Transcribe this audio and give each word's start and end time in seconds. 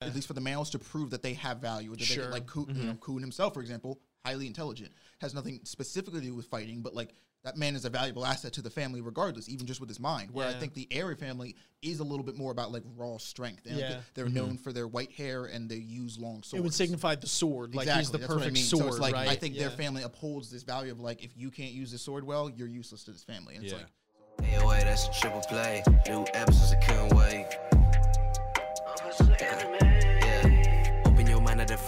at 0.00 0.14
least 0.14 0.26
for 0.26 0.32
the 0.32 0.40
males, 0.40 0.70
to 0.70 0.78
prove 0.78 1.10
that 1.10 1.22
they 1.22 1.34
have 1.34 1.58
value. 1.58 1.94
That 1.94 2.08
they, 2.08 2.26
like 2.28 2.46
Khun, 2.46 2.68
you 2.68 2.84
know, 2.84 2.92
mm-hmm. 2.94 3.12
Khun 3.12 3.20
himself, 3.20 3.54
for 3.54 3.60
example, 3.60 4.00
highly 4.24 4.46
intelligent, 4.46 4.92
has 5.20 5.34
nothing 5.34 5.60
specifically 5.64 6.20
to 6.20 6.26
do 6.26 6.34
with 6.34 6.46
fighting, 6.46 6.80
but 6.82 6.94
like 6.94 7.14
that 7.42 7.56
man 7.56 7.74
is 7.74 7.86
a 7.86 7.90
valuable 7.90 8.26
asset 8.26 8.52
to 8.54 8.62
the 8.62 8.68
family 8.68 9.00
regardless, 9.00 9.48
even 9.48 9.66
just 9.66 9.80
with 9.80 9.88
his 9.88 9.98
mind. 9.98 10.30
Where 10.30 10.46
I 10.46 10.52
think 10.52 10.74
the 10.74 10.86
Arie 10.90 11.14
family 11.14 11.56
is 11.80 12.00
a 12.00 12.04
little 12.04 12.24
bit 12.24 12.36
more 12.36 12.52
about 12.52 12.70
like 12.70 12.82
raw 12.96 13.16
strength. 13.16 13.64
And 13.64 13.76
like, 13.76 13.90
Yeah. 13.90 14.00
they're 14.14 14.26
mm-hmm. 14.26 14.34
known 14.34 14.56
for 14.58 14.72
their 14.72 14.86
white 14.86 15.12
hair 15.12 15.46
and 15.46 15.68
they 15.68 15.76
use 15.76 16.18
long 16.18 16.42
swords. 16.42 16.54
It 16.54 16.62
would 16.62 16.74
signify 16.74 17.14
the 17.14 17.26
sword, 17.26 17.74
like 17.74 17.84
Exactly, 17.84 18.00
he's 18.00 18.10
the 18.10 18.18
that's 18.18 18.28
what 18.28 18.34
I 18.34 18.38
perfect 18.40 18.54
mean. 18.54 18.64
sword, 18.64 18.82
So 18.82 18.88
it's 18.88 18.98
like 18.98 19.14
right? 19.14 19.28
I 19.28 19.36
think 19.36 19.56
their 19.56 19.70
family 19.70 20.02
upholds 20.02 20.50
this 20.50 20.64
value 20.64 20.92
of 20.92 21.00
like 21.00 21.24
if 21.24 21.34
you 21.34 21.50
can't 21.50 21.72
use 21.72 21.92
the 21.92 21.98
sword 21.98 22.24
well, 22.24 22.50
you're 22.50 22.68
useless 22.68 23.04
to 23.04 23.10
this 23.12 23.24
family. 23.24 23.56
And 23.56 23.64
it's 23.64 23.72
Yeah. 23.72 23.80
like 24.38 24.50
AOA, 24.52 24.84
that's 24.84 25.08
a 25.08 25.20
triple 25.20 25.40
play. 25.40 25.82
New 26.08 26.24
episodes, 26.34 26.72
I 26.72 26.76
couldn't 26.76 27.16
wait. 27.16 27.46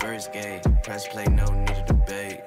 First 0.03 0.33
gate. 0.33 0.61
Press 0.83 1.07
play, 1.07 1.25
no 1.27 1.45
need 1.47 1.69
to 1.69 1.85
debate. 1.87 2.41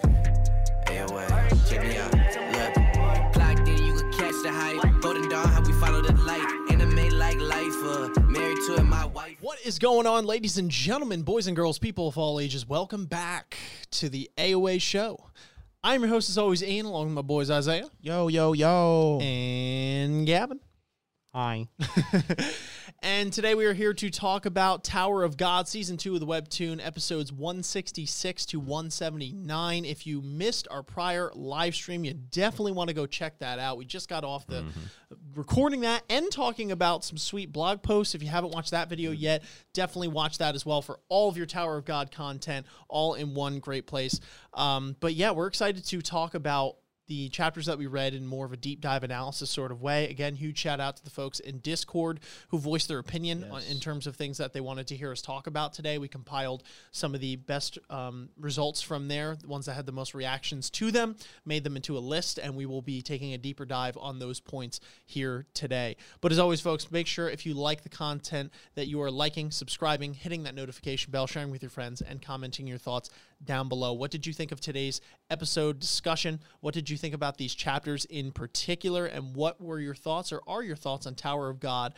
AOA, 0.87 1.69
check 1.69 1.81
me 1.87 1.95
out. 1.97 2.13
Look. 2.13 3.33
Clocked 3.33 3.67
in, 3.69 3.81
you 3.81 3.93
could 3.93 4.11
catch 4.13 4.35
the 4.43 4.51
hype. 4.51 5.01
Golden 5.01 5.29
Dawn, 5.29 5.47
how 5.47 5.61
we 5.61 5.71
follow 5.73 6.01
the 6.01 6.13
light. 6.23 6.45
Anime 6.69 7.17
like 7.17 7.39
life, 7.39 7.73
uh, 7.83 8.09
married 8.27 8.57
to 8.67 8.75
it, 8.75 8.83
my 8.83 9.05
wife. 9.05 9.37
What 9.39 9.59
is 9.65 9.79
going 9.79 10.05
on, 10.05 10.25
ladies 10.25 10.57
and 10.57 10.69
gentlemen, 10.69 11.21
boys 11.23 11.47
and 11.47 11.55
girls, 11.55 11.79
people 11.79 12.09
of 12.09 12.17
all 12.17 12.41
ages? 12.41 12.67
Welcome 12.67 13.05
back 13.05 13.57
to 13.91 14.09
the 14.09 14.29
AOA 14.37 14.81
show. 14.81 15.29
I'm 15.81 16.01
your 16.01 16.09
host, 16.09 16.29
as 16.29 16.37
always, 16.37 16.61
Ian, 16.61 16.87
along 16.87 17.05
with 17.05 17.13
my 17.13 17.21
boys 17.21 17.49
Isaiah 17.49 17.87
yo 18.01 18.27
yo 18.27 18.51
yo. 18.53 19.19
and 19.21 20.27
Gavin. 20.27 20.59
Hi. 21.33 21.67
And 23.01 23.31
today 23.31 23.53
we 23.53 23.65
are 23.65 23.73
here 23.73 23.93
to 23.93 24.09
talk 24.09 24.45
about 24.45 24.83
Tower 24.83 25.23
of 25.23 25.37
God, 25.37 25.67
season 25.67 25.95
two 25.95 26.15
of 26.15 26.19
the 26.19 26.25
webtoon, 26.25 26.83
episodes 26.83 27.31
166 27.31 28.45
to 28.47 28.59
179. 28.59 29.85
If 29.85 30.07
you 30.07 30.21
missed 30.21 30.67
our 30.71 30.81
prior 30.81 31.31
live 31.35 31.75
stream, 31.75 32.03
you 32.03 32.13
definitely 32.13 32.71
want 32.71 32.87
to 32.87 32.95
go 32.95 33.05
check 33.05 33.37
that 33.39 33.59
out. 33.59 33.77
We 33.77 33.85
just 33.85 34.09
got 34.09 34.23
off 34.23 34.47
the 34.47 34.65
recording 35.35 35.81
that 35.81 36.03
and 36.09 36.31
talking 36.31 36.71
about 36.71 37.03
some 37.03 37.17
sweet 37.17 37.51
blog 37.51 37.83
posts. 37.83 38.15
If 38.15 38.23
you 38.23 38.29
haven't 38.29 38.53
watched 38.53 38.71
that 38.71 38.89
video 38.89 39.11
yet, 39.11 39.43
definitely 39.73 40.07
watch 40.07 40.39
that 40.39 40.55
as 40.55 40.65
well 40.65 40.81
for 40.81 40.99
all 41.07 41.29
of 41.29 41.37
your 41.37 41.45
Tower 41.45 41.77
of 41.77 41.85
God 41.85 42.11
content, 42.11 42.65
all 42.87 43.13
in 43.13 43.35
one 43.35 43.59
great 43.59 43.85
place. 43.85 44.19
Um, 44.53 44.95
but 44.99 45.13
yeah, 45.13 45.31
we're 45.31 45.47
excited 45.47 45.85
to 45.85 46.01
talk 46.01 46.33
about 46.33 46.77
the 47.07 47.29
chapters 47.29 47.65
that 47.67 47.77
we 47.77 47.87
read 47.87 48.13
in 48.13 48.25
more 48.25 48.45
of 48.45 48.53
a 48.53 48.57
deep 48.57 48.81
dive 48.81 49.03
analysis 49.03 49.49
sort 49.49 49.71
of 49.71 49.81
way. 49.81 50.09
Again, 50.09 50.35
huge 50.35 50.57
shout 50.57 50.79
out 50.79 50.97
to 50.97 51.03
the 51.03 51.09
folks 51.09 51.39
in 51.39 51.59
Discord 51.59 52.19
who 52.49 52.57
voiced 52.57 52.87
their 52.87 52.99
opinion 52.99 53.45
on, 53.51 53.61
in 53.69 53.79
terms 53.79 54.07
of 54.07 54.15
things 54.15 54.37
that 54.37 54.53
they 54.53 54.61
wanted 54.61 54.87
to 54.87 54.95
hear 54.95 55.11
us 55.11 55.21
talk 55.21 55.47
about 55.47 55.73
today. 55.73 55.97
We 55.97 56.07
compiled 56.07 56.63
some 56.91 57.13
of 57.13 57.21
the 57.21 57.35
best 57.35 57.77
um, 57.89 58.29
results 58.39 58.81
from 58.81 59.07
there, 59.07 59.35
the 59.35 59.47
ones 59.47 59.65
that 59.65 59.73
had 59.73 59.85
the 59.85 59.91
most 59.91 60.13
reactions 60.13 60.69
to 60.71 60.91
them, 60.91 61.15
made 61.45 61.63
them 61.63 61.75
into 61.75 61.97
a 61.97 61.99
list, 61.99 62.39
and 62.39 62.55
we 62.55 62.65
will 62.65 62.81
be 62.81 63.01
taking 63.01 63.33
a 63.33 63.37
deeper 63.37 63.65
dive 63.65 63.97
on 63.97 64.19
those 64.19 64.39
points 64.39 64.79
here 65.05 65.45
today. 65.53 65.95
But 66.21 66.31
as 66.31 66.39
always, 66.39 66.61
folks, 66.61 66.91
make 66.91 67.07
sure 67.07 67.29
if 67.29 67.45
you 67.45 67.53
like 67.53 67.83
the 67.83 67.89
content 67.89 68.51
that 68.75 68.87
you 68.87 69.01
are 69.01 69.11
liking, 69.11 69.51
subscribing, 69.51 70.13
hitting 70.13 70.43
that 70.43 70.55
notification 70.55 71.11
bell, 71.11 71.27
sharing 71.27 71.51
with 71.51 71.61
your 71.61 71.69
friends, 71.69 72.01
and 72.01 72.21
commenting 72.21 72.67
your 72.67 72.77
thoughts 72.77 73.09
down 73.43 73.69
below. 73.69 73.93
What 73.93 74.11
did 74.11 74.25
you 74.25 74.33
think 74.33 74.51
of 74.51 74.59
today's 74.59 75.01
episode 75.29 75.79
discussion? 75.79 76.39
What 76.61 76.73
did 76.73 76.89
you 76.89 76.97
think 76.97 77.13
about 77.13 77.37
these 77.37 77.53
chapters 77.53 78.05
in 78.05 78.31
particular? 78.31 79.05
And 79.05 79.35
what 79.35 79.61
were 79.61 79.79
your 79.79 79.95
thoughts 79.95 80.31
or 80.31 80.41
are 80.47 80.63
your 80.63 80.75
thoughts 80.75 81.05
on 81.05 81.15
Tower 81.15 81.49
of 81.49 81.59
God 81.59 81.93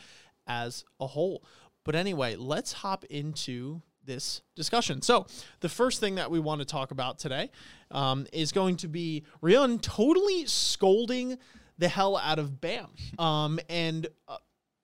as 0.46 0.84
a 1.00 1.06
whole? 1.06 1.44
But 1.84 1.94
anyway, 1.94 2.36
let's 2.36 2.72
hop 2.72 3.04
into 3.04 3.82
this 4.04 4.42
discussion. 4.56 5.02
So, 5.02 5.26
the 5.60 5.68
first 5.68 6.00
thing 6.00 6.16
that 6.16 6.30
we 6.30 6.40
want 6.40 6.60
to 6.60 6.64
talk 6.64 6.90
about 6.90 7.18
today 7.18 7.50
um, 7.90 8.26
is 8.32 8.52
going 8.52 8.76
to 8.78 8.88
be 8.88 9.24
Ryun 9.42 9.80
totally 9.80 10.46
scolding 10.46 11.38
the 11.78 11.88
hell 11.88 12.16
out 12.16 12.38
of 12.38 12.60
Bam 12.60 12.88
um, 13.18 13.60
and 13.68 14.08
uh, 14.26 14.38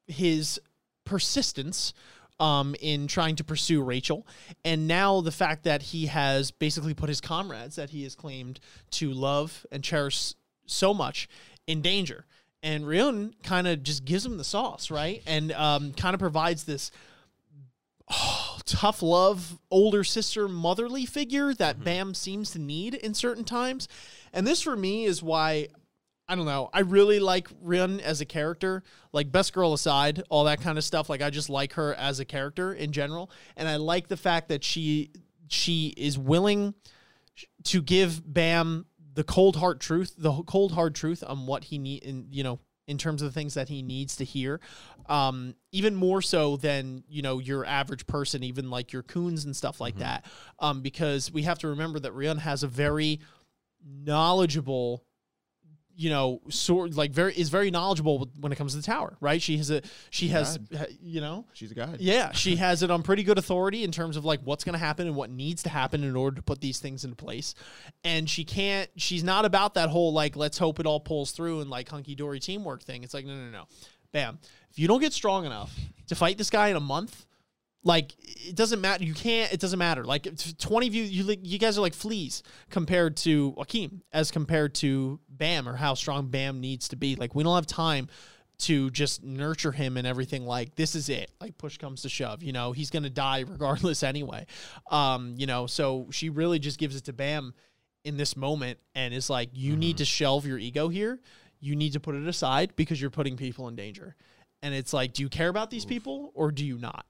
his 0.06 0.60
persistence 1.04 1.92
um, 2.40 2.74
in 2.80 3.06
trying 3.06 3.36
to 3.36 3.44
pursue 3.44 3.82
Rachel. 3.82 4.26
And 4.64 4.86
now 4.88 5.20
the 5.20 5.32
fact 5.32 5.64
that 5.64 5.82
he 5.82 6.06
has 6.06 6.50
basically 6.50 6.94
put 6.94 7.08
his 7.08 7.20
comrades 7.20 7.76
that 7.76 7.90
he 7.90 8.02
has 8.04 8.14
claimed 8.14 8.60
to 8.92 9.12
love 9.12 9.64
and 9.70 9.82
cherish 9.82 10.34
so 10.66 10.92
much 10.94 11.28
in 11.66 11.82
danger. 11.82 12.26
And 12.62 12.84
Ryun 12.84 13.34
kind 13.42 13.66
of 13.66 13.82
just 13.82 14.04
gives 14.04 14.24
him 14.24 14.38
the 14.38 14.44
sauce, 14.44 14.90
right? 14.90 15.22
And 15.26 15.52
um, 15.52 15.92
kind 15.92 16.14
of 16.14 16.20
provides 16.20 16.64
this 16.64 16.90
tough 18.64 19.02
love 19.02 19.58
older 19.70 20.04
sister 20.04 20.48
motherly 20.48 21.06
figure 21.06 21.54
that 21.54 21.84
Bam 21.84 22.14
seems 22.14 22.50
to 22.52 22.58
need 22.58 22.94
in 22.94 23.14
certain 23.14 23.44
times. 23.44 23.88
And 24.32 24.46
this 24.46 24.62
for 24.62 24.76
me 24.76 25.04
is 25.04 25.22
why 25.22 25.68
I 26.28 26.36
don't 26.36 26.46
know. 26.46 26.70
I 26.72 26.80
really 26.80 27.20
like 27.20 27.48
Rin 27.60 28.00
as 28.00 28.20
a 28.20 28.24
character. 28.24 28.82
Like 29.12 29.30
best 29.30 29.52
girl 29.52 29.74
aside, 29.74 30.22
all 30.30 30.44
that 30.44 30.60
kind 30.60 30.78
of 30.78 30.84
stuff. 30.84 31.10
Like 31.10 31.22
I 31.22 31.30
just 31.30 31.50
like 31.50 31.74
her 31.74 31.94
as 31.94 32.18
a 32.20 32.24
character 32.24 32.72
in 32.72 32.92
general. 32.92 33.30
And 33.56 33.68
I 33.68 33.76
like 33.76 34.08
the 34.08 34.16
fact 34.16 34.48
that 34.48 34.64
she 34.64 35.10
she 35.48 35.92
is 35.96 36.18
willing 36.18 36.74
to 37.64 37.82
give 37.82 38.22
Bam 38.32 38.86
the 39.12 39.24
cold 39.24 39.56
hard 39.56 39.80
truth, 39.80 40.14
the 40.16 40.32
cold 40.44 40.72
hard 40.72 40.94
truth 40.94 41.22
on 41.26 41.46
what 41.46 41.64
he 41.64 41.78
need 41.78 42.04
in 42.04 42.26
you 42.30 42.42
know 42.42 42.58
in 42.86 42.98
terms 42.98 43.22
of 43.22 43.28
the 43.28 43.32
things 43.32 43.54
that 43.54 43.68
he 43.68 43.82
needs 43.82 44.16
to 44.16 44.24
hear, 44.24 44.60
um, 45.08 45.54
even 45.72 45.94
more 45.94 46.20
so 46.20 46.56
than 46.56 47.02
you 47.08 47.22
know 47.22 47.38
your 47.38 47.64
average 47.64 48.06
person, 48.06 48.42
even 48.42 48.70
like 48.70 48.92
your 48.92 49.02
Khuns 49.02 49.44
and 49.44 49.54
stuff 49.54 49.80
like 49.80 49.96
that, 49.98 50.24
um, 50.58 50.80
because 50.80 51.30
we 51.30 51.42
have 51.42 51.58
to 51.60 51.68
remember 51.68 51.98
that 52.00 52.14
Ryun 52.14 52.38
has 52.38 52.62
a 52.62 52.68
very 52.68 53.20
knowledgeable 53.86 55.04
you 55.96 56.10
know 56.10 56.40
sort 56.50 56.94
like 56.94 57.12
very 57.12 57.32
is 57.34 57.50
very 57.50 57.70
knowledgeable 57.70 58.28
when 58.40 58.50
it 58.50 58.56
comes 58.56 58.72
to 58.72 58.78
the 58.78 58.82
tower 58.82 59.16
right 59.20 59.40
she 59.40 59.56
has 59.56 59.70
a 59.70 59.80
she 60.10 60.26
has 60.28 60.58
you 61.00 61.20
know 61.20 61.44
She's 61.52 61.70
a 61.70 61.74
god. 61.74 62.00
yeah, 62.00 62.32
she 62.32 62.56
has 62.66 62.82
it 62.82 62.90
on 62.90 63.02
pretty 63.02 63.22
good 63.22 63.38
authority 63.38 63.84
in 63.84 63.92
terms 63.92 64.16
of 64.16 64.24
like 64.24 64.40
what's 64.42 64.64
going 64.64 64.72
to 64.72 64.78
happen 64.84 65.06
and 65.06 65.14
what 65.14 65.30
needs 65.30 65.62
to 65.62 65.68
happen 65.68 66.02
in 66.02 66.16
order 66.16 66.36
to 66.36 66.42
put 66.42 66.60
these 66.60 66.78
things 66.80 67.04
into 67.04 67.16
place. 67.16 67.54
And 68.02 68.28
she 68.28 68.44
can't, 68.44 68.90
she's 68.96 69.22
not 69.22 69.44
about 69.44 69.74
that 69.74 69.88
whole 69.88 70.12
like, 70.12 70.34
let's 70.36 70.58
hope 70.58 70.80
it 70.80 70.86
all 70.86 71.00
pulls 71.00 71.30
through 71.30 71.60
and 71.60 71.70
like 71.70 71.88
hunky 71.88 72.14
dory 72.14 72.40
teamwork 72.40 72.82
thing. 72.82 73.04
It's 73.04 73.14
like, 73.14 73.24
no, 73.24 73.34
no, 73.34 73.50
no. 73.50 73.64
Bam. 74.12 74.38
If 74.70 74.78
you 74.78 74.88
don't 74.88 75.00
get 75.00 75.12
strong 75.12 75.46
enough 75.46 75.72
to 76.08 76.14
fight 76.14 76.38
this 76.38 76.50
guy 76.50 76.68
in 76.68 76.76
a 76.76 76.80
month, 76.80 77.26
like 77.84 78.14
it 78.18 78.56
doesn't 78.56 78.80
matter. 78.80 79.04
You 79.04 79.14
can't. 79.14 79.52
It 79.52 79.60
doesn't 79.60 79.78
matter. 79.78 80.04
Like 80.04 80.26
twenty 80.58 80.86
of 80.86 80.94
you, 80.94 81.04
you 81.04 81.36
you 81.42 81.58
guys 81.58 81.78
are 81.78 81.82
like 81.82 81.94
fleas 81.94 82.42
compared 82.70 83.16
to 83.18 83.52
Akeem, 83.52 84.00
as 84.12 84.30
compared 84.30 84.74
to 84.76 85.20
Bam 85.28 85.68
or 85.68 85.76
how 85.76 85.94
strong 85.94 86.28
Bam 86.28 86.60
needs 86.60 86.88
to 86.88 86.96
be. 86.96 87.14
Like 87.14 87.34
we 87.34 87.44
don't 87.44 87.54
have 87.54 87.66
time 87.66 88.08
to 88.56 88.90
just 88.90 89.22
nurture 89.22 89.72
him 89.72 89.96
and 89.96 90.06
everything. 90.06 90.46
Like 90.46 90.74
this 90.74 90.94
is 90.94 91.08
it. 91.08 91.30
Like 91.40 91.58
push 91.58 91.76
comes 91.76 92.02
to 92.02 92.08
shove. 92.08 92.42
You 92.42 92.52
know 92.52 92.72
he's 92.72 92.90
gonna 92.90 93.10
die 93.10 93.40
regardless 93.46 94.02
anyway. 94.02 94.46
Um, 94.90 95.34
you 95.36 95.46
know 95.46 95.66
so 95.66 96.08
she 96.10 96.30
really 96.30 96.58
just 96.58 96.78
gives 96.78 96.96
it 96.96 97.04
to 97.04 97.12
Bam 97.12 97.54
in 98.04 98.16
this 98.16 98.36
moment 98.36 98.78
and 98.94 99.12
is 99.12 99.28
like, 99.28 99.50
you 99.54 99.76
need 99.76 99.98
to 99.98 100.04
shelve 100.04 100.46
your 100.46 100.58
ego 100.58 100.88
here. 100.88 101.20
You 101.60 101.74
need 101.74 101.94
to 101.94 102.00
put 102.00 102.14
it 102.14 102.26
aside 102.26 102.76
because 102.76 103.00
you're 103.00 103.10
putting 103.10 103.36
people 103.36 103.66
in 103.68 103.76
danger. 103.76 104.14
And 104.62 104.74
it's 104.74 104.92
like, 104.92 105.14
do 105.14 105.22
you 105.22 105.28
care 105.28 105.48
about 105.48 105.70
these 105.70 105.84
people 105.84 106.30
or 106.34 106.52
do 106.52 106.64
you 106.64 106.78
not? 106.78 107.06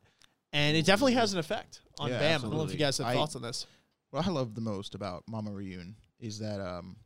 And 0.54 0.76
it 0.76 0.86
definitely 0.86 1.14
has 1.14 1.32
an 1.32 1.40
effect 1.40 1.80
on 1.98 2.10
Yeah, 2.10 2.18
Bam. 2.20 2.40
I 2.40 2.42
don't 2.44 2.56
know 2.56 2.62
if 2.62 2.72
you 2.72 2.78
guys 2.78 2.96
have 2.98 3.08
I- 3.08 3.14
thoughts 3.14 3.36
on 3.36 3.42
this. 3.42 3.66
What 4.10 4.24
I 4.24 4.30
love 4.30 4.54
the 4.54 4.60
most 4.60 4.94
about 4.94 5.24
Mama 5.28 5.50
Ryun 5.50 5.94
is 6.20 6.38
that 6.38 6.60
um, 6.60 6.96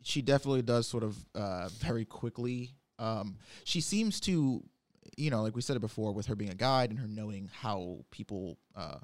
she 0.00 0.22
definitely 0.22 0.62
does 0.62 0.88
sort 0.88 1.04
of 1.04 1.16
uh, 1.34 1.68
very 1.68 2.06
quickly. 2.06 2.70
Um, 2.98 3.36
she 3.64 3.82
seems 3.82 4.20
to, 4.20 4.64
you 5.18 5.30
know, 5.30 5.42
like 5.42 5.54
we 5.54 5.60
said 5.60 5.76
it 5.76 5.80
before, 5.80 6.12
with 6.12 6.24
her 6.26 6.34
being 6.34 6.50
a 6.50 6.54
guide 6.54 6.88
and 6.88 6.98
her 6.98 7.06
knowing 7.06 7.50
how 7.52 7.98
people, 8.10 8.56
uh, 8.74 8.96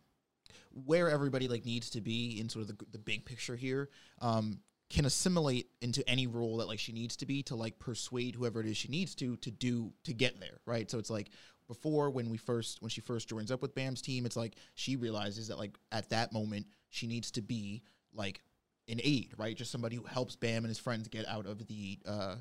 where 0.72 1.10
everybody 1.10 1.46
like 1.46 1.66
needs 1.66 1.90
to 1.90 2.00
be 2.00 2.40
in 2.40 2.48
sort 2.48 2.62
of 2.62 2.68
the, 2.68 2.86
the 2.92 2.98
big 2.98 3.26
picture 3.26 3.56
here. 3.56 3.90
Um, 4.22 4.60
can 4.88 5.04
assimilate 5.04 5.68
into 5.82 6.06
any 6.08 6.26
role 6.26 6.56
that 6.56 6.68
like 6.68 6.78
she 6.78 6.92
needs 6.92 7.16
to 7.16 7.26
be 7.26 7.42
to 7.44 7.54
like 7.54 7.78
persuade 7.78 8.34
whoever 8.34 8.60
it 8.60 8.66
is 8.66 8.76
she 8.76 8.88
needs 8.88 9.14
to 9.14 9.36
to 9.36 9.48
do 9.48 9.92
to 10.02 10.12
get 10.12 10.40
there 10.40 10.58
right 10.66 10.90
so 10.90 10.98
it's 10.98 11.10
like 11.10 11.30
before 11.70 12.10
when 12.10 12.28
we 12.28 12.36
first 12.36 12.82
when 12.82 12.90
she 12.90 13.00
first 13.00 13.28
joins 13.28 13.52
up 13.52 13.62
with 13.62 13.76
Bam's 13.76 14.02
team 14.02 14.26
it's 14.26 14.36
like 14.36 14.56
she 14.74 14.96
realizes 14.96 15.46
that 15.46 15.56
like 15.56 15.78
at 15.92 16.10
that 16.10 16.32
moment 16.32 16.66
she 16.88 17.06
needs 17.06 17.30
to 17.30 17.40
be 17.40 17.80
like 18.12 18.42
an 18.88 19.00
aid 19.04 19.32
right 19.38 19.56
just 19.56 19.70
somebody 19.70 19.94
who 19.94 20.02
helps 20.02 20.34
Bam 20.34 20.64
and 20.64 20.66
his 20.66 20.80
friends 20.80 21.06
get 21.06 21.28
out 21.28 21.46
of 21.46 21.64
the 21.68 21.96
uh 22.04 22.34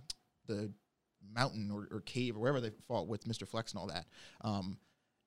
the 0.47 0.71
mountain 1.31 1.69
or, 1.69 1.87
or 1.95 2.01
cave 2.01 2.35
or 2.35 2.39
wherever 2.39 2.59
they 2.59 2.71
fought 2.87 3.07
with 3.07 3.23
Mr. 3.25 3.47
Flex 3.47 3.71
and 3.71 3.79
all 3.79 3.85
that 3.85 4.07
um 4.41 4.79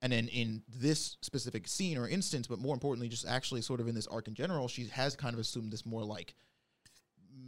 and 0.02 0.12
then 0.12 0.26
in 0.26 0.64
this 0.68 1.16
specific 1.20 1.68
scene 1.68 1.96
or 1.96 2.08
instance 2.08 2.48
but 2.48 2.58
more 2.58 2.74
importantly 2.74 3.08
just 3.08 3.24
actually 3.24 3.60
sort 3.60 3.78
of 3.78 3.86
in 3.86 3.94
this 3.94 4.08
arc 4.08 4.26
in 4.26 4.34
general 4.34 4.66
she 4.66 4.86
has 4.86 5.14
kind 5.14 5.32
of 5.32 5.38
assumed 5.38 5.72
this 5.72 5.86
more 5.86 6.02
like 6.02 6.34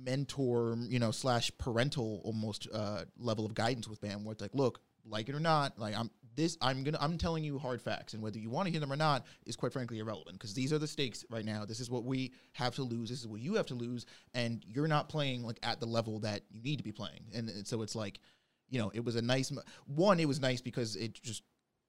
mentor, 0.04 0.76
you 0.88 0.98
know, 0.98 1.10
slash 1.10 1.50
parental 1.58 2.20
almost 2.24 2.68
uh, 2.72 3.04
level 3.18 3.46
of 3.46 3.54
guidance 3.54 3.88
with 3.88 4.00
Bam, 4.00 4.24
where 4.24 4.32
it's 4.32 4.42
like, 4.42 4.54
look, 4.54 4.80
like 5.06 5.28
it 5.28 5.34
or 5.34 5.40
not, 5.40 5.78
like 5.78 5.96
I'm 5.96 6.10
this 6.36 6.56
I'm 6.60 6.84
gonna 6.84 6.98
I'm 7.00 7.18
telling 7.18 7.44
you 7.44 7.58
hard 7.58 7.80
facts, 7.80 8.14
and 8.14 8.22
whether 8.22 8.38
you 8.38 8.50
want 8.50 8.66
to 8.66 8.70
hear 8.70 8.80
them 8.80 8.92
or 8.92 8.96
not 8.96 9.26
is 9.46 9.56
quite 9.56 9.72
frankly 9.72 9.98
irrelevant 9.98 10.38
because 10.38 10.54
these 10.54 10.72
are 10.72 10.78
the 10.78 10.86
stakes 10.86 11.24
right 11.30 11.44
now. 11.44 11.64
This 11.64 11.80
is 11.80 11.90
what 11.90 12.04
we 12.04 12.32
have 12.52 12.74
to 12.76 12.82
lose. 12.82 13.10
This 13.10 13.20
is 13.20 13.26
what 13.26 13.40
you 13.40 13.54
have 13.54 13.66
to 13.66 13.74
lose, 13.74 14.06
and 14.34 14.64
you're 14.66 14.88
not 14.88 15.08
playing 15.08 15.42
like 15.42 15.58
at 15.62 15.80
the 15.80 15.86
level 15.86 16.20
that 16.20 16.42
you 16.50 16.62
need 16.62 16.76
to 16.76 16.84
be 16.84 16.92
playing. 16.92 17.24
And, 17.34 17.48
and 17.48 17.66
so 17.66 17.82
it's 17.82 17.94
like, 17.94 18.20
you 18.68 18.78
know, 18.78 18.90
it 18.94 19.04
was 19.04 19.16
a 19.16 19.22
nice 19.22 19.52
one. 19.86 20.20
It 20.20 20.26
was 20.26 20.40
nice 20.40 20.60
because 20.60 20.96
it 20.96 21.14
just 21.14 21.42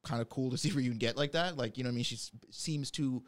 kind 0.03 0.21
of 0.21 0.29
cool 0.29 0.51
to 0.51 0.57
see 0.59 0.69
Ryun 0.69 0.97
get 0.97 1.17
like 1.17 1.33
that. 1.33 1.57
Like 1.57 1.77
you 1.77 1.83
know, 1.83 1.89
I 1.89 1.93
mean, 1.93 2.03
she 2.03 2.17
seems 2.51 2.91
to. 2.91 3.23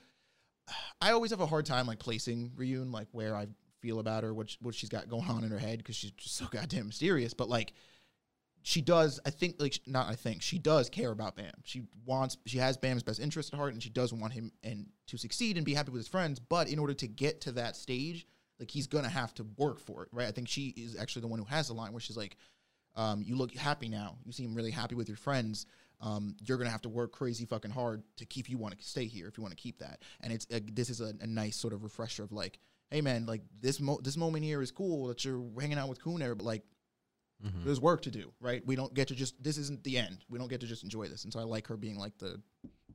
I 1.02 1.12
always 1.12 1.32
have 1.32 1.42
a 1.42 1.46
hard 1.46 1.66
time 1.66 1.88
like 1.88 2.00
placing 2.00 2.52
Ryun 2.58 2.92
like 2.92 3.08
where 3.12 3.36
I 3.36 3.48
feel 3.82 4.00
about 4.00 4.24
her, 4.24 4.34
what 4.34 4.50
sh- 4.50 4.58
what 4.62 4.76
she's 4.76 4.90
got 4.90 5.10
going 5.10 5.30
on 5.30 5.44
in 5.44 5.52
her 5.52 5.60
head 5.60 5.80
because 5.80 5.96
she's 5.96 6.12
just 6.12 6.36
so 6.36 6.46
goddamn 6.52 6.88
mysterious. 6.88 7.34
But 7.34 7.50
like 7.50 7.74
she 8.68 8.82
does 8.82 9.18
i 9.26 9.30
think 9.30 9.56
like 9.60 9.80
not 9.88 10.10
i 10.10 10.14
think 10.14 10.42
she 10.42 10.60
does 10.60 10.90
care 10.90 11.12
about 11.12 11.38
bam. 11.38 11.54
She 11.64 11.84
wants 12.06 12.38
she 12.46 12.58
has 12.58 12.76
bam's 12.76 13.02
best 13.02 13.22
interest 13.22 13.54
at 13.54 13.58
heart 13.58 13.72
and 13.72 13.82
she 13.82 13.90
does 13.90 14.12
want 14.12 14.34
him 14.34 14.52
and 14.62 14.88
to 15.08 15.18
succeed 15.18 15.56
and 15.56 15.66
be 15.66 15.74
happy 15.74 15.90
with 15.90 16.02
his 16.02 16.08
friends 16.10 16.38
but 16.38 16.68
in 16.68 16.78
order 16.78 16.94
to 16.96 17.08
get 17.08 17.40
to 17.42 17.54
that 17.54 17.78
stage 17.78 18.28
like 18.60 18.70
he's 18.70 18.86
gonna 18.86 19.08
have 19.08 19.34
to 19.36 19.46
work 19.56 19.80
for 19.80 20.04
it 20.04 20.10
right? 20.12 20.28
I 20.28 20.32
think 20.32 20.50
she 20.50 20.74
is 20.76 20.98
actually 21.00 21.22
the 21.22 21.30
one 21.30 21.40
who 21.40 21.46
has 21.46 21.70
the 21.70 21.74
line 21.76 21.94
where 21.94 22.02
she's 22.02 22.18
like 22.18 22.36
um, 22.98 23.22
you 23.24 23.36
look 23.36 23.54
happy 23.54 23.88
now. 23.90 24.18
You 24.26 24.32
seem 24.32 24.56
really 24.56 24.72
happy 24.72 24.96
with 24.96 25.08
your 25.08 25.18
friends. 25.18 25.68
Um, 26.02 26.36
you're 26.44 26.58
gonna 26.58 26.72
have 26.72 26.82
to 26.82 26.90
work 26.90 27.12
crazy 27.12 27.46
fucking 27.46 27.72
hard 27.72 28.02
to 28.18 28.26
keep 28.26 28.50
you 28.50 28.58
want 28.58 28.76
to 28.78 28.84
stay 28.84 29.06
here 29.06 29.28
if 29.28 29.38
you 29.38 29.44
want 29.44 29.56
to 29.56 29.62
keep 29.62 29.78
that. 29.80 30.02
And 30.22 30.34
it's 30.34 30.48
a, 30.52 30.60
this 30.60 30.90
is 30.90 31.00
a, 31.00 31.14
a 31.22 31.28
nice 31.28 31.56
sort 31.56 31.74
of 31.74 31.84
refresher 31.84 32.24
of 32.24 32.32
like 32.32 32.60
hey 32.90 33.02
man 33.02 33.26
like 33.26 33.42
this 33.62 33.80
mo- 33.80 34.00
this 34.04 34.18
moment 34.18 34.44
here 34.44 34.62
is 34.62 34.72
cool 34.72 35.08
that 35.08 35.24
you're 35.24 35.46
hanging 35.60 35.78
out 35.78 35.90
with 35.90 36.02
Kuner 36.02 36.36
but 36.36 36.46
like 36.46 36.64
Mhm. 37.46 37.64
there's 37.66 37.80
work 37.80 38.02
to 38.04 38.12
do, 38.12 38.32
right? 38.40 38.66
We 38.66 38.76
don't 38.76 38.94
get 38.94 39.08
to 39.10 39.16
just 39.16 39.42
this 39.44 39.58
isn't 39.58 39.84
the 39.84 39.98
end. 39.98 40.26
We 40.30 40.40
don't 40.40 40.48
get 40.48 40.60
to 40.62 40.68
just 40.68 40.84
enjoy 40.84 41.08
this. 41.08 41.24
And 41.24 41.32
so 41.32 41.40
I 41.40 41.44
like 41.44 41.68
her 41.68 41.78
being 41.78 41.98
like 41.98 42.18
the, 42.18 42.42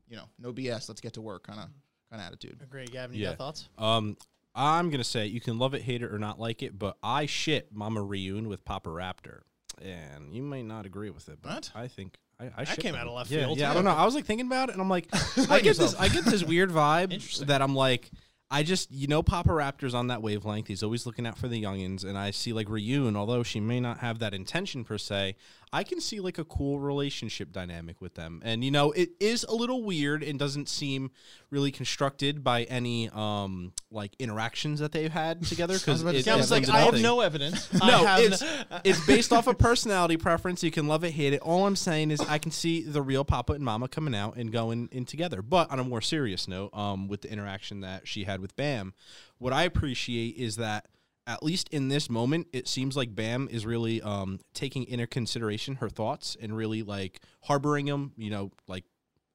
you 0.08 0.16
know, 0.16 0.24
no 0.38 0.52
BS, 0.52 0.88
let's 0.88 1.00
get 1.00 1.12
to 1.14 1.20
work 1.20 1.46
kind 1.46 1.60
of 1.60 1.66
kind 2.10 2.20
of 2.20 2.26
attitude. 2.26 2.60
Agree. 2.62 2.84
Gavin, 2.86 3.16
you 3.16 3.22
Yeah. 3.22 3.30
got 3.30 3.38
thoughts? 3.38 3.68
Um, 3.78 4.16
I'm 4.54 4.90
gonna 4.90 5.04
say 5.04 5.26
you 5.26 5.40
can 5.40 5.58
love 5.58 5.74
it, 5.74 5.82
hate 5.82 6.02
it, 6.02 6.12
or 6.12 6.18
not 6.18 6.38
like 6.40 6.62
it, 6.62 6.78
but 6.78 6.98
I 7.02 7.26
ship 7.26 7.70
Mama 7.72 8.00
Ryun 8.00 8.48
with 8.48 8.64
Papa 8.64 8.90
Raptor, 8.90 9.42
and 9.80 10.34
you 10.34 10.42
might 10.42 10.66
not 10.66 10.84
agree 10.86 11.10
with 11.10 11.28
it, 11.28 11.38
but 11.40 11.52
What? 11.54 11.70
I 11.74 11.88
think 11.88 12.18
I, 12.40 12.50
I 12.58 12.64
ship 12.64 12.80
came 12.80 12.94
out 12.96 13.06
of 13.06 13.14
left 13.14 13.30
yeah, 13.30 13.44
field. 13.46 13.58
Yeah, 13.58 13.70
I 13.70 13.74
don't 13.74 13.84
know. 13.84 13.92
I 13.92 14.04
was 14.04 14.14
like 14.14 14.24
thinking 14.26 14.46
about 14.46 14.68
it, 14.68 14.72
and 14.72 14.82
I'm 14.82 14.88
like, 14.90 15.06
I 15.12 15.16
Explain 15.16 15.62
get 15.62 15.76
this. 15.78 15.94
I 15.94 16.08
get 16.08 16.24
this 16.24 16.42
weird 16.42 16.70
vibe 16.70 17.46
that 17.46 17.62
I'm 17.62 17.74
like. 17.74 18.10
I 18.52 18.62
just, 18.62 18.93
you 18.93 19.06
know, 19.06 19.22
Papa 19.22 19.49
Raptor's 19.49 19.94
on 19.94 20.08
that 20.08 20.20
wavelength. 20.20 20.69
He's 20.69 20.82
always 20.82 21.06
looking 21.06 21.26
out 21.26 21.38
for 21.38 21.49
the 21.49 21.62
youngins, 21.62 22.04
and 22.04 22.19
I 22.19 22.32
see 22.32 22.52
like 22.52 22.69
Ryun, 22.69 23.16
although 23.16 23.43
she 23.43 23.60
may 23.60 23.81
not 23.81 24.00
have 24.00 24.19
that 24.19 24.34
intention 24.34 24.84
per 24.84 24.99
se, 24.99 25.37
I 25.72 25.84
can 25.84 26.00
see 26.00 26.20
like 26.20 26.38
a 26.38 26.44
cool 26.44 26.78
relationship 26.78 27.50
dynamic 27.50 28.00
with 28.00 28.14
them. 28.14 28.42
And 28.44 28.62
you 28.62 28.70
know, 28.70 28.92
it 28.92 29.12
is 29.20 29.44
a 29.44 29.54
little 29.54 29.82
weird 29.82 30.22
and 30.22 30.38
doesn't 30.38 30.69
seem 30.69 31.10
really 31.50 31.70
constructed 31.70 32.44
by 32.44 32.64
any 32.64 33.08
um 33.10 33.72
like 33.90 34.12
interactions 34.19 34.80
that 34.80 34.92
they've 34.92 35.10
had 35.12 35.42
together. 35.46 35.74
Because 35.78 36.02
it, 36.02 36.24
say, 36.24 36.30
Yeah, 36.30 36.34
I 36.34 36.36
was 36.36 36.50
like, 36.50 36.69
I 36.69 36.80
have 36.80 37.00
no 37.00 37.20
evidence. 37.20 37.69
No, 37.82 38.04
it's 38.19 38.42
no- 38.42 38.80
it's 38.84 39.04
based 39.06 39.32
off 39.32 39.46
of 39.46 39.58
personality 39.58 40.16
preference. 40.16 40.62
You 40.62 40.70
can 40.70 40.86
love 40.88 41.04
it, 41.04 41.12
hate 41.12 41.32
it. 41.32 41.40
All 41.40 41.66
I'm 41.66 41.76
saying 41.76 42.10
is 42.10 42.20
I 42.20 42.38
can 42.38 42.52
see 42.52 42.82
the 42.82 43.02
real 43.02 43.25
Papa 43.25 43.54
and 43.54 43.64
Mama 43.64 43.88
coming 43.88 44.14
out 44.14 44.36
and 44.36 44.52
going 44.52 44.88
in 44.92 45.04
together. 45.04 45.42
But 45.42 45.70
on 45.70 45.78
a 45.80 45.84
more 45.84 46.00
serious 46.00 46.46
note, 46.46 46.70
um, 46.75 47.08
with 47.08 47.22
the 47.22 47.32
interaction 47.32 47.80
that 47.80 48.06
she 48.06 48.25
had 48.25 48.40
with 48.40 48.54
Bam, 48.56 48.92
what 49.38 49.52
I 49.52 49.64
appreciate 49.64 50.36
is 50.36 50.56
that 50.56 50.86
at 51.26 51.42
least 51.42 51.69
in 51.70 51.88
this 51.88 52.10
moment, 52.10 52.48
it 52.52 52.66
seems 52.66 52.96
like 52.96 53.14
Bam 53.14 53.48
is 53.50 53.64
really 53.64 54.00
um 54.02 54.40
taking 54.54 54.84
into 54.84 55.06
consideration 55.06 55.76
her 55.76 55.88
thoughts 55.88 56.36
and 56.40 56.56
really 56.56 56.82
like 56.82 57.20
harboring 57.42 57.86
them. 57.86 58.12
You 58.16 58.30
know, 58.30 58.52
like 58.66 58.84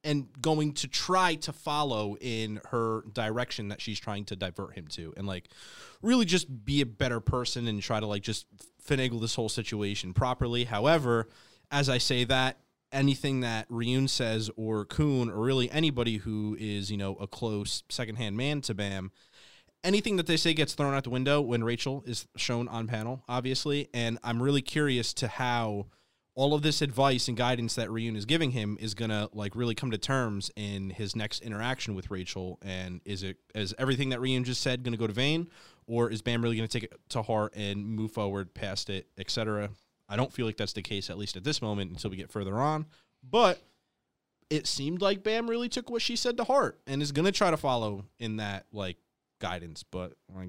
and 0.04 0.28
going 0.42 0.74
to 0.74 0.88
try 0.88 1.36
to 1.36 1.52
follow 1.52 2.16
in 2.22 2.62
her 2.70 3.04
direction 3.12 3.70
that 3.70 3.82
she's 3.82 4.00
trying 4.00 4.24
to 4.26 4.36
divert 4.36 4.74
him 4.76 4.88
to 4.88 5.14
and 5.18 5.28
like 5.28 5.50
really 6.02 6.24
just 6.24 6.66
be 6.66 6.82
a 6.82 6.86
better 6.86 7.20
person 7.20 7.68
and 7.68 7.82
try 7.82 8.00
to 8.00 8.06
like 8.06 8.22
just 8.22 8.46
finagle 8.88 9.20
this 9.20 9.36
whole 9.36 9.50
situation 9.50 10.14
properly 10.14 10.64
however 10.64 11.28
as 11.72 11.90
i 11.90 11.98
say 11.98 12.24
that 12.24 12.58
anything 12.92 13.42
that 13.42 13.68
Ryun 13.70 14.08
says 14.08 14.50
or 14.56 14.86
Khun 14.86 15.30
or 15.30 15.42
really 15.42 15.70
anybody 15.72 16.18
who 16.18 16.56
is 16.60 16.90
you 16.90 16.98
know 16.98 17.16
a 17.16 17.28
close 17.28 17.84
secondhand 17.90 18.38
man 18.38 18.62
to 18.62 18.74
Bam 18.74 19.12
anything 19.84 20.18
that 20.18 20.28
they 20.28 20.38
say 20.38 20.54
gets 20.54 20.74
thrown 20.74 20.94
out 20.94 21.04
the 21.04 21.10
window 21.10 21.42
when 21.42 21.64
Rachel 21.64 22.04
is 22.06 22.28
shown 22.36 22.68
on 22.68 22.88
panel, 22.88 23.24
obviously. 23.28 23.90
And 23.94 24.20
I'm 24.24 24.42
really 24.42 24.62
curious 24.62 25.14
to 25.16 25.28
how 25.28 25.88
all 26.38 26.54
of 26.54 26.62
this 26.62 26.84
advice 26.84 27.28
and 27.28 27.36
guidance 27.36 27.74
that 27.76 27.90
Ryun 27.90 28.16
is 28.16 28.26
giving 28.26 28.52
him 28.52 28.78
is 28.80 28.94
gonna 28.94 29.28
like 29.34 29.56
really 29.56 29.74
come 29.74 29.90
to 29.90 29.98
terms 29.98 30.52
in 30.56 30.92
his 30.92 31.16
next 31.16 31.42
interaction 31.42 31.96
with 31.96 32.12
Rachel. 32.12 32.60
And 32.62 33.02
is 33.06 33.24
it 33.24 33.38
is 33.56 33.74
everything 33.80 34.10
that 34.10 34.20
Ryun 34.20 34.44
just 34.44 34.62
said 34.62 34.84
gonna 34.84 34.98
go 34.98 35.08
to 35.08 35.14
vain, 35.14 35.50
or 35.88 36.12
is 36.12 36.22
Bam 36.22 36.44
really 36.44 36.56
gonna 36.56 36.68
take 36.68 36.84
it 36.84 36.94
to 37.10 37.24
heart 37.24 37.56
and 37.56 37.84
move 37.84 38.12
forward 38.12 38.54
past 38.54 38.92
it, 38.92 39.08
etc. 39.18 39.70
I 40.08 40.16
don't 40.16 40.32
feel 40.32 40.46
like 40.46 40.58
that's 40.58 40.74
the 40.74 40.84
case 40.84 41.10
at 41.10 41.18
least 41.18 41.36
at 41.38 41.44
this 41.44 41.62
moment 41.62 41.92
until 41.92 42.12
we 42.12 42.18
get 42.18 42.32
further 42.32 42.56
on, 42.56 42.86
but. 43.28 43.62
It 44.50 44.66
seemed 44.66 45.02
like 45.02 45.24
Bam 45.24 45.50
really 45.50 45.68
took 45.68 45.90
what 45.90 46.02
she 46.02 46.16
said 46.16 46.38
to 46.38 46.46
heart 46.46 46.80
and 46.88 47.02
is 47.02 47.12
gonna 47.12 47.34
try 47.34 47.52
to 47.52 47.58
follow 47.58 48.06
in 48.18 48.38
that 48.38 48.66
like 48.72 48.96
guidance, 49.40 49.84
but 49.84 50.14
uh, 50.36 50.42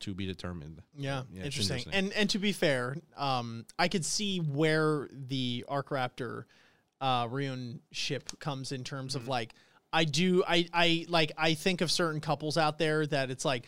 to 0.00 0.14
be 0.14 0.26
determined. 0.26 0.82
Yeah, 0.96 1.22
Yeah, 1.30 1.44
interesting. 1.44 1.78
interesting. 1.78 1.92
And 1.94 2.12
and 2.12 2.30
to 2.30 2.38
be 2.38 2.52
fair, 2.52 2.96
um, 3.16 3.64
I 3.78 3.88
could 3.88 4.04
see 4.04 4.38
where 4.38 5.08
the 5.12 5.64
Arc 5.68 5.90
Raptor 5.90 6.44
uh 7.00 7.26
Ryun 7.28 7.80
ship 7.92 8.38
comes 8.40 8.72
in 8.72 8.82
terms 8.84 9.14
Mm-hmm. 9.14 9.22
of 9.24 9.28
like 9.28 9.54
I 9.92 10.04
do 10.04 10.42
I 10.46 10.66
I 10.72 11.06
like 11.08 11.32
I 11.36 11.54
think 11.54 11.80
of 11.80 11.90
certain 11.90 12.20
couples 12.20 12.56
out 12.56 12.78
there 12.78 13.06
that 13.06 13.30
it's 13.30 13.44
like 13.44 13.66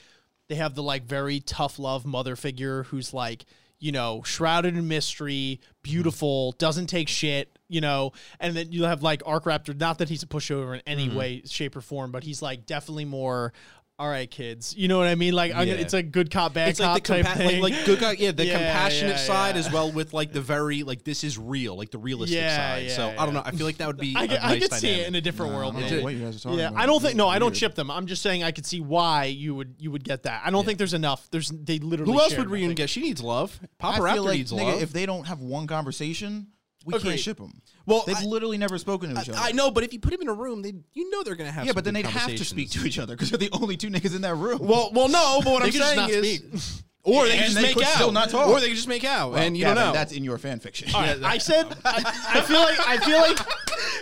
they 0.48 0.54
have 0.54 0.74
the 0.74 0.82
like 0.82 1.04
very 1.04 1.40
tough 1.40 1.78
love 1.78 2.06
mother 2.06 2.36
figure 2.36 2.84
who's 2.84 3.12
like 3.12 3.44
you 3.78 3.92
know 3.92 4.22
shrouded 4.24 4.76
in 4.76 4.88
mystery 4.88 5.60
beautiful 5.82 6.52
doesn't 6.52 6.86
take 6.88 7.06
shit 7.08 7.56
you 7.68 7.80
know 7.80 8.12
and 8.40 8.56
then 8.56 8.72
you 8.72 8.84
have 8.84 9.02
like 9.02 9.22
arc 9.26 9.44
raptor 9.44 9.78
not 9.78 9.98
that 9.98 10.08
he's 10.08 10.22
a 10.22 10.26
pushover 10.26 10.74
in 10.74 10.82
any 10.86 11.06
Mm-hmm. 11.08 11.16
way 11.18 11.42
shape 11.44 11.76
or 11.76 11.80
form 11.80 12.10
but 12.10 12.24
he's 12.24 12.40
like 12.42 12.66
definitely 12.66 13.04
more 13.04 13.52
all 14.00 14.08
right 14.08 14.30
kids 14.30 14.76
you 14.76 14.86
know 14.86 14.96
what 14.96 15.08
i 15.08 15.14
mean 15.16 15.32
like 15.34 15.50
I'm 15.52 15.66
gonna- 15.66 15.80
it's 15.80 15.92
a 15.92 16.02
good 16.04 16.30
cop 16.30 16.54
bad 16.54 16.68
It's 16.68 16.78
cop 16.78 16.94
like 16.94 17.02
the 17.04 17.22
type 17.22 17.36
thing 17.36 17.60
like, 17.60 17.74
like 17.74 17.84
good 17.84 17.98
guy, 17.98 18.12
yeah, 18.12 18.30
the 18.30 18.46
Yeah, 18.48 18.52
compassionate 18.54 19.16
yeah, 19.16 19.22
side 19.22 19.54
yeah. 19.56 19.60
as 19.60 19.72
well 19.72 19.90
with 19.90 20.12
like 20.12 20.32
the 20.32 20.40
very 20.40 20.84
like 20.84 21.02
this 21.02 21.24
is 21.24 21.36
real, 21.36 21.76
like 21.76 21.90
the 21.90 21.98
realistic 21.98 22.38
Yeah, 22.38 22.56
side. 22.56 22.90
so 22.92 23.08
yeah, 23.10 23.20
I 23.20 23.24
don't 23.24 23.34
know. 23.34 23.42
I 23.44 23.50
feel 23.50 23.66
like 23.66 23.78
that 23.78 23.86
would 23.88 23.96
be. 23.98 24.14
I, 24.16 24.24
a 24.24 24.28
could- 24.28 24.38
I 24.38 24.48
nice 24.50 24.68
could 24.68 24.72
see 24.78 24.90
it 24.90 25.08
in 25.08 25.14
a 25.16 25.20
different 25.20 25.52
Nah, 25.52 25.58
world. 25.58 25.76
I 25.76 25.80
don't 25.80 25.90
know 25.98 26.02
what 26.04 26.14
you 26.14 26.20
guys 26.24 26.36
are 26.36 26.40
talking 26.40 26.58
yeah, 26.60 26.68
about. 26.68 26.80
I 26.80 26.86
don't 26.86 27.02
think. 27.02 27.16
No, 27.16 27.28
I 27.28 27.38
don't 27.40 27.54
chip 27.54 27.74
them. 27.74 27.90
I'm 27.90 28.06
just 28.06 28.22
saying 28.22 28.44
I 28.44 28.52
could 28.52 28.66
see 28.66 28.80
why 28.80 29.24
you 29.24 29.54
would 29.56 29.74
you 29.80 29.90
would 29.90 30.04
get 30.04 30.22
that. 30.24 30.42
I 30.44 30.50
don't 30.50 30.64
think 30.64 30.78
there's 30.78 30.94
enough. 30.94 31.28
There's 31.32 31.48
they 31.50 31.78
literally. 31.80 32.12
Who 32.12 32.20
else 32.20 32.36
would 32.36 32.46
Ryun 32.48 32.60
nothing. 32.62 32.74
get? 32.76 32.90
She 32.90 33.00
needs 33.00 33.20
love. 33.22 33.58
I 33.62 33.66
Papa 33.78 33.96
feel 33.96 34.04
Raptor 34.04 34.24
like, 34.26 34.36
needs 34.38 34.52
nigga, 34.52 34.72
love. 34.74 34.82
if 34.82 34.92
they 34.92 35.06
don't 35.06 35.26
have 35.26 35.40
one 35.40 35.66
conversation, 35.66 36.48
we 36.88 36.94
Agreed. 36.94 37.10
can't 37.10 37.20
ship 37.20 37.36
them. 37.36 37.60
well, 37.86 38.02
They've 38.06 38.16
I, 38.16 38.24
literally 38.24 38.56
never 38.58 38.78
spoken 38.78 39.14
to 39.14 39.20
each 39.20 39.28
other. 39.28 39.38
I 39.40 39.52
know, 39.52 39.70
but 39.70 39.84
if 39.84 39.92
you 39.92 40.00
put 40.00 40.10
them 40.12 40.22
in 40.22 40.28
a 40.28 40.32
room, 40.32 40.62
they 40.62 40.72
you 40.94 41.10
know 41.10 41.22
they're 41.22 41.34
gonna 41.36 41.52
have. 41.52 41.64
yeah, 41.64 41.70
some 41.70 41.74
but 41.74 41.84
then 41.84 41.94
they'd 41.94 42.06
have 42.06 42.34
to 42.34 42.44
speak 42.44 42.70
to 42.70 42.84
each 42.86 42.98
other 42.98 43.14
because 43.14 43.30
they're 43.30 43.38
the 43.38 43.50
only 43.52 43.76
two 43.76 43.88
niggas 43.90 44.16
in 44.16 44.22
that 44.22 44.34
room. 44.34 44.58
Well, 44.62 44.90
well, 44.94 45.08
no, 45.08 45.40
but 45.44 45.52
what 45.52 45.62
I'm 45.62 45.68
could 45.70 45.74
just 45.78 45.86
saying 45.94 46.00
not 46.00 46.10
is, 46.10 46.38
speak. 46.38 46.84
or 47.04 47.26
they 47.26 47.36
can 47.36 47.42
just 47.44 47.54
they 47.56 47.62
make 47.62 47.74
could 47.74 47.84
out, 47.84 47.90
still 47.94 48.12
not 48.12 48.30
talk. 48.30 48.48
or 48.48 48.58
they 48.60 48.66
can 48.68 48.76
just 48.76 48.88
make 48.88 49.04
out, 49.04 49.32
Well, 49.32 49.42
and 49.42 49.56
you 49.56 49.64
Gavin, 49.64 49.76
don't 49.76 49.86
know. 49.88 49.92
That's 49.92 50.12
in 50.12 50.24
your 50.24 50.38
fan 50.38 50.60
fiction. 50.60 50.88
All 50.94 51.02
right, 51.02 51.22
I 51.22 51.38
said 51.38 51.66
I, 51.84 52.02
I 52.34 52.40
feel 52.40 52.58
like 52.60 52.78
I 52.88 52.96
feel 52.98 53.20
like 53.20 53.38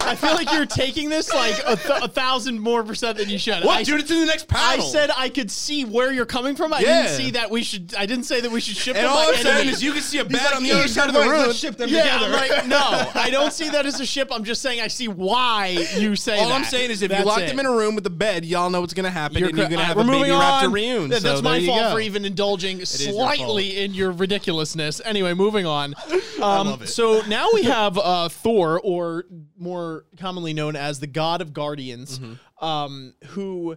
I 0.01 0.15
feel 0.15 0.35
like 0.35 0.53
you're 0.53 0.67
taking 0.67 1.09
this 1.09 1.33
like 1.33 1.59
a, 1.67 1.77
th- 1.77 2.03
a 2.03 2.09
thousand 2.09 2.61
more 2.61 2.83
percent 2.85 3.19
than 3.19 3.29
you 3.29 3.39
should. 3.39 3.65
what, 3.65 3.79
I, 3.79 3.83
dude? 3.83 4.01
It's 4.01 4.11
in 4.11 4.21
the 4.21 4.27
next 4.27 4.47
panel. 4.49 4.85
I 4.85 4.89
said 4.89 5.11
I 5.17 5.29
could 5.29 5.51
see 5.51 5.85
where 5.85 6.13
you're 6.13 6.27
coming 6.27 6.55
from. 6.55 6.73
I 6.73 6.81
Yeah. 6.81 7.03
didn't 7.03 7.17
see 7.17 7.31
that 7.33 7.51
we 7.51 7.63
should. 7.63 7.95
I 7.99 8.07
didn't 8.07 8.25
say 8.25 8.41
that 8.41 8.51
we 8.51 8.61
should 8.61 8.77
ship 8.77 8.97
and 8.97 9.05
them 9.05 9.13
all 9.13 9.25
by 9.33 9.37
I'm 9.37 9.43
saying 9.43 9.57
any 9.63 9.69
is 9.71 9.83
you 9.83 9.93
can 9.93 10.03
see 10.03 10.19
a 10.19 10.25
He's 10.25 10.33
bat 10.33 10.45
like, 10.47 10.57
on 10.57 10.63
the 10.63 10.73
other 10.73 10.89
side 10.89 11.09
of 11.09 11.15
the 11.15 11.21
room. 11.21 11.31
Let's 11.47 11.59
ship 11.59 11.77
them 11.77 11.89
Yeah, 11.91 12.03
together. 12.03 12.27
I'm 12.27 12.49
like, 12.51 12.67
no, 13.15 13.21
I 13.21 13.31
don't 13.31 13.53
see 13.53 13.69
that 13.71 13.85
as 13.87 13.99
a 14.01 14.07
ship. 14.07 14.29
I'm 14.31 14.45
just 14.45 14.63
saying 14.63 14.81
I 14.81 14.89
see 14.89 15.09
why 15.09 15.87
you 15.97 16.15
say 16.17 16.39
All 16.39 16.49
that. 16.49 16.55
I'm 16.55 16.65
saying 16.65 16.91
is 16.91 17.03
if 17.03 17.11
That's 17.11 17.21
you 17.23 17.27
lock 17.27 17.41
it. 17.41 17.49
them 17.49 17.59
in 17.61 17.67
a 17.67 17.73
room 17.73 17.95
with 17.95 18.05
the 18.05 18.11
bed, 18.11 18.45
y'all 18.45 18.71
know 18.71 18.81
what's 18.81 18.95
gonna 18.95 19.11
happen, 19.11 19.39
You're 19.39 19.49
and 19.49 19.59
you're 19.59 19.69
gonna 19.69 19.81
all 19.81 19.87
have 19.87 19.99
a 19.99 20.05
baby 20.05 20.13
moving 20.19 20.33
raptor 20.33 20.63
on. 20.65 20.73
reunion. 20.73 21.11
That- 21.11 21.23
so 21.23 21.29
that's 21.29 21.43
my 21.43 21.57
you 21.57 21.67
fault 21.67 21.81
go. 21.81 21.91
for 21.93 22.01
even 22.01 22.25
indulging 22.25 22.77
your 22.79 22.87
slightly 22.87 23.79
in 23.83 23.95
your 23.95 24.13
ridiculousness. 24.13 25.01
Anyway, 25.05 25.35
moving 25.35 25.67
on. 25.67 25.95
Um, 26.37 26.69
love 26.69 26.83
it. 26.83 26.89
So 26.89 27.23
now 27.29 27.49
we 27.55 27.63
have 27.65 27.99
uh, 27.99 28.29
Thor, 28.29 28.81
or 28.83 29.25
more 29.59 30.05
commonly 30.19 30.53
known 30.53 30.77
as 30.77 31.01
the 31.01 31.07
God 31.07 31.41
of 31.41 31.53
Guardians, 31.53 32.19
Mm-hmm. 32.19 32.65
um, 32.65 33.15
who 33.29 33.77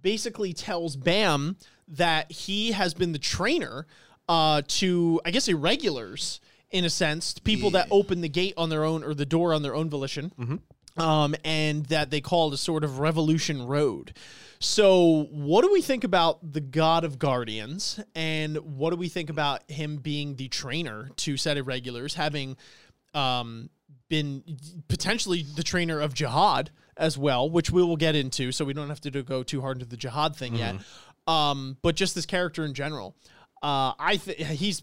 basically 0.00 0.52
tells 0.52 0.96
Bam 0.96 1.56
that 1.88 2.30
he 2.30 2.72
has 2.72 2.94
been 2.94 3.12
the 3.12 3.18
trainer 3.18 3.86
uh, 4.28 4.62
to, 4.68 5.20
I 5.24 5.30
guess, 5.30 5.48
irregulars 5.48 6.40
in 6.70 6.84
a 6.84 6.90
sense, 6.90 7.38
people 7.38 7.70
that 7.70 7.88
open 7.90 8.20
the 8.20 8.28
gate 8.28 8.52
on 8.58 8.68
their 8.68 8.84
own 8.84 9.02
or 9.02 9.14
the 9.14 9.24
door 9.24 9.54
on 9.54 9.62
their 9.62 9.74
own 9.74 9.88
volition 9.88 10.32
Mm-hmm. 10.38 11.00
um, 11.00 11.34
and 11.44 11.86
that 11.86 12.10
they 12.10 12.20
called 12.20 12.52
a 12.52 12.58
sort 12.58 12.84
of 12.84 12.98
Revolution 12.98 13.66
Road. 13.66 14.12
So, 14.60 15.28
what 15.30 15.62
do 15.62 15.72
we 15.72 15.80
think 15.80 16.04
about 16.04 16.52
the 16.52 16.60
God 16.60 17.04
of 17.04 17.18
Guardians, 17.18 18.00
and 18.14 18.56
what 18.58 18.90
do 18.90 18.96
we 18.96 19.08
think 19.08 19.30
about 19.30 19.62
him 19.70 19.96
being 19.96 20.34
the 20.34 20.48
trainer 20.48 21.08
to 21.18 21.36
set 21.36 21.56
irregulars, 21.56 22.14
having, 22.14 22.56
um, 23.14 23.70
been 24.08 24.42
potentially 24.88 25.42
the 25.42 25.62
trainer 25.62 26.00
of 26.00 26.14
Jahad 26.14 26.68
as 26.96 27.16
well, 27.16 27.48
which 27.48 27.70
we 27.70 27.82
will 27.82 27.96
get 27.96 28.14
into. 28.16 28.52
So 28.52 28.64
we 28.64 28.72
don't 28.72 28.88
have 28.88 29.00
to 29.02 29.10
do- 29.10 29.22
go 29.22 29.42
too 29.42 29.60
hard 29.60 29.76
into 29.78 29.88
the 29.88 29.96
Jahad 29.96 30.34
thing 30.36 30.54
yet. 30.54 30.76
Um, 31.26 31.76
but 31.82 31.94
just 31.94 32.14
this 32.14 32.26
character 32.26 32.64
in 32.64 32.74
general, 32.74 33.14
uh, 33.62 33.92
I 33.98 34.16
think 34.16 34.38
he's 34.38 34.82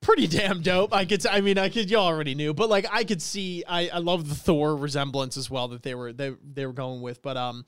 pretty 0.00 0.26
damn 0.26 0.62
dope. 0.62 0.92
I 0.94 1.04
could, 1.04 1.26
I 1.26 1.40
mean, 1.40 1.58
I 1.58 1.68
could, 1.68 1.90
you 1.90 1.98
already 1.98 2.34
knew, 2.34 2.54
but 2.54 2.68
like 2.70 2.86
I 2.90 3.04
could 3.04 3.20
see, 3.20 3.62
I, 3.68 3.88
I 3.88 3.98
love 3.98 4.28
the 4.28 4.34
Thor 4.34 4.74
resemblance 4.76 5.36
as 5.36 5.50
well 5.50 5.68
that 5.68 5.82
they 5.82 5.94
were 5.94 6.12
they 6.12 6.34
they 6.54 6.64
were 6.66 6.72
going 6.72 7.02
with. 7.02 7.20
But 7.22 7.36
um, 7.36 7.64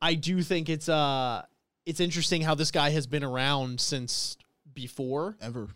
I 0.00 0.14
do 0.14 0.42
think 0.42 0.68
it's 0.68 0.88
uh, 0.88 1.42
it's 1.86 2.00
interesting 2.00 2.42
how 2.42 2.54
this 2.54 2.70
guy 2.70 2.90
has 2.90 3.06
been 3.06 3.24
around 3.24 3.80
since 3.80 4.36
before 4.72 5.36
Ever. 5.40 5.68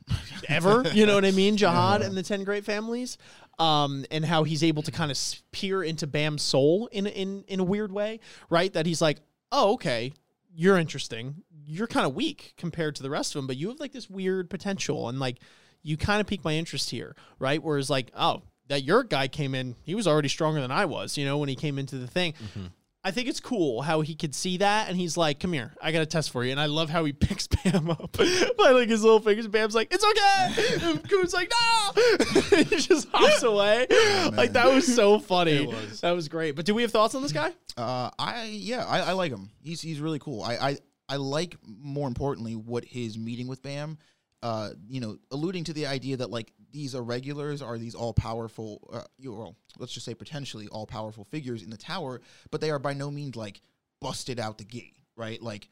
ever. 0.49 0.84
You 0.92 1.06
know 1.06 1.14
what 1.16 1.25
I 1.25 1.32
mean? 1.32 1.56
Jahad 1.58 2.02
and 2.02 2.16
the 2.16 2.23
Ten 2.23 2.44
Great 2.44 2.64
Families, 2.64 3.18
um, 3.58 4.04
and 4.11 4.25
how 4.25 4.44
he's 4.44 4.62
able 4.62 4.82
to 4.82 4.90
kind 4.90 5.11
of 5.11 5.18
peer 5.52 5.82
into 5.82 6.06
Bam's 6.06 6.42
soul 6.42 6.88
in 6.92 7.06
in 7.06 7.44
in 7.49 7.61
a 7.61 7.64
weird 7.64 7.92
way, 7.92 8.20
right? 8.50 8.73
That 8.73 8.87
he's 8.87 9.00
like, 9.02 9.18
oh, 9.52 9.75
okay, 9.75 10.12
you're 10.54 10.78
interesting. 10.78 11.37
You're 11.66 11.87
kind 11.87 12.06
of 12.06 12.14
weak 12.14 12.54
compared 12.56 12.94
to 12.96 13.02
the 13.02 13.11
rest 13.11 13.34
of 13.34 13.38
them, 13.40 13.46
but 13.46 13.56
you 13.56 13.68
have 13.68 13.80
like 13.80 13.92
this 13.92 14.11
weird 14.11 14.50
potential, 14.50 15.08
and 15.08 15.18
like 15.18 15.38
you 15.82 15.96
kind 15.96 16.20
of 16.20 16.26
pique 16.26 16.44
my 16.44 16.54
interest 16.54 16.90
here, 16.90 17.14
right? 17.38 17.62
Whereas 17.62 17.90
like, 17.90 18.11
oh, 18.16 18.42
that 18.68 18.82
your 18.82 19.02
guy 19.04 19.28
came 19.28 19.54
in, 19.54 19.76
he 19.82 19.94
was 19.94 20.06
already 20.06 20.28
stronger 20.28 20.61
than 20.61 20.70
I 20.70 20.87
was, 20.87 21.18
you 21.18 21.25
know, 21.25 21.38
when 21.38 21.49
he 21.49 21.54
came 21.54 21.78
into 21.78 21.99
the 21.99 22.06
thing. 22.06 22.34
I 23.06 23.11
think 23.11 23.28
it's 23.28 23.40
cool 23.40 23.82
how 23.82 24.00
he 24.00 24.14
could 24.14 24.34
see 24.34 24.56
that 24.56 24.88
and 24.88 24.96
he's 24.96 25.16
like, 25.16 25.38
"Come 25.38 25.52
here, 25.52 25.75
I 25.82 25.92
got 25.92 26.00
a 26.00 26.06
test 26.06 26.30
for 26.30 26.42
you." 26.42 26.50
And 26.52 26.61
I 26.61 26.66
love 26.66 26.88
how 26.88 27.04
he 27.04 27.12
picks 27.26 27.46
Bam 27.46 27.90
up 27.90 28.12
by 28.58 28.70
like 28.70 28.88
his 28.88 29.02
little 29.02 29.20
fingers. 29.20 29.46
Bam's 29.46 29.75
like, 29.75 29.92
"It's 29.92 30.04
okay." 30.04 30.88
And 30.88 31.08
Khun's 31.08 31.34
like, 31.34 31.50
"No!" 31.50 32.02
he 32.56 32.76
just 32.76 33.08
hops 33.12 33.42
away. 33.42 33.87
like 34.32 34.52
that 34.54 34.73
was 34.73 34.92
so 34.92 35.18
funny. 35.18 35.66
Was. 35.66 36.00
That 36.00 36.12
was 36.12 36.28
great. 36.28 36.56
But 36.56 36.64
do 36.64 36.75
we 36.75 36.82
have 36.82 36.90
thoughts 36.90 37.14
on 37.14 37.23
this 37.23 37.32
guy? 37.32 37.52
Uh, 37.76 38.11
I 38.18 38.44
yeah, 38.44 38.84
I, 38.87 39.00
I 39.00 39.12
like 39.12 39.30
him. 39.32 39.50
He's 39.62 39.80
he's 39.82 40.00
really 40.00 40.18
cool. 40.18 40.42
I, 40.42 40.54
I 40.56 40.78
I 41.08 41.16
like 41.16 41.56
more 41.66 42.08
importantly 42.08 42.56
what 42.56 42.84
his 42.84 43.18
meeting 43.18 43.46
with 43.49 43.62
Bam, 43.62 43.99
uh, 44.42 44.70
you 44.88 45.00
know, 45.00 45.18
alluding 45.30 45.64
to 45.64 45.73
the 45.73 45.87
idea 45.87 46.16
that 46.16 46.30
like 46.30 46.52
these 46.75 46.95
irregulars 46.95 47.62
are 47.62 47.78
these 47.78 47.95
all 47.95 48.12
powerful, 48.12 48.90
uh, 48.93 49.02
you 49.16 49.33
well, 49.33 49.57
let's 49.78 49.93
just 49.93 50.04
say 50.04 50.12
potentially 50.12 50.66
all 50.69 50.87
powerful 50.87 51.25
figures 51.25 51.62
in 51.62 51.71
the 51.71 51.76
tower, 51.76 52.21
but 52.50 52.61
they 52.61 52.71
are 52.71 52.81
by 52.81 52.93
no 52.93 53.11
means 53.11 53.37
like 53.37 53.62
busted 54.00 54.40
out 54.40 54.59
the 54.59 54.64
gate, 54.64 54.97
right? 55.16 55.40
Like 55.40 55.69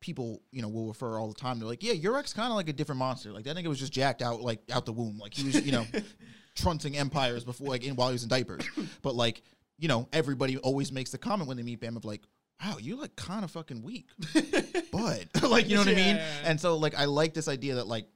people, 0.00 0.40
you 0.52 0.62
know, 0.62 0.68
will 0.68 0.86
refer 0.86 1.18
all 1.18 1.26
the 1.26 1.34
time. 1.34 1.58
They're 1.58 1.68
like, 1.68 1.82
yeah, 1.82 1.92
Urek's 1.92 2.32
kind 2.32 2.50
of 2.50 2.54
like 2.54 2.68
a 2.68 2.72
different 2.72 3.00
monster. 3.00 3.32
Like 3.32 3.44
that 3.44 3.56
nigga 3.56 3.66
was 3.66 3.80
just 3.80 3.92
jacked 3.92 4.22
out, 4.22 4.40
like 4.40 4.60
out 4.72 4.86
the 4.86 4.92
womb. 4.92 5.18
Like 5.18 5.34
he 5.34 5.44
was, 5.44 5.66
you 5.66 5.72
know, 5.72 5.84
trunting 6.54 6.96
empires 6.96 7.44
before, 7.44 7.66
like 7.66 7.84
in 7.84 7.96
while 7.96 8.08
he 8.08 8.12
was 8.12 8.22
in 8.22 8.28
diapers. 8.28 8.64
But 9.02 9.16
like, 9.16 9.42
you 9.76 9.88
know, 9.88 10.08
everybody 10.12 10.56
always 10.58 10.92
makes 10.92 11.10
the 11.10 11.18
comment 11.18 11.48
when 11.48 11.56
they 11.56 11.64
meet 11.64 11.80
Bam 11.80 11.96
of 11.96 12.04
like, 12.04 12.22
wow, 12.64 12.76
you're 12.80 12.96
like 12.96 13.16
kind 13.16 13.44
of 13.44 13.50
fucking 13.50 13.82
weak, 13.82 14.08
but 14.92 15.42
like, 15.42 15.68
you 15.68 15.74
know 15.74 15.82
what 15.82 15.88
I 15.88 15.94
mean? 15.94 16.16
Yeah. 16.16 16.26
And 16.44 16.60
so 16.60 16.76
like, 16.76 16.96
I 16.96 17.06
like 17.06 17.34
this 17.34 17.48
idea 17.48 17.74
that 17.76 17.88
like 17.88 18.06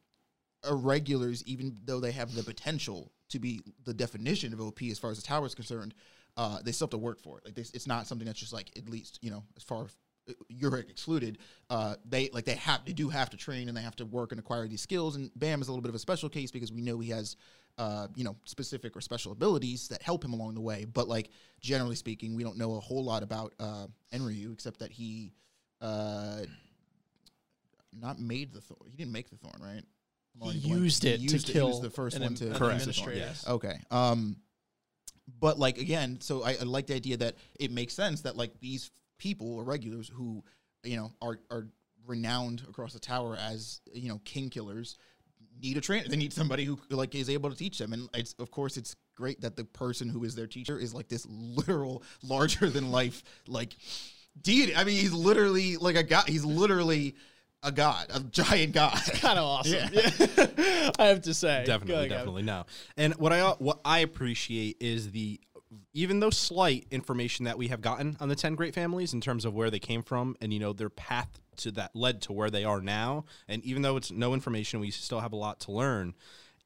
irregulars, 0.69 1.43
even 1.47 1.77
though 1.85 2.01
they 2.01 2.13
have 2.13 2.35
the 2.35 2.43
potential 2.43 3.11
to 3.31 3.39
be 3.39 3.61
the 3.85 3.95
definition 3.95 4.53
of 4.53 4.61
OP 4.61 4.83
as 4.83 4.99
far 4.99 5.11
as 5.11 5.17
the 5.17 5.27
tower 5.27 5.47
is 5.47 5.55
concerned, 5.55 5.95
uh, 6.37 6.59
they 6.63 6.73
still 6.73 6.87
have 6.87 6.91
to 6.91 6.99
work 6.99 7.21
for 7.21 7.39
it. 7.39 7.45
Like 7.45 7.55
this, 7.55 7.71
it's 7.73 7.87
not 7.87 8.07
something 8.07 8.27
that's 8.27 8.41
just 8.41 8.53
like 8.53 8.71
at 8.77 8.89
least 8.89 9.19
you 9.23 9.31
know 9.31 9.43
as 9.57 9.63
far 9.63 9.85
as 9.85 9.97
Urek 10.53 10.89
excluded, 10.91 11.39
uh, 11.71 11.97
they 12.09 12.31
like 12.33 12.45
they 12.45 12.55
have 12.55 12.85
they 12.85 12.93
do 12.93 13.09
have 13.09 13.31
to 13.31 13.37
train 13.37 13.69
and 13.69 13.77
they 13.77 13.83
have 13.83 13.97
to 13.97 14.07
work 14.07 14.33
and 14.33 14.39
acquire 14.39 14.69
these 14.69 14.81
skills. 14.81 15.17
And 15.17 15.31
Bam 15.37 15.61
is 15.61 15.69
a 15.69 15.71
little 15.71 15.83
bit 15.83 15.89
of 15.89 15.95
a 15.95 16.01
special 16.01 16.29
case 16.29 16.51
because 16.51 16.73
we 16.73 16.81
know 16.81 16.99
he 17.01 17.11
has 17.11 17.37
uh, 17.79 18.09
you 18.15 18.25
know 18.25 18.37
specific 18.45 18.97
or 18.97 19.01
special 19.01 19.33
abilities 19.33 19.89
that 19.89 20.03
help 20.03 20.25
him 20.25 20.33
along 20.33 20.55
the 20.55 20.61
way. 20.61 20.85
But 20.85 21.09
like 21.09 21.31
generally 21.61 21.97
speaking, 21.97 22.35
we 22.35 22.45
don't 22.45 22.57
know 22.57 22.75
a 22.77 22.81
whole 22.81 23.05
lot 23.05 23.23
about 23.23 23.55
uh, 23.59 23.87
Enryu 24.13 24.53
except 24.53 24.79
that 24.81 24.93
he 24.93 25.33
uh, 25.81 26.43
not 27.93 28.19
made 28.21 28.53
the 28.53 28.61
thorn. 28.61 28.91
He 28.91 28.97
didn't 28.97 29.13
make 29.13 29.29
the 29.29 29.37
thorn, 29.37 29.61
right? 29.61 29.83
I'm 30.41 30.51
He 30.53 30.69
used 30.69 31.03
He 31.03 31.11
it 31.11 31.17
to 31.19 31.23
used 31.23 31.47
He 31.47 31.53
kill 31.53 31.69
was 31.69 31.81
the 31.81 31.91
first 31.91 32.17
an 32.17 32.23
one 32.23 32.35
to 32.37 32.45
an 32.45 32.51
use 32.51 32.59
the 32.59 32.59
thorn. 32.59 32.75
administrator. 32.77 33.19
Yes. 33.19 33.47
Okay. 33.47 33.81
Um, 33.91 34.37
but 35.41 35.59
like 35.59 35.79
again, 35.79 36.21
so 36.21 36.43
I, 36.43 36.53
I 36.61 36.65
like 36.65 36.87
the 36.87 36.95
idea 36.95 37.17
that 37.19 37.37
it 37.59 37.71
makes 37.71 37.95
sense 37.95 38.23
that 38.23 38.37
like 38.37 38.59
these 38.61 38.91
people 39.19 39.55
or 39.55 39.65
regulars 39.65 40.09
who 40.13 40.43
you 40.85 40.97
know 40.97 41.13
are 41.23 41.39
are 41.51 41.69
renowned 42.07 42.63
across 42.69 42.93
the 42.93 42.99
tower 42.99 43.37
as 43.37 43.81
you 43.93 44.09
know 44.09 44.21
king 44.25 44.51
killers 44.51 44.97
need 45.61 45.77
a 45.77 45.81
trainer. 45.81 46.09
They 46.09 46.17
need 46.17 46.33
somebody 46.33 46.65
who 46.65 46.79
like 46.91 47.15
is 47.15 47.31
able 47.31 47.51
to 47.51 47.57
teach 47.57 47.79
them. 47.79 47.93
And 47.93 48.09
it's 48.15 48.35
of 48.41 48.51
course 48.51 48.77
it's 48.77 48.97
great 49.15 49.41
that 49.43 49.55
the 49.55 49.65
person 49.65 50.09
who 50.09 50.25
is 50.25 50.35
their 50.35 50.49
teacher 50.49 50.79
is 50.79 50.93
like 50.93 51.09
this 51.09 51.25
literal 51.29 52.03
larger 52.23 52.69
than 52.69 52.91
life 52.91 53.23
like 53.47 53.77
deity. 54.43 54.75
I 54.75 54.83
mean, 54.85 54.97
he's 54.97 55.13
literally 55.13 55.77
like 55.77 55.95
a 55.97 56.03
guy. 56.03 56.23
He's 56.27 56.45
literally 56.45 57.15
a 57.63 57.73
god, 57.73 58.07
a 58.11 58.21
giant 58.21 58.73
god. 58.73 58.99
Kind 59.15 59.39
of 59.39 59.45
awesome. 59.45 59.91
Yeah. 59.93 60.01
Yeah. 60.19 60.91
I 60.99 61.07
have 61.07 61.23
to 61.23 61.35
say. 61.35 61.65
Definitely, 61.65 62.09
definitely 62.09 62.43
no. 62.43 62.67
And 62.97 63.15
what 63.15 63.33
I 63.33 63.51
what 63.53 63.81
I 63.85 64.01
appreciate 64.01 64.77
is 64.81 65.13
the 65.13 65.41
even 65.95 66.21
though 66.21 66.31
slight 66.31 66.87
information 66.91 67.47
that 67.47 67.57
we 67.57 67.69
have 67.69 67.81
gotten 67.81 68.17
on 68.21 68.29
the 68.29 68.37
10 68.37 68.57
great 68.57 68.75
families 68.75 69.15
in 69.15 69.23
terms 69.23 69.45
of 69.45 69.55
where 69.55 69.71
they 69.71 69.79
came 69.79 70.03
from 70.03 70.37
and 70.41 70.53
you 70.53 70.61
know 70.61 70.73
their 70.73 70.91
path 70.91 71.41
to 71.57 71.71
that 71.71 71.91
led 71.95 72.21
to 72.23 72.33
where 72.33 72.51
they 72.51 72.65
are 72.65 72.81
now 72.81 73.25
and 73.49 73.65
even 73.65 73.81
though 73.81 73.97
it's 73.97 74.11
no 74.11 74.35
information 74.35 74.81
we 74.81 74.91
still 74.91 75.21
have 75.21 75.33
a 75.33 75.37
lot 75.37 75.61
to 75.61 75.73
learn 75.73 76.13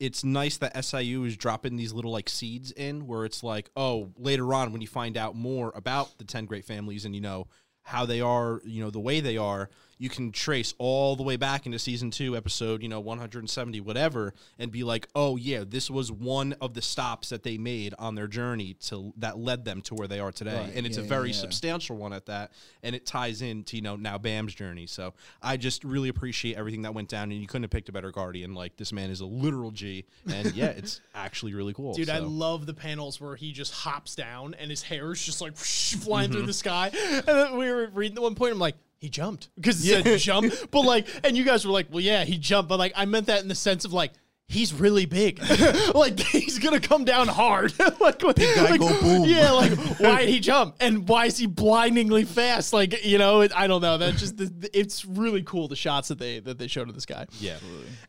it's 0.00 0.24
nice 0.24 0.56
that 0.58 0.84
SIU 0.84 1.24
is 1.24 1.36
dropping 1.36 1.76
these 1.76 1.92
little 1.92 2.10
like 2.10 2.28
seeds 2.28 2.72
in 2.72 3.06
where 3.06 3.24
it's 3.24 3.44
like 3.44 3.70
oh 3.76 4.10
later 4.16 4.52
on 4.52 4.72
when 4.72 4.80
you 4.80 4.88
find 4.88 5.16
out 5.16 5.36
more 5.36 5.72
about 5.76 6.18
the 6.18 6.24
10 6.24 6.44
great 6.46 6.64
families 6.64 7.04
and 7.04 7.14
you 7.14 7.20
know 7.20 7.46
how 7.86 8.04
they 8.04 8.20
are, 8.20 8.60
you 8.64 8.82
know, 8.82 8.90
the 8.90 9.00
way 9.00 9.20
they 9.20 9.36
are, 9.36 9.70
you 9.98 10.08
can 10.08 10.30
trace 10.32 10.74
all 10.78 11.16
the 11.16 11.22
way 11.22 11.36
back 11.36 11.64
into 11.66 11.78
season 11.78 12.10
two, 12.10 12.36
episode, 12.36 12.82
you 12.82 12.88
know, 12.88 13.00
170, 13.00 13.80
whatever, 13.80 14.34
and 14.58 14.70
be 14.70 14.84
like, 14.84 15.08
oh 15.14 15.36
yeah, 15.36 15.64
this 15.66 15.90
was 15.90 16.12
one 16.12 16.54
of 16.60 16.74
the 16.74 16.82
stops 16.82 17.30
that 17.30 17.42
they 17.42 17.56
made 17.58 17.94
on 17.98 18.14
their 18.14 18.26
journey 18.26 18.74
to 18.74 19.12
that 19.16 19.38
led 19.38 19.64
them 19.64 19.80
to 19.82 19.94
where 19.94 20.06
they 20.08 20.20
are 20.20 20.32
today. 20.32 20.54
Right, 20.56 20.72
And 20.74 20.86
it's 20.86 20.98
yeah, 20.98 21.04
a 21.04 21.06
very 21.06 21.30
yeah, 21.30 21.34
yeah. 21.34 21.40
substantial 21.40 21.96
one 21.96 22.12
at 22.12 22.26
that, 22.26 22.52
and 22.82 22.94
it 22.94 23.06
ties 23.06 23.40
into, 23.42 23.76
you 23.76 23.82
know, 23.82 23.96
now 23.96 24.18
Bam's 24.18 24.54
journey. 24.54 24.86
So 24.86 25.14
I 25.42 25.56
just 25.56 25.82
really 25.84 26.08
appreciate 26.10 26.56
everything 26.56 26.82
that 26.82 26.92
went 26.94 27.08
down, 27.08 27.30
and 27.32 27.40
you 27.40 27.46
couldn't 27.46 27.64
have 27.64 27.70
picked 27.70 27.88
a 27.88 27.92
better 27.92 28.10
guardian. 28.10 28.54
Like 28.54 28.76
this 28.76 28.92
man 28.92 29.10
is 29.10 29.20
a 29.20 29.26
literal 29.26 29.70
G, 29.70 30.04
and 30.30 30.54
yeah, 30.54 30.66
it's 30.66 31.00
actually 31.14 31.54
really 31.54 31.72
cool. 31.72 31.94
Dude, 31.94 32.10
I 32.10 32.18
love 32.18 32.66
the 32.66 32.74
panels 32.74 33.20
where 33.20 33.36
he 33.36 33.52
just 33.52 33.72
hops 33.72 34.14
down 34.14 34.54
and 34.58 34.68
his 34.70 34.82
hair 34.82 35.12
is 35.12 35.24
just 35.24 35.40
like 35.40 35.56
flying 35.56 36.26
Mm-hmm. 36.26 36.32
through 36.38 36.46
the 36.46 36.52
sky. 36.52 36.90
And 37.16 37.24
then 37.26 37.56
we 37.56 37.70
were 37.70 37.86
reading 37.94 38.16
at 38.18 38.22
one 38.22 38.34
point, 38.34 38.52
I'm 38.52 38.58
like, 38.58 38.74
he 38.98 39.08
jumped 39.08 39.50
because 39.56 39.86
it 39.86 40.04
said 40.04 40.18
jump. 40.18 40.52
But 40.70 40.82
like, 40.82 41.08
and 41.24 41.36
you 41.36 41.44
guys 41.44 41.66
were 41.66 41.72
like, 41.72 41.88
well, 41.90 42.00
yeah, 42.00 42.24
he 42.24 42.38
jumped. 42.38 42.68
But 42.68 42.78
like, 42.78 42.92
I 42.96 43.04
meant 43.04 43.26
that 43.26 43.42
in 43.42 43.48
the 43.48 43.54
sense 43.54 43.84
of 43.84 43.92
like, 43.92 44.12
he's 44.48 44.72
really 44.72 45.06
big. 45.06 45.40
like, 45.94 46.18
he's 46.18 46.58
gonna 46.58 46.80
come 46.80 47.04
down 47.04 47.28
hard. 47.28 47.74
like, 48.00 48.18
big 48.18 48.56
guy 48.56 48.76
go 48.76 49.00
boom. 49.00 49.24
Yeah, 49.28 49.52
like, 49.52 49.72
why 49.98 50.20
did 50.20 50.30
he 50.30 50.40
jump? 50.40 50.76
And 50.80 51.08
why 51.08 51.26
is 51.26 51.36
he 51.36 51.46
blindingly 51.46 52.24
fast? 52.24 52.72
Like, 52.72 53.04
you 53.04 53.18
know, 53.18 53.42
it, 53.42 53.52
I 53.54 53.66
don't 53.66 53.82
know. 53.82 53.98
That 53.98 54.14
just 54.16 54.40
it's 54.72 55.04
really 55.04 55.42
cool 55.42 55.68
the 55.68 55.76
shots 55.76 56.08
that 56.08 56.18
they 56.18 56.40
that 56.40 56.58
they 56.58 56.66
showed 56.66 56.88
of 56.88 56.94
this 56.94 57.06
guy. 57.06 57.26
yeah. 57.38 57.56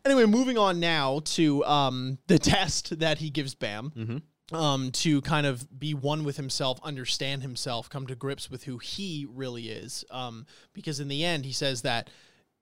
Anyway, 0.04 0.24
moving 0.24 0.56
on 0.56 0.80
now 0.80 1.20
to 1.24 1.64
um, 1.64 2.18
the 2.28 2.38
test 2.38 2.98
that 3.00 3.18
he 3.18 3.30
gives 3.30 3.54
Bam. 3.54 4.22
Um, 4.50 4.92
to 4.92 5.20
kind 5.20 5.46
of 5.46 5.78
be 5.78 5.92
one 5.92 6.24
with 6.24 6.38
himself, 6.38 6.80
understand 6.82 7.42
himself, 7.42 7.90
come 7.90 8.06
to 8.06 8.14
grips 8.14 8.50
with 8.50 8.64
who 8.64 8.78
he 8.78 9.26
really 9.28 9.68
is. 9.68 10.06
Um, 10.10 10.46
because 10.72 11.00
in 11.00 11.08
the 11.08 11.22
end, 11.22 11.44
he 11.44 11.52
says 11.52 11.82
that 11.82 12.08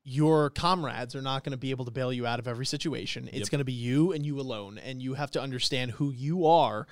your 0.02 0.50
comrades 0.50 1.14
are 1.14 1.22
not 1.22 1.44
going 1.44 1.52
to 1.52 1.56
be 1.56 1.70
able 1.70 1.84
to 1.84 1.92
bail 1.92 2.12
you 2.12 2.26
out 2.26 2.40
of 2.40 2.48
every 2.48 2.66
situation. 2.66 3.28
It's 3.32 3.48
going 3.48 3.60
to 3.60 3.64
be 3.64 3.72
you 3.72 4.12
and 4.12 4.26
you 4.26 4.40
alone, 4.40 4.78
and 4.78 5.00
you 5.00 5.14
have 5.14 5.30
to 5.32 5.40
understand 5.40 5.92
who 5.92 6.10
you 6.10 6.46
are. 6.46 6.88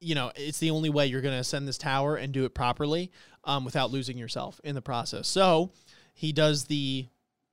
You 0.00 0.14
know, 0.14 0.32
it's 0.34 0.58
the 0.58 0.70
only 0.70 0.90
way 0.90 1.06
you're 1.06 1.20
going 1.20 1.34
to 1.34 1.40
ascend 1.40 1.68
this 1.68 1.78
tower 1.78 2.16
and 2.16 2.32
do 2.32 2.44
it 2.44 2.54
properly 2.54 3.12
um, 3.44 3.64
without 3.64 3.92
losing 3.92 4.18
yourself 4.18 4.60
in 4.64 4.74
the 4.74 4.82
process. 4.82 5.28
So 5.28 5.70
he 6.14 6.32
does 6.32 6.64
the, 6.64 7.06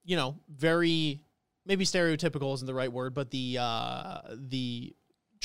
you 0.06 0.16
know, 0.16 0.38
very 0.48 1.22
maybe 1.66 1.86
stereotypical 1.86 2.54
isn't 2.54 2.66
the 2.66 2.74
right 2.74 2.92
word, 2.92 3.14
but 3.14 3.30
the 3.32 3.58
uh, 3.60 4.22
the 4.34 4.96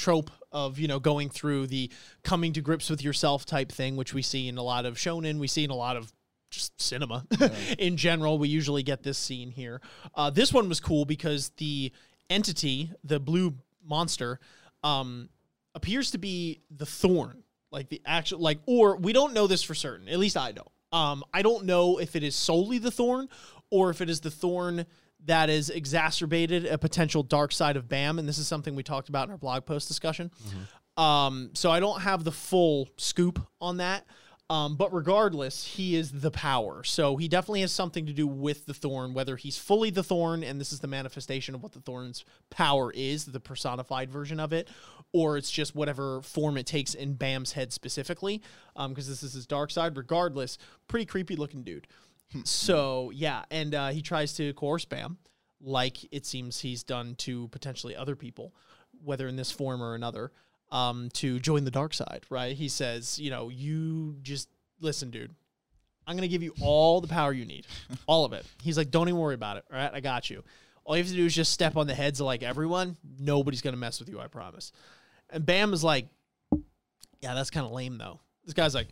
trope 0.02 0.30
of 0.50 0.78
you 0.78 0.88
know 0.88 0.98
going 0.98 1.30
through 1.30 1.68
the 1.68 1.90
coming 2.24 2.52
to 2.52 2.60
grips 2.60 2.90
with 2.90 3.02
yourself 3.02 3.46
type 3.46 3.70
thing, 3.70 3.96
which 3.96 4.12
we 4.12 4.22
see 4.22 4.48
in 4.48 4.58
a 4.58 4.62
lot 4.62 4.84
of 4.84 4.96
shonen, 4.96 5.38
we 5.38 5.46
see 5.46 5.64
in 5.64 5.70
a 5.70 5.76
lot 5.76 5.96
of 5.96 6.12
just 6.50 6.80
cinema 6.80 7.24
in 7.78 7.96
general. 7.96 8.38
We 8.38 8.48
usually 8.48 8.82
get 8.82 9.02
this 9.02 9.16
scene 9.16 9.50
here. 9.50 9.80
Uh, 10.14 10.30
this 10.30 10.52
one 10.52 10.68
was 10.68 10.80
cool 10.80 11.04
because 11.04 11.50
the 11.56 11.92
entity, 12.28 12.90
the 13.04 13.20
blue 13.20 13.54
monster, 13.84 14.40
um, 14.82 15.28
appears 15.74 16.10
to 16.10 16.18
be 16.18 16.60
the 16.70 16.86
thorn, 16.86 17.44
like 17.70 17.88
the 17.88 18.02
actual, 18.04 18.40
like, 18.40 18.58
or 18.66 18.96
we 18.96 19.12
don't 19.12 19.32
know 19.32 19.46
this 19.46 19.62
for 19.62 19.74
certain. 19.74 20.08
At 20.08 20.18
least 20.18 20.36
I 20.36 20.52
don't. 20.52 20.68
Um, 20.92 21.24
I 21.32 21.40
don't 21.40 21.64
know 21.64 21.98
if 21.98 22.16
it 22.16 22.22
is 22.22 22.34
solely 22.36 22.78
the 22.78 22.90
thorn 22.90 23.28
or 23.70 23.88
if 23.88 24.02
it 24.02 24.10
is 24.10 24.20
the 24.20 24.30
thorn 24.30 24.84
that 25.26 25.50
is 25.50 25.70
exacerbated 25.70 26.66
a 26.66 26.78
potential 26.78 27.22
dark 27.22 27.52
side 27.52 27.76
of 27.76 27.88
BAM. 27.88 28.18
And 28.18 28.28
this 28.28 28.38
is 28.38 28.48
something 28.48 28.74
we 28.74 28.82
talked 28.82 29.08
about 29.08 29.28
in 29.28 29.32
our 29.32 29.38
blog 29.38 29.64
post 29.64 29.88
discussion. 29.88 30.30
Um, 30.96 31.50
so 31.54 31.70
I 31.70 31.80
don't 31.80 32.00
have 32.00 32.24
the 32.24 32.32
full 32.32 32.88
scoop 32.96 33.40
on 33.60 33.78
that. 33.78 34.04
Um, 34.50 34.76
but 34.76 34.92
regardless, 34.92 35.64
he 35.64 35.96
is 35.96 36.12
the 36.12 36.30
power. 36.30 36.84
So 36.84 37.16
he 37.16 37.26
definitely 37.26 37.62
has 37.62 37.72
something 37.72 38.04
to 38.04 38.12
do 38.12 38.26
with 38.26 38.66
the 38.66 38.74
thorn, 38.74 39.14
whether 39.14 39.36
he's 39.36 39.56
fully 39.56 39.88
the 39.88 40.02
thorn 40.02 40.44
and 40.44 40.60
this 40.60 40.74
is 40.74 40.80
the 40.80 40.88
manifestation 40.88 41.54
of 41.54 41.62
what 41.62 41.72
the 41.72 41.80
thorn's 41.80 42.26
power 42.50 42.92
is, 42.94 43.24
the 43.24 43.40
personified 43.40 44.10
version 44.10 44.38
of 44.38 44.52
it, 44.52 44.68
or 45.12 45.38
it's 45.38 45.50
just 45.50 45.74
whatever 45.74 46.20
form 46.20 46.58
it 46.58 46.66
takes 46.66 46.92
in 46.92 47.14
Bam's 47.14 47.52
head 47.52 47.72
specifically, 47.72 48.42
because 48.88 49.08
this 49.08 49.22
is 49.22 49.32
his 49.32 49.46
dark 49.46 49.70
side. 49.70 49.96
Regardless, 49.96 50.58
pretty 50.86 51.06
creepy 51.06 51.36
looking 51.36 51.62
dude. 51.62 51.86
So 52.44 53.10
yeah, 53.14 53.44
and 53.50 53.74
uh, 53.74 53.88
he 53.88 54.02
tries 54.02 54.34
to 54.34 54.52
coerce 54.54 54.84
Bam, 54.84 55.18
like 55.60 55.98
it 56.12 56.26
seems 56.26 56.60
he's 56.60 56.82
done 56.82 57.14
to 57.16 57.48
potentially 57.48 57.96
other 57.96 58.16
people, 58.16 58.54
whether 59.04 59.28
in 59.28 59.36
this 59.36 59.50
form 59.50 59.82
or 59.82 59.94
another 59.94 60.32
um, 60.70 61.10
to 61.14 61.38
join 61.38 61.64
the 61.64 61.70
dark 61.70 61.94
side, 61.94 62.24
right? 62.30 62.56
He 62.56 62.68
says, 62.68 63.18
you 63.18 63.30
know, 63.30 63.48
you 63.50 64.16
just 64.22 64.48
listen, 64.80 65.10
dude. 65.10 65.34
I'm 66.06 66.16
gonna 66.16 66.28
give 66.28 66.42
you 66.42 66.52
all 66.60 67.00
the 67.00 67.08
power 67.08 67.32
you 67.32 67.44
need, 67.44 67.66
all 68.06 68.24
of 68.24 68.32
it. 68.32 68.44
He's 68.62 68.76
like, 68.76 68.90
don't 68.90 69.08
even 69.08 69.20
worry 69.20 69.34
about 69.34 69.58
it. 69.58 69.64
All 69.70 69.78
right, 69.78 69.90
I 69.92 70.00
got 70.00 70.30
you. 70.30 70.42
All 70.84 70.96
you 70.96 71.02
have 71.02 71.10
to 71.10 71.16
do 71.16 71.26
is 71.26 71.34
just 71.34 71.52
step 71.52 71.76
on 71.76 71.86
the 71.86 71.94
heads 71.94 72.20
of 72.20 72.26
like 72.26 72.42
everyone. 72.42 72.96
Nobody's 73.20 73.62
gonna 73.62 73.76
mess 73.76 74.00
with 74.00 74.08
you, 74.08 74.18
I 74.18 74.26
promise. 74.26 74.72
And 75.30 75.46
Bam 75.46 75.72
is 75.72 75.84
like, 75.84 76.08
yeah, 77.20 77.34
that's 77.34 77.50
kind 77.50 77.64
of 77.64 77.72
lame 77.72 77.98
though. 77.98 78.20
This 78.44 78.54
guy's 78.54 78.74
like, 78.74 78.88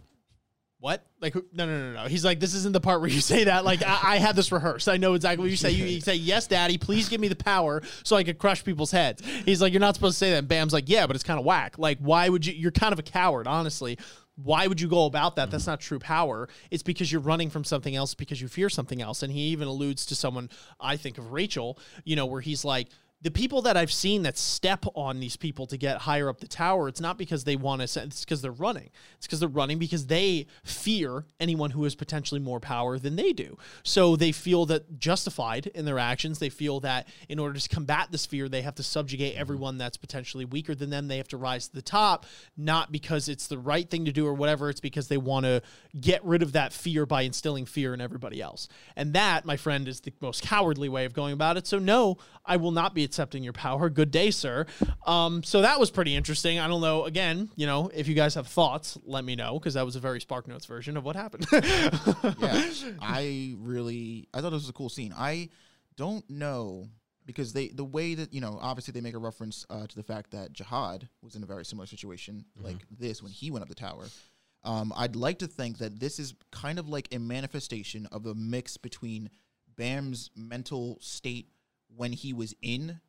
what? 0.80 1.04
Like, 1.20 1.34
no, 1.34 1.66
no, 1.66 1.78
no, 1.78 1.92
no. 1.92 2.08
He's 2.08 2.24
like, 2.24 2.40
this 2.40 2.54
isn't 2.54 2.72
the 2.72 2.80
part 2.80 3.02
where 3.02 3.10
you 3.10 3.20
say 3.20 3.44
that. 3.44 3.66
Like, 3.66 3.82
I, 3.82 4.14
I 4.14 4.16
had 4.16 4.34
this 4.34 4.50
rehearsed. 4.50 4.88
I 4.88 4.96
know 4.96 5.12
exactly 5.12 5.44
what 5.44 5.50
you 5.50 5.56
say. 5.56 5.70
You, 5.70 5.84
you 5.84 6.00
say, 6.00 6.14
yes, 6.14 6.46
daddy, 6.46 6.78
please 6.78 7.10
give 7.10 7.20
me 7.20 7.28
the 7.28 7.36
power 7.36 7.82
so 8.02 8.16
I 8.16 8.24
could 8.24 8.38
crush 8.38 8.64
people's 8.64 8.90
heads. 8.90 9.22
He's 9.44 9.60
like, 9.60 9.74
you're 9.74 9.80
not 9.80 9.94
supposed 9.94 10.14
to 10.14 10.18
say 10.18 10.30
that. 10.30 10.38
And 10.38 10.48
Bam's 10.48 10.72
like, 10.72 10.88
yeah, 10.88 11.06
but 11.06 11.16
it's 11.16 11.24
kind 11.24 11.38
of 11.38 11.44
whack. 11.44 11.78
Like, 11.78 11.98
why 11.98 12.28
would 12.28 12.46
you? 12.46 12.54
You're 12.54 12.72
kind 12.72 12.94
of 12.94 12.98
a 12.98 13.02
coward, 13.02 13.46
honestly. 13.46 13.98
Why 14.36 14.66
would 14.66 14.80
you 14.80 14.88
go 14.88 15.04
about 15.04 15.36
that? 15.36 15.50
That's 15.50 15.66
not 15.66 15.80
true 15.80 15.98
power. 15.98 16.48
It's 16.70 16.82
because 16.82 17.12
you're 17.12 17.20
running 17.20 17.50
from 17.50 17.62
something 17.62 17.94
else 17.94 18.14
because 18.14 18.40
you 18.40 18.48
fear 18.48 18.70
something 18.70 19.02
else. 19.02 19.22
And 19.22 19.30
he 19.30 19.40
even 19.48 19.68
alludes 19.68 20.06
to 20.06 20.14
someone, 20.14 20.48
I 20.80 20.96
think 20.96 21.18
of 21.18 21.30
Rachel, 21.30 21.78
you 22.04 22.16
know, 22.16 22.24
where 22.24 22.40
he's 22.40 22.64
like, 22.64 22.88
the 23.22 23.30
people 23.30 23.60
that 23.62 23.76
I've 23.76 23.92
seen 23.92 24.22
that 24.22 24.38
step 24.38 24.86
on 24.94 25.20
these 25.20 25.36
people 25.36 25.66
to 25.66 25.76
get 25.76 25.98
higher 25.98 26.30
up 26.30 26.40
the 26.40 26.48
tower, 26.48 26.88
it's 26.88 27.02
not 27.02 27.18
because 27.18 27.44
they 27.44 27.54
want 27.54 27.86
to, 27.86 28.02
it's 28.02 28.24
because 28.24 28.40
they're 28.40 28.50
running. 28.50 28.88
It's 29.18 29.26
because 29.26 29.40
they're 29.40 29.48
running 29.48 29.78
because 29.78 30.06
they 30.06 30.46
fear 30.64 31.26
anyone 31.38 31.70
who 31.72 31.84
has 31.84 31.94
potentially 31.94 32.40
more 32.40 32.60
power 32.60 32.98
than 32.98 33.16
they 33.16 33.34
do. 33.34 33.58
So 33.82 34.16
they 34.16 34.32
feel 34.32 34.64
that 34.66 34.98
justified 34.98 35.66
in 35.66 35.84
their 35.84 35.98
actions. 35.98 36.38
They 36.38 36.48
feel 36.48 36.80
that 36.80 37.08
in 37.28 37.38
order 37.38 37.58
to 37.58 37.68
combat 37.68 38.08
this 38.10 38.24
fear, 38.24 38.48
they 38.48 38.62
have 38.62 38.76
to 38.76 38.82
subjugate 38.82 39.32
mm-hmm. 39.32 39.40
everyone 39.40 39.76
that's 39.76 39.98
potentially 39.98 40.46
weaker 40.46 40.74
than 40.74 40.88
them. 40.88 41.08
They 41.08 41.18
have 41.18 41.28
to 41.28 41.36
rise 41.36 41.68
to 41.68 41.74
the 41.74 41.82
top, 41.82 42.24
not 42.56 42.90
because 42.90 43.28
it's 43.28 43.48
the 43.48 43.58
right 43.58 43.88
thing 43.88 44.06
to 44.06 44.12
do 44.12 44.26
or 44.26 44.32
whatever. 44.32 44.70
It's 44.70 44.80
because 44.80 45.08
they 45.08 45.18
want 45.18 45.44
to 45.44 45.60
get 46.00 46.24
rid 46.24 46.42
of 46.42 46.52
that 46.52 46.72
fear 46.72 47.04
by 47.04 47.22
instilling 47.22 47.66
fear 47.66 47.92
in 47.92 48.00
everybody 48.00 48.40
else. 48.40 48.66
And 48.96 49.12
that, 49.12 49.44
my 49.44 49.58
friend, 49.58 49.86
is 49.88 50.00
the 50.00 50.14
most 50.22 50.42
cowardly 50.42 50.88
way 50.88 51.04
of 51.04 51.12
going 51.12 51.34
about 51.34 51.58
it. 51.58 51.66
So 51.66 51.78
no, 51.78 52.16
I 52.46 52.56
will 52.56 52.70
not 52.70 52.94
be 52.94 53.09
accepting 53.10 53.42
your 53.42 53.52
power. 53.52 53.90
Good 53.90 54.12
day, 54.12 54.30
sir. 54.30 54.66
Um, 55.04 55.42
so 55.42 55.62
that 55.62 55.80
was 55.80 55.90
pretty 55.90 56.14
interesting. 56.14 56.60
I 56.60 56.68
don't 56.68 56.80
know. 56.80 57.06
Again, 57.06 57.50
you 57.56 57.66
know, 57.66 57.90
if 57.92 58.06
you 58.06 58.14
guys 58.14 58.36
have 58.36 58.46
thoughts, 58.46 58.96
let 59.04 59.24
me 59.24 59.34
know 59.34 59.58
because 59.58 59.74
that 59.74 59.84
was 59.84 59.96
a 59.96 60.00
very 60.00 60.20
Spark 60.20 60.46
Notes 60.46 60.64
version 60.64 60.96
of 60.96 61.04
what 61.04 61.16
happened. 61.16 61.44
yeah, 61.52 62.70
I 63.00 63.54
really 63.58 64.28
I 64.32 64.40
thought 64.40 64.50
this 64.50 64.62
was 64.62 64.68
a 64.68 64.74
cool 64.74 64.88
scene. 64.88 65.12
I 65.16 65.48
don't 65.96 66.28
know 66.30 66.88
because 67.26 67.52
they 67.52 67.68
the 67.68 67.84
way 67.84 68.14
that 68.14 68.32
you 68.32 68.40
know 68.40 68.58
obviously 68.62 68.92
they 68.92 69.00
make 69.00 69.14
a 69.14 69.18
reference 69.18 69.66
uh, 69.70 69.88
to 69.88 69.96
the 69.96 70.04
fact 70.04 70.30
that 70.30 70.52
Jahad 70.52 71.08
was 71.20 71.34
in 71.34 71.42
a 71.42 71.46
very 71.46 71.64
similar 71.64 71.86
situation 71.86 72.44
like 72.62 72.78
this 72.96 73.24
when 73.24 73.32
he 73.32 73.50
went 73.50 73.64
up 73.64 73.68
the 73.68 73.74
tower. 73.74 74.04
Um, 74.62 74.92
I'd 74.96 75.16
like 75.16 75.40
to 75.40 75.48
think 75.48 75.78
that 75.78 75.98
this 75.98 76.20
is 76.20 76.34
kind 76.52 76.78
of 76.78 76.88
like 76.88 77.08
a 77.12 77.18
manifestation 77.18 78.06
of 78.12 78.26
a 78.26 78.34
mix 78.34 78.76
between 78.76 79.30
Bam's 79.76 80.30
mental 80.36 80.98
state 81.00 81.48
when 81.96 82.12
he 82.12 82.32
was 82.32 82.54
in 82.62 83.00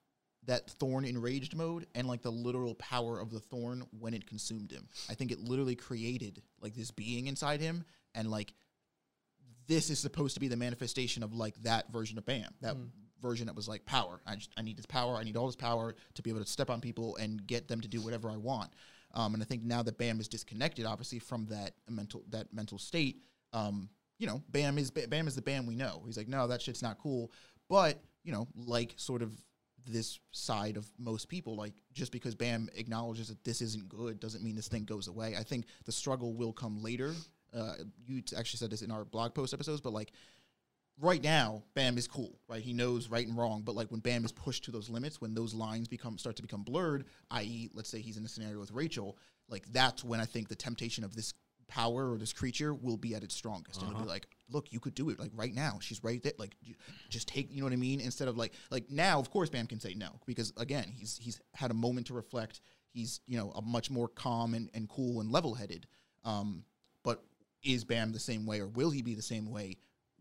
that 0.46 0.70
thorn 0.72 1.06
enraged 1.06 1.56
mode 1.56 1.86
and 1.94 2.08
like 2.08 2.22
the 2.22 2.32
literal 2.32 2.76
power 2.76 3.20
of 3.20 3.30
the 3.30 3.40
thorn 3.40 3.84
when 4.00 4.14
it 4.14 4.26
consumed 4.26 4.72
him. 4.72 4.88
I 5.10 5.14
think 5.14 5.32
it 5.32 5.40
literally 5.40 5.76
created 5.76 6.42
like 6.60 6.74
this 6.74 6.92
being 6.92 7.28
inside 7.28 7.62
him 7.62 7.84
and 8.16 8.30
like 8.30 8.54
this 9.68 9.90
is 9.90 10.00
supposed 10.00 10.34
to 10.34 10.40
be 10.40 10.48
the 10.48 10.58
manifestation 10.58 11.22
of 11.24 11.34
like 11.34 11.56
that 11.64 11.92
version 11.92 12.18
of 12.18 12.26
Bam. 12.26 12.50
That 12.62 12.76
version 13.22 13.46
that 13.46 13.56
was 13.56 13.68
like 13.68 13.86
power. 13.86 14.22
I 14.26 14.36
just 14.36 14.50
I 14.58 14.62
need 14.64 14.78
his 14.78 14.86
power. 14.86 15.16
I 15.16 15.24
need 15.24 15.38
all 15.38 15.46
his 15.46 15.56
power 15.56 15.96
to 16.16 16.22
be 16.22 16.30
able 16.30 16.44
to 16.44 16.50
step 16.50 16.70
on 16.70 16.82
people 16.82 17.16
and 17.18 17.46
get 17.46 17.68
them 17.68 17.82
to 17.82 17.88
do 17.88 18.02
whatever 18.02 18.30
I 18.30 18.38
want. 18.38 18.72
Um, 19.14 19.34
and 19.34 19.44
I 19.44 19.46
think 19.46 19.64
now 19.64 19.84
that 19.84 19.98
Bam 19.98 20.20
is 20.20 20.28
disconnected, 20.28 20.86
obviously 20.86 21.20
from 21.20 21.46
that 21.48 21.74
mental 21.90 22.24
that 22.30 22.54
mental 22.54 22.78
state, 22.78 23.24
um, 23.54 23.90
you 24.18 24.28
know, 24.28 24.42
Bam 24.50 24.78
is 24.78 24.90
Bam 24.92 25.28
is 25.28 25.36
the 25.36 25.42
Bam 25.42 25.66
we 25.68 25.76
know. 25.76 26.02
He's 26.06 26.18
like, 26.18 26.28
no, 26.28 26.48
that 26.48 26.62
shit's 26.62 26.82
not 26.82 26.98
cool. 26.98 27.32
But 27.70 28.02
you 28.24 28.32
know, 28.32 28.48
like 28.56 28.94
sort 28.98 29.22
of 29.22 29.32
this 29.88 30.20
side 30.32 30.78
of 30.78 30.90
most 30.98 31.28
people, 31.28 31.56
like 31.56 31.74
just 31.94 32.12
because 32.12 32.36
Bam 32.36 32.70
acknowledges 32.76 33.30
that 33.30 33.44
this 33.44 33.62
isn't 33.62 33.90
good 33.90 34.20
doesn't 34.20 34.44
mean 34.44 34.56
this 34.56 34.68
thing 34.68 34.84
goes 34.84 35.08
away. 35.08 35.36
I 35.38 35.44
think 35.44 35.66
the 35.86 35.92
struggle 35.92 36.34
will 36.34 36.54
come 36.54 36.82
later. 36.82 37.14
Uh, 37.54 37.74
you 38.06 38.22
actually 38.38 38.60
said 38.60 38.70
this 38.70 38.82
in 38.82 38.92
our 38.92 39.04
blog 39.04 39.34
post 39.34 39.54
episodes, 39.54 39.82
but 39.82 39.94
like 39.94 40.12
right 41.00 41.24
now, 41.24 41.64
Bam 41.74 41.98
is 41.98 42.08
cool, 42.08 42.40
right? 42.48 42.62
He 42.62 42.74
knows 42.74 43.10
right 43.10 43.28
and 43.28 43.38
wrong, 43.38 43.64
but 43.64 43.76
like 43.76 43.92
when 43.92 44.00
Bam 44.00 44.24
is 44.24 44.32
pushed 44.32 44.64
to 44.66 44.72
those 44.72 44.90
limits, 44.90 45.20
when 45.20 45.34
those 45.34 45.54
lines 45.54 45.88
become 45.88 46.18
start 46.18 46.36
to 46.38 46.42
become 46.42 46.64
blurred, 46.64 47.06
i.e., 47.32 47.70
let's 47.74 47.90
say 47.90 48.00
he's 48.00 48.18
in 48.18 48.26
a 48.26 48.30
scenario 48.30 48.60
with 48.60 48.72
Rachel, 48.72 49.18
like 49.50 49.66
that's 49.72 50.04
when 50.04 50.20
I 50.20 50.26
think 50.26 50.48
the 50.48 50.56
temptation 50.56 51.04
of 51.04 51.16
this 51.16 51.34
power 51.72 52.12
or 52.12 52.18
this 52.18 52.34
creature 52.34 52.74
will 52.74 52.98
be 52.98 53.16
at 53.16 53.24
its 53.24 53.34
strongest, 53.34 53.82
and 53.82 53.90
it'll 53.90 54.04
be 54.04 54.08
like, 54.08 54.28
look, 54.50 54.72
you 54.74 54.80
could 54.82 54.94
do 54.94 55.10
it, 55.10 55.20
like 55.20 55.32
right 55.34 55.56
now, 55.56 55.80
she's 55.82 56.04
right 56.04 56.22
there, 56.22 56.34
like 56.38 56.56
just 57.10 57.30
take, 57.30 57.50
you 57.50 57.60
know 57.60 57.66
what 57.66 57.74
I 57.74 57.78
mean? 57.78 58.02
Instead 58.02 58.28
of 58.28 58.38
like, 58.38 58.54
like 58.70 58.92
now, 58.92 59.20
of 59.20 59.32
course, 59.32 59.50
Bam 59.50 59.68
can 59.68 59.80
say 59.80 59.94
no 59.94 60.10
because 60.26 60.52
again, 60.58 60.92
he's 60.94 61.18
he's 61.18 61.40
had 61.56 61.72
a 61.72 61.74
moment 61.74 62.08
to 62.08 62.14
reflect. 62.14 62.60
He's 62.92 63.22
you 63.26 63.38
know 63.38 63.52
a 63.56 63.62
much 63.62 63.90
more 63.90 64.10
calm 64.10 64.54
and, 64.54 64.70
and 64.74 64.90
cool 64.90 65.22
and 65.22 65.32
level 65.32 65.56
headed. 65.56 65.88
Um, 66.26 66.66
but 67.04 67.24
is 67.64 67.86
Bam 67.86 68.12
the 68.12 68.20
same 68.20 68.46
way, 68.46 68.60
or 68.60 68.68
will 68.68 68.92
he 68.92 69.02
be 69.02 69.16
the 69.16 69.22
same 69.22 69.50
way 69.50 69.78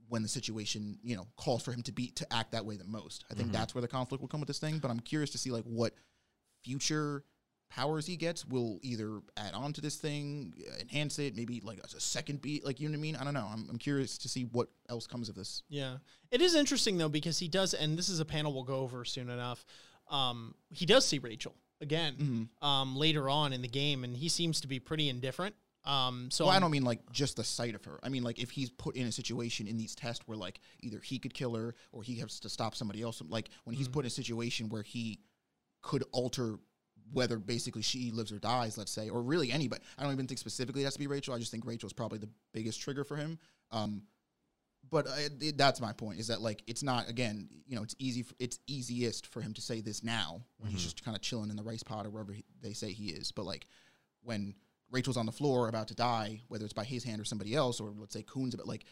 when 0.08 0.22
the 0.22 0.28
situation 0.28 0.98
you 1.02 1.16
know 1.16 1.26
calls 1.36 1.62
for 1.64 1.72
him 1.72 1.82
to 1.82 1.92
be 1.92 2.12
to 2.12 2.32
act 2.32 2.52
that 2.52 2.64
way 2.64 2.76
the 2.76 2.84
most? 2.84 3.24
I 3.28 3.34
think 3.34 3.50
that's 3.50 3.74
where 3.74 3.82
the 3.82 3.88
conflict 3.88 4.22
will 4.22 4.28
come 4.28 4.40
with 4.40 4.48
this 4.48 4.60
thing. 4.60 4.78
But 4.78 4.92
I'm 4.92 5.00
curious 5.00 5.30
to 5.30 5.38
see 5.38 5.50
like 5.50 5.64
what 5.64 5.94
future 6.62 7.24
powers 7.70 8.04
he 8.06 8.16
gets 8.16 8.44
will 8.44 8.78
either 8.82 9.20
add 9.36 9.54
on 9.54 9.72
to 9.72 9.80
this 9.80 9.96
thing, 9.96 10.52
enhance 10.80 11.18
it, 11.18 11.36
maybe 11.36 11.60
like 11.64 11.80
as 11.84 11.94
a 11.94 12.00
second 12.00 12.42
beat, 12.42 12.64
like 12.64 12.80
you 12.80 12.88
know 12.88 12.92
what 12.92 12.98
I 12.98 13.02
mean. 13.02 13.16
I 13.16 13.24
don't 13.24 13.34
know. 13.34 13.48
I'm, 13.50 13.66
I'm 13.70 13.78
curious 13.78 14.18
to 14.18 14.28
see 14.28 14.42
what 14.44 14.68
else 14.88 15.06
comes 15.06 15.28
of 15.28 15.34
this. 15.36 15.62
Yeah. 15.68 15.96
It 16.30 16.40
is 16.42 16.54
interesting 16.54 16.98
though 16.98 17.08
because 17.08 17.38
he 17.38 17.48
does 17.48 17.72
and 17.74 17.96
this 17.96 18.08
is 18.08 18.20
a 18.20 18.24
panel 18.24 18.52
we'll 18.52 18.64
go 18.64 18.76
over 18.80 19.04
soon 19.04 19.30
enough. 19.30 19.64
Um 20.10 20.54
he 20.70 20.84
does 20.86 21.06
see 21.06 21.18
Rachel 21.18 21.54
again 21.80 22.14
Mm-hmm. 22.20 22.66
um 22.66 22.96
later 22.96 23.28
on 23.30 23.52
in 23.52 23.62
the 23.62 23.68
game 23.68 24.04
and 24.04 24.16
he 24.16 24.28
seems 24.28 24.60
to 24.62 24.68
be 24.68 24.80
pretty 24.80 25.08
indifferent. 25.08 25.54
Um 25.84 26.28
so 26.30 26.44
Well, 26.44 26.50
I 26.50 26.54
I'm- 26.54 26.62
don't 26.62 26.70
mean 26.72 26.84
like 26.84 27.00
just 27.12 27.36
the 27.36 27.44
sight 27.44 27.74
of 27.74 27.84
her. 27.84 28.00
I 28.02 28.08
mean 28.08 28.22
like 28.24 28.38
if 28.40 28.50
he's 28.50 28.70
put 28.70 28.96
in 28.96 29.06
a 29.06 29.12
situation 29.12 29.66
in 29.68 29.78
these 29.78 29.94
tests 29.94 30.26
where 30.26 30.36
like 30.36 30.60
either 30.80 30.98
he 31.00 31.18
could 31.18 31.34
kill 31.34 31.54
her 31.54 31.74
or 31.92 32.02
he 32.02 32.16
has 32.16 32.40
to 32.40 32.48
stop 32.48 32.74
somebody 32.74 33.00
else. 33.02 33.22
Like 33.28 33.48
when 33.64 33.76
he's 33.76 33.88
put 33.88 34.00
in 34.04 34.08
a 34.08 34.10
situation 34.10 34.68
where 34.68 34.82
he 34.82 35.20
could 35.82 36.04
alter 36.12 36.58
whether 37.12 37.38
basically 37.38 37.82
she 37.82 38.10
lives 38.10 38.32
or 38.32 38.38
dies, 38.38 38.78
let's 38.78 38.92
say, 38.92 39.08
or 39.08 39.22
really 39.22 39.50
anybody. 39.52 39.82
I 39.98 40.02
don't 40.02 40.12
even 40.12 40.26
think 40.26 40.38
specifically 40.38 40.82
it 40.82 40.84
has 40.84 40.94
to 40.94 40.98
be 40.98 41.06
Rachel. 41.06 41.34
I 41.34 41.38
just 41.38 41.50
think 41.50 41.66
Rachel's 41.66 41.92
probably 41.92 42.18
the 42.18 42.28
biggest 42.52 42.80
trigger 42.80 43.04
for 43.04 43.16
him. 43.16 43.38
Um, 43.72 44.02
but 44.90 45.06
uh, 45.06 45.12
it, 45.40 45.58
that's 45.58 45.80
my 45.80 45.92
point 45.92 46.18
is 46.18 46.28
that 46.28 46.40
like 46.40 46.62
it's 46.66 46.82
not 46.82 47.08
again 47.08 47.48
you 47.66 47.76
know 47.76 47.82
it's 47.82 47.94
easy 47.98 48.20
f 48.20 48.32
it's 48.38 48.58
easiest 48.66 49.26
for 49.26 49.40
him 49.40 49.52
to 49.54 49.60
say 49.60 49.80
this 49.80 50.02
now 50.02 50.40
when 50.58 50.70
he's 50.70 50.82
just 50.82 51.04
kind 51.04 51.16
of 51.16 51.22
chilling 51.22 51.50
in 51.50 51.56
the 51.56 51.62
rice 51.62 51.82
pot 51.82 52.06
or 52.06 52.10
wherever 52.10 52.32
he, 52.32 52.44
they 52.62 52.72
say 52.72 52.90
he 52.90 53.10
is 53.10 53.30
but 53.30 53.44
like 53.44 53.66
when 54.22 54.54
Rachel's 54.90 55.16
on 55.16 55.26
the 55.26 55.32
floor 55.32 55.68
about 55.68 55.88
to 55.88 55.94
die 55.94 56.40
whether 56.48 56.64
it's 56.64 56.72
by 56.72 56.84
his 56.84 57.04
hand 57.04 57.20
or 57.20 57.24
somebody 57.24 57.54
else 57.54 57.80
or 57.80 57.92
let's 57.96 58.14
say 58.14 58.22
Khun's 58.22 58.56
but 58.56 58.66
like 58.66 58.84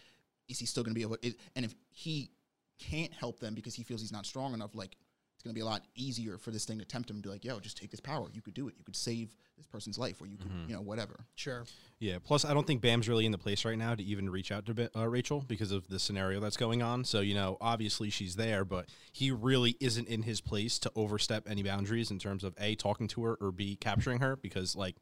is 0.49 0.59
he 0.59 0.67
still 0.67 0.83
going 0.83 0.95
to 0.95 0.99
be 0.99 1.03
able 1.03 1.17
and 1.57 1.65
if 1.65 1.75
he 1.91 2.31
can't 2.79 3.13
help 3.13 3.41
them 3.41 3.55
because 3.55 3.75
he 3.75 3.83
feels 3.83 4.01
he's 4.01 4.13
not 4.13 4.27
strong 4.27 4.55
enough 4.55 4.75
like 4.75 4.97
it's 5.39 5.45
going 5.45 5.55
to 5.55 5.59
be 5.59 5.63
a 5.63 5.67
lot 5.67 5.85
easier 5.95 6.37
for 6.37 6.51
this 6.51 6.65
thing 6.65 6.81
to 6.81 6.85
tempt 6.85 7.09
him 7.09 7.17
to 7.17 7.23
be 7.23 7.29
like 7.29 7.45
yo 7.45 7.61
just 7.61 7.77
take 7.77 7.91
this 7.91 8.01
power 8.01 8.27
you 8.33 8.43
could 8.43 8.55
do 8.55 8.67
it 8.67 8.75
you 8.77 8.85
could 8.85 8.97
save 8.97 9.37
this 9.57 9.67
person's 9.67 9.97
life 9.97 10.21
or 10.21 10.27
you 10.27 10.37
could 10.37 10.51
you 10.67 10.75
know 10.75 10.81
whatever 10.81 11.25
sure. 11.37 11.65
Yeah. 12.01 12.19
Plus, 12.23 12.45
I 12.45 12.55
don't 12.55 12.67
think 12.67 12.81
Bam's 12.81 13.09
really 13.09 13.27
in 13.27 13.33
the 13.33 13.39
place 13.39 13.65
right 13.65 13.77
now 13.77 13.95
to 13.95 14.03
even 14.03 14.31
reach 14.31 14.53
out 14.53 14.67
to 14.67 14.91
uh, 14.97 15.09
Rachel 15.09 15.45
because 15.47 15.73
of 15.73 15.89
the 15.89 15.99
scenario 15.99 16.39
that's 16.39 16.57
going 16.57 16.83
on. 16.83 17.05
So, 17.05 17.21
you 17.21 17.35
know, 17.35 17.57
obviously 17.61 18.11
she's 18.11 18.37
there, 18.37 18.65
but 18.65 18.87
he 19.13 19.31
really 19.33 19.77
isn't 19.81 20.07
in 20.07 20.23
his 20.23 20.41
place 20.41 20.79
to 20.81 20.93
overstep 20.95 21.49
any 21.49 21.63
boundaries 21.63 22.11
in 22.11 22.19
terms 22.19 22.45
of 22.45 22.55
A, 22.59 22.77
talking 22.77 23.09
to 23.09 23.25
her 23.25 23.37
or 23.41 23.51
B, 23.51 23.77
capturing 23.77 24.21
her 24.21 24.37
because, 24.37 24.77
like, 24.77 24.97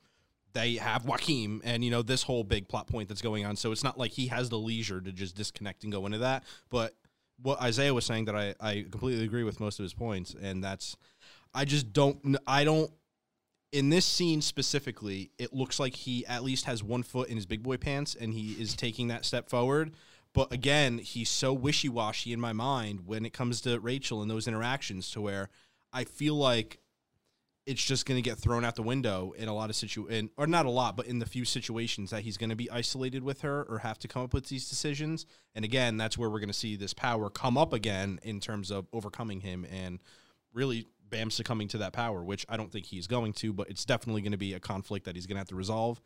they 0.55 0.77
have 0.77 1.05
Joaquim 1.05 1.61
and, 1.65 1.85
you 1.85 1.91
know, 1.91 2.01
this 2.01 2.23
whole 2.23 2.45
big 2.45 2.67
plot 2.67 2.87
point 2.87 3.09
that's 3.09 3.21
going 3.21 3.45
on. 3.45 3.57
So 3.57 3.73
it's 3.73 3.85
not 3.85 3.99
like 3.99 4.13
he 4.13 4.29
has 4.29 4.49
the 4.49 4.59
leisure 4.59 5.03
to 5.03 5.13
just 5.13 5.37
disconnect 5.37 5.85
and 5.85 5.93
go 5.93 6.07
into 6.07 6.19
that. 6.19 6.45
But 6.71 6.95
what 7.43 7.61
Isaiah 7.61 7.95
was 7.95 8.05
saying 8.05 8.27
that 8.27 8.37
I, 8.37 8.55
I 8.61 8.87
completely 8.91 9.25
agree 9.25 9.45
with 9.45 9.61
most 9.61 9.79
of 9.79 9.83
his 9.83 9.95
points. 9.95 10.35
And 10.41 10.63
that's, 10.63 10.97
I 11.55 11.65
just 11.65 11.93
don't, 11.93 12.37
I 12.47 12.65
don't, 12.65 12.91
in 13.73 13.91
this 13.91 14.07
scene 14.07 14.41
specifically, 14.41 15.33
it 15.39 15.53
looks 15.53 15.79
like 15.79 15.95
he 15.95 16.25
at 16.27 16.45
least 16.45 16.65
has 16.65 16.83
one 16.83 17.03
foot 17.03 17.29
in 17.29 17.37
his 17.37 17.47
big 17.47 17.63
boy 17.63 17.77
pants 17.77 18.15
and 18.19 18.33
he 18.33 18.53
is 18.53 18.75
taking 18.75 19.09
that 19.09 19.25
step 19.25 19.49
forward. 19.51 19.93
But 20.33 20.53
again, 20.53 20.99
he's 20.99 21.29
so 21.29 21.53
wishy 21.53 21.89
washy 21.89 22.33
in 22.33 22.41
my 22.41 22.53
mind 22.53 23.07
when 23.07 23.25
it 23.25 23.33
comes 23.33 23.61
to 23.63 23.81
Rachel 23.81 24.23
and 24.23 24.31
those 24.31 24.47
interactions 24.47 25.11
to 25.13 25.21
where 25.21 25.49
I 25.93 26.05
feel 26.05 26.35
like 26.35 26.79
it's 27.67 27.85
just 27.85 28.07
going 28.07 28.17
to 28.17 28.23
get 28.23 28.39
thrown 28.39 28.65
out 28.65 28.77
the 28.77 28.83
window 28.83 29.35
in 29.37 29.49
a 29.49 29.55
lot 29.55 29.71
of 29.71 29.77
situations, 29.77 30.31
or 30.37 30.47
not 30.47 30.67
a 30.67 30.71
lot, 30.71 30.97
but 30.97 31.07
in 31.07 31.19
the 31.19 31.27
few 31.27 31.45
situations 31.45 32.11
that 32.11 32.23
he's 32.23 32.37
going 32.37 32.51
to 32.51 32.57
be 32.57 32.71
isolated 32.71 33.25
with 33.25 33.41
her 33.41 33.67
or 33.69 33.79
have 33.79 33.99
to 33.99 34.09
come 34.09 34.23
up 34.23 34.33
with 34.33 34.47
these 34.49 34.69
decisions. 34.69 35.27
And 35.55 35.65
again, 35.65 35.97
that's 35.97 36.17
where 36.17 36.31
we're 36.31 36.39
going 36.39 36.49
to 36.49 36.55
see 36.55 36.77
this 36.77 36.95
power 36.95 37.29
come 37.29 37.59
up 37.59 37.73
again 37.73 38.21
in 38.23 38.39
terms 38.39 38.71
of 38.71 38.87
overcoming 38.93 39.41
him 39.41 39.67
and 39.71 40.01
really 40.55 40.87
Bam 41.09 41.31
succumbing 41.31 41.69
to 41.69 41.79
that 41.79 41.93
power, 41.93 42.23
which 42.25 42.47
I 42.49 42.57
don't 42.57 42.71
think 42.71 42.87
he's 42.87 43.07
going 43.07 43.33
to, 43.35 43.53
but 43.53 43.69
it's 43.69 43.85
definitely 43.85 44.23
going 44.23 44.33
to 44.33 44.39
be 44.39 44.55
a 44.55 44.61
conflict 44.61 45.05
that 45.07 45.15
he's 45.15 45.27
going 45.27 45.37
to 45.37 45.41
have 45.41 45.49
to 45.49 45.57
resolve 45.57 46.01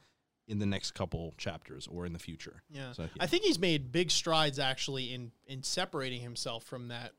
in 0.47 0.59
the 0.59 0.67
next 0.67 0.93
couple 0.93 1.33
chapters 1.39 1.87
or 1.91 2.05
in 2.07 2.13
the 2.13 2.19
future. 2.19 2.63
Yeah. 2.69 2.93
So, 2.93 3.03
yeah. 3.03 3.09
I 3.19 3.27
think 3.27 3.45
he's 3.45 3.59
made 3.59 3.93
big 3.93 4.11
strides 4.11 4.59
actually 4.59 5.13
in 5.13 5.33
in 5.47 5.63
separating 5.63 6.21
himself 6.21 6.65
from 6.65 6.89
that 6.89 7.13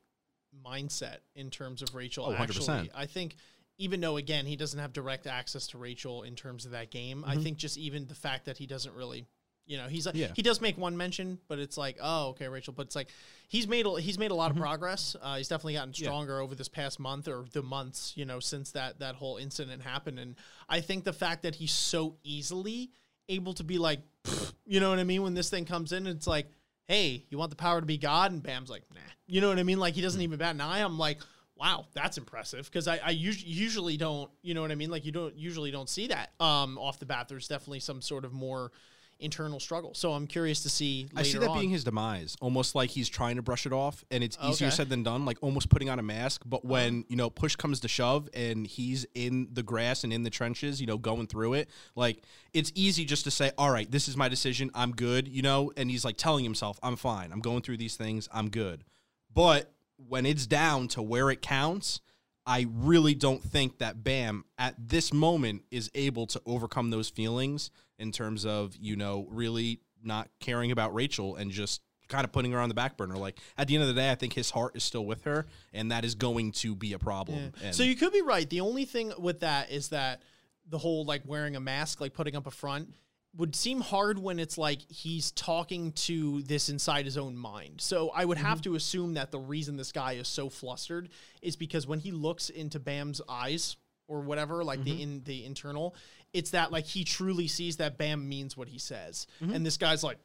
mindset 0.65 1.17
in 1.35 1.49
terms 1.49 1.81
of 1.81 1.95
Rachel. 1.95 2.25
Oh, 2.25 2.33
100%. 2.33 2.39
Actually, 2.39 2.91
I 2.93 3.05
think 3.05 3.35
even 3.81 3.99
though 4.01 4.17
again 4.17 4.45
he 4.45 4.55
doesn't 4.55 4.79
have 4.79 4.93
direct 4.93 5.27
access 5.27 5.67
to 5.67 5.77
Rachel 5.77 6.23
in 6.23 6.35
terms 6.35 6.65
of 6.65 6.71
that 6.71 6.91
game, 6.91 7.23
I 7.27 7.35
think 7.37 7.57
just 7.57 7.77
even 7.77 8.05
the 8.07 8.15
fact 8.15 8.45
that 8.45 8.57
he 8.57 8.65
doesn't 8.67 8.93
really. 8.95 9.25
You 9.67 9.77
know, 9.77 9.87
he's 9.87 10.05
like 10.05 10.15
Mm-hmm. 10.15 10.21
Yeah. 10.23 10.31
he 10.35 10.41
does 10.41 10.59
make 10.59 10.77
one 10.77 10.97
mention, 10.97 11.37
but 11.47 11.57
it's 11.59 11.77
like, 11.77 11.95
oh, 12.01 12.29
okay, 12.29 12.47
Rachel. 12.49 12.73
But 12.75 12.87
it's 12.87 12.95
like 12.95 13.07
he's 13.47 13.67
made 13.67 13.85
a, 13.85 14.01
he's 14.01 14.17
made 14.17 14.31
a 14.31 14.35
lot 14.35 14.49
Mm-hmm. 14.51 14.57
of 14.57 14.63
progress. 14.63 15.15
Uh, 15.21 15.37
he's 15.37 15.47
definitely 15.47 15.75
gotten 15.75 15.93
stronger 15.93 16.41
over 16.41 16.55
this 16.55 16.67
past 16.67 16.99
month 16.99 17.27
or 17.27 17.45
the 17.53 17.61
months, 17.61 18.11
you 18.15 18.25
know, 18.25 18.39
since 18.39 18.71
that 18.71 18.99
that 18.99 19.15
whole 19.15 19.37
incident 19.37 19.81
happened. 19.83 20.19
And 20.19 20.35
I 20.67 20.81
think 20.81 21.03
the 21.05 21.13
fact 21.13 21.43
that 21.43 21.55
he's 21.55 21.71
so 21.71 22.15
easily 22.23 22.91
able 23.29 23.53
to 23.53 23.63
be 23.63 23.77
like, 23.77 23.99
you 24.65 24.79
know 24.79 24.89
what 24.89 24.99
I 24.99 25.03
mean? 25.05 25.21
When 25.21 25.35
this 25.35 25.49
thing 25.49 25.63
comes 25.65 25.91
in, 25.93 26.05
it's 26.07 26.27
like, 26.27 26.47
hey, 26.87 27.23
you 27.29 27.37
want 27.37 27.51
the 27.51 27.55
power 27.55 27.79
to 27.79 27.85
be 27.85 27.97
God? 27.99 28.31
And 28.33 28.43
Bam's 28.43 28.69
like, 28.69 28.83
nah. 28.93 28.99
You 29.27 29.39
know 29.39 29.47
what 29.47 29.59
I 29.59 29.63
mean? 29.63 29.79
Like 29.79 29.93
he 29.93 30.01
doesn't 30.01 30.21
even 30.21 30.39
bat 30.39 30.55
an 30.55 30.59
eye. 30.61 30.79
I'm 30.79 30.97
like, 30.99 31.19
wow, 31.61 31.85
that's 31.93 32.17
impressive 32.17 32.65
because 32.65 32.87
I, 32.87 32.97
I 32.97 33.11
us- 33.11 33.43
usually 33.43 33.95
don't. 33.95 34.31
You 34.41 34.55
know 34.55 34.61
what 34.63 34.71
I 34.71 34.75
mean? 34.75 34.89
Like 34.89 35.05
you 35.05 35.11
don't 35.11 35.35
usually 35.37 35.69
don't 35.69 35.87
see 35.87 36.07
that 36.07 36.31
um, 36.39 36.77
off 36.79 36.97
the 36.99 37.05
bat. 37.05 37.27
There's 37.29 37.47
definitely 37.47 37.81
some 37.81 38.01
sort 38.01 38.25
of 38.25 38.33
more 38.33 38.71
internal 39.19 39.59
struggle. 39.59 39.93
So 39.93 40.13
I'm 40.13 40.25
curious 40.25 40.63
to 40.63 40.69
see. 40.71 41.03
Later 41.13 41.19
I 41.19 41.21
see 41.21 41.37
that 41.37 41.49
on. 41.49 41.59
being 41.59 41.69
his 41.69 41.83
demise, 41.83 42.35
almost 42.41 42.73
like 42.73 42.89
he's 42.89 43.07
trying 43.07 43.35
to 43.35 43.43
brush 43.43 43.67
it 43.67 43.73
off, 43.73 44.03
and 44.09 44.23
it's 44.23 44.35
easier 44.43 44.69
Okay. 44.69 44.75
said 44.75 44.89
than 44.89 45.03
done. 45.03 45.23
Like 45.23 45.37
almost 45.41 45.69
putting 45.69 45.91
on 45.91 45.99
a 45.99 46.01
mask, 46.01 46.41
but 46.47 46.65
when 46.65 47.05
you 47.07 47.15
know 47.15 47.29
push 47.29 47.55
comes 47.55 47.79
to 47.81 47.87
shove, 47.87 48.27
and 48.33 48.65
he's 48.65 49.05
in 49.13 49.47
the 49.53 49.61
grass 49.61 50.03
and 50.03 50.11
in 50.11 50.23
the 50.23 50.31
trenches, 50.31 50.81
you 50.81 50.87
know, 50.87 50.97
going 50.97 51.27
through 51.27 51.53
it, 51.53 51.69
like 51.95 52.23
it's 52.53 52.71
easy 52.73 53.05
just 53.05 53.23
to 53.25 53.31
say, 53.31 53.51
"All 53.59 53.69
right, 53.69 53.89
this 53.91 54.07
is 54.07 54.17
my 54.17 54.27
decision. 54.27 54.71
I'm 54.73 54.93
good," 54.93 55.27
you 55.27 55.43
know, 55.43 55.71
and 55.77 55.91
he's 55.91 56.03
like 56.03 56.17
telling 56.17 56.43
himself, 56.43 56.79
"I'm 56.81 56.95
fine. 56.95 57.31
I'm 57.31 57.41
going 57.41 57.61
through 57.61 57.77
these 57.77 57.95
things. 57.97 58.27
I'm 58.33 58.49
good." 58.49 58.83
But 59.31 59.71
when 60.07 60.25
it's 60.25 60.47
down 60.47 60.87
to 60.89 61.01
where 61.01 61.29
it 61.29 61.41
counts, 61.41 62.01
I 62.45 62.65
really 62.71 63.13
don't 63.13 63.43
think 63.43 63.77
that 63.79 64.03
Bam 64.03 64.45
at 64.57 64.75
this 64.77 65.13
moment 65.13 65.63
is 65.71 65.91
able 65.93 66.27
to 66.27 66.41
overcome 66.45 66.89
those 66.89 67.09
feelings 67.09 67.69
in 67.99 68.11
terms 68.11 68.45
of, 68.45 68.75
you 68.77 68.95
know, 68.95 69.27
really 69.29 69.79
not 70.03 70.29
caring 70.39 70.71
about 70.71 70.93
Rachel 70.93 71.35
and 71.35 71.51
just 71.51 71.81
kind 72.07 72.25
of 72.25 72.31
putting 72.31 72.51
her 72.51 72.59
on 72.59 72.67
the 72.67 72.75
back 72.75 72.97
burner. 72.97 73.15
Like 73.15 73.37
at 73.57 73.67
the 73.67 73.75
end 73.75 73.83
of 73.83 73.87
the 73.87 73.93
day, 73.93 74.11
I 74.11 74.15
think 74.15 74.33
his 74.33 74.49
heart 74.49 74.75
is 74.75 74.83
still 74.83 75.05
with 75.05 75.23
her 75.23 75.45
and 75.71 75.91
that 75.91 76.03
is 76.03 76.15
going 76.15 76.51
to 76.53 76.75
be 76.75 76.93
a 76.93 76.99
problem. 76.99 77.53
And 77.63 77.75
so 77.75 77.83
you 77.83 77.95
could 77.95 78.11
be 78.11 78.21
right. 78.21 78.49
The 78.49 78.61
only 78.61 78.85
thing 78.85 79.13
with 79.17 79.41
that 79.41 79.71
is 79.71 79.89
that 79.89 80.23
the 80.67 80.77
whole 80.77 81.05
like 81.05 81.21
wearing 81.25 81.55
a 81.55 81.59
mask, 81.59 82.01
like 82.01 82.13
putting 82.13 82.35
up 82.35 82.47
a 82.47 82.51
front, 82.51 82.93
would 83.37 83.55
seem 83.55 83.79
hard 83.79 84.19
when 84.19 84.39
it's 84.39 84.57
like 84.57 84.79
he's 84.89 85.31
talking 85.31 85.93
to 85.93 86.41
this 86.41 86.67
inside 86.67 87.05
his 87.05 87.17
own 87.17 87.37
mind. 87.37 87.79
So 87.79 88.09
I 88.13 88.25
would 88.25 88.37
have 88.37 88.59
mm-hmm. 88.59 88.71
to 88.71 88.75
assume 88.75 89.13
that 89.13 89.31
the 89.31 89.39
reason 89.39 89.77
this 89.77 89.91
guy 89.91 90.13
is 90.13 90.27
so 90.27 90.49
flustered 90.49 91.09
is 91.41 91.55
because 91.55 91.87
when 91.87 91.99
he 91.99 92.11
looks 92.11 92.49
into 92.49 92.79
Bam's 92.79 93.21
eyes 93.29 93.77
or 94.07 94.21
whatever, 94.21 94.63
like 94.63 94.83
the 94.83 94.91
mm-hmm. 94.91 95.01
in 95.01 95.23
the 95.23 95.45
internal, 95.45 95.95
it's 96.33 96.51
that 96.51 96.71
like 96.71 96.85
he 96.85 97.05
truly 97.05 97.47
sees 97.47 97.77
that 97.77 97.97
Bam 97.97 98.27
means 98.27 98.57
what 98.57 98.67
he 98.67 98.77
says, 98.77 99.27
mm-hmm. 99.41 99.53
and 99.53 99.65
this 99.65 99.77
guy's 99.77 100.03
like. 100.03 100.17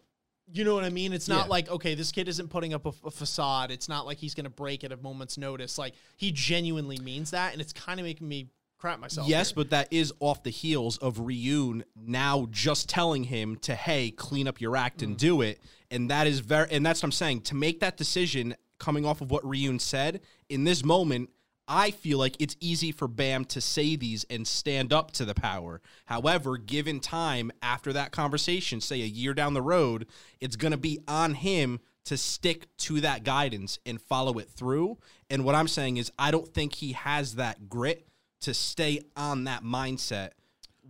You 0.52 0.62
know 0.62 0.76
what 0.76 0.84
I 0.84 0.90
mean? 0.90 1.12
It's 1.12 1.26
not 1.26 1.46
Yeah. 1.46 1.50
like 1.50 1.68
okay, 1.68 1.96
this 1.96 2.12
kid 2.12 2.28
isn't 2.28 2.50
putting 2.50 2.72
up 2.72 2.86
a, 2.86 2.92
a 3.04 3.10
facade. 3.10 3.72
It's 3.72 3.88
not 3.88 4.06
like 4.06 4.18
he's 4.18 4.32
going 4.32 4.44
to 4.44 4.50
break 4.50 4.84
at 4.84 4.92
a 4.92 4.96
moment's 4.96 5.36
notice. 5.36 5.76
Like 5.76 5.94
he 6.16 6.30
genuinely 6.30 6.98
means 6.98 7.32
that, 7.32 7.52
and 7.52 7.60
it's 7.60 7.72
kind 7.72 7.98
of 7.98 8.06
making 8.06 8.28
me 8.28 8.46
crap 8.78 9.00
myself. 9.00 9.28
Yes, 9.28 9.50
here. 9.50 9.54
but 9.56 9.70
that 9.70 9.88
is 9.90 10.12
off 10.20 10.42
the 10.42 10.50
heels 10.50 10.98
of 10.98 11.16
Ryun 11.16 11.82
now 11.96 12.46
just 12.50 12.88
telling 12.88 13.24
him 13.24 13.56
to 13.58 13.74
hey, 13.74 14.10
clean 14.10 14.46
up 14.48 14.60
your 14.60 14.76
act 14.76 14.98
Mm. 15.00 15.02
and 15.04 15.16
do 15.16 15.40
it. 15.42 15.60
And 15.90 16.10
that 16.10 16.26
is 16.26 16.40
very 16.40 16.68
and 16.70 16.84
that's 16.84 17.00
what 17.02 17.08
I'm 17.08 17.12
saying. 17.12 17.42
To 17.42 17.54
make 17.54 17.80
that 17.80 17.96
decision 17.96 18.54
coming 18.78 19.06
off 19.06 19.20
of 19.20 19.30
what 19.30 19.42
Ryun 19.44 19.80
said, 19.80 20.20
in 20.48 20.64
this 20.64 20.84
moment, 20.84 21.30
I 21.68 21.90
feel 21.90 22.18
like 22.18 22.36
it's 22.38 22.56
easy 22.60 22.92
for 22.92 23.08
Bam 23.08 23.44
to 23.46 23.60
say 23.60 23.96
these 23.96 24.24
and 24.30 24.46
stand 24.46 24.92
up 24.92 25.10
to 25.12 25.24
the 25.24 25.34
power. 25.34 25.80
However, 26.04 26.58
given 26.58 27.00
time 27.00 27.50
after 27.60 27.92
that 27.94 28.12
conversation, 28.12 28.80
say 28.80 29.02
a 29.02 29.06
year 29.06 29.34
down 29.34 29.54
the 29.54 29.62
road, 29.62 30.06
it's 30.40 30.54
gonna 30.56 30.76
be 30.76 31.00
on 31.08 31.34
him 31.34 31.80
to 32.04 32.16
stick 32.16 32.68
to 32.76 33.00
that 33.00 33.24
guidance 33.24 33.80
and 33.84 34.00
follow 34.00 34.38
it 34.38 34.48
through. 34.48 34.96
And 35.28 35.44
what 35.44 35.56
I'm 35.56 35.66
saying 35.66 35.96
is 35.96 36.12
I 36.16 36.30
don't 36.30 36.46
think 36.46 36.74
he 36.76 36.92
has 36.92 37.34
that 37.34 37.68
grit 37.68 38.06
to 38.40 38.54
stay 38.54 39.00
on 39.16 39.44
that 39.44 39.62
mindset 39.64 40.30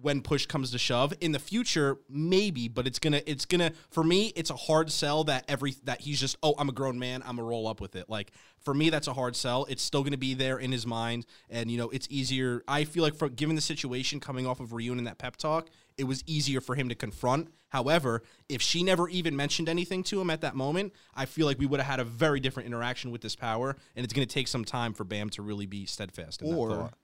when 0.01 0.21
push 0.21 0.47
comes 0.47 0.71
to 0.73 0.79
shove. 0.79 1.15
In 1.21 1.33
the 1.33 1.39
future 1.39 1.97
maybe 2.09 2.69
but 2.69 2.87
it's 2.87 2.99
gonna 2.99 3.23
it's 3.27 3.45
gonna 3.45 3.73
for 3.91 4.05
me 4.05 4.33
it's 4.37 4.51
a 4.51 4.57
hard 4.57 4.91
sell 4.93 5.25
that 5.25 5.45
every 5.49 5.75
that 5.85 6.01
he's 6.01 6.21
just 6.21 6.37
oh 6.43 6.55
i'm 6.59 6.69
a 6.69 6.73
grown 6.73 6.99
man 6.99 7.23
i'm 7.23 7.37
gonna 7.37 7.49
roll 7.49 7.67
up 7.67 7.81
with 7.81 7.97
it. 7.97 8.09
Like 8.09 8.33
for 8.59 8.75
me 8.75 8.91
that's 8.91 9.07
a 9.09 9.13
hard 9.13 9.37
sell. 9.37 9.65
It's 9.69 9.83
still 9.83 10.03
gonna 10.03 10.17
be 10.17 10.35
there 10.35 10.59
in 10.59 10.73
his 10.73 10.87
mind 10.87 11.27
and 11.49 11.71
you 11.71 11.79
know 11.79 11.89
it's 11.91 12.07
easier 12.11 12.63
i 12.69 12.85
feel 12.85 13.03
like 13.03 13.15
for 13.15 13.29
given 13.29 13.57
the 13.57 13.63
situation 13.63 14.21
coming 14.21 14.47
off 14.47 14.61
of 14.61 14.71
Ryun 14.71 14.99
and 14.99 15.07
that 15.07 15.19
pep 15.19 15.37
talk 15.37 15.69
it 15.97 16.05
was 16.05 16.23
easier 16.27 16.61
for 16.61 16.75
him 16.75 16.91
to 16.91 16.95
confront. 16.95 17.49
However 17.71 18.23
if 18.49 18.61
she 18.61 18.83
never 18.83 19.09
even 19.09 19.35
mentioned 19.35 19.69
anything 19.69 20.03
to 20.05 20.21
him 20.21 20.31
at 20.31 20.41
that 20.43 20.55
moment 20.55 20.93
i 21.15 21.25
feel 21.25 21.47
like 21.47 21.59
we 21.59 21.67
would 21.67 21.81
have 21.81 21.91
had 21.91 22.01
a 22.01 22.05
very 22.05 22.39
different 22.39 22.67
interaction 22.67 23.11
with 23.11 23.23
this 23.23 23.35
power 23.35 23.77
and 23.97 24.05
it's 24.05 24.13
gonna 24.13 24.27
take 24.27 24.47
some 24.49 24.65
time 24.65 24.93
for 24.93 25.05
bam 25.05 25.31
to 25.31 25.43
really 25.43 25.67
be 25.67 25.87
steadfast 25.87 26.43
in 26.43 26.51
that 26.51 26.57
Or 26.57 26.71
thought. 26.71 26.95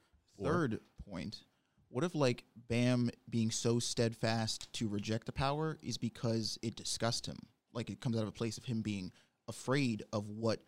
Third 0.45 0.81
point, 1.09 1.45
what 1.89 2.05
if 2.05 2.15
like 2.15 2.45
Bam 2.69 3.11
being 3.29 3.51
so 3.51 3.79
steadfast 3.79 4.73
to 4.75 4.89
reject 4.89 5.27
the 5.27 5.33
power 5.33 5.79
is 5.83 5.99
because 5.99 6.59
it 6.63 6.77
disgusts 6.77 7.29
him? 7.29 7.39
Like 7.73 7.91
it 7.91 8.01
comes 8.01 8.17
out 8.17 8.23
of 8.23 8.29
a 8.29 8.33
place 8.33 8.59
of 8.59 8.65
him 8.65 8.83
being 8.83 9.13
afraid 9.49 10.03
of 10.13 10.29
what 10.29 10.61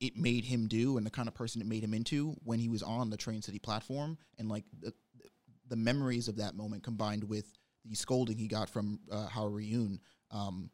it 0.00 0.16
made 0.16 0.44
him 0.44 0.66
do 0.68 0.96
and 0.96 1.06
the 1.06 1.10
kind 1.10 1.28
of 1.28 1.34
person 1.34 1.60
it 1.60 1.66
made 1.66 1.82
him 1.82 1.94
into 1.94 2.36
when 2.44 2.58
he 2.58 2.68
was 2.68 2.82
on 2.82 3.10
the 3.10 3.16
Train 3.16 3.42
City 3.42 3.58
platform, 3.58 4.18
and 4.38 4.48
like 4.48 4.64
the, 4.80 4.92
the 5.68 5.76
memories 5.76 6.28
of 6.28 6.36
that 6.36 6.54
moment 6.54 6.82
combined 6.82 7.24
with 7.24 7.46
the 7.84 7.94
scolding 7.94 8.38
he 8.38 8.48
got 8.48 8.68
from 8.68 9.00
uh, 9.10 9.26
Hwaryun, 9.28 9.98
um, 10.30 10.70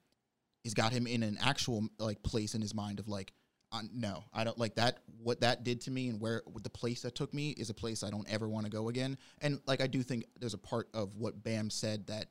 has 0.64 0.75
got 0.75 0.93
him 0.93 1.07
in 1.07 1.23
an 1.23 1.38
actual 1.40 1.88
like 1.99 2.23
place 2.23 2.55
in 2.55 2.61
his 2.61 2.75
mind 2.75 2.99
of 2.99 3.09
like, 3.09 3.33
uh, 3.72 3.83
no, 3.92 4.24
I 4.33 4.44
don't 4.44 4.59
like 4.59 4.74
that. 4.76 4.98
What 5.22 5.40
that 5.42 5.64
did 5.64 5.80
to 5.83 5.90
me 5.90 6.09
and 6.09 6.20
where 6.20 6.42
the 6.62 6.70
place 6.70 7.02
that 7.02 7.14
took 7.14 7.33
me 7.33 7.50
is 7.50 7.70
a 7.70 7.74
place 7.74 8.02
I 8.02 8.11
don't 8.11 8.28
ever 8.30 8.48
want 8.48 8.66
to 8.66 8.70
go 8.70 8.88
again. 8.88 9.16
And 9.40 9.61
like 9.66 9.80
I 9.80 9.87
do 9.87 10.02
think 10.02 10.24
there's 10.40 10.54
a 10.54 10.59
part 10.59 10.88
of 10.92 11.16
what 11.16 11.42
Bam 11.42 11.70
said 11.70 12.06
that 12.09 12.26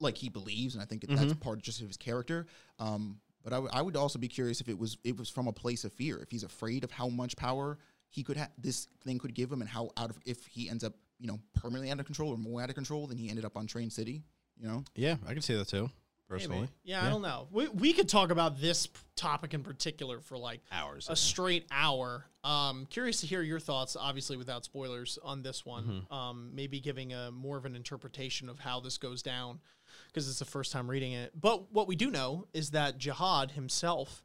like 0.00 0.16
he 0.16 0.28
believes, 0.28 0.74
and 0.74 0.82
I 0.82 0.86
think 0.86 1.04
that's 1.06 1.34
part 1.34 1.60
just 1.60 1.80
of 1.80 1.88
his 1.88 1.96
character. 1.96 2.46
Um, 2.78 3.18
but 3.42 3.52
I, 3.52 3.56
w- 3.56 3.70
I 3.72 3.82
would 3.82 3.96
also 3.96 4.18
be 4.18 4.28
curious 4.28 4.60
if 4.60 4.68
it 4.68 4.78
was 4.78 4.96
it 5.04 5.16
was 5.16 5.28
from 5.28 5.46
a 5.46 5.52
place 5.52 5.84
of 5.84 5.92
fear, 5.92 6.18
if 6.18 6.30
he's 6.30 6.44
afraid 6.44 6.84
of 6.84 6.90
how 6.90 7.08
much 7.08 7.36
power 7.36 7.78
he 8.08 8.22
could 8.22 8.36
have, 8.36 8.50
this 8.56 8.88
thing 9.04 9.18
could 9.18 9.34
give 9.34 9.50
him, 9.50 9.60
and 9.60 9.68
how 9.68 9.90
out 9.96 10.10
of 10.10 10.18
if 10.24 10.46
he 10.46 10.70
ends 10.70 10.84
up 10.84 10.94
you 11.18 11.26
know 11.26 11.38
permanently 11.54 11.90
out 11.90 12.00
of 12.00 12.06
control 12.06 12.30
or 12.30 12.36
more 12.38 12.62
out 12.62 12.68
of 12.68 12.74
control 12.74 13.06
than 13.06 13.18
he 13.18 13.28
ended 13.28 13.44
up 13.44 13.56
on 13.56 13.66
Train 13.66 13.90
City. 13.90 14.22
You 14.60 14.66
know, 14.66 14.84
yeah 14.96 15.14
i 15.24 15.32
can 15.34 15.42
see 15.42 15.54
that 15.54 15.68
too 15.68 15.88
personally 16.28 16.60
Maybe. 16.60 16.72
Yeah, 16.84 17.06
I 17.06 17.10
don't 17.10 17.22
know. 17.22 17.48
We, 17.50 17.68
we 17.68 17.92
could 17.92 18.08
talk 18.08 18.30
about 18.30 18.60
this 18.60 18.88
topic 19.16 19.54
in 19.54 19.62
particular 19.62 20.20
for 20.20 20.36
like 20.36 20.60
Hours, 20.70 21.08
a 21.08 21.12
yeah. 21.12 21.14
straight 21.14 21.66
hour. 21.70 22.26
Um, 22.44 22.86
curious 22.90 23.20
to 23.20 23.26
hear 23.26 23.42
your 23.42 23.60
thoughts, 23.60 23.96
obviously 23.98 24.36
without 24.36 24.64
spoilers, 24.64 25.18
on 25.22 25.42
this 25.42 25.64
one. 25.64 25.84
Mm-hmm. 25.84 26.14
Um, 26.14 26.50
maybe 26.54 26.80
giving 26.80 27.12
a 27.12 27.30
more 27.30 27.56
of 27.56 27.64
an 27.64 27.74
interpretation 27.74 28.48
of 28.48 28.58
how 28.58 28.80
this 28.80 28.98
goes 28.98 29.22
down 29.22 29.60
because 30.06 30.28
it's 30.28 30.38
the 30.38 30.44
first 30.44 30.72
time 30.72 30.88
reading 30.90 31.12
it. 31.12 31.32
But 31.38 31.72
what 31.72 31.88
we 31.88 31.96
do 31.96 32.10
know 32.10 32.46
is 32.52 32.70
that 32.70 32.98
Jahad 32.98 33.52
himself 33.52 34.22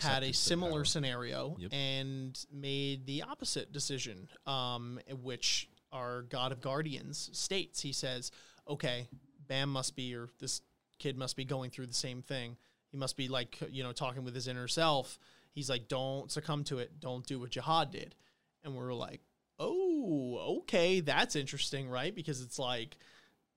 had 0.00 0.22
a 0.22 0.32
similar 0.32 0.84
scenario 0.84 1.56
Yep. 1.58 1.72
and 1.72 2.46
made 2.52 3.06
the 3.06 3.22
opposite 3.22 3.72
decision, 3.72 4.28
um, 4.46 5.00
which 5.22 5.68
our 5.92 6.22
God 6.22 6.52
of 6.52 6.60
Guardians 6.60 7.30
states. 7.32 7.80
He 7.80 7.92
says, 7.92 8.30
okay, 8.68 9.08
Bam 9.46 9.70
must 9.70 9.96
be, 9.96 10.14
or 10.14 10.28
this 10.40 10.60
kid 10.98 11.16
must 11.16 11.36
be 11.36 11.44
going 11.44 11.70
through 11.70 11.86
the 11.86 11.94
same 11.94 12.22
thing. 12.22 12.56
He 12.90 12.96
must 12.96 13.16
be 13.16 13.28
like, 13.28 13.58
you 13.70 13.82
know, 13.82 13.92
talking 13.92 14.24
with 14.24 14.34
his 14.34 14.48
inner 14.48 14.68
self. 14.68 15.18
He's 15.52 15.68
like, 15.68 15.88
don't 15.88 16.30
succumb 16.30 16.64
to 16.64 16.78
it. 16.78 17.00
Don't 17.00 17.26
do 17.26 17.38
what 17.40 17.50
Jahad 17.50 17.90
did. 17.90 18.14
And 18.64 18.74
we're 18.74 18.94
like, 18.94 19.20
Oh, 19.60 20.58
okay, 20.60 21.00
that's 21.00 21.34
interesting, 21.34 21.88
right? 21.88 22.14
Because 22.14 22.40
it's 22.40 22.58
like, 22.58 22.96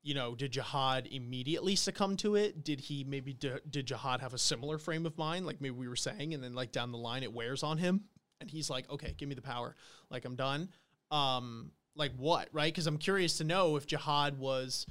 you 0.02 0.16
know, 0.16 0.34
did 0.34 0.54
Jahad 0.54 1.06
immediately 1.12 1.76
succumb 1.76 2.18
to 2.18 2.36
it? 2.36 2.64
Did 2.64 2.80
he 2.80 3.04
maybe 3.04 3.34
d- 3.34 3.52
did 3.70 3.88
Jahad 3.88 4.20
have 4.22 4.34
a 4.34 4.40
similar 4.40 4.80
frame 4.80 5.06
of 5.06 5.18
mind, 5.18 5.46
like 5.46 5.62
maybe 5.62 5.76
we 5.76 5.88
were 5.88 5.96
saying, 5.96 6.34
and 6.34 6.44
then 6.44 6.54
like 6.54 6.72
down 6.72 6.92
the 6.92 6.98
line 6.98 7.22
it 7.22 7.32
wears 7.32 7.62
on 7.62 7.78
him, 7.78 8.06
and 8.40 8.50
he's 8.50 8.70
like, 8.70 8.90
okay, 8.90 9.14
give 9.16 9.30
me 9.30 9.36
the 9.36 9.44
power, 9.44 9.76
like 10.10 10.26
I'm 10.26 10.36
done. 10.36 10.70
Um, 11.12 11.72
like 11.96 12.14
what, 12.18 12.50
right? 12.52 12.74
Because 12.74 12.88
I'm 12.88 12.98
curious 12.98 13.38
to 13.38 13.44
know 13.44 13.76
if 13.76 13.86
Jahad 13.86 14.38
was 14.38 14.88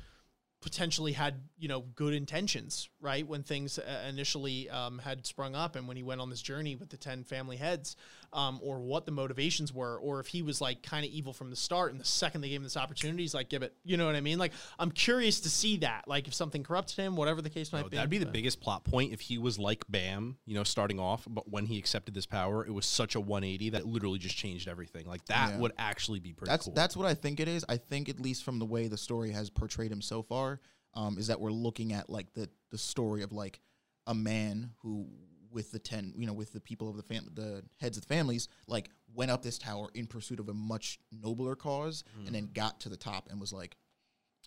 potentially 0.61 1.12
had 1.12 1.35
you 1.59 1.68
know 1.68 1.81
good 1.94 2.14
intentions 2.14 2.88
right? 3.01 3.27
When 3.27 3.42
things 3.42 3.79
uh, 3.79 4.07
initially 4.09 4.68
um, 4.70 4.99
had 4.99 5.27
sprung 5.27 5.55
up 5.55 5.77
and 5.77 5.88
when 5.88 5.96
he 5.96 6.03
went 6.03 6.20
on 6.20 6.31
this 6.31 6.42
journey 6.42 6.77
with 6.77 6.90
the 6.90 6.96
10 6.96 7.25
family 7.25 7.57
heads 7.57 7.96
um, 8.33 8.61
or 8.62 8.79
what 8.81 9.07
the 9.07 9.12
motivations 9.12 9.73
were 9.75 9.99
or 9.99 10.21
if 10.21 10.27
he 10.29 10.40
was 10.43 10.61
like 10.61 10.83
kind 10.83 11.05
of 11.05 11.11
evil 11.11 11.33
from 11.33 11.51
the 11.51 11.57
start 11.57 11.90
and 11.90 12.01
the 12.01 12.05
second 12.05 12.40
they 12.43 12.49
gave 12.49 12.57
him 12.59 12.62
this 12.62 12.77
opportunity 12.77 13.23
he's 13.25 13.35
like 13.35 13.49
give 13.49 13.62
it 13.62 13.75
you 13.85 13.97
know 13.97 14.07
what 14.07 14.14
i 14.14 14.21
mean 14.21 14.38
like 14.38 14.53
i'm 14.79 14.90
curious 14.90 15.40
to 15.40 15.51
see 15.51 15.79
that 15.79 16.05
like 16.07 16.29
if 16.29 16.35
something 16.35 16.62
corrupted 16.62 16.97
him 16.97 17.16
whatever 17.16 17.43
the 17.43 17.51
case 17.51 17.73
might 17.73 17.85
Oh, 17.85 17.88
be 17.88 17.97
that'd 17.97 18.09
be 18.11 18.19
the 18.19 18.27
but- 18.27 18.33
biggest 18.35 18.61
plot 18.61 18.85
point 18.85 19.12
if 19.12 19.21
he 19.21 19.37
was 19.38 19.59
like 19.59 19.85
Bam, 19.88 20.37
you 20.47 20.55
know, 20.55 20.62
starting 20.64 21.01
off, 21.01 21.27
but 21.29 21.51
when 21.51 21.66
he 21.66 21.79
accepted 21.79 22.14
this 22.14 22.27
power, 22.27 22.64
it 22.64 22.71
was 22.73 22.87
such 22.87 23.14
a 23.16 23.21
180 23.21 23.71
that 23.71 23.81
it 23.81 23.87
literally 23.87 24.19
just 24.19 24.37
changed 24.37 24.69
everything. 24.69 25.07
Like 25.07 25.25
that 25.27 25.51
Yeah. 25.51 25.59
would 25.59 25.73
actually 25.79 26.21
be 26.21 26.33
pretty 26.33 26.51
That's 26.51 26.66
cool. 26.66 26.75
that's 26.75 26.97
what 26.97 27.07
I 27.07 27.14
think 27.14 27.40
it 27.40 27.49
is. 27.49 27.64
I 27.69 27.77
think 27.79 28.09
at 28.09 28.21
least 28.21 28.45
from 28.45 28.59
the 28.61 28.66
way 28.66 28.87
the 28.87 28.97
story 28.99 29.33
has 29.33 29.51
portrayed 29.51 29.90
him 29.90 30.01
so 30.03 30.23
far, 30.23 30.61
um, 30.95 31.19
is 31.19 31.27
that 31.27 31.40
we're 31.40 31.51
looking 31.51 31.93
at 31.93 32.09
like 32.09 32.33
the 32.35 32.49
the 32.71 32.79
story 32.79 33.23
of 33.23 33.33
like 33.33 33.61
a 34.07 34.14
man 34.14 34.71
who 34.83 35.09
with 35.51 35.73
the 35.73 35.79
ten, 35.79 36.13
you 36.17 36.27
know, 36.27 36.33
with 36.33 36.53
the 36.53 36.61
people 36.61 36.89
of 36.89 36.97
the 36.97 37.03
fam- 37.03 37.31
the 37.35 37.63
heads 37.81 37.97
of 37.97 38.07
the 38.07 38.15
families, 38.15 38.49
like 38.67 38.91
went 39.15 39.31
up 39.31 39.43
this 39.43 39.59
tower 39.59 39.89
in 39.95 40.07
pursuit 40.07 40.41
of 40.41 40.49
a 40.49 40.55
much 40.55 40.99
nobler 41.11 41.57
cause, 41.57 42.05
and 42.19 42.29
hmm. 42.29 42.33
then 42.33 42.51
got 42.53 42.81
to 42.81 42.89
the 42.89 42.97
top 42.97 43.29
and 43.31 43.41
was 43.41 43.53
like, 43.53 43.77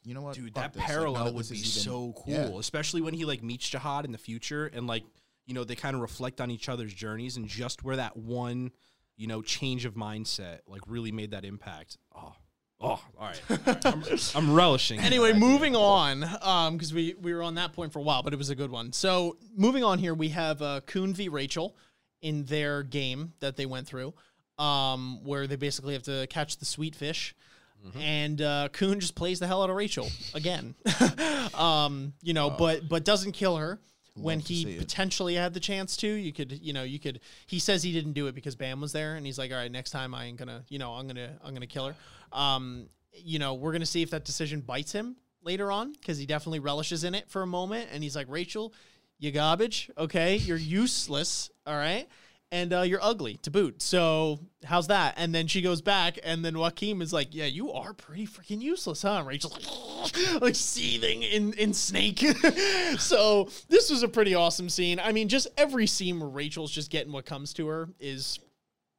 you 0.03 0.13
know 0.13 0.21
what, 0.21 0.35
Dude, 0.35 0.53
Fuck 0.53 0.63
that 0.63 0.73
this. 0.73 0.83
Parallel 0.83 1.27
of 1.27 1.35
would 1.35 1.49
be 1.49 1.57
even- 1.57 1.69
so 1.69 2.13
cool, 2.17 2.33
Yeah. 2.33 2.59
especially 2.59 3.01
when 3.01 3.13
he 3.13 3.25
like 3.25 3.43
meets 3.43 3.69
Jahad 3.69 4.05
in 4.05 4.11
the 4.11 4.17
future 4.17 4.67
and 4.67 4.87
like 4.87 5.03
you 5.45 5.53
know 5.53 5.63
they 5.63 5.75
kind 5.75 5.95
of 5.95 6.01
reflect 6.01 6.41
on 6.41 6.51
each 6.51 6.69
other's 6.69 6.93
journeys 6.93 7.37
and 7.37 7.47
just 7.47 7.83
where 7.83 7.97
that 7.97 8.15
one 8.15 8.71
you 9.15 9.27
know 9.27 9.41
change 9.41 9.85
of 9.85 9.95
mindset 9.95 10.59
like 10.67 10.81
really 10.87 11.11
made 11.11 11.31
that 11.31 11.45
impact. 11.45 11.97
Oh, 12.15 12.33
oh, 12.83 12.87
all 12.87 13.01
right, 13.19 13.41
all 13.49 13.57
right. 13.65 13.85
I'm, 13.85 14.03
I'm 14.35 14.53
relishing. 14.53 14.99
Anyway, 14.99 15.33
moving 15.33 15.75
on, 15.75 16.23
um, 16.41 16.73
because 16.73 16.93
we 16.93 17.15
we 17.21 17.33
were 17.33 17.41
on 17.41 17.55
that 17.55 17.73
point 17.73 17.93
for 17.93 17.99
a 17.99 18.01
while, 18.01 18.23
but 18.23 18.33
it 18.33 18.37
was 18.37 18.49
a 18.49 18.55
good 18.55 18.71
one. 18.71 18.91
So 18.93 19.37
moving 19.55 19.83
on 19.83 19.99
here, 19.99 20.13
we 20.13 20.29
have 20.29 20.61
uh, 20.61 20.81
Khun 20.85 21.13
v 21.13 21.29
Rachel 21.29 21.75
in 22.21 22.45
their 22.45 22.83
game 22.83 23.33
that 23.39 23.55
they 23.55 23.65
went 23.65 23.87
through, 23.87 24.13
um, 24.57 25.23
where 25.23 25.47
they 25.47 25.55
basically 25.55 25.93
have 25.93 26.03
to 26.03 26.27
catch 26.27 26.57
the 26.57 26.65
sweet 26.65 26.95
fish. 26.95 27.35
Mm-hmm. 27.85 27.99
And 27.99 28.41
uh, 28.41 28.69
Khun 28.71 28.99
just 28.99 29.15
plays 29.15 29.39
the 29.39 29.47
hell 29.47 29.61
out 29.61 29.69
of 29.69 29.75
Rachel 29.75 30.07
again, 30.33 30.73
um, 31.53 32.13
you 32.21 32.33
know, 32.33 32.49
but 32.49 32.87
but 32.87 33.03
doesn't 33.03 33.33
kill 33.33 33.57
her 33.57 33.79
when 34.15 34.39
Love 34.39 34.47
to 34.47 34.53
he 34.53 34.71
it. 34.73 34.79
potentially 34.79 35.35
had 35.35 35.53
the 35.53 35.59
chance 35.59 35.97
to. 35.97 36.07
You 36.07 36.31
could, 36.31 36.51
you 36.51 36.73
know, 36.73 36.83
you 36.83 36.99
could. 36.99 37.19
He 37.47 37.59
says 37.59 37.83
he 37.83 37.91
didn't 37.91 38.13
do 38.13 38.27
it 38.27 38.35
because 38.35 38.55
Bam 38.55 38.79
was 38.79 38.93
there, 38.93 39.15
and 39.15 39.25
he's 39.25 39.37
like, 39.37 39.51
all 39.51 39.57
right, 39.57 39.71
next 39.71 39.91
time 39.91 40.13
I 40.13 40.25
ain't 40.25 40.37
gonna, 40.37 40.63
you 40.69 40.79
know, 40.79 40.93
I'm 40.93 41.07
gonna, 41.07 41.37
I'm 41.43 41.53
gonna 41.53 41.67
kill 41.67 41.87
her. 41.87 41.95
Um, 42.33 42.87
you 43.13 43.39
know, 43.39 43.53
we're 43.53 43.71
gonna 43.71 43.85
see 43.85 44.01
if 44.01 44.09
that 44.09 44.25
decision 44.25 44.61
bites 44.61 44.91
him 44.91 45.15
later 45.43 45.71
on 45.71 45.93
because 45.93 46.17
he 46.17 46.25
definitely 46.25 46.59
relishes 46.59 47.03
in 47.03 47.15
it 47.15 47.29
for 47.29 47.41
a 47.41 47.47
moment, 47.47 47.89
and 47.91 48.03
he's 48.03 48.15
like, 48.15 48.27
Rachel, 48.29 48.73
you 49.19 49.31
garbage, 49.31 49.89
okay, 49.97 50.35
you're 50.35 50.57
useless, 50.57 51.49
all 51.65 51.75
right. 51.75 52.07
And 52.51 52.71
uh, 52.71 52.81
you're 52.81 53.01
ugly 53.01 53.37
to 53.37 53.49
boot. 53.49 53.81
So 53.81 54.39
how's 54.63 54.85
that? 54.87 55.15
And 55.17 55.33
then 55.33 55.47
she 55.47 55.63
goes 55.63 55.81
back, 55.81 56.19
and 56.23 56.45
then 56.45 56.55
Joaquin 56.55 57.01
is 57.01 57.11
like, 57.11 57.33
"Yeah, 57.33 57.45
you 57.45 57.71
are 57.71 57.93
pretty 57.93 58.27
freaking 58.27 58.61
useless, 58.61 59.01
huh?" 59.01 59.15
And 59.17 59.27
Rachel's 59.27 59.57
like, 60.15 60.41
like 60.41 60.55
seething 60.55 61.23
in 61.23 61.53
in 61.53 61.73
snake. 61.73 62.19
so 62.99 63.49
this 63.69 63.89
was 63.89 64.03
a 64.03 64.07
pretty 64.07 64.35
awesome 64.35 64.69
scene. 64.69 64.99
I 64.99 65.13
mean, 65.13 65.29
just 65.29 65.47
every 65.57 65.87
scene 65.87 66.19
where 66.19 66.29
Rachel's 66.29 66.69
just 66.69 66.91
getting 66.91 67.11
what 67.11 67.25
comes 67.25 67.53
to 67.53 67.65
her 67.69 67.89
is 67.99 68.37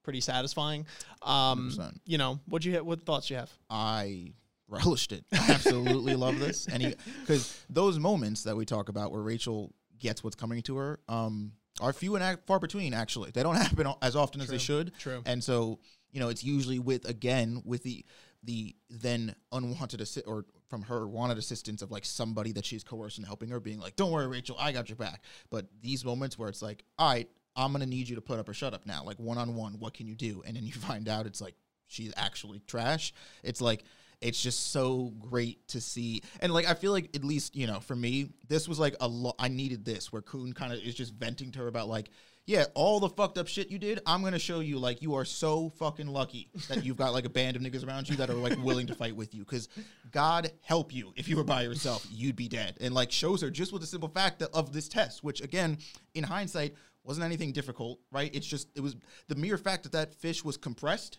pretty 0.04 0.20
satisfying. 0.20 0.86
Um, 1.22 1.72
100%. 1.76 1.98
you 2.06 2.18
know, 2.18 2.38
what 2.46 2.64
you 2.64 2.76
ha- 2.76 2.82
what 2.84 3.04
thoughts 3.04 3.28
you 3.30 3.36
have? 3.36 3.50
I 3.68 4.34
relished 4.68 5.10
it. 5.10 5.24
I 5.32 5.52
absolutely 5.52 6.14
love 6.26 6.38
this, 6.38 6.68
and 6.68 6.94
because 7.20 7.60
those 7.68 7.98
moments 7.98 8.44
that 8.44 8.56
we 8.56 8.64
talk 8.64 8.88
about 8.88 9.10
where 9.10 9.22
Rachel 9.22 9.74
gets 9.98 10.22
what's 10.22 10.36
coming 10.36 10.62
to 10.62 10.76
her, 10.76 11.00
um, 11.08 11.52
are 11.80 11.92
few 11.92 12.14
and 12.16 12.38
far 12.46 12.60
between. 12.60 12.94
Actually, 12.94 13.30
they 13.32 13.42
don't 13.42 13.56
happen 13.66 13.88
as 14.02 14.14
often 14.14 14.40
as 14.40 14.48
they 14.48 14.58
should. 14.58 14.92
true. 14.98 15.22
And 15.26 15.42
so, 15.42 15.80
you 16.12 16.20
know, 16.20 16.28
it's 16.28 16.44
usually 16.44 16.78
with 16.78 17.08
again 17.08 17.62
with 17.64 17.82
the 17.82 18.04
the 18.42 18.76
then 18.90 19.34
unwanted 19.52 20.00
assi- 20.00 20.22
or 20.26 20.44
from 20.68 20.82
her 20.82 21.06
wanted 21.08 21.38
assistance 21.38 21.80
of 21.82 21.90
like 21.90 22.04
somebody 22.04 22.52
that 22.52 22.64
she's 22.64 22.84
coerced 22.84 23.16
and 23.18 23.26
helping 23.26 23.48
her, 23.48 23.58
being 23.60 23.80
like, 23.80 23.96
"Don't 23.96 24.10
worry, 24.10 24.26
Rachel, 24.26 24.56
I 24.58 24.72
got 24.72 24.88
your 24.88 24.96
back." 24.96 25.22
But 25.50 25.66
these 25.80 26.04
moments 26.04 26.38
where 26.38 26.48
it's 26.48 26.60
like, 26.62 26.84
"All 26.98 27.08
right, 27.10 27.28
I'm 27.56 27.72
gonna 27.72 27.86
need 27.86 28.08
you 28.08 28.16
to 28.16 28.20
put 28.20 28.38
up 28.38 28.48
or 28.48 28.54
shut 28.54 28.74
up 28.74 28.86
now, 28.86 29.04
like 29.04 29.18
one 29.18 29.38
on 29.38 29.54
one. 29.54 29.74
What 29.78 29.94
can 29.94 30.06
you 30.06 30.14
do?" 30.14 30.42
And 30.46 30.56
then 30.56 30.64
you 30.64 30.72
find 30.74 31.08
out 31.08 31.26
it's 31.26 31.40
like 31.40 31.54
she's 31.86 32.12
actually 32.16 32.60
trash. 32.66 33.12
It's 33.42 33.60
like 33.60 33.84
it's 34.20 34.42
just 34.42 34.72
so 34.72 35.12
great 35.18 35.66
to 35.68 35.80
see, 35.80 36.22
and 36.40 36.52
like 36.52 36.66
I 36.66 36.74
feel 36.74 36.92
like 36.92 37.14
at 37.14 37.24
least 37.24 37.54
you 37.54 37.66
know 37.66 37.80
for 37.80 37.94
me, 37.94 38.30
this 38.48 38.68
was 38.68 38.78
like 38.78 38.96
a 39.00 39.08
lot. 39.08 39.34
I 39.38 39.48
needed 39.48 39.84
this 39.84 40.12
where 40.12 40.22
Khun 40.22 40.54
kind 40.54 40.72
of 40.72 40.78
is 40.80 40.94
just 40.94 41.14
venting 41.14 41.52
to 41.52 41.60
her 41.60 41.68
about 41.68 41.88
like. 41.88 42.10
Yeah, 42.46 42.66
all 42.74 43.00
the 43.00 43.08
fucked 43.08 43.38
up 43.38 43.48
shit 43.48 43.70
you 43.70 43.78
did, 43.78 44.00
I'm 44.04 44.22
gonna 44.22 44.38
show 44.38 44.60
you. 44.60 44.78
Like, 44.78 45.00
you 45.00 45.14
are 45.14 45.24
so 45.24 45.70
fucking 45.78 46.08
lucky 46.08 46.50
that 46.68 46.84
you've 46.84 46.98
got 46.98 47.14
like 47.14 47.24
a 47.24 47.30
band 47.30 47.56
of 47.56 47.62
niggas 47.62 47.88
around 47.88 48.06
you 48.06 48.16
that 48.16 48.28
are 48.28 48.34
like 48.34 48.62
willing 48.62 48.86
to 48.88 48.94
fight 48.94 49.16
with 49.16 49.34
you. 49.34 49.46
Because 49.46 49.70
God 50.10 50.52
help 50.60 50.92
you, 50.92 51.14
if 51.16 51.26
you 51.26 51.38
were 51.38 51.44
by 51.44 51.62
yourself, 51.62 52.06
you'd 52.10 52.36
be 52.36 52.48
dead. 52.48 52.76
And 52.82 52.92
like 52.92 53.10
shows 53.10 53.40
her 53.40 53.48
just 53.48 53.72
with 53.72 53.80
the 53.80 53.88
simple 53.88 54.10
fact 54.10 54.40
that, 54.40 54.50
of 54.52 54.74
this 54.74 54.90
test, 54.90 55.24
which 55.24 55.40
again, 55.40 55.78
in 56.12 56.22
hindsight, 56.22 56.74
wasn't 57.04 57.24
anything 57.24 57.52
difficult, 57.52 58.00
right? 58.10 58.34
It's 58.34 58.46
just 58.46 58.68
it 58.74 58.80
was 58.80 58.96
the 59.28 59.34
mere 59.34 59.58
fact 59.58 59.82
that 59.84 59.92
that 59.92 60.14
fish 60.14 60.44
was 60.44 60.56
compressed 60.56 61.18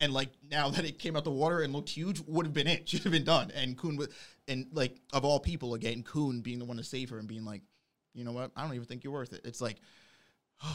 and 0.00 0.12
like 0.12 0.30
now 0.50 0.68
that 0.74 0.84
it 0.84 0.98
came 0.98 1.16
out 1.16 1.24
the 1.24 1.30
water 1.30 1.60
and 1.62 1.72
looked 1.72 1.90
huge 1.90 2.20
would 2.26 2.46
have 2.46 2.52
been 2.54 2.66
it 2.66 2.88
should 2.88 3.02
have 3.02 3.12
been 3.12 3.24
done 3.24 3.50
and 3.54 3.76
Khun 3.78 3.96
was 3.96 4.08
and 4.48 4.66
like 4.72 4.96
of 5.12 5.24
all 5.24 5.38
people 5.40 5.74
again 5.74 6.02
Khun 6.02 6.42
being 6.42 6.58
the 6.58 6.64
one 6.64 6.76
to 6.76 6.84
save 6.84 7.10
her 7.10 7.18
and 7.18 7.26
being 7.28 7.44
like 7.44 7.62
you 8.14 8.24
know 8.24 8.32
what 8.32 8.50
I 8.56 8.62
don't 8.64 8.74
even 8.74 8.86
think 8.86 9.04
you're 9.04 9.12
worth 9.12 9.32
it 9.32 9.42
it's 9.44 9.60
like 9.60 9.76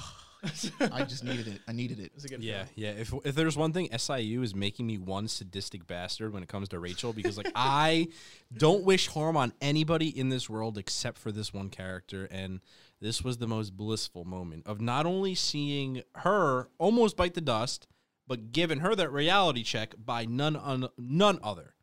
I 0.91 1.04
just 1.04 1.24
needed 1.24 1.47
it 1.47 1.62
I 1.67 1.71
needed 1.71 2.00
it 2.00 2.12
It's 2.15 2.26
a 2.26 2.28
good 2.28 2.41
Yeah, 2.43 2.65
feeling. 2.65 2.95
yeah. 2.95 3.02
If 3.02 3.13
if 3.26 3.36
there's 3.36 3.56
one 3.56 3.74
thing, 3.74 3.89
SIU 3.95 4.41
is 4.41 4.56
making 4.56 4.88
me 4.88 4.97
one 4.97 5.28
sadistic 5.28 5.86
bastard 5.86 6.34
when 6.34 6.41
it 6.41 6.50
comes 6.50 6.69
to 6.69 6.80
Rachel 6.80 7.13
because 7.13 7.38
like 7.38 7.52
I 7.56 8.08
don't 8.56 8.84
wish 8.84 9.08
harm 9.08 9.38
on 9.38 9.54
anybody 9.62 10.08
in 10.08 10.30
this 10.30 10.50
world 10.50 10.80
except 10.80 11.19
for 11.19 11.32
this 11.32 11.54
one 11.54 11.69
character, 11.69 12.28
and 12.32 12.60
this 13.01 13.23
was 13.23 13.37
the 13.37 13.47
most 13.47 13.75
blissful 13.75 14.23
moment 14.23 14.65
of 14.67 14.79
not 14.79 15.05
only 15.05 15.35
seeing 15.35 16.03
her 16.17 16.69
almost 16.77 17.17
bite 17.17 17.33
the 17.33 17.41
dust, 17.41 17.87
but 18.27 18.51
giving 18.51 18.79
her 18.79 18.95
that 18.95 19.11
reality 19.11 19.63
check 19.63 19.93
by 19.97 20.25
none 20.25 20.55
un, 20.55 20.87
none 20.97 21.39
other 21.43 21.73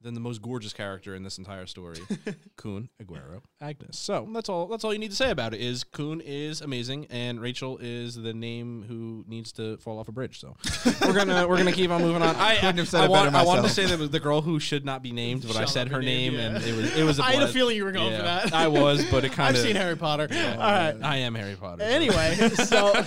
than 0.00 0.14
the 0.14 0.20
most 0.20 0.40
gorgeous 0.42 0.72
character 0.72 1.14
in 1.14 1.22
this 1.22 1.38
entire 1.38 1.66
story, 1.66 1.96
Khun 2.56 2.88
Aguero 3.02 3.42
Agnis. 3.60 3.94
So 3.96 4.28
that's 4.32 4.48
all. 4.48 4.66
That's 4.66 4.84
all 4.84 4.92
you 4.92 4.98
need 4.98 5.10
to 5.10 5.16
say 5.16 5.30
about 5.30 5.54
it. 5.54 5.60
Is 5.60 5.84
Khun 5.84 6.22
is 6.24 6.60
amazing, 6.60 7.06
and 7.10 7.40
Rachel 7.40 7.78
is 7.78 8.14
the 8.14 8.32
name 8.32 8.84
who 8.86 9.24
needs 9.26 9.52
to 9.52 9.76
fall 9.78 9.98
off 9.98 10.08
a 10.08 10.12
bridge. 10.12 10.40
So 10.40 10.56
we're 11.02 11.14
gonna 11.14 11.46
we're 11.48 11.56
gonna 11.58 11.72
keep 11.72 11.90
on 11.90 12.00
moving 12.00 12.22
on. 12.22 12.36
I, 12.38 12.56
Couldn't 12.56 12.78
have 12.78 12.88
said 12.88 13.02
I, 13.02 13.04
it 13.06 13.10
want, 13.10 13.34
I 13.34 13.44
wanted 13.44 13.62
to 13.62 13.68
say 13.70 13.86
that 13.86 13.98
was 13.98 14.10
the 14.10 14.20
girl 14.20 14.40
who 14.40 14.60
should 14.60 14.84
not 14.84 15.02
be 15.02 15.12
named, 15.12 15.46
but 15.46 15.56
I 15.56 15.64
said 15.64 15.88
her 15.88 16.00
named, 16.00 16.36
name, 16.36 16.56
and 16.56 16.64
it 16.64 16.76
was 16.76 16.96
it 16.96 17.04
was. 17.04 17.18
A 17.18 17.24
I 17.24 17.32
had 17.32 17.42
a 17.42 17.48
feeling 17.48 17.76
you 17.76 17.84
were 17.84 17.92
going 17.92 18.12
for 18.12 18.24
Yeah, 18.24 18.40
that. 18.44 18.52
I 18.54 18.68
was, 18.68 19.04
but 19.10 19.24
it 19.24 19.32
kind 19.32 19.50
of. 19.50 19.60
I've 19.60 19.66
seen 19.66 19.76
Harry 19.76 19.96
Potter. 19.96 20.28
All 20.30 20.56
right. 20.58 20.96
I 21.02 21.16
am 21.18 21.34
Harry 21.34 21.56
Potter. 21.56 21.82
Anyway, 21.82 22.34
so 22.50 22.92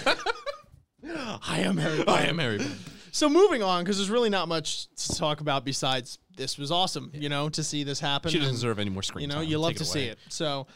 I 1.07 1.61
am 1.61 1.77
Harry. 1.77 2.03
Potter. 2.03 2.11
I 2.11 2.21
am 2.23 2.37
Harry 2.37 2.57
Potter. 2.57 2.71
So 3.13 3.27
moving 3.27 3.61
on, 3.61 3.83
because 3.83 3.97
there's 3.97 4.09
really 4.09 4.29
not 4.29 4.47
much 4.47 4.87
to 4.95 5.15
talk 5.15 5.41
about 5.41 5.65
besides 5.65 6.17
this 6.35 6.57
was 6.57 6.71
awesome. 6.71 7.11
You 7.13 7.29
know, 7.29 7.49
to 7.49 7.63
see 7.63 7.83
this 7.83 7.99
happen. 7.99 8.31
She 8.31 8.37
doesn't 8.37 8.49
and- 8.49 8.57
deserve 8.57 8.79
any 8.79 8.89
more 8.89 9.03
screen 9.03 9.23
you 9.23 9.27
know 9.27 9.35
time. 9.41 9.45
you 9.45 9.57
love 9.59 9.75
to 9.75 9.85
see 9.85 10.05
it 10.05 10.17
so 10.29 10.67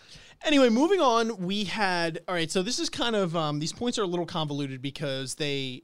anyway 0.44 0.70
moving 0.70 1.00
on 1.00 1.38
we 1.38 1.64
had 1.64 2.20
all 2.28 2.36
right 2.36 2.52
so 2.52 2.62
this 2.62 2.78
is 2.80 2.90
kind 2.90 3.16
of 3.16 3.36
um, 3.36 3.60
these 3.60 3.72
points 3.74 3.98
are 3.98 4.04
a 4.04 4.08
little 4.08 4.26
convoluted 4.26 4.82
because 4.82 5.36
they 5.36 5.82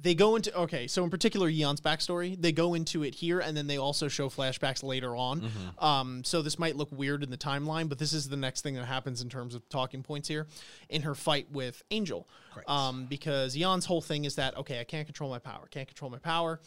they 0.00 0.14
go 0.14 0.36
into 0.36 0.54
okay 0.56 0.86
so 0.86 1.02
in 1.04 1.10
particular 1.10 1.48
Yeon's 1.48 1.80
backstory 1.80 2.40
they 2.40 2.52
go 2.52 2.74
into 2.74 3.02
it 3.02 3.14
here 3.14 3.40
and 3.40 3.56
then 3.56 3.66
they 3.66 3.78
also 3.78 4.06
show 4.08 4.28
flashbacks 4.28 4.82
later 4.82 5.16
on 5.16 5.40
Mm-hmm. 5.40 5.84
um, 5.84 6.24
so 6.24 6.42
this 6.42 6.58
might 6.58 6.76
look 6.76 6.90
weird 6.92 7.22
in 7.22 7.30
the 7.30 7.36
timeline 7.38 7.88
but 7.88 7.98
this 7.98 8.12
is 8.12 8.28
the 8.28 8.36
next 8.36 8.60
thing 8.62 8.74
that 8.74 8.84
happens 8.84 9.22
in 9.22 9.28
terms 9.28 9.54
of 9.54 9.68
talking 9.68 10.02
points 10.02 10.28
here 10.28 10.46
in 10.88 11.02
her 11.02 11.14
fight 11.14 11.50
with 11.50 11.82
Angel 11.90 12.28
um, 12.66 13.06
because 13.06 13.56
Yeon's 13.56 13.86
whole 13.86 14.00
thing 14.02 14.24
is 14.24 14.34
that 14.36 14.56
okay 14.56 14.80
I 14.80 14.84
can't 14.84 15.06
control 15.06 15.30
my 15.30 15.38
power 15.38 15.66
can't 15.70 15.86
control 15.88 16.10
my 16.10 16.18
power 16.18 16.60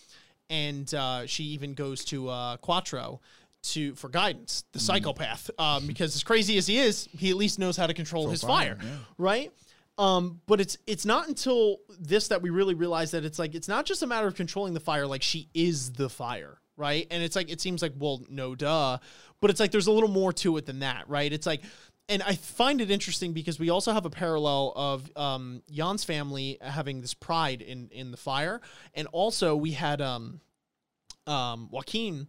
and 0.52 0.94
uh, 0.94 1.26
she 1.26 1.46
even 1.46 1.74
goes 1.74 2.06
to 2.06 2.30
uh, 2.30 2.58
Quaetro 2.58 3.20
to 3.64 3.96
for 3.96 4.10
guidance, 4.10 4.66
the 4.74 4.80
psychopath, 4.80 5.50
um, 5.58 5.88
because 5.88 6.16
as 6.16 6.24
crazy 6.24 6.58
as 6.58 6.68
he 6.68 6.78
is, 6.78 7.08
he 7.18 7.30
at 7.30 7.38
least 7.38 7.58
knows 7.58 7.78
how 7.78 7.88
to 7.88 7.94
control 7.94 8.30
his 8.30 8.42
fire, 8.42 8.76
fire, 8.76 8.78
yeah. 8.84 8.98
right? 9.18 9.52
Um, 9.98 10.42
but 10.48 10.60
it's 10.60 10.78
it's 10.88 11.06
not 11.06 11.28
until 11.28 11.78
this 12.00 12.28
that 12.30 12.42
we 12.42 12.50
really 12.50 12.74
realize 12.74 13.12
that 13.12 13.24
it's 13.24 13.40
like 13.40 13.56
it's 13.56 13.68
not 13.68 13.86
just 13.86 14.04
a 14.04 14.08
matter 14.08 14.28
of 14.28 14.36
controlling 14.36 14.74
the 14.74 14.80
fire, 14.80 15.08
like 15.08 15.24
she 15.24 15.48
is 15.54 15.92
the 15.94 16.10
fire, 16.10 16.60
right? 16.76 17.08
And 17.12 17.24
it's 17.24 17.36
like 17.36 17.50
it 17.50 17.62
seems 17.62 17.82
like, 17.82 17.94
well, 17.98 18.22
no 18.30 18.56
duh. 18.56 18.98
But 19.40 19.50
it's 19.50 19.60
like 19.60 19.72
there's 19.72 19.88
a 19.88 19.92
little 19.92 20.10
more 20.10 20.34
to 20.34 20.58
it 20.58 20.66
than 20.66 20.80
that, 20.80 21.08
right? 21.10 21.32
It's 21.32 21.48
like 21.48 21.62
and 22.12 22.21
I 22.21 22.36
find 22.36 22.82
it 22.82 22.91
interesting 22.91 23.32
because 23.32 23.58
we 23.58 23.69
also 23.69 23.93
have 23.93 24.06
a 24.06 24.10
parallel 24.10 24.74
of 24.76 25.17
um, 25.17 25.63
Jan's 25.71 26.04
family 26.04 26.58
having 26.62 27.00
this 27.00 27.13
pride 27.13 27.62
in 27.62 27.89
in 27.91 28.12
the 28.12 28.17
fire, 28.17 28.62
and 28.93 29.08
also 29.13 29.56
we 29.56 29.71
had 29.71 30.02
um, 30.02 30.41
um, 31.26 31.69
Joaquin 31.71 32.28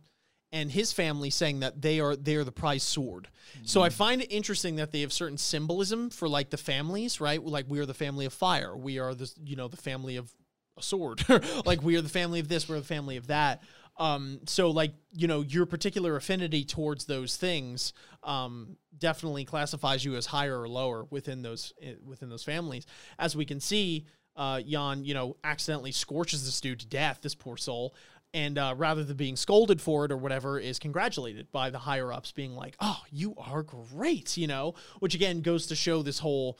and 0.53 0.71
his 0.71 0.93
family 0.93 1.31
saying 1.31 1.61
that 1.61 1.83
they 1.83 1.99
are 1.99 2.15
they 2.15 2.37
are 2.37 2.45
the 2.45 2.53
prize 2.53 2.85
sword. 2.85 3.29
So 3.65 3.83
I 3.83 3.89
find 3.89 4.23
it 4.23 4.31
interesting 4.31 4.77
that 4.77 4.93
they 4.93 5.01
have 5.01 5.13
certain 5.13 5.39
symbolism 5.39 6.11
for 6.11 6.29
like 6.29 6.51
the 6.51 6.57
families, 6.57 7.21
right? 7.21 7.43
Like 7.43 7.67
we 7.69 7.81
are 7.81 7.87
the 7.87 7.95
family 7.95 8.25
of 8.25 8.33
fire, 8.33 8.77
we 8.77 9.01
are 9.01 9.15
the 9.15 9.31
you 9.45 9.57
know 9.57 9.67
the 9.67 9.77
family 9.77 10.17
of 10.17 10.33
a 10.79 10.83
sword, 10.83 11.25
like 11.67 11.83
we 11.83 11.97
are 11.97 12.03
the 12.03 12.09
family 12.09 12.39
of 12.39 12.49
this, 12.49 12.69
we're 12.69 12.79
the 12.79 12.85
family 12.85 13.17
of 13.17 13.27
that. 13.27 13.63
Um, 13.99 14.41
so 14.47 14.71
like 14.71 14.93
you 15.13 15.29
know 15.29 15.43
your 15.43 15.67
particular 15.67 16.17
affinity 16.17 16.65
towards 16.65 17.05
those 17.05 17.37
things 17.37 17.93
um, 18.23 18.77
definitely 18.99 19.45
classifies 19.45 20.05
you 20.05 20.17
as 20.17 20.27
higher 20.27 20.61
or 20.61 20.69
lower 20.69 21.07
within 21.11 21.43
those 21.43 21.73
eh, 21.83 21.95
within 22.05 22.29
those 22.31 22.45
families. 22.45 22.87
As 23.19 23.37
we 23.37 23.45
can 23.45 23.61
see, 23.61 24.07
uh, 24.35 24.61
Jan 24.63 25.05
you 25.05 25.15
know 25.15 25.37
accidentally 25.45 25.93
scorches 25.93 26.45
this 26.45 26.61
dude 26.61 26.81
to 26.81 26.87
death. 26.87 27.21
This 27.23 27.35
poor 27.35 27.57
soul 27.57 27.95
and 28.35 28.59
uh, 28.59 28.75
rather 28.77 29.05
than 29.05 29.17
being 29.17 29.37
scolded 29.37 29.81
for 29.81 30.05
it 30.05 30.13
or 30.13 30.17
whatever 30.17 30.59
is 30.59 30.79
congratulated 30.79 31.51
by 31.53 31.71
the 31.71 31.79
higher 31.79 32.13
ups 32.13 32.33
being 32.33 32.55
like 32.55 32.75
oh 32.81 33.01
you 33.11 33.35
are 33.37 33.63
great 33.63 34.37
you 34.37 34.47
know 34.47 34.75
which 35.01 35.15
again 35.15 35.43
goes 35.43 35.67
to 35.67 35.77
show 35.77 36.03
this 36.03 36.19
whole 36.19 36.59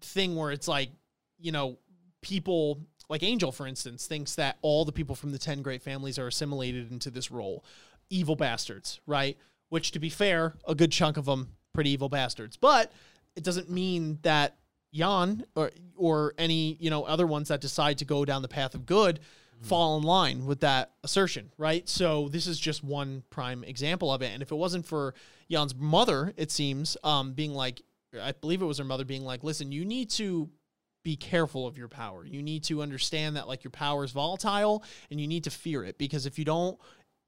thing 0.00 0.36
where 0.36 0.52
it's 0.52 0.68
like 0.68 0.90
you 1.38 1.52
know 1.52 1.78
people 2.22 2.80
like 3.08 3.22
angel 3.22 3.52
for 3.52 3.66
instance 3.66 4.06
thinks 4.06 4.34
that 4.34 4.58
all 4.62 4.84
the 4.84 4.92
people 4.92 5.14
from 5.14 5.32
the 5.32 5.38
10 5.38 5.62
great 5.62 5.82
families 5.82 6.18
are 6.18 6.26
assimilated 6.26 6.90
into 6.90 7.10
this 7.10 7.30
role 7.30 7.64
evil 8.10 8.36
bastards 8.36 9.00
right 9.06 9.36
which 9.68 9.90
to 9.90 9.98
be 9.98 10.08
fair 10.10 10.54
a 10.66 10.74
good 10.74 10.92
chunk 10.92 11.16
of 11.16 11.24
them 11.24 11.48
pretty 11.72 11.90
evil 11.90 12.08
bastards 12.08 12.56
but 12.56 12.92
it 13.36 13.44
doesn't 13.44 13.70
mean 13.70 14.18
that 14.22 14.56
Jan 14.92 15.44
or 15.54 15.70
or 15.96 16.34
any 16.38 16.76
you 16.80 16.90
know 16.90 17.04
other 17.04 17.26
ones 17.26 17.48
that 17.48 17.60
decide 17.60 17.98
to 17.98 18.04
go 18.04 18.24
down 18.24 18.42
the 18.42 18.48
path 18.48 18.74
of 18.74 18.86
good 18.86 19.20
fall 19.62 19.96
in 19.96 20.02
line 20.02 20.46
with 20.46 20.60
that 20.60 20.92
assertion, 21.02 21.50
right? 21.58 21.88
So 21.88 22.28
this 22.28 22.46
is 22.46 22.58
just 22.58 22.84
one 22.84 23.22
prime 23.30 23.64
example 23.64 24.12
of 24.12 24.22
it. 24.22 24.30
And 24.32 24.42
if 24.42 24.52
it 24.52 24.54
wasn't 24.56 24.86
for 24.86 25.14
Jan's 25.50 25.74
mother, 25.74 26.32
it 26.36 26.50
seems, 26.50 26.96
um, 27.02 27.32
being 27.32 27.52
like, 27.52 27.82
I 28.20 28.32
believe 28.32 28.62
it 28.62 28.66
was 28.66 28.78
her 28.78 28.84
mother 28.84 29.04
being 29.04 29.24
like, 29.24 29.44
listen, 29.44 29.72
you 29.72 29.84
need 29.84 30.10
to 30.10 30.48
be 31.08 31.16
careful 31.16 31.66
of 31.66 31.78
your 31.78 31.88
power. 31.88 32.26
You 32.26 32.42
need 32.42 32.64
to 32.64 32.82
understand 32.82 33.36
that 33.36 33.48
like 33.48 33.64
your 33.64 33.70
power 33.70 34.04
is 34.04 34.12
volatile 34.12 34.84
and 35.10 35.18
you 35.18 35.26
need 35.26 35.44
to 35.44 35.50
fear 35.50 35.82
it 35.82 35.96
because 35.96 36.26
if 36.26 36.38
you 36.38 36.44
don't, 36.44 36.78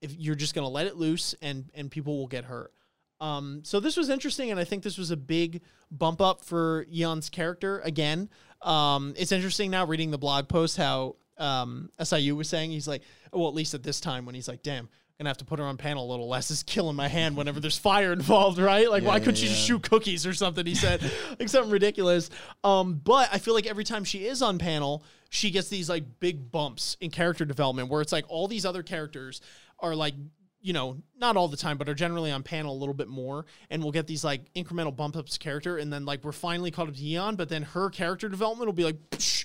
if 0.03 0.15
you're 0.19 0.35
just 0.35 0.55
going 0.55 0.67
to 0.67 0.69
let 0.71 0.87
it 0.87 0.97
loose 0.97 1.35
and 1.41 1.71
and 1.75 1.91
people 1.91 2.19
will 2.19 2.27
get 2.27 2.45
hurt. 2.45 2.75
Um, 3.23 3.63
so 3.65 3.81
this 3.81 3.97
was 3.97 4.11
interesting, 4.11 4.51
and 4.51 4.61
I 4.61 4.65
think 4.65 4.83
this 4.83 4.99
was 4.99 5.11
a 5.11 5.17
big 5.17 5.63
bump 5.91 6.21
up 6.21 6.45
for 6.45 6.85
Jan's 6.93 7.31
character 7.31 7.81
again. 7.81 8.29
Um, 8.61 9.15
it's 9.17 9.33
interesting 9.33 9.71
now 9.71 9.87
reading 9.87 10.11
the 10.11 10.19
blog 10.19 10.47
post 10.47 10.77
how 10.77 11.17
um, 11.39 11.91
SIU 12.03 12.37
was 12.37 12.51
saying 12.51 12.71
he's 12.71 12.87
like, 12.87 13.01
well, 13.33 13.49
at 13.49 13.55
least 13.55 13.73
at 13.73 13.83
this 13.83 13.99
time 13.99 14.27
when 14.27 14.35
he's 14.35 14.49
like, 14.49 14.63
damn, 14.63 14.91
gonna 15.21 15.29
have 15.29 15.37
to 15.37 15.45
put 15.45 15.59
her 15.59 15.67
on 15.67 15.77
panel 15.77 16.07
a 16.07 16.11
little 16.11 16.29
less. 16.29 16.51
Is 16.51 16.63
killing 16.63 16.97
my 16.97 17.07
hand 17.07 17.37
whenever 17.37 17.61
there's 17.61 17.77
fire 17.77 18.11
involved, 18.11 18.59
right? 18.59 18.91
Like, 18.91 19.05
why 19.05 19.19
couldn't 19.19 19.41
you 19.43 19.49
just 19.49 19.61
yeah. 19.61 19.75
shoot 19.75 19.83
cookies 19.83 20.27
or 20.27 20.33
something? 20.33 20.65
He 20.65 20.75
said, 20.75 21.03
like 21.39 21.51
something 21.51 21.71
ridiculous. 21.71 22.31
Um, 22.65 22.95
but 23.05 23.29
I 23.31 23.37
feel 23.37 23.53
like 23.53 23.67
every 23.67 23.85
time 23.85 24.03
she 24.05 24.27
is 24.27 24.41
on 24.41 24.59
panel, 24.59 25.05
she 25.29 25.51
gets 25.51 25.69
these 25.69 25.91
like 25.91 26.05
big 26.21 26.51
bumps 26.51 26.97
in 27.03 27.11
character 27.11 27.45
development 27.45 27.91
where 27.91 28.01
it's 28.01 28.13
like 28.13 28.25
all 28.29 28.49
these 28.49 28.65
other 28.65 28.83
characters 28.83 29.43
are 29.79 29.95
like 29.95 30.15
you 30.63 30.73
know, 30.73 30.97
not 31.19 31.37
all 31.37 31.49
the 31.49 31.57
time, 31.57 31.79
but 31.79 31.89
are 31.89 31.95
generally 31.95 32.31
on 32.31 32.43
panel 32.43 32.75
a 32.75 32.79
little 32.79 32.95
bit 32.95 33.09
more, 33.09 33.47
and 33.71 33.83
we'll 33.83 33.93
get 33.93 34.07
these 34.07 34.25
like 34.25 34.53
incremental 34.55 34.95
bump 34.95 35.17
ups 35.17 35.39
character, 35.39 35.79
and 35.79 35.93
then 35.93 36.05
like 36.05 36.23
we're 36.25 36.33
finally 36.33 36.71
caught 36.71 36.89
up 36.89 36.95
to 36.95 37.01
Yeon, 37.01 37.37
but 37.37 37.49
then 37.49 37.63
her 37.63 37.89
character 37.91 38.29
development 38.29 38.67
will 38.67 38.75
be 38.75 38.85
like 38.85 38.97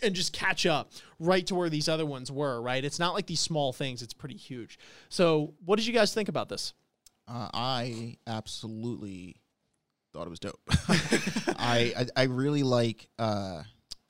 and 0.04 0.14
just 0.14 0.34
catch 0.34 0.66
up 0.66 0.92
right 1.20 1.46
to 1.48 1.56
where 1.56 1.70
these 1.70 1.88
other 1.88 2.06
ones 2.06 2.32
were. 2.32 2.62
Right? 2.62 2.84
It's 2.84 3.00
not 3.00 3.14
like 3.14 3.28
these 3.28 3.40
small 3.40 3.72
things; 3.74 4.02
it's 4.02 4.14
pretty 4.14 4.38
huge. 4.38 4.78
So, 5.10 5.54
what 5.64 5.78
did 5.78 5.86
you 5.86 5.94
guys 5.94 6.14
think 6.14 6.30
about 6.30 6.50
this? 6.50 6.74
Uh, 7.28 7.50
I 7.54 8.18
absolutely 8.28 9.38
thought 10.14 10.28
it 10.28 10.30
was 10.30 10.40
dope. 10.40 10.62
I, 11.58 11.94
I 11.98 12.08
I 12.16 12.24
really 12.24 12.64
like. 12.64 13.08
Uh, 13.18 13.64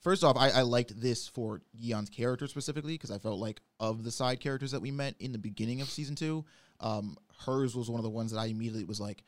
first 0.06 0.22
off, 0.22 0.36
I, 0.36 0.50
I 0.50 0.62
liked 0.62 1.00
this 1.00 1.26
for 1.26 1.62
Yeon's 1.74 2.10
character 2.10 2.46
specifically 2.46 2.94
because 2.94 3.10
I 3.10 3.18
felt 3.18 3.40
like 3.40 3.60
of 3.80 4.04
the 4.04 4.12
side 4.12 4.38
characters 4.38 4.70
that 4.70 4.80
we 4.80 4.92
met 4.92 5.16
in 5.18 5.32
the 5.32 5.38
beginning 5.38 5.80
of 5.80 5.88
season 5.90 6.14
two, 6.14 6.44
um, 6.78 7.16
hers 7.44 7.74
was 7.74 7.90
one 7.90 7.98
of 7.98 8.04
the 8.04 8.10
ones 8.10 8.30
that 8.30 8.38
I 8.38 8.46
immediately 8.46 8.84
was 8.84 9.00
like, 9.00 9.24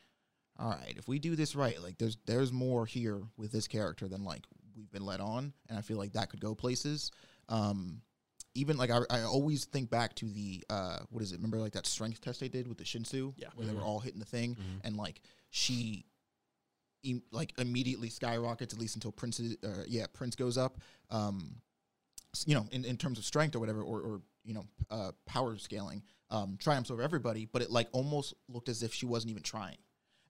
all 0.57 0.69
right, 0.69 0.95
if 0.97 1.05
we 1.09 1.19
do 1.19 1.35
this 1.35 1.53
right, 1.53 1.81
like 1.83 1.97
there's 1.97 2.17
there's 2.25 2.53
more 2.53 2.85
here 2.85 3.21
with 3.35 3.51
this 3.51 3.67
character 3.67 4.07
than 4.07 4.23
like 4.23 4.45
we've 4.73 4.89
been 4.89 5.05
led 5.05 5.19
on, 5.19 5.51
and 5.67 5.77
I 5.77 5.81
feel 5.81 5.97
like 5.97 6.13
that 6.13 6.29
could 6.29 6.39
go 6.39 6.55
places. 6.55 7.11
Um, 7.49 8.01
even 8.55 8.77
like 8.77 8.89
I, 8.89 8.99
I 9.09 9.21
always 9.23 9.65
think 9.65 9.89
back 9.89 10.15
to 10.15 10.25
the 10.31 10.63
uh 10.69 10.99
what 11.09 11.21
is 11.23 11.31
it? 11.33 11.35
Remember 11.37 11.57
like 11.59 11.73
that 11.73 11.85
strength 11.87 12.21
test 12.21 12.39
they 12.39 12.47
did 12.49 12.67
with 12.67 12.77
the 12.77 12.83
Shinsu, 12.85 13.33
Yeah. 13.37 13.47
where 13.55 13.67
they 13.67 13.73
were 13.73 13.81
all 13.83 13.99
hitting 13.99 14.19
the 14.19 14.25
thing, 14.25 14.55
and 14.85 14.95
like 14.97 15.21
she, 15.49 16.05
like 17.31 17.53
immediately 17.57 18.09
skyrockets 18.09 18.73
at 18.73 18.79
least 18.79 18.95
until 18.95 19.11
Prince, 19.11 19.39
is, 19.39 19.57
uh, 19.63 19.83
yeah, 19.87 20.05
Prince 20.11 20.35
goes 20.35 20.57
up. 20.57 20.79
Um, 21.09 21.55
you 22.45 22.53
know, 22.53 22.67
in, 22.71 22.85
in 22.85 22.97
terms 22.97 23.17
of 23.17 23.25
strength 23.25 23.55
or 23.55 23.59
whatever, 23.59 23.81
or, 23.81 24.01
or 24.01 24.21
you 24.43 24.53
know, 24.53 24.65
uh, 24.91 25.11
power 25.25 25.57
scaling, 25.57 26.03
um, 26.29 26.57
triumphs 26.59 26.91
over 26.91 27.01
everybody. 27.01 27.45
But 27.51 27.61
it 27.61 27.71
like 27.71 27.87
almost 27.91 28.33
looked 28.47 28.69
as 28.69 28.83
if 28.83 28.93
she 28.93 29.05
wasn't 29.05 29.31
even 29.31 29.43
trying, 29.43 29.77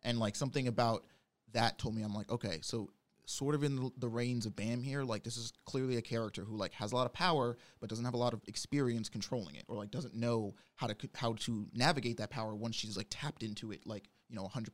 and 0.03 0.19
like 0.19 0.35
something 0.35 0.67
about 0.67 1.05
that 1.53 1.77
told 1.77 1.95
me 1.95 2.01
I'm 2.01 2.13
like, 2.13 2.31
okay, 2.31 2.59
so 2.61 2.89
sort 3.25 3.53
of 3.53 3.63
in 3.63 3.75
the, 3.75 3.91
the 3.97 4.07
reins 4.07 4.45
of 4.45 4.55
Bam 4.55 4.81
here, 4.81 5.03
like 5.03 5.23
this 5.23 5.37
is 5.37 5.53
clearly 5.65 5.97
a 5.97 6.01
character 6.01 6.43
who 6.43 6.55
like 6.55 6.73
has 6.73 6.91
a 6.91 6.95
lot 6.95 7.05
of 7.05 7.13
power 7.13 7.57
but 7.79 7.89
doesn't 7.89 8.05
have 8.05 8.15
a 8.15 8.17
lot 8.17 8.33
of 8.33 8.41
experience 8.47 9.09
controlling 9.09 9.55
it, 9.55 9.65
or 9.67 9.75
like 9.75 9.91
doesn't 9.91 10.15
know 10.15 10.55
how 10.75 10.87
to 10.87 10.95
how 11.15 11.33
to 11.33 11.67
navigate 11.73 12.17
that 12.17 12.29
power 12.29 12.55
once 12.55 12.75
she's 12.75 12.97
like 12.97 13.07
tapped 13.09 13.43
into 13.43 13.71
it, 13.71 13.85
like 13.85 14.09
you 14.29 14.35
know, 14.35 14.43
100. 14.43 14.73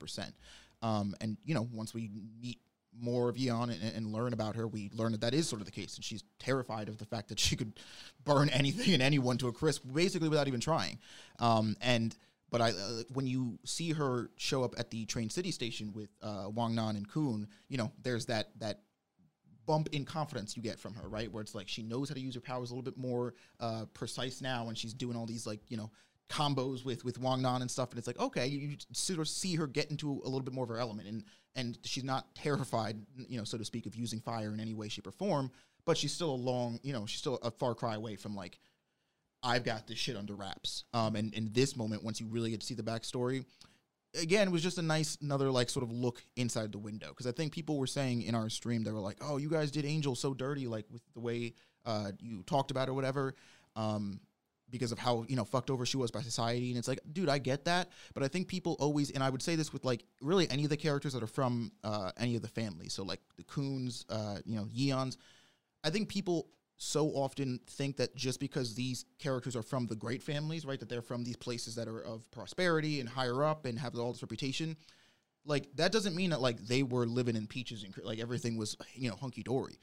Um, 0.86 1.15
and 1.19 1.38
you 1.43 1.56
know, 1.56 1.67
once 1.74 1.93
we 1.95 2.12
meet 2.39 2.60
more 2.98 3.28
of 3.28 3.36
Yeon 3.36 3.63
and, 3.63 3.95
and 3.95 4.13
learn 4.13 4.34
about 4.34 4.56
her, 4.56 4.67
we 4.67 4.91
learn 4.93 5.13
that 5.13 5.21
that 5.21 5.34
is 5.34 5.50
sort 5.50 5.62
of 5.62 5.65
the 5.65 5.71
case, 5.71 5.95
and 5.95 6.06
she's 6.06 6.24
terrified 6.38 6.89
of 6.89 7.00
the 7.00 7.06
fact 7.06 7.30
that 7.30 7.39
she 7.39 7.56
could 7.56 7.74
burn 8.24 8.50
anything 8.50 8.93
and 8.93 9.02
anyone 9.02 9.38
to 9.39 9.48
a 9.48 9.52
crisp, 9.52 9.84
basically 9.91 10.30
without 10.30 10.48
even 10.48 10.60
trying. 10.60 11.00
Um, 11.39 11.76
and 11.82 12.15
but 12.52 12.62
I, 12.62 12.69
uh, 12.69 13.02
when 13.13 13.26
you 13.26 13.58
see 13.65 13.93
her 13.93 14.30
show 14.38 14.63
up 14.63 14.76
at 14.78 14.91
the 14.91 15.06
train 15.06 15.32
city 15.32 15.52
station 15.52 15.91
with 15.91 16.10
uh, 16.21 16.50
Wang 16.54 16.76
Nan 16.76 16.95
and 16.95 17.10
Khun, 17.10 17.48
you 17.67 17.78
know, 17.78 17.91
there's 18.04 18.28
that 18.28 18.50
that 18.60 18.82
bump 19.65 19.89
in 19.91 20.06
confidence 20.06 20.56
you 20.56 20.62
get 20.62 20.80
from 20.80 20.93
her, 20.93 21.10
right? 21.10 21.32
Where 21.32 21.41
it's 21.41 21.56
like 21.56 21.67
she 21.67 21.82
knows 21.82 22.10
how 22.10 22.15
to 22.15 22.21
use 22.21 22.36
her 22.36 22.41
powers 22.41 22.69
a 22.69 22.76
little 22.76 22.84
bit 22.84 22.98
more 22.98 23.34
uh, 23.60 23.86
precise 23.95 24.39
now, 24.39 24.67
and 24.67 24.78
she's 24.78 24.93
doing 24.93 25.17
all 25.17 25.26
these 25.26 25.48
like 25.48 25.62
you 25.69 25.78
know 25.78 25.89
combos 26.29 26.83
with 26.83 27.03
with 27.05 27.19
Wang 27.19 27.41
Nan 27.41 27.61
and 27.61 27.69
stuff, 27.69 27.91
and 27.91 27.97
it's 27.97 28.07
like 28.07 28.19
okay, 28.19 28.47
you, 28.47 28.77
sort 28.93 29.19
of 29.19 29.27
see 29.27 29.55
her 29.55 29.67
get 29.67 29.91
into 29.91 30.21
a 30.23 30.25
little 30.25 30.41
bit 30.41 30.53
more 30.53 30.63
of 30.63 30.69
her 30.69 30.79
element, 30.79 31.07
and 31.07 31.23
and 31.55 31.77
she's 31.83 32.03
not 32.03 32.33
terrified, 32.35 32.97
you 33.29 33.38
know, 33.38 33.43
so 33.45 33.57
to 33.57 33.65
speak, 33.65 33.85
of 33.85 33.95
using 33.95 34.19
fire 34.19 34.53
in 34.53 34.59
any 34.59 34.73
way, 34.73 34.89
shape, 34.89 35.07
or 35.07 35.11
form, 35.11 35.49
but 35.85 35.97
she's 35.97 36.11
still 36.11 36.31
a 36.31 36.35
long, 36.35 36.79
you 36.83 36.91
know, 36.91 37.05
she's 37.05 37.19
still 37.19 37.39
a 37.43 37.51
far 37.51 37.73
cry 37.73 37.95
away 37.95 38.15
from 38.15 38.35
like 38.35 38.59
I've 39.41 39.63
got 39.63 39.88
this 39.88 39.97
shit 39.97 40.17
under 40.17 40.33
wraps. 40.33 40.85
Um, 40.93 41.15
and 41.15 41.33
in 41.33 41.51
this 41.53 41.77
moment, 41.77 42.03
once 42.03 42.19
you 42.19 42.27
really 42.27 42.49
get 42.49 42.61
to 42.61 42.65
see 42.65 42.73
the 42.73 42.83
backstory, 42.83 43.45
again, 44.19 44.47
it 44.47 44.51
was 44.51 44.63
just 44.63 44.77
a 44.77 44.81
nice 44.81 45.17
another 45.21 45.51
like 45.51 45.69
sort 45.69 45.83
of 45.83 45.91
look 45.91 46.23
inside 46.35 46.71
the 46.71 46.79
window 46.79 47.09
because 47.09 47.27
I 47.27 47.31
think 47.31 47.53
people 47.53 47.77
were 47.77 47.88
saying 47.88 48.23
in 48.23 48.35
our 48.35 48.49
stream 48.49 48.83
they 48.83 48.91
were 48.91 48.99
like, 48.99 49.17
"Oh, 49.21 49.38
you 49.38 49.49
guys 49.49 49.71
did 49.71 49.85
Angel 49.85 50.15
so 50.15 50.33
dirty, 50.33 50.67
like 50.67 50.85
with 50.91 51.01
the 51.13 51.19
way 51.19 51.53
uh, 51.85 52.11
you 52.19 52.43
talked 52.43 52.71
about 52.71 52.89
or 52.89 52.93
whatever." 52.93 53.35
Um, 53.75 54.19
because 54.75 54.91
of 54.91 54.99
how 54.99 55.25
you 55.27 55.35
know 55.35 55.45
fucked 55.45 55.69
over 55.69 55.85
she 55.85 55.97
was 55.97 56.11
by 56.11 56.21
society, 56.21 56.69
and 56.69 56.77
it's 56.77 56.88
like, 56.88 56.99
dude, 57.13 57.29
I 57.29 57.38
get 57.38 57.65
that, 57.65 57.89
but 58.13 58.23
I 58.23 58.27
think 58.27 58.47
people 58.47 58.75
always, 58.79 59.11
and 59.11 59.23
I 59.23 59.30
would 59.30 59.41
say 59.41 59.55
this 59.55 59.71
with 59.71 59.86
like 59.86 60.03
really 60.21 60.49
any 60.49 60.63
of 60.63 60.69
the 60.69 60.78
characters 60.78 61.13
that 61.13 61.23
are 61.23 61.28
from 61.28 61.71
uh, 61.84 62.11
any 62.17 62.36
of 62.36 62.41
the 62.41 62.47
families, 62.47 62.93
so 62.93 63.03
like 63.03 63.21
the 63.38 63.43
Khuns, 63.43 64.05
uh, 64.09 64.39
you 64.45 64.55
know, 64.57 64.65
Yeons, 64.65 65.17
I 65.84 65.89
think 65.89 66.09
people 66.09 66.49
so 66.78 67.07
often 67.09 67.59
think 67.67 67.97
that 67.97 68.15
just 68.15 68.39
because 68.39 68.76
these 68.76 69.05
characters 69.17 69.55
are 69.55 69.63
from 69.63 69.88
the 69.88 69.95
great 69.95 70.21
families, 70.21 70.65
right, 70.65 70.80
that 70.80 70.89
they're 70.89 71.01
from 71.01 71.23
these 71.23 71.38
places 71.38 71.76
that 71.76 71.88
are 71.88 72.01
of 72.01 72.30
prosperity 72.32 72.99
and 72.99 73.07
higher 73.07 73.43
up 73.43 73.65
and 73.65 73.80
have 73.80 73.97
all 73.97 74.11
this 74.11 74.21
reputation, 74.21 74.76
like 75.45 75.69
that 75.76 75.91
doesn't 75.91 76.15
mean 76.15 76.32
that 76.32 76.41
like 76.41 76.59
they 76.59 76.84
were 76.84 77.05
living 77.05 77.36
in 77.36 77.47
peaches 77.47 77.84
and 77.84 77.95
like 78.03 78.19
everything 78.19 78.57
was 78.57 78.76
you 78.93 79.09
know 79.09 79.15
hunky 79.15 79.43
dory. 79.43 79.78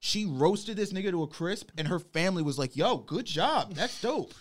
She 0.00 0.24
roasted 0.24 0.76
this 0.76 0.92
nigga 0.92 1.10
to 1.10 1.22
a 1.22 1.26
crisp, 1.26 1.70
and 1.76 1.88
her 1.88 1.98
family 1.98 2.42
was 2.42 2.58
like, 2.58 2.76
"Yo, 2.76 2.98
good 2.98 3.26
job, 3.26 3.74
that's 3.74 4.00
dope." 4.00 4.32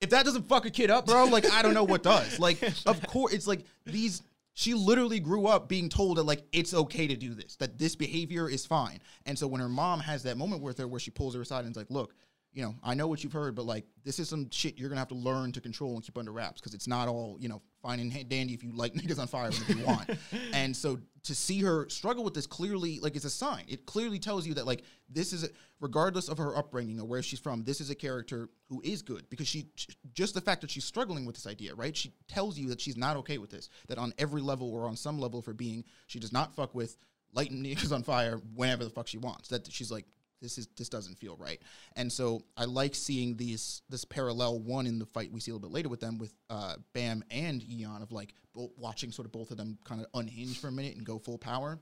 If 0.00 0.10
that 0.10 0.24
doesn't 0.24 0.48
fuck 0.48 0.64
a 0.66 0.70
kid 0.70 0.90
up, 0.90 1.06
bro, 1.06 1.24
like 1.24 1.50
I 1.50 1.62
don't 1.62 1.74
know 1.74 1.84
what 1.84 2.02
does. 2.02 2.38
Like, 2.38 2.62
of 2.86 3.02
course, 3.06 3.32
it's 3.32 3.46
like 3.46 3.64
these 3.84 4.22
she 4.54 4.74
literally 4.74 5.20
grew 5.20 5.46
up 5.46 5.68
being 5.68 5.88
told 5.88 6.16
that 6.16 6.24
like 6.24 6.44
it's 6.50 6.74
okay 6.74 7.06
to 7.06 7.16
do 7.16 7.34
this, 7.34 7.54
that 7.56 7.78
this 7.78 7.94
behavior 7.94 8.50
is 8.50 8.66
fine. 8.66 9.00
And 9.26 9.38
so 9.38 9.46
when 9.46 9.60
her 9.60 9.68
mom 9.68 10.00
has 10.00 10.24
that 10.24 10.36
moment 10.36 10.62
with 10.62 10.78
her 10.78 10.88
where 10.88 10.98
she 10.98 11.12
pulls 11.12 11.34
her 11.36 11.40
aside 11.40 11.64
and 11.64 11.70
is 11.70 11.76
like, 11.76 11.90
"Look, 11.90 12.14
you 12.52 12.62
know, 12.62 12.74
I 12.82 12.94
know 12.94 13.06
what 13.06 13.22
you've 13.22 13.32
heard, 13.32 13.54
but 13.54 13.66
like 13.66 13.84
this 14.04 14.18
is 14.18 14.28
some 14.28 14.50
shit 14.50 14.78
you're 14.78 14.88
gonna 14.88 15.00
have 15.00 15.08
to 15.08 15.14
learn 15.14 15.52
to 15.52 15.60
control 15.60 15.94
and 15.94 16.02
keep 16.02 16.18
under 16.18 16.32
wraps 16.32 16.60
because 16.60 16.74
it's 16.74 16.88
not 16.88 17.08
all 17.08 17.36
you 17.40 17.48
know 17.48 17.62
fine 17.82 18.00
and 18.00 18.28
dandy 18.28 18.54
if 18.54 18.64
you 18.64 18.72
like 18.72 18.94
niggas 18.94 19.18
on 19.18 19.26
fire 19.26 19.48
if 19.48 19.68
you 19.68 19.84
want. 19.84 20.10
and 20.52 20.76
so 20.76 20.98
to 21.24 21.34
see 21.34 21.60
her 21.60 21.88
struggle 21.90 22.24
with 22.24 22.32
this 22.32 22.46
clearly, 22.46 23.00
like 23.00 23.14
it's 23.14 23.26
a 23.26 23.30
sign. 23.30 23.64
It 23.68 23.84
clearly 23.84 24.18
tells 24.18 24.46
you 24.46 24.54
that 24.54 24.66
like 24.66 24.82
this 25.10 25.32
is, 25.32 25.44
a, 25.44 25.48
regardless 25.78 26.28
of 26.28 26.38
her 26.38 26.56
upbringing 26.56 26.98
or 26.98 27.04
where 27.04 27.22
she's 27.22 27.38
from, 27.38 27.64
this 27.64 27.82
is 27.82 27.90
a 27.90 27.94
character 27.94 28.48
who 28.68 28.80
is 28.82 29.02
good 29.02 29.28
because 29.28 29.46
she 29.46 29.68
just 30.14 30.34
the 30.34 30.40
fact 30.40 30.62
that 30.62 30.70
she's 30.70 30.86
struggling 30.86 31.26
with 31.26 31.36
this 31.36 31.46
idea, 31.46 31.74
right? 31.74 31.96
She 31.96 32.12
tells 32.28 32.58
you 32.58 32.68
that 32.68 32.80
she's 32.80 32.96
not 32.96 33.16
okay 33.18 33.38
with 33.38 33.50
this. 33.50 33.68
That 33.88 33.98
on 33.98 34.14
every 34.18 34.40
level 34.40 34.72
or 34.72 34.88
on 34.88 34.96
some 34.96 35.18
level 35.18 35.38
of 35.38 35.46
her 35.46 35.52
being, 35.52 35.84
she 36.06 36.18
does 36.18 36.32
not 36.32 36.54
fuck 36.54 36.74
with 36.74 36.96
lighting 37.34 37.62
niggas 37.64 37.92
on 37.92 38.02
fire 38.02 38.40
whenever 38.54 38.84
the 38.84 38.90
fuck 38.90 39.06
she 39.06 39.18
wants. 39.18 39.48
That 39.48 39.70
she's 39.70 39.90
like, 39.90 40.06
this 40.40 40.58
is 40.58 40.68
this 40.76 40.88
doesn't 40.88 41.16
feel 41.18 41.36
right. 41.36 41.60
And 41.96 42.12
so 42.12 42.42
I 42.56 42.64
like 42.64 42.94
seeing 42.94 43.36
these 43.36 43.82
this 43.88 44.04
parallel 44.04 44.60
one 44.60 44.86
in 44.86 44.98
the 44.98 45.06
fight 45.06 45.32
we 45.32 45.40
see 45.40 45.50
a 45.50 45.54
little 45.54 45.68
bit 45.68 45.74
later 45.74 45.88
with 45.88 46.00
them 46.00 46.18
with 46.18 46.32
uh, 46.50 46.74
Bam 46.94 47.24
and 47.30 47.60
Yeon 47.62 48.02
of 48.02 48.12
like 48.12 48.34
bo- 48.54 48.70
watching 48.76 49.10
sort 49.12 49.26
of 49.26 49.32
both 49.32 49.50
of 49.50 49.56
them 49.56 49.78
kind 49.84 50.00
of 50.00 50.06
unhinge 50.14 50.58
for 50.60 50.68
a 50.68 50.72
minute 50.72 50.96
and 50.96 51.04
go 51.04 51.18
full 51.18 51.38
power. 51.38 51.78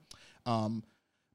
Um, 0.46 0.82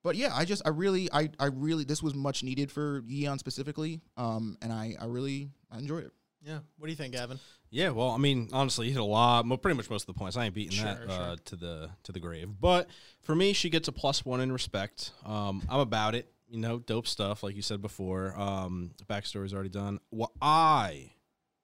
but 0.04 0.16
yeah, 0.16 0.32
I 0.34 0.46
just 0.46 0.62
I 0.66 0.70
really 0.70 1.10
I 1.14 1.30
I 1.40 1.46
really 1.48 1.84
this 1.84 2.02
was 2.02 2.16
much 2.16 2.44
needed 2.44 2.72
for 2.72 3.02
Yeon 3.04 3.38
specifically. 3.40 4.02
Um, 4.18 4.58
and 4.62 4.72
I 4.74 4.96
I 5.00 5.06
really 5.06 5.50
I 5.72 5.78
enjoyed 5.78 6.06
it. 6.06 6.12
Yeah. 6.44 6.60
What 6.80 6.88
do 6.88 6.92
you 6.92 6.96
think, 6.98 7.14
Gavin? 7.14 7.40
Yeah, 7.70 7.92
well, 7.92 8.10
I 8.10 8.18
mean, 8.18 8.50
honestly, 8.52 8.88
you 8.88 8.94
hit 8.94 9.00
a 9.00 9.06
lot, 9.06 9.46
mo- 9.46 9.58
pretty 9.58 9.78
much 9.78 9.90
most 9.92 10.02
of 10.10 10.14
the 10.14 10.18
points. 10.20 10.36
I 10.36 10.46
ain't 10.46 10.56
beating 10.56 10.72
Sure, 10.72 10.86
that 10.86 11.08
uh, 11.10 11.28
sure. 11.28 11.36
to 11.46 11.56
the 11.56 11.90
to 12.04 12.12
the 12.12 12.20
grave. 12.20 12.50
But 12.60 12.90
for 13.22 13.36
me, 13.36 13.54
she 13.54 13.70
gets 13.70 13.88
a 13.88 13.92
plus 13.92 14.26
one 14.26 14.42
in 14.42 14.52
respect. 14.52 15.12
Um, 15.24 15.62
I'm 15.70 15.80
about 15.80 16.16
it. 16.16 16.34
You 16.52 16.60
know, 16.60 16.80
dope 16.80 17.08
stuff, 17.08 17.44
like 17.44 17.56
you 17.56 17.62
said 17.62 17.82
before. 17.82 18.38
Um, 18.38 18.92
backstory's 19.08 19.54
already 19.54 19.70
done. 19.70 20.00
What 20.10 20.32
I 20.42 21.14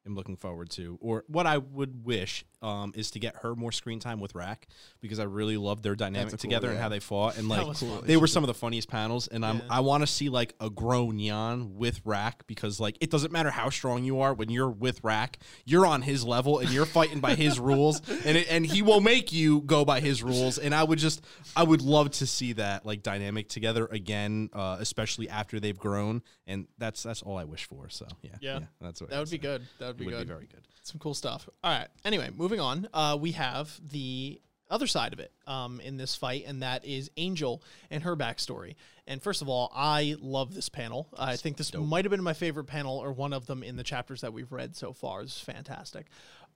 am 0.06 0.16
looking 0.16 0.38
forward 0.38 0.70
to, 0.72 0.98
or 1.02 1.26
what 1.28 1.46
I 1.46 1.58
would 1.58 2.06
wish, 2.06 2.46
um, 2.62 2.92
is 2.96 3.12
to 3.12 3.20
get 3.20 3.36
her 3.38 3.56
more 3.56 3.72
screen 3.72 4.00
time 4.00 4.20
with 4.20 4.34
Rak 4.36 4.68
because 5.02 5.20
I 5.20 5.24
really 5.24 5.58
love 5.58 5.82
their 5.84 5.96
dynamic 5.96 6.30
cool- 6.32 6.38
together 6.38 6.70
and 6.70 6.80
how 6.80 6.90
they 6.90 7.00
fought. 7.00 7.38
And 7.38 7.48
like, 7.50 7.76
fun. 7.78 8.02
they 8.06 8.18
were 8.18 8.28
some 8.28 8.44
of 8.44 8.48
the 8.48 8.54
funniest 8.54 8.88
panels. 8.90 9.28
And 9.28 9.46
I'm 9.46 9.62
I 9.70 9.80
want 9.82 10.02
to 10.04 10.08
see 10.08 10.30
like 10.30 10.54
a 10.60 10.70
grown 10.70 11.18
Yeon 11.18 11.74
with 11.76 12.02
Rak 12.06 12.48
because 12.48 12.80
like 12.80 12.98
it 13.02 13.12
doesn't 13.12 13.32
matter 13.32 13.50
how 13.52 13.70
strong 13.70 14.04
you 14.04 14.22
are 14.22 14.34
when 14.34 14.50
you're 14.50 14.70
with 14.70 15.04
Rak, 15.04 15.38
you're 15.66 15.86
on 15.86 16.02
his 16.02 16.24
level 16.24 16.60
and 16.60 16.70
you're 16.72 16.86
fighting 16.86 17.20
by 17.20 17.36
his 17.36 17.60
rules, 17.60 18.02
and 18.26 18.38
it, 18.38 18.48
and 18.50 18.66
he 18.66 18.82
will 18.82 19.02
make 19.02 19.32
you 19.32 19.62
go 19.62 19.86
by 19.86 20.00
his 20.00 20.24
rules. 20.24 20.58
And 20.58 20.74
I 20.74 20.84
would 20.84 21.00
just 21.00 21.24
I 21.56 21.64
would 21.64 21.82
love 21.82 22.12
to 22.12 22.26
see 22.28 22.54
that 22.54 22.86
like 22.86 23.04
dynamic 23.04 23.50
together 23.50 23.86
again, 23.92 24.50
uh, 24.54 24.78
especially 24.80 25.30
after 25.30 25.60
they've 25.60 25.78
grown. 25.78 26.22
And 26.48 26.68
that's 26.78 27.04
that's 27.04 27.22
all 27.22 27.38
I 27.38 27.44
wish 27.44 27.66
for. 27.66 27.90
So 27.90 28.08
yeah, 28.22 28.32
Yeah. 28.42 28.60
that's 28.82 29.02
what 29.02 29.10
That 29.10 29.20
would 29.20 29.30
be 29.30 29.38
good. 29.38 29.64
That 29.80 29.88
would 29.88 29.96
It 29.96 30.00
be 30.00 30.06
would 30.06 30.12
good. 30.12 30.28
be 30.28 30.34
very 30.34 30.46
good. 30.48 30.62
Some 30.84 31.00
cool 31.00 31.14
stuff. 31.14 31.50
All 31.66 31.72
right. 31.78 31.90
Anyway, 32.06 32.30
moving 32.38 32.47
on. 32.56 32.88
Uh, 32.94 33.18
we 33.20 33.34
have 33.34 33.80
the 33.92 34.42
other 34.70 34.88
side 34.88 35.14
of 35.14 35.20
it 35.20 35.32
um, 35.46 35.80
in 35.82 35.98
this 35.98 36.16
fight, 36.16 36.46
and 36.48 36.62
that 36.62 36.86
is 36.86 37.10
Angel 37.18 37.62
and 37.90 38.04
her 38.04 38.16
backstory. 38.16 38.76
And 39.06 39.22
first 39.22 39.42
of 39.42 39.48
all, 39.48 39.72
I 39.74 40.16
love 40.20 40.54
this 40.54 40.70
panel. 40.70 41.08
I 41.18 41.38
think 41.38 41.58
this 41.58 41.74
might 41.74 42.06
have 42.06 42.12
been 42.12 42.24
my 42.24 42.34
favorite 42.34 42.66
panel, 42.66 42.98
or 42.98 43.12
one 43.12 43.34
of 43.34 43.46
them 43.46 43.64
in 43.64 43.78
the 43.78 43.84
chapters 43.84 44.22
that 44.22 44.34
we've 44.34 44.52
read 44.52 44.76
so 44.76 44.94
far. 44.94 45.24
Is 45.24 45.40
fantastic. 45.40 46.08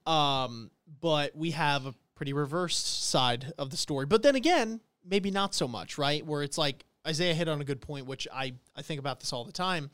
Um, 0.05 0.71
but 0.99 1.35
we 1.35 1.51
have 1.51 1.85
a 1.85 1.93
pretty 2.15 2.33
reversed 2.33 3.09
side 3.09 3.53
of 3.57 3.69
the 3.69 3.77
story. 3.77 4.05
But 4.05 4.23
then 4.23 4.35
again, 4.35 4.81
maybe 5.05 5.31
not 5.31 5.55
so 5.55 5.67
much, 5.67 5.97
right? 5.97 6.25
Where 6.25 6.43
it's 6.43 6.57
like 6.57 6.85
Isaiah 7.07 7.33
hit 7.33 7.47
on 7.47 7.61
a 7.61 7.63
good 7.63 7.81
point, 7.81 8.05
which 8.05 8.27
I, 8.33 8.53
I 8.75 8.81
think 8.81 8.99
about 8.99 9.19
this 9.19 9.31
all 9.31 9.45
the 9.45 9.51
time 9.51 9.89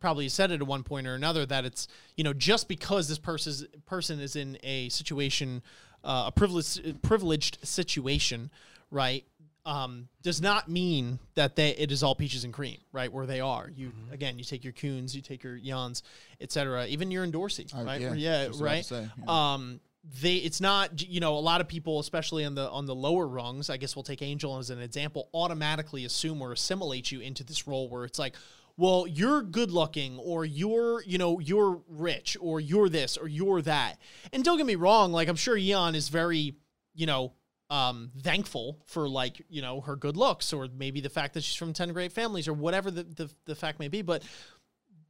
probably 0.00 0.28
said 0.28 0.50
it 0.50 0.60
at 0.60 0.66
one 0.66 0.82
point 0.82 1.06
or 1.06 1.14
another 1.14 1.46
that 1.46 1.64
it's 1.64 1.88
you 2.16 2.24
know 2.24 2.32
just 2.32 2.68
because 2.68 3.08
this 3.08 3.18
person's 3.18 3.64
person 3.86 4.20
is 4.20 4.36
in 4.36 4.58
a 4.62 4.88
situation 4.88 5.62
uh, 6.04 6.24
a 6.26 6.32
privileged 6.32 7.02
privileged 7.02 7.58
situation 7.66 8.50
right 8.90 9.24
um, 9.66 10.08
does 10.22 10.42
not 10.42 10.68
mean 10.68 11.18
that 11.36 11.56
they 11.56 11.70
it 11.70 11.90
is 11.90 12.02
all 12.02 12.14
peaches 12.14 12.44
and 12.44 12.52
cream 12.52 12.76
right 12.92 13.10
where 13.10 13.24
they 13.26 13.40
are. 13.40 13.70
You 13.74 13.92
again 14.12 14.38
you 14.38 14.44
take 14.44 14.62
your 14.62 14.74
Khuns 14.74 15.14
you 15.14 15.22
take 15.22 15.42
your 15.42 15.58
Yeons 15.58 16.02
etc 16.40 16.86
even 16.86 17.10
you're 17.10 17.26
Endorsi 17.26 17.74
Uh, 17.74 17.82
right? 17.82 18.00
yeah, 18.00 18.12
yeah 18.14 18.46
just 18.46 18.60
about 18.60 18.68
to 18.68 18.74
right 18.74 18.84
say, 18.84 19.08
yeah. 19.26 19.52
um 19.52 19.80
they 20.20 20.34
it's 20.34 20.60
not 20.60 21.02
you 21.08 21.18
know 21.18 21.34
a 21.38 21.40
lot 21.40 21.62
of 21.62 21.68
people 21.68 21.98
especially 21.98 22.44
on 22.44 22.54
the 22.54 22.68
on 22.68 22.84
the 22.84 22.94
lower 22.94 23.26
rungs 23.26 23.70
i 23.70 23.78
guess 23.78 23.96
we'll 23.96 24.02
take 24.02 24.20
angel 24.20 24.58
as 24.58 24.68
an 24.68 24.82
example 24.82 25.30
automatically 25.32 26.04
assume 26.04 26.42
or 26.42 26.52
assimilate 26.52 27.10
you 27.10 27.20
into 27.20 27.42
this 27.42 27.66
role 27.66 27.88
where 27.88 28.04
it's 28.04 28.18
like 28.18 28.34
well 28.76 29.06
you're 29.06 29.42
good 29.42 29.70
looking 29.70 30.18
or 30.18 30.44
you're 30.44 31.02
you 31.04 31.18
know 31.18 31.38
you're 31.38 31.80
rich 31.88 32.36
or 32.40 32.60
you're 32.60 32.88
this 32.88 33.16
or 33.16 33.28
you're 33.28 33.62
that. 33.62 33.98
And 34.32 34.44
don't 34.44 34.56
get 34.56 34.66
me 34.66 34.74
wrong 34.74 35.12
like 35.12 35.28
i'm 35.28 35.36
sure 35.36 35.56
Yeon 35.56 35.94
is 35.94 36.08
very 36.08 36.54
you 36.94 37.06
know 37.06 37.32
um 37.70 38.10
thankful 38.20 38.78
for 38.86 39.08
like 39.08 39.42
you 39.48 39.62
know 39.62 39.80
her 39.80 39.96
good 39.96 40.16
looks 40.16 40.52
or 40.52 40.68
maybe 40.76 41.00
the 41.00 41.08
fact 41.08 41.34
that 41.34 41.42
she's 41.42 41.56
from 41.56 41.72
10 41.72 41.92
great 41.92 42.12
families 42.12 42.46
or 42.46 42.52
whatever 42.52 42.90
the, 42.90 43.04
the, 43.04 43.30
the 43.46 43.54
fact 43.54 43.78
may 43.78 43.88
be. 43.88 44.02
But 44.02 44.22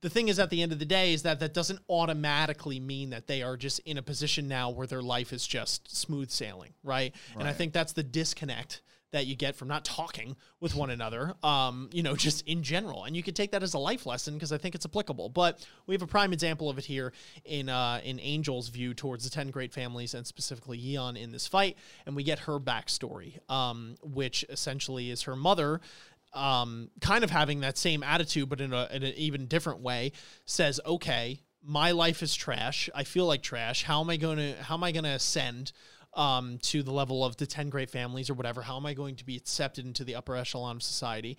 the 0.05 0.11
thing 0.11 0.29
is 0.29 0.39
at 0.39 0.51
the 0.51 0.61
end 0.61 0.71
of 0.71 0.79
the 0.79 0.85
day 0.85 1.15
is 1.15 1.23
that 1.23 1.41
that 1.41 1.55
doesn't 1.55 1.81
automatically 1.89 2.79
mean 2.79 3.09
that 3.11 3.27
they 3.27 3.43
are 3.43 3.57
just 3.57 3.79
in 3.81 3.97
a 3.97 4.03
position 4.03 4.47
now 4.47 4.69
where 4.69 4.87
their 4.87 5.01
life 5.01 5.33
is 5.33 5.47
just 5.47 5.97
smooth 5.97 6.31
sailing 6.31 6.75
right, 6.83 7.15
and 7.39 7.49
i 7.49 7.55
think 7.55 7.73
that's 7.73 7.95
the 7.95 8.03
disconnect 8.03 8.83
that 9.15 9.27
you 9.27 9.37
get 9.37 9.55
from 9.55 9.69
not 9.69 9.85
talking 9.85 10.35
with 10.59 10.75
one 10.75 10.91
another 10.91 11.35
um 11.45 11.89
you 11.93 12.03
know 12.03 12.17
just 12.27 12.47
in 12.49 12.63
general 12.65 13.05
and 13.05 13.17
you 13.17 13.23
could 13.23 13.37
take 13.37 13.53
that 13.53 13.63
as 13.63 13.75
a 13.75 13.79
life 13.79 14.07
lesson 14.07 14.35
because 14.35 14.53
i 14.53 14.59
think 14.59 14.75
it's 14.75 14.85
applicable 14.85 15.29
but 15.29 15.65
we 15.87 15.95
have 15.95 16.03
a 16.03 16.07
prime 16.07 16.33
example 16.33 16.69
of 16.69 16.79
it 16.79 16.85
here 16.85 17.13
in 17.45 17.69
uh 17.69 18.01
in 18.05 18.19
angel's 18.19 18.69
view 18.69 18.93
towards 18.93 19.23
the 19.23 19.31
10 19.31 19.51
great 19.51 19.73
families 19.73 20.15
and 20.15 20.27
specifically 20.27 20.79
Yeon 20.79 21.17
in 21.17 21.31
this 21.31 21.47
fight 21.47 21.77
and 22.07 22.17
we 22.17 22.25
get 22.25 22.41
her 22.41 22.59
backstory 22.59 23.39
um 23.49 23.95
which 24.03 24.45
essentially 24.49 25.11
is 25.11 25.23
her 25.23 25.37
mother 25.37 25.81
um, 26.33 26.91
kind 27.01 27.23
of 27.23 27.31
having 27.31 27.61
that 27.61 27.79
same 27.79 28.03
attitude, 28.03 28.49
but 28.49 28.61
in, 28.61 28.73
a, 28.73 28.89
in 28.91 29.05
an 29.05 29.13
even 29.17 29.47
different 29.47 29.83
way, 29.83 30.11
says, 30.45 30.81
"Okay, 30.85 31.39
my 31.65 31.93
life 31.93 32.23
is 32.23 32.35
trash. 32.35 32.91
I 32.95 33.05
feel 33.05 33.27
like 33.27 33.43
trash. 33.43 33.85
How 33.85 34.01
am 34.01 34.11
I 34.11 34.17
going 34.17 34.37
to 34.37 34.55
How 34.63 34.75
am 34.75 34.85
I 34.85 34.93
going 34.93 35.05
to 35.05 35.11
ascend 35.11 35.73
um, 36.15 36.59
to 36.63 36.83
the 36.83 36.93
level 36.93 37.25
of 37.25 37.37
the 37.37 37.47
ten 37.47 37.69
great 37.69 37.91
families 37.91 38.31
or 38.31 38.35
whatever? 38.35 38.63
How 38.63 38.77
am 38.77 38.87
I 38.87 38.95
going 38.95 39.17
to 39.17 39.25
be 39.25 39.37
accepted 39.37 39.85
into 39.85 40.05
the 40.05 40.15
upper 40.15 40.37
echelon 40.37 40.77
of 40.77 40.83
society?" 40.83 41.37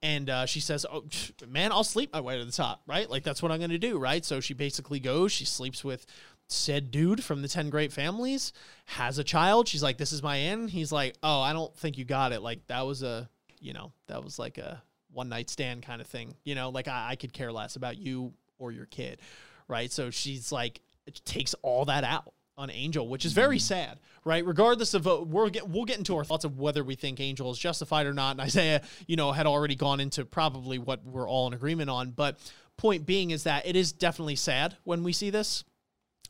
And 0.00 0.30
uh, 0.30 0.46
she 0.46 0.60
says, 0.60 0.86
"Oh 0.90 1.04
man, 1.46 1.72
I'll 1.72 1.84
sleep 1.84 2.12
my 2.12 2.20
way 2.20 2.38
to 2.38 2.44
the 2.44 2.52
top, 2.52 2.82
right? 2.86 3.08
Like 3.08 3.24
that's 3.24 3.42
what 3.42 3.52
I'm 3.52 3.58
going 3.58 3.70
to 3.70 3.78
do, 3.78 3.98
right?" 3.98 4.24
So 4.24 4.40
she 4.40 4.54
basically 4.54 5.00
goes. 5.00 5.32
She 5.32 5.44
sleeps 5.44 5.84
with 5.84 6.06
said 6.50 6.90
dude 6.90 7.22
from 7.22 7.42
the 7.42 7.48
10 7.48 7.68
great 7.68 7.92
families 7.92 8.54
has 8.86 9.18
a 9.18 9.22
child 9.22 9.68
she's 9.68 9.82
like 9.82 9.98
this 9.98 10.12
is 10.12 10.22
my 10.22 10.38
end 10.38 10.70
he's 10.70 10.90
like 10.90 11.14
oh 11.22 11.42
i 11.42 11.52
don't 11.52 11.76
think 11.76 11.98
you 11.98 12.06
got 12.06 12.32
it 12.32 12.40
like 12.40 12.66
that 12.68 12.86
was 12.86 13.02
a 13.02 13.28
you 13.60 13.72
know, 13.72 13.92
that 14.06 14.22
was 14.22 14.38
like 14.38 14.58
a 14.58 14.82
one 15.12 15.28
night 15.28 15.50
stand 15.50 15.82
kind 15.82 16.00
of 16.00 16.06
thing. 16.06 16.34
You 16.44 16.54
know, 16.54 16.70
like 16.70 16.88
I, 16.88 17.10
I 17.10 17.16
could 17.16 17.32
care 17.32 17.52
less 17.52 17.76
about 17.76 17.98
you 17.98 18.32
or 18.58 18.72
your 18.72 18.86
kid, 18.86 19.20
right? 19.66 19.90
So 19.90 20.10
she's 20.10 20.52
like, 20.52 20.80
it 21.06 21.20
takes 21.24 21.54
all 21.62 21.86
that 21.86 22.04
out 22.04 22.32
on 22.58 22.70
Angel, 22.70 23.06
which 23.06 23.24
is 23.24 23.32
very 23.32 23.58
sad, 23.58 24.00
right? 24.24 24.44
Regardless 24.44 24.92
of 24.92 25.06
uh, 25.06 25.20
we'll 25.24 25.48
get 25.48 25.68
we'll 25.68 25.84
get 25.84 25.96
into 25.96 26.16
our 26.16 26.24
thoughts 26.24 26.44
of 26.44 26.58
whether 26.58 26.82
we 26.82 26.96
think 26.96 27.20
Angel 27.20 27.50
is 27.50 27.58
justified 27.58 28.06
or 28.06 28.12
not. 28.12 28.32
And 28.32 28.40
Isaiah, 28.40 28.82
you 29.06 29.16
know, 29.16 29.32
had 29.32 29.46
already 29.46 29.76
gone 29.76 30.00
into 30.00 30.24
probably 30.24 30.78
what 30.78 31.04
we're 31.04 31.28
all 31.28 31.46
in 31.46 31.54
agreement 31.54 31.88
on. 31.88 32.10
But 32.10 32.38
point 32.76 33.06
being 33.06 33.30
is 33.30 33.44
that 33.44 33.66
it 33.66 33.76
is 33.76 33.92
definitely 33.92 34.36
sad 34.36 34.76
when 34.84 35.04
we 35.04 35.12
see 35.12 35.30
this. 35.30 35.64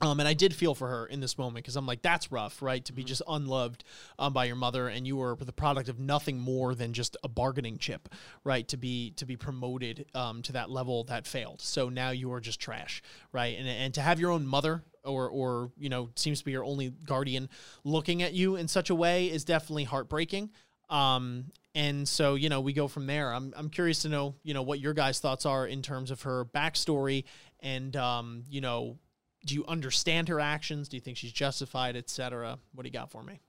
Um, 0.01 0.21
and 0.21 0.29
I 0.29 0.35
did 0.35 0.55
feel 0.55 0.75
for 0.75 0.89
her 0.89 1.07
in 1.07 1.21
this 1.21 1.37
moment 1.37 1.65
because 1.65 1.75
I'm 1.75 1.87
like, 1.87 2.03
that's 2.03 2.31
rough, 2.31 2.63
right? 2.63 2.85
To 2.85 2.93
be 2.93 3.03
just 3.03 3.23
unloved 3.27 3.83
um, 4.19 4.33
by 4.33 4.45
your 4.45 4.57
mother, 4.57 4.89
and 4.89 5.07
you 5.07 5.17
were 5.17 5.35
the 5.35 5.53
product 5.53 5.89
of 5.89 5.99
nothing 5.99 6.39
more 6.39 6.75
than 6.75 6.93
just 6.93 7.17
a 7.25 7.29
bargaining 7.29 7.79
chip, 7.79 8.09
right? 8.45 8.67
To 8.69 8.77
be 8.77 9.11
to 9.13 9.27
be 9.27 9.37
promoted 9.37 10.07
um, 10.15 10.43
to 10.43 10.53
that 10.53 10.71
level 10.71 11.05
that 11.05 11.27
failed. 11.27 11.61
So 11.61 11.89
now 11.89 12.11
you 12.11 12.33
are 12.33 12.41
just 12.41 12.61
trash, 12.61 13.03
right? 13.33 13.59
And 13.59 13.69
and 13.69 13.93
to 13.95 14.01
have 14.01 14.21
your 14.21 14.31
own 14.31 14.47
mother 14.47 14.85
or 15.05 15.29
or 15.29 15.73
you 15.77 15.89
know 15.89 16.11
seems 16.15 16.39
to 16.41 16.45
be 16.45 16.53
your 16.53 16.65
only 16.65 16.91
guardian 16.91 17.49
looking 17.83 18.23
at 18.23 18.35
you 18.35 18.57
in 18.57 18.69
such 18.69 18.91
a 18.91 18.95
way 18.95 19.27
is 19.27 19.45
definitely 19.45 19.85
heartbreaking. 19.85 20.51
Um, 20.91 21.47
and 21.75 22.09
so 22.09 22.35
you 22.37 22.49
know 22.49 22.61
we 22.61 22.73
go 22.73 22.87
from 22.87 23.07
there. 23.07 23.33
I'm 23.33 23.53
I'm 23.57 23.69
curious 23.69 24.03
to 24.03 24.09
know 24.09 24.37
you 24.45 24.55
know 24.55 24.63
what 24.63 24.79
your 24.79 24.95
guys' 24.95 25.19
thoughts 25.19 25.45
are 25.45 25.67
in 25.67 25.83
terms 25.83 26.13
of 26.13 26.23
her 26.23 26.45
backstory 26.45 27.25
and 27.61 27.97
um, 27.97 28.45
you 28.49 28.61
know 28.61 28.99
do 29.45 29.55
you 29.55 29.65
understand 29.67 30.29
her 30.29 30.41
actions? 30.41 30.89
Do 30.89 30.97
you 30.97 31.01
think 31.01 31.17
she's 31.17 31.33
justified, 31.33 31.97
etc.? 31.97 32.59
What 32.75 32.83
do 32.83 32.89
you 32.89 32.93
got 32.93 33.11
for 33.11 33.23
me? 33.23 33.41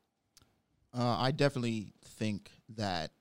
Uh, 0.98 1.18
I 1.20 1.32
definitely 1.32 1.94
think 2.04 2.52
that 2.76 3.12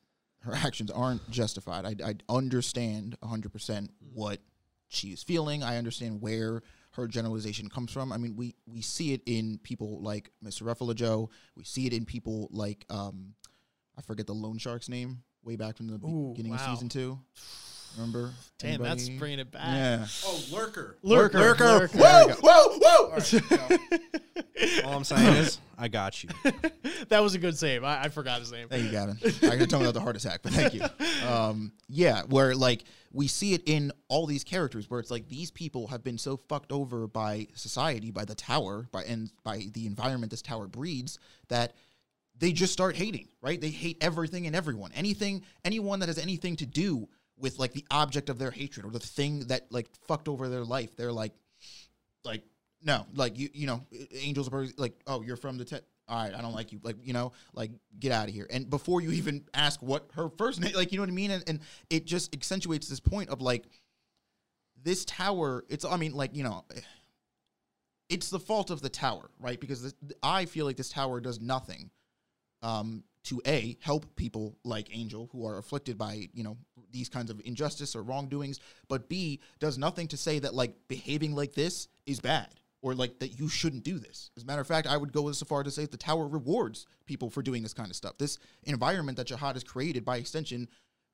her 0.40 0.54
actions 0.54 0.90
aren't 0.90 1.28
justified. 1.30 1.84
I, 1.84 1.94
I 2.04 2.14
understand 2.28 3.16
100% 3.22 3.88
what 4.12 4.40
she's 4.88 5.22
feeling. 5.22 5.62
I 5.62 5.76
understand 5.76 6.20
where 6.20 6.62
her 6.92 7.06
generalization 7.06 7.68
comes 7.68 7.92
from. 7.92 8.12
I 8.12 8.16
mean, 8.16 8.34
we 8.36 8.54
we 8.66 8.80
see 8.80 9.12
it 9.12 9.22
in 9.26 9.58
people 9.62 10.00
like 10.02 10.30
Mr. 10.44 10.62
Reflejo. 10.62 11.28
We 11.54 11.64
see 11.64 11.86
it 11.86 11.92
in 11.92 12.04
people 12.04 12.48
like 12.50 12.84
um, 12.90 13.34
I 13.96 14.02
forget 14.02 14.26
the 14.26 14.34
loan 14.34 14.58
shark's 14.58 14.88
name 14.88 15.22
way 15.44 15.56
back 15.56 15.76
from 15.76 15.86
the 15.86 15.94
Ooh, 16.06 16.32
beginning 16.34 16.54
of 16.54 16.60
season 16.60 16.88
two. 16.88 17.18
Remember? 17.98 18.30
Damn, 18.60 18.80
that's 18.80 19.08
bringing 19.08 19.40
it 19.40 19.50
back. 19.50 19.66
Yeah. 19.66 20.06
Oh, 20.24 20.40
lurker. 20.52 20.96
Lurker. 21.02 21.40
Lurker. 21.40 21.64
Lurker. 21.64 21.98
Whoa, 21.98 22.28
whoa, 22.40 22.78
whoa! 22.78 23.78
All 24.84 24.96
I'm 24.96 25.02
saying 25.02 25.34
is, 25.34 25.58
I 25.76 25.88
got 25.88 26.22
you. 26.22 26.30
That 27.08 27.22
was 27.22 27.34
a 27.34 27.38
good 27.38 27.56
save. 27.56 27.84
I, 27.84 28.02
I 28.02 28.08
forgot 28.08 28.40
his 28.40 28.52
name. 28.52 28.68
Thank 28.68 28.84
you, 28.84 28.90
Gavin. 28.90 29.18
I 29.50 29.56
could 29.56 29.70
tell 29.70 29.78
me 29.78 29.86
about 29.86 29.94
the 29.94 30.00
heart 30.00 30.16
attack, 30.16 30.40
but 30.42 30.52
thank 30.52 30.74
you. 30.74 30.82
Um, 31.26 31.72
yeah, 31.88 32.22
where 32.28 32.54
like 32.54 32.84
we 33.12 33.28
see 33.28 33.54
it 33.54 33.62
in 33.66 33.92
all 34.08 34.26
these 34.26 34.44
characters, 34.44 34.90
where 34.90 35.00
it's 35.00 35.10
like 35.10 35.28
these 35.28 35.50
people 35.50 35.86
have 35.88 36.04
been 36.04 36.18
so 36.18 36.36
fucked 36.36 36.70
over 36.70 37.06
by 37.06 37.48
society, 37.54 38.10
by 38.10 38.24
the 38.24 38.34
tower, 38.34 38.88
by 38.92 39.04
and 39.04 39.30
by 39.42 39.66
the 39.72 39.86
environment 39.86 40.30
this 40.30 40.42
tower 40.42 40.66
breeds 40.66 41.18
that 41.48 41.74
they 42.38 42.52
just 42.52 42.72
start 42.72 42.96
hating. 42.96 43.28
Right? 43.40 43.60
They 43.60 43.70
hate 43.70 43.98
everything 44.00 44.46
and 44.46 44.54
everyone. 44.54 44.92
Anything, 44.94 45.42
anyone 45.64 46.00
that 46.00 46.08
has 46.08 46.18
anything 46.18 46.56
to 46.56 46.66
do 46.66 47.08
with 47.40 47.58
like 47.58 47.72
the 47.72 47.84
object 47.90 48.28
of 48.28 48.38
their 48.38 48.50
hatred 48.50 48.84
or 48.86 48.90
the 48.90 48.98
thing 48.98 49.40
that 49.48 49.70
like 49.70 49.88
fucked 50.06 50.28
over 50.28 50.48
their 50.48 50.64
life. 50.64 50.96
They're 50.96 51.12
like, 51.12 51.32
like 52.24 52.42
no, 52.82 53.06
like 53.14 53.38
you, 53.38 53.48
you 53.52 53.66
know, 53.66 53.84
angels 54.12 54.48
are 54.52 54.66
like, 54.76 54.94
oh, 55.06 55.22
you're 55.22 55.36
from 55.36 55.58
the. 55.58 55.64
Te- 55.64 55.80
all 56.08 56.22
right, 56.24 56.34
I 56.34 56.40
don't 56.40 56.54
like 56.54 56.72
you. 56.72 56.80
Like, 56.82 56.96
you 57.02 57.12
know, 57.12 57.32
like 57.52 57.70
get 57.98 58.12
out 58.12 58.28
of 58.28 58.34
here. 58.34 58.46
And 58.50 58.70
before 58.70 59.02
you 59.02 59.10
even 59.12 59.44
ask 59.52 59.82
what 59.82 60.08
her 60.14 60.30
first 60.30 60.60
name, 60.60 60.72
like, 60.76 60.90
you 60.90 60.98
know 60.98 61.02
what 61.02 61.10
I 61.10 61.12
mean? 61.12 61.30
And, 61.30 61.44
and 61.46 61.60
it 61.90 62.06
just 62.06 62.34
accentuates 62.34 62.88
this 62.88 63.00
point 63.00 63.28
of 63.28 63.42
like 63.42 63.66
this 64.82 65.04
tower. 65.04 65.64
It's, 65.68 65.84
I 65.84 65.96
mean, 65.96 66.14
like, 66.14 66.34
you 66.34 66.44
know, 66.44 66.64
it's 68.08 68.30
the 68.30 68.40
fault 68.40 68.70
of 68.70 68.80
the 68.80 68.88
tower, 68.88 69.28
right? 69.38 69.60
Because 69.60 69.82
this, 69.82 69.94
I 70.22 70.46
feel 70.46 70.64
like 70.64 70.78
this 70.78 70.88
tower 70.88 71.20
does 71.20 71.40
nothing 71.40 71.90
um, 72.62 73.04
to 73.28 73.42
a 73.46 73.76
help 73.80 74.16
people 74.16 74.56
like 74.64 74.88
Angel 74.96 75.28
who 75.32 75.46
are 75.46 75.58
afflicted 75.58 75.98
by 75.98 76.28
you 76.32 76.42
know 76.42 76.56
these 76.90 77.08
kinds 77.08 77.30
of 77.30 77.40
injustice 77.44 77.94
or 77.94 78.02
wrongdoings, 78.02 78.60
but 78.88 79.08
b 79.08 79.40
does 79.58 79.76
nothing 79.76 80.08
to 80.08 80.16
say 80.16 80.38
that 80.38 80.54
like 80.54 80.74
behaving 80.88 81.34
like 81.34 81.52
this 81.52 81.88
is 82.06 82.20
bad 82.20 82.48
or 82.80 82.94
like 82.94 83.18
that 83.18 83.38
you 83.38 83.48
shouldn't 83.48 83.84
do 83.84 83.98
this. 83.98 84.30
As 84.36 84.44
a 84.44 84.46
matter 84.46 84.62
of 84.62 84.66
fact, 84.66 84.86
I 84.86 84.96
would 84.96 85.12
go 85.12 85.28
as 85.28 85.42
far 85.42 85.62
to 85.62 85.70
say 85.70 85.84
the 85.84 85.96
tower 85.98 86.26
rewards 86.26 86.86
people 87.04 87.28
for 87.28 87.42
doing 87.42 87.62
this 87.62 87.74
kind 87.74 87.90
of 87.90 87.96
stuff. 87.96 88.16
This 88.16 88.38
environment 88.64 89.18
that 89.18 89.28
Jahad 89.28 89.54
has 89.54 89.64
created 89.64 90.04
by 90.04 90.16
extension 90.16 90.68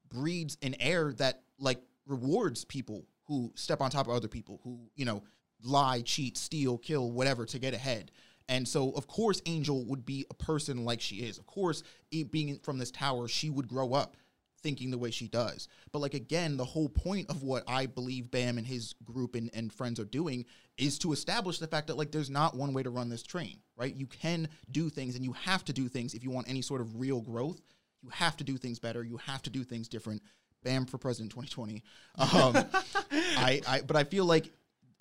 breeds 0.08 0.56
an 0.62 0.76
air 0.78 1.12
that 1.14 1.42
like 1.58 1.80
rewards 2.06 2.64
people 2.64 3.06
who 3.26 3.50
step 3.56 3.80
on 3.80 3.90
top 3.90 4.06
of 4.06 4.14
other 4.14 4.28
people 4.28 4.60
who 4.62 4.78
you 4.94 5.04
know 5.04 5.22
lie 5.64 6.02
cheat 6.02 6.36
steal 6.36 6.78
kill 6.78 7.10
whatever 7.10 7.44
to 7.46 7.58
get 7.58 7.74
ahead 7.74 8.12
and 8.49 8.66
so 8.66 8.90
of 8.92 9.07
course 9.07 9.40
angel 9.47 9.84
would 9.84 10.05
be 10.05 10.26
a 10.30 10.34
person 10.34 10.84
like 10.84 11.01
she 11.01 11.16
is. 11.16 11.38
Of 11.38 11.47
course 11.47 11.82
being 12.30 12.59
from 12.62 12.78
this 12.78 12.90
tower 12.90 13.28
she 13.28 13.51
would 13.51 13.68
grow 13.68 13.92
up 13.92 14.16
thinking 14.62 14.90
the 14.90 14.99
way 14.99 15.11
she 15.11 15.28
does. 15.28 15.68
But 15.92 15.99
like 15.99 16.14
again 16.14 16.57
the 16.57 16.64
whole 16.64 16.88
point 16.88 17.30
of 17.30 17.42
what 17.42 17.64
i 17.68 17.86
believe 17.86 18.30
bam 18.30 18.59
and 18.59 18.66
his 18.66 18.95
group 19.05 19.34
and, 19.34 19.51
and 19.53 19.72
friends 19.72 20.01
are 20.01 20.05
doing 20.05 20.45
is 20.76 20.99
to 21.01 21.12
establish 21.12 21.59
the 21.59 21.66
fact 21.66 21.88
that 21.88 21.97
like 21.97 22.11
there's 22.11 22.30
not 22.30 22.57
one 22.57 22.72
way 22.72 22.82
to 22.82 22.90
run 22.90 23.09
this 23.09 23.22
train 23.22 23.59
right? 23.76 23.95
You 23.95 24.07
can 24.07 24.49
do 24.70 24.88
things 24.88 25.16
and 25.16 25.24
you 25.24 25.32
have 25.32 25.64
to 25.64 25.72
do 25.72 25.88
things 25.88 26.14
if 26.14 26.22
you 26.22 26.30
want 26.30 26.49
any 26.49 26.62
sort 26.62 26.80
of 26.80 27.01
real 27.01 27.20
growth. 27.20 27.61
You 28.03 28.09
have 28.11 28.36
to 28.38 28.45
do 28.45 28.57
things 28.57 28.78
better. 28.78 29.03
You 29.03 29.16
have 29.18 29.42
to 29.42 29.51
do 29.51 29.64
things 29.64 29.88
different. 29.88 30.22
Bam 30.62 30.86
for 30.86 30.97
president 30.97 31.30
2020 31.30 31.82
um, 32.16 32.57
I, 33.36 33.61
I 33.68 33.82
but 33.86 33.97
i 33.97 34.05
feel 34.05 34.24
like 34.24 34.51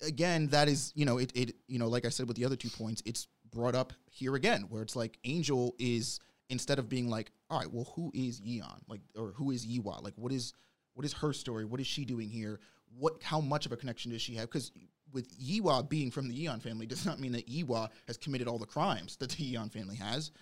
again 0.06 0.48
that 0.48 0.68
is 0.68 0.92
you 0.94 1.06
know 1.06 1.16
it, 1.16 1.32
it 1.34 1.54
you 1.68 1.78
know 1.78 1.88
like 1.88 2.04
i 2.04 2.10
said 2.10 2.28
with 2.28 2.36
the 2.36 2.44
other 2.44 2.54
two 2.54 2.68
points 2.68 3.02
it's 3.06 3.26
brought 3.54 3.74
up 3.74 3.92
here 4.10 4.34
again 4.34 4.66
where 4.68 4.82
it's 4.82 4.96
like 4.96 5.18
angel 5.24 5.74
is 5.78 6.20
instead 6.50 6.78
of 6.78 6.88
being 6.88 7.08
like 7.08 7.30
all 7.48 7.58
right 7.58 7.72
well 7.72 7.90
who 7.96 8.10
is 8.14 8.40
yeon 8.40 8.80
like 8.88 9.00
or 9.16 9.32
who 9.36 9.50
is 9.50 9.66
Yihwa 9.66 10.02
like 10.02 10.14
what 10.16 10.32
is 10.32 10.52
what 10.92 11.06
is 11.06 11.12
her 11.14 11.32
story 11.32 11.64
what 11.64 11.80
is 11.80 11.86
she 11.86 12.04
doing 12.04 12.28
here 12.28 12.60
what 12.98 13.22
how 13.22 13.40
much 13.40 13.64
of 13.64 13.72
a 13.72 13.76
connection 13.76 14.10
does 14.10 14.20
she 14.20 14.34
have 14.34 14.50
because 14.50 14.70
with 15.14 15.38
Yihwa 15.38 15.88
being 15.88 16.10
from 16.10 16.28
the 16.28 16.34
Yeon 16.34 16.60
family 16.60 16.86
does 16.86 17.06
not 17.06 17.20
mean 17.20 17.32
that 17.32 17.48
Yihwa 17.48 17.88
has 18.06 18.16
committed 18.16 18.48
all 18.48 18.58
the 18.58 18.66
crimes 18.66 19.16
that 19.16 19.30
the 19.30 19.54
Yeon 19.54 19.72
family 19.72 19.96
has. 19.96 20.32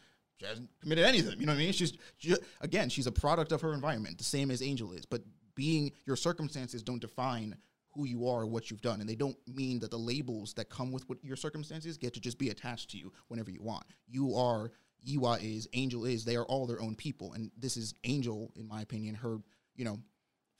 She 0.40 0.46
hasn't 0.46 0.70
committed 0.80 1.04
anything. 1.04 1.38
You 1.38 1.46
know 1.46 1.52
what 1.52 1.58
I 1.58 1.64
mean? 1.64 1.72
She's 1.72 1.92
she, 2.16 2.34
again, 2.60 2.88
she's 2.88 3.06
a 3.06 3.12
product 3.12 3.52
of 3.52 3.60
her 3.60 3.74
environment, 3.74 4.18
the 4.18 4.24
same 4.24 4.50
as 4.50 4.62
Angel 4.62 4.92
is. 4.92 5.04
But 5.04 5.22
being 5.54 5.92
your 6.06 6.16
circumstances 6.16 6.82
don't 6.82 7.00
define 7.00 7.56
who 7.94 8.06
you 8.06 8.26
are 8.28 8.46
what 8.46 8.70
you've 8.70 8.80
done, 8.80 9.00
and 9.00 9.08
they 9.08 9.14
don't 9.14 9.36
mean 9.46 9.78
that 9.80 9.90
the 9.90 9.98
labels 9.98 10.54
that 10.54 10.70
come 10.70 10.92
with 10.92 11.08
what 11.08 11.22
your 11.22 11.36
circumstances 11.36 11.96
get 11.96 12.14
to 12.14 12.20
just 12.20 12.38
be 12.38 12.50
attached 12.50 12.90
to 12.90 12.98
you 12.98 13.12
whenever 13.28 13.50
you 13.50 13.62
want. 13.62 13.84
You 14.08 14.34
are 14.34 14.70
Yihwa 15.06 15.42
is 15.42 15.68
Angel 15.72 16.04
is. 16.04 16.24
They 16.24 16.36
are 16.36 16.44
all 16.44 16.66
their 16.66 16.80
own 16.80 16.94
people, 16.94 17.32
and 17.32 17.50
this 17.58 17.76
is 17.76 17.94
Angel, 18.04 18.52
in 18.56 18.66
my 18.66 18.82
opinion, 18.82 19.14
her 19.16 19.38
you 19.76 19.84
know 19.84 19.98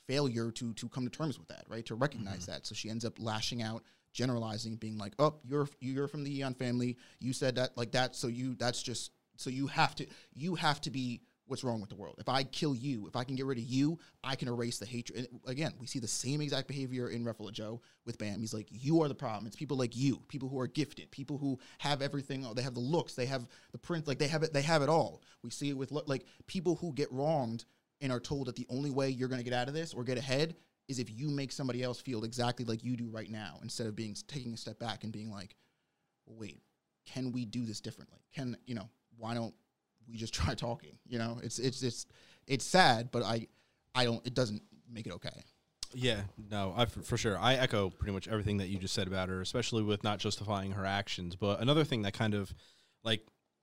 failure 0.07 0.51
to 0.51 0.73
to 0.75 0.89
come 0.89 1.05
to 1.05 1.11
terms 1.11 1.39
with 1.39 1.49
that, 1.49 1.65
right? 1.69 1.87
To 1.87 1.95
recognize 1.95 2.43
mm-hmm. 2.43 2.53
that. 2.53 2.67
So 2.67 2.75
she 2.75 2.91
ends 2.91 3.05
up 3.05 3.15
lashing 3.19 3.63
out, 3.63 3.83
generalizing, 4.13 4.77
being 4.77 4.99
like, 4.99 5.15
"Oh, 5.19 5.37
you're 5.45 5.69
you're 5.81 6.09
from 6.09 6.25
the 6.25 6.41
Yeon 6.41 6.57
family. 6.57 6.97
You 7.21 7.33
said 7.33 7.57
that 7.57 7.77
like 7.77 7.93
that, 7.93 8.17
so 8.17 8.29
you 8.29 8.55
that's 8.57 8.83
just 8.83 9.13
so 9.37 9.51
you 9.51 9.67
have 9.69 9.95
to 9.97 10.07
you 10.35 10.55
have 10.57 10.81
to 10.83 10.91
be 10.91 11.23
what's 11.53 11.63
wrong 11.63 11.81
with 11.81 11.91
the 11.91 11.97
world. 11.97 12.17
If 12.19 12.29
I 12.29 12.43
kill 12.43 12.75
you, 12.75 13.07
if 13.07 13.15
I 13.15 13.23
can 13.23 13.37
get 13.37 13.47
rid 13.47 13.59
of 13.59 13.65
you, 13.65 13.99
I 14.25 14.35
can 14.35 14.49
erase 14.49 14.79
the 14.79 14.87
hatred." 14.87 15.29
And 15.31 15.41
again, 15.47 15.75
we 15.79 15.87
see 15.87 16.01
the 16.01 16.09
same 16.09 16.41
exact 16.41 16.67
behavior 16.67 17.11
in 17.11 17.25
Reflejo 17.25 17.81
with 18.05 18.19
Bam. 18.19 18.41
He's 18.41 18.55
like, 18.55 18.67
"You 18.71 19.03
are 19.03 19.09
the 19.09 19.15
problem. 19.15 19.47
It's 19.47 19.55
people 19.55 19.77
like 19.77 19.95
you, 19.95 20.17
people 20.29 20.49
who 20.49 20.59
are 20.59 20.67
gifted, 20.67 21.11
people 21.13 21.39
who 21.39 21.61
have 21.79 22.03
everything. 22.03 22.45
Oh, 22.45 22.55
they 22.55 22.63
have 22.63 22.75
the 22.75 22.81
looks, 22.81 23.15
they 23.15 23.27
have 23.27 23.47
the 23.71 23.79
print, 23.79 24.09
like 24.09 24.19
they 24.19 24.29
have 24.29 24.43
it. 24.43 24.53
They 24.53 24.63
have 24.63 24.83
it 24.83 24.89
all. 24.89 25.23
We 25.45 25.51
see 25.51 25.69
it 25.69 25.77
with 25.77 25.93
like 25.93 26.25
people 26.49 26.77
who 26.77 26.93
get 26.93 27.13
wronged." 27.13 27.65
and 28.03 28.11
are 28.11 28.21
told 28.21 28.49
that 28.49 28.57
the 28.57 28.67
only 28.69 28.91
way 28.91 29.09
you're 29.09 29.29
going 29.29 29.39
to 29.39 29.45
get 29.49 29.53
out 29.53 29.69
of 29.69 29.75
this 29.75 29.95
or 29.95 30.03
get 30.03 30.19
ahead 30.19 30.57
is 30.89 30.99
if 30.99 31.11
you 31.11 31.31
make 31.31 31.53
somebody 31.53 31.83
else 31.83 32.01
feel 32.01 32.25
exactly 32.25 32.65
like 32.65 32.85
you 32.85 32.97
do 32.97 33.09
right 33.09 33.31
now 33.31 33.59
instead 33.63 33.87
of 33.87 33.97
being 33.97 34.15
taking 34.27 34.53
a 34.53 34.57
step 34.57 34.79
back 34.79 35.05
and 35.05 35.13
being 35.13 35.31
like 35.31 35.55
wait 36.27 36.61
can 37.07 37.33
we 37.33 37.45
do 37.45 37.65
this 37.65 37.81
differently 37.81 38.19
can 38.35 38.57
you 38.67 38.75
know 38.75 38.89
why 39.17 39.35
don't 39.35 39.55
we 40.09 40.17
just 40.17 40.35
try 40.41 40.55
talking 40.55 40.99
you 41.07 41.19
know 41.19 41.39
it's 41.43 41.59
it's 41.59 41.83
it's 41.83 42.07
it's 42.47 42.65
sad 42.65 43.11
but 43.11 43.23
i 43.23 43.47
i 43.95 44.05
don't 44.05 44.25
it 44.27 44.35
doesn't 44.35 44.63
make 44.91 45.07
it 45.07 45.13
okay 45.13 45.43
Yeah, 45.95 46.23
no, 46.51 46.73
I 46.75 46.87
for, 46.87 47.03
for 47.03 47.17
sure. 47.19 47.39
I 47.39 47.55
echo 47.55 47.91
pretty 47.91 48.13
much 48.13 48.27
everything 48.27 48.57
that 48.59 48.69
you 48.69 48.79
just 48.79 48.95
said 48.95 49.07
about 49.07 49.29
her, 49.29 49.43
especially 49.43 49.83
with 49.83 50.03
not 50.03 50.19
justifying 50.19 50.73
her 50.73 50.87
actions. 50.87 51.37
But 51.37 51.61
another 51.61 51.85
thing 51.85 52.03
that 52.03 52.15
kind 52.15 52.33
of 52.33 52.55
like 53.05 53.21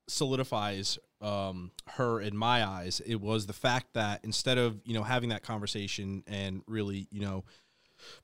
solidifies 0.07 0.99
um, 1.21 1.71
her 1.87 2.21
in 2.21 2.37
my 2.37 2.63
eyes, 2.63 3.01
it 3.05 3.19
was 3.19 3.45
the 3.47 3.53
fact 3.53 3.93
that 3.93 4.19
instead 4.23 4.57
of 4.57 4.79
you 4.85 4.93
know 4.93 5.03
having 5.03 5.29
that 5.29 5.41
conversation 5.41 6.23
and 6.27 6.61
really 6.67 7.07
you 7.11 7.21
know 7.21 7.45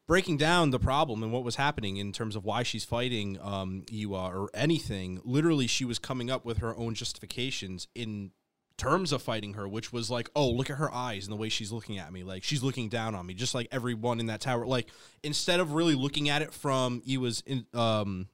breaking 0.07 0.37
down 0.37 0.71
the 0.71 0.79
problem 0.79 1.23
and 1.23 1.31
what 1.31 1.43
was 1.43 1.55
happening 1.55 1.97
in 1.97 2.11
terms 2.11 2.35
of 2.35 2.43
why 2.45 2.63
she's 2.63 2.83
fighting 2.85 3.37
um, 3.41 3.83
Yihwa 3.87 4.33
or 4.33 4.49
anything, 4.53 5.19
literally 5.23 5.67
she 5.67 5.85
was 5.85 5.99
coming 5.99 6.29
up 6.29 6.45
with 6.45 6.57
her 6.59 6.75
own 6.77 6.93
justifications 6.93 7.87
in 7.95 8.31
terms 8.77 9.11
of 9.13 9.21
fighting 9.21 9.53
her, 9.53 9.67
which 9.67 9.93
was 9.93 10.11
like, 10.11 10.29
oh, 10.35 10.49
look 10.49 10.69
at 10.69 10.75
her 10.77 10.93
eyes 10.93 11.25
and 11.25 11.31
the 11.31 11.37
way 11.37 11.47
she's 11.49 11.71
looking 11.71 11.97
at 11.97 12.11
me. 12.11 12.23
Like 12.23 12.43
she's 12.43 12.61
looking 12.61 12.89
down 12.89 13.15
on 13.15 13.25
me, 13.25 13.33
just 13.33 13.55
like 13.55 13.67
everyone 13.71 14.19
in 14.19 14.25
that 14.27 14.41
tower. 14.41 14.65
Like 14.65 14.89
instead 15.23 15.59
of 15.61 15.71
really 15.73 15.95
looking 15.95 16.27
at 16.29 16.41
it 16.41 16.53
from 16.53 17.01
Yihwa's 17.01 17.41
in 17.45 17.65
um 17.73 18.27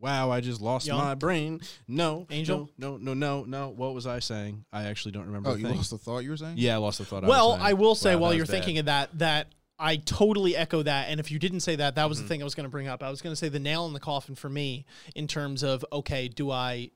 Wow, 0.00 0.30
I 0.30 0.42
just 0.42 0.60
lost 0.60 0.86
Young? 0.86 0.98
my 0.98 1.14
brain. 1.14 1.62
No, 1.88 2.26
Angel? 2.28 2.68
No, 2.76 2.98
no, 2.98 3.14
no, 3.14 3.14
no, 3.14 3.44
no. 3.44 3.68
What 3.70 3.94
was 3.94 4.06
I 4.06 4.18
saying? 4.18 4.66
I 4.70 4.84
actually 4.84 5.12
don't 5.12 5.24
remember. 5.26 5.48
oh 5.48 5.52
the 5.54 5.60
you 5.60 5.66
thing. 5.68 5.76
lost 5.76 5.90
the 5.92 5.96
thought 5.98 6.18
you 6.18 6.30
were 6.30 6.36
saying 6.36 6.56
Yeah, 6.58 6.74
I 6.74 6.76
lost 6.76 6.98
the 6.98 7.06
thought. 7.06 7.24
well, 7.24 7.52
I, 7.52 7.56
was 7.56 7.62
I 7.62 7.72
will 7.72 7.94
say 7.94 8.14
Wow, 8.14 8.20
while 8.22 8.34
you're 8.34 8.44
bad. 8.44 8.50
thinking 8.52 8.78
of 8.80 8.86
that, 8.86 9.18
that 9.20 9.46
I 9.78 9.96
totally 9.96 10.56
echo 10.56 10.82
that. 10.82 11.08
And 11.08 11.18
if 11.18 11.30
you 11.30 11.38
didn't 11.38 11.60
say 11.60 11.76
that, 11.76 11.94
that 11.96 12.02
Mm-hmm. 12.02 12.08
was 12.08 12.22
the 12.22 12.28
thing 12.28 12.40
I 12.40 12.44
was 12.44 12.54
going 12.54 12.64
to 12.64 12.70
bring 12.70 12.86
up. 12.88 13.02
I 13.02 13.10
was 13.10 13.20
going 13.22 13.32
to 13.32 13.36
say 13.36 13.48
the 13.48 13.58
nail 13.58 13.86
in 13.86 13.92
the 13.92 14.00
coffin 14.00 14.34
for 14.34 14.48
me 14.48 14.86
in 15.14 15.26
terms 15.26 15.62
of 15.62 15.84
okay, 15.92 16.28
do 16.28 16.50
I? 16.50 16.90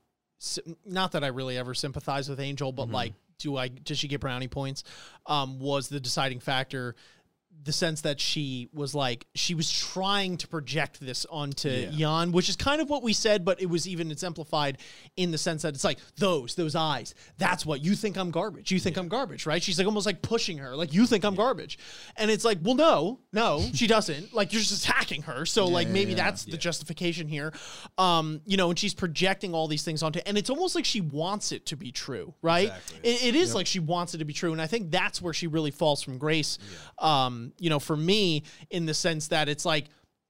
Not 0.85 1.11
that 1.11 1.23
I 1.23 1.27
really 1.27 1.57
ever 1.57 1.73
sympathize 1.73 2.29
with 2.29 2.39
Angel, 2.39 2.71
Mm-hmm. 2.71 2.77
but 2.77 2.89
like, 2.89 3.13
do 3.39 3.57
I? 3.57 3.67
Does 3.67 3.97
she 3.99 4.07
get 4.07 4.21
brownie 4.21 4.47
points? 4.47 4.83
Um, 5.25 5.59
was 5.59 5.89
the 5.89 5.99
deciding 5.99 6.39
factor. 6.39 6.95
The 7.61 7.73
sense 7.73 8.01
that 8.01 8.19
she 8.21 8.69
was 8.73 8.95
like 8.95 9.27
she 9.35 9.53
was 9.53 9.69
trying 9.69 10.37
to 10.37 10.47
project 10.47 10.99
this 11.01 11.25
onto 11.29 11.69
Yeah. 11.69 11.89
Jan, 11.91 12.31
which 12.31 12.47
is 12.47 12.55
kind 12.55 12.81
of 12.81 12.89
what 12.89 13.03
we 13.03 13.11
said, 13.13 13.43
but 13.43 13.61
it 13.61 13.65
was 13.65 13.87
even 13.87 14.11
exemplified 14.11 14.77
in 15.17 15.31
the 15.31 15.37
sense 15.37 15.63
that 15.63 15.73
it's 15.75 15.83
like 15.83 15.99
those, 16.17 16.55
those 16.55 16.73
eyes. 16.75 17.13
That's 17.37 17.65
what 17.65 17.83
you 17.83 17.95
think 17.95 18.17
I'm 18.17 18.31
garbage. 18.31 18.71
You 18.71 18.79
think 18.79 18.97
I'm 18.97 19.09
garbage, 19.09 19.45
right? 19.45 19.61
She's 19.61 19.77
like 19.77 19.87
almost 19.87 20.05
like 20.05 20.21
pushing 20.21 20.57
her, 20.59 20.75
like 20.75 20.93
you 20.93 21.05
think 21.05 21.25
I'm 21.25 21.35
garbage, 21.35 21.77
and 22.15 22.31
it's 22.31 22.45
like, 22.45 22.59
well, 22.61 22.75
no, 22.75 23.19
no, 23.33 23.61
she 23.73 23.87
doesn't. 23.87 24.33
Like 24.33 24.53
you're 24.53 24.61
just 24.61 24.83
attacking 24.85 25.23
her, 25.23 25.45
so 25.45 25.65
like 25.65 25.89
maybe 25.89 26.11
yeah, 26.11 26.17
that's 26.23 26.45
the 26.45 26.57
justification 26.57 27.27
here, 27.27 27.51
um, 27.97 28.41
you 28.45 28.55
know. 28.57 28.69
And 28.69 28.79
she's 28.79 28.93
projecting 28.93 29.53
all 29.53 29.67
these 29.67 29.83
things 29.83 30.01
onto, 30.01 30.21
and 30.25 30.37
it's 30.37 30.49
almost 30.49 30.75
like 30.75 30.85
she 30.85 31.01
wants 31.01 31.51
it 31.51 31.65
to 31.67 31.75
be 31.77 31.91
true, 31.91 32.33
right? 32.41 32.67
Exactly. 32.67 33.09
It, 33.09 33.23
it 33.23 33.35
is 33.35 33.53
like 33.53 33.67
she 33.67 33.79
wants 33.79 34.13
it 34.13 34.19
to 34.19 34.25
be 34.25 34.33
true, 34.33 34.53
and 34.53 34.61
I 34.61 34.67
think 34.67 34.91
that's 34.91 35.21
where 35.21 35.33
she 35.33 35.47
really 35.47 35.71
falls 35.71 36.01
from 36.01 36.17
grace. 36.17 36.57
Um, 36.97 37.48
you 37.57 37.69
know, 37.69 37.79
for 37.79 37.97
me, 37.97 38.43
in 38.69 38.85
the 38.85 38.93
sense 38.93 39.29
that 39.29 39.49
it's 39.49 39.65
like 39.65 39.85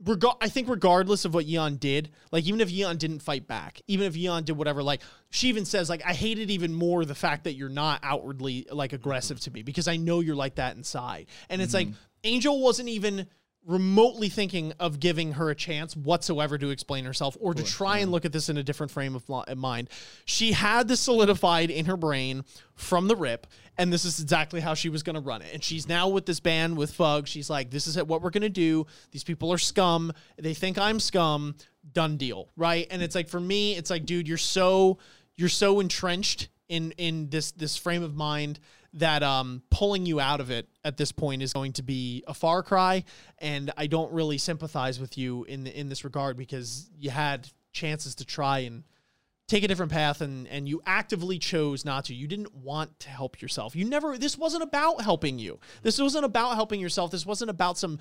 reg- 0.06 0.24
I 0.42 0.50
think 0.50 0.70
regardless 0.70 1.26
of 1.26 1.34
what 1.34 1.46
Yeon 1.46 1.80
did, 1.80 2.10
like 2.32 2.46
even 2.46 2.62
if 2.62 2.70
Yeon 2.70 2.98
didn't 2.98 3.20
fight 3.20 3.48
back, 3.48 3.82
even 3.88 4.06
if 4.06 4.16
Yeon 4.16 4.46
did 4.46 4.58
whatever, 4.58 4.84
like 4.84 5.02
she 5.30 5.50
even 5.50 5.66
says, 5.66 5.90
like 5.90 6.04
I 6.06 6.14
hated 6.14 6.52
even 6.52 6.74
more 6.74 7.06
the 7.06 7.16
fact 7.16 7.44
that 7.46 7.54
you're 7.54 7.70
not 7.70 8.00
outwardly 8.04 8.68
like 8.72 8.94
aggressive 8.94 9.40
to 9.42 9.52
me 9.52 9.64
because 9.64 9.88
I 9.88 9.98
know 9.98 10.20
you're 10.20 10.36
like 10.36 10.56
that 10.56 10.76
inside, 10.76 11.28
and 11.50 11.62
it's 11.62 11.74
like 11.74 11.88
mm-hmm. 11.88 11.98
Angel 12.24 12.62
wasn't 12.62 12.90
even 12.90 13.28
remotely 13.66 14.30
thinking 14.30 14.74
of 14.80 15.00
giving 15.00 15.34
her 15.34 15.50
a 15.50 15.56
chance 15.56 15.96
whatsoever 15.96 16.58
to 16.58 16.70
explain 16.70 17.06
herself 17.06 17.38
or 17.40 17.54
to 17.54 17.64
try 17.64 17.98
and 17.98 18.06
mm-hmm. 18.06 18.14
look 18.14 18.26
at 18.26 18.32
this 18.32 18.50
in 18.50 18.58
a 18.58 18.64
different 18.64 18.92
frame 18.92 19.16
of 19.16 19.30
mind. 19.58 19.90
She 20.26 20.54
had 20.54 20.88
this 20.88 21.00
solidified 21.00 21.70
in 21.70 21.86
her 21.86 21.98
brain 21.98 22.46
from 22.76 23.08
the 23.08 23.16
rip, 23.16 23.48
and 23.78 23.92
this 23.92 24.06
is 24.06 24.20
exactly 24.20 24.62
how 24.62 24.74
she 24.74 24.90
was 24.90 25.04
going 25.04 25.16
to 25.16 25.22
run 25.22 25.42
it. 25.42 25.54
And 25.54 25.64
she's 25.64 25.88
now 25.88 26.08
with 26.08 26.26
this 26.26 26.40
band 26.40 26.78
with 26.78 26.94
Fug. 26.94 27.28
She's 27.28 27.50
like, 27.50 27.70
this 27.70 27.86
is 27.86 28.02
what 28.04 28.22
we're 28.22 28.30
going 28.30 28.42
to 28.42 28.50
do. 28.50 28.88
These 29.12 29.24
people 29.24 29.52
are 29.54 29.58
scum. 29.58 30.14
They 30.38 30.54
think 30.54 30.78
I'm 30.78 31.00
scum. 31.00 31.56
Done 31.92 32.18
deal, 32.18 32.50
right? 32.56 32.88
And 32.92 33.02
it's 33.02 33.16
like 33.16 33.30
for 33.30 33.40
me, 33.40 33.76
it's 33.76 33.90
like, 33.90 34.06
dude, 34.06 34.28
you're 34.28 34.38
so 34.38 35.00
you're 35.38 35.50
so 35.50 35.80
entrenched 35.80 36.50
in 36.70 36.92
in 36.92 37.30
this 37.30 37.52
this 37.52 37.76
frame 37.76 38.04
of 38.04 38.16
mind 38.16 38.60
that 38.94 39.22
um 39.22 39.62
pulling 39.70 40.06
you 40.06 40.20
out 40.20 40.40
of 40.40 40.50
it 40.50 40.68
at 40.84 40.98
this 40.98 41.12
point 41.12 41.42
is 41.42 41.54
going 41.54 41.74
to 41.74 41.84
be 41.84 42.24
a 42.28 42.34
far 42.34 42.64
cry. 42.64 43.04
And 43.40 43.72
I 43.78 43.88
don't 43.88 44.12
really 44.14 44.38
sympathize 44.38 45.00
with 45.00 45.18
you 45.18 45.44
in 45.44 45.68
in 45.68 45.90
this 45.90 46.04
regard 46.04 46.38
because 46.38 46.90
you 46.98 47.10
had 47.10 47.50
chances 47.74 48.16
to 48.16 48.26
try 48.26 48.60
and 48.60 48.84
take 49.48 49.64
a 49.64 49.68
different 49.68 49.92
path 49.92 50.22
and 50.22 50.48
and 50.48 50.70
you 50.70 50.82
actively 50.86 51.40
chose 51.40 51.84
not 51.84 52.06
to. 52.06 52.16
You 52.16 52.28
didn't 52.28 52.56
want 52.56 53.00
to 53.02 53.10
help 53.10 53.42
yourself. 53.42 53.76
You 53.76 53.86
never 53.86 54.18
this 54.18 54.38
wasn't 54.38 54.64
about 54.64 55.02
helping 55.02 55.40
you. 55.40 55.60
This 55.82 56.00
wasn't 56.00 56.26
about 56.26 56.56
helping 56.56 56.80
yourself. 56.80 57.12
This 57.12 57.26
wasn't 57.26 57.50
about 57.50 57.78
some 57.78 58.00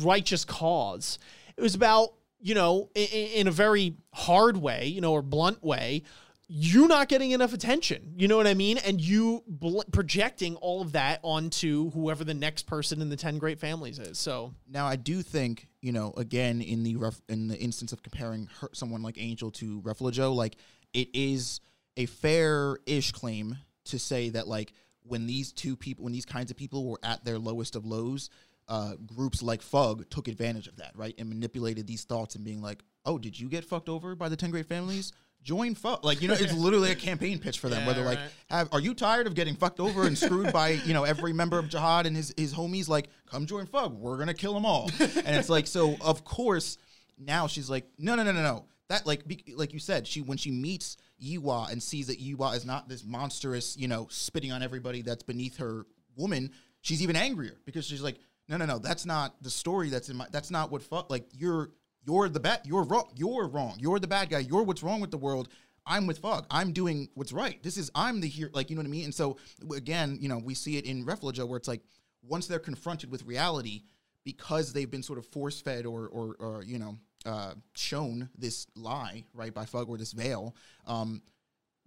righteous 0.00 0.44
cause. 0.44 1.18
It 1.56 1.62
was 1.62 1.74
about 1.74 2.14
you 2.40 2.54
know 2.54 2.90
in, 2.94 3.06
in 3.06 3.48
a 3.48 3.50
very 3.50 3.96
hard 4.12 4.58
way 4.58 4.86
you 4.86 5.00
know 5.00 5.12
or 5.12 5.22
blunt 5.22 5.62
way 5.64 6.02
you 6.48 6.86
not 6.86 7.08
getting 7.08 7.32
enough 7.32 7.52
attention 7.52 8.14
you 8.16 8.28
know 8.28 8.36
what 8.36 8.46
i 8.46 8.54
mean? 8.54 8.78
And 8.78 9.00
you 9.00 9.42
bl- 9.46 9.82
projecting 9.92 10.56
all 10.56 10.80
of 10.80 10.92
that 10.92 11.20
onto 11.22 11.90
whoever 11.90 12.24
the 12.24 12.34
next 12.34 12.66
person 12.66 13.02
in 13.02 13.08
the 13.08 13.16
10 13.16 13.38
great 13.38 13.58
families 13.58 13.98
is 13.98 14.18
so. 14.18 14.54
Now, 14.68 14.86
I 14.86 14.96
do 14.96 15.22
think 15.22 15.68
you 15.86 15.92
know, 15.92 16.12
again, 16.16 16.60
in 16.62 16.82
the 16.82 16.96
ref, 16.96 17.20
in 17.28 17.46
the 17.46 17.56
instance 17.56 17.92
of 17.92 18.02
comparing 18.02 18.48
her, 18.60 18.68
someone 18.72 19.02
like 19.02 19.18
Angel 19.18 19.52
to 19.52 19.80
Reflejo, 19.82 20.34
like 20.34 20.56
it 20.92 21.08
is 21.14 21.60
a 21.96 22.06
fair-ish 22.06 23.12
claim 23.12 23.56
to 23.84 23.96
say 24.00 24.30
that 24.30 24.48
like 24.48 24.72
when 25.04 25.28
these 25.28 25.52
two 25.52 25.76
people, 25.76 26.02
when 26.02 26.12
these 26.12 26.26
kinds 26.26 26.50
of 26.50 26.56
people 26.56 26.90
were 26.90 26.98
at 27.04 27.24
their 27.24 27.38
lowest 27.38 27.76
of 27.76 27.86
lows, 27.86 28.30
uh, 28.68 28.94
groups 29.14 29.42
like 29.42 29.62
Fug 29.62 30.10
took 30.10 30.26
advantage 30.26 30.66
of 30.66 30.74
that, 30.78 30.90
right, 30.96 31.14
and 31.18 31.28
manipulated 31.28 31.86
these 31.86 32.02
thoughts 32.02 32.34
and 32.34 32.44
being 32.44 32.60
like, 32.60 32.82
"Oh, 33.04 33.16
did 33.16 33.38
you 33.38 33.48
get 33.48 33.64
fucked 33.64 33.88
over 33.88 34.16
by 34.16 34.28
the 34.28 34.36
ten 34.36 34.50
great 34.50 34.66
families?" 34.66 35.12
Join 35.46 35.76
fuck 35.76 36.04
like 36.04 36.20
you 36.22 36.26
know, 36.26 36.34
it's 36.34 36.52
literally 36.52 36.90
a 36.90 36.94
campaign 37.08 37.38
pitch 37.38 37.60
for 37.60 37.68
them. 37.68 37.78
Yeah, 37.78 37.86
where 37.86 37.94
they're 37.94 38.04
like, 38.04 38.18
have, 38.50 38.68
"Are 38.72 38.80
you 38.80 38.94
tired 38.94 39.28
of 39.28 39.36
getting 39.36 39.54
fucked 39.54 39.78
over 39.78 40.04
and 40.04 40.18
screwed 40.18 40.52
by 40.52 40.70
you 40.70 40.92
know 40.92 41.04
every 41.04 41.32
member 41.32 41.56
of 41.56 41.66
Jahad 41.66 42.04
and 42.04 42.16
his 42.16 42.34
his 42.36 42.52
homies? 42.52 42.88
Like, 42.88 43.10
come 43.30 43.46
join 43.46 43.66
fuck 43.66 43.92
We're 43.92 44.18
gonna 44.18 44.34
kill 44.34 44.54
them 44.54 44.66
all." 44.66 44.90
and 44.98 45.36
it's 45.36 45.48
like, 45.48 45.68
so 45.68 45.94
of 46.00 46.24
course 46.24 46.78
now 47.16 47.46
she's 47.46 47.70
like, 47.70 47.86
"No, 47.96 48.16
no, 48.16 48.24
no, 48.24 48.32
no, 48.32 48.42
no." 48.42 48.64
That 48.88 49.06
like 49.06 49.24
be, 49.24 49.44
like 49.56 49.72
you 49.72 49.78
said, 49.78 50.04
she 50.08 50.20
when 50.20 50.36
she 50.36 50.50
meets 50.50 50.96
Yihwa 51.22 51.70
and 51.70 51.80
sees 51.80 52.08
that 52.08 52.20
Yihwa 52.20 52.56
is 52.56 52.66
not 52.66 52.88
this 52.88 53.04
monstrous, 53.04 53.76
you 53.76 53.86
know, 53.86 54.08
spitting 54.10 54.50
on 54.50 54.64
everybody 54.64 55.02
that's 55.02 55.22
beneath 55.22 55.58
her 55.58 55.86
woman, 56.16 56.50
she's 56.80 57.02
even 57.02 57.14
angrier 57.14 57.54
because 57.64 57.86
she's 57.86 58.02
like, 58.02 58.18
"No, 58.48 58.56
no, 58.56 58.66
no, 58.66 58.80
that's 58.80 59.06
not 59.06 59.40
the 59.42 59.50
story 59.50 59.90
that's 59.90 60.08
in 60.08 60.16
my. 60.16 60.26
That's 60.32 60.50
not 60.50 60.72
what 60.72 60.82
fuck. 60.82 61.08
Like 61.08 61.28
you're." 61.32 61.70
You're 62.06 62.28
the 62.28 62.40
bad. 62.40 62.60
You're 62.64 62.84
wrong. 62.84 63.10
You're 63.16 63.48
wrong. 63.48 63.76
You're 63.78 63.98
the 63.98 64.06
bad 64.06 64.30
guy. 64.30 64.38
You're 64.38 64.62
what's 64.62 64.82
wrong 64.82 65.00
with 65.00 65.10
the 65.10 65.18
world. 65.18 65.48
I'm 65.86 66.06
with 66.06 66.18
Fug. 66.18 66.46
I'm 66.50 66.72
doing 66.72 67.08
what's 67.14 67.32
right. 67.32 67.62
This 67.62 67.76
is 67.76 67.90
I'm 67.94 68.20
the 68.20 68.28
here. 68.28 68.50
Like 68.52 68.70
you 68.70 68.76
know 68.76 68.80
what 68.80 68.86
I 68.86 68.90
mean. 68.90 69.04
And 69.04 69.14
so 69.14 69.36
again, 69.74 70.18
you 70.20 70.28
know, 70.28 70.38
we 70.38 70.54
see 70.54 70.76
it 70.76 70.84
in 70.84 71.04
Reflejo 71.04 71.46
where 71.46 71.56
it's 71.56 71.68
like 71.68 71.82
once 72.22 72.46
they're 72.46 72.58
confronted 72.58 73.10
with 73.10 73.24
reality 73.24 73.82
because 74.24 74.72
they've 74.72 74.90
been 74.90 75.02
sort 75.02 75.18
of 75.18 75.26
force 75.26 75.60
fed 75.60 75.86
or 75.86 76.08
or, 76.08 76.36
or 76.38 76.64
you 76.64 76.78
know 76.78 76.96
uh, 77.24 77.54
shown 77.74 78.28
this 78.38 78.66
lie 78.76 79.24
right 79.34 79.52
by 79.52 79.64
Fug 79.64 79.88
or 79.88 79.96
this 79.96 80.12
veil. 80.12 80.54
Um, 80.86 81.22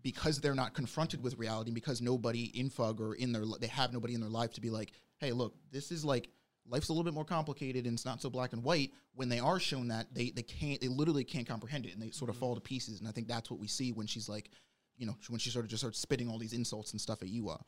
because 0.01 0.39
they're 0.39 0.55
not 0.55 0.74
confronted 0.74 1.22
with 1.22 1.38
reality, 1.38 1.72
because 1.72 2.01
nobody 2.01 2.45
in 2.57 2.70
Fug 2.70 3.01
or 3.01 3.15
in 3.15 3.34
their 3.34 3.43
they 3.59 3.67
have 3.67 3.91
nobody 3.91 4.13
in 4.13 4.22
their 4.22 4.30
life 4.30 4.53
to 4.53 4.61
be 4.61 4.70
like, 4.70 4.93
hey, 5.20 5.32
look, 5.34 5.55
this 5.72 5.91
is 5.91 6.05
like 6.05 6.30
life's 6.68 6.89
a 6.89 6.93
little 6.93 7.03
bit 7.03 7.14
more 7.14 7.26
complicated 7.26 7.86
and 7.86 7.93
it's 7.93 8.05
not 8.05 8.22
so 8.22 8.30
black 8.30 8.53
and 8.53 8.64
white. 8.64 8.91
When 9.16 9.30
they 9.30 9.39
are 9.39 9.60
shown 9.60 9.88
that, 9.89 10.14
they 10.14 10.32
they 10.32 10.43
can't 10.43 10.80
they 10.82 10.88
literally 10.88 11.24
can't 11.24 11.47
comprehend 11.47 11.86
it 11.86 11.93
and 11.93 12.01
they 12.01 12.12
sort 12.12 12.30
of 12.30 12.38
fall 12.38 12.55
to 12.55 12.62
pieces. 12.62 12.99
And 12.99 13.07
I 13.07 13.12
think 13.12 13.28
that's 13.28 13.49
what 13.49 13.60
we 13.60 13.68
see 13.68 13.91
when 13.91 14.07
she's 14.07 14.30
like, 14.30 14.49
you 14.97 15.05
know, 15.05 15.16
when 15.30 15.39
she 15.39 15.49
sort 15.49 15.66
of 15.66 15.70
just 15.70 15.82
starts 15.82 15.99
spitting 15.99 16.30
all 16.30 16.38
these 16.38 16.53
insults 16.53 16.91
and 16.91 17.01
stuff 17.01 17.22
at 17.22 17.30
Yua. 17.30 17.60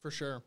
for 0.00 0.10
sure. 0.10 0.42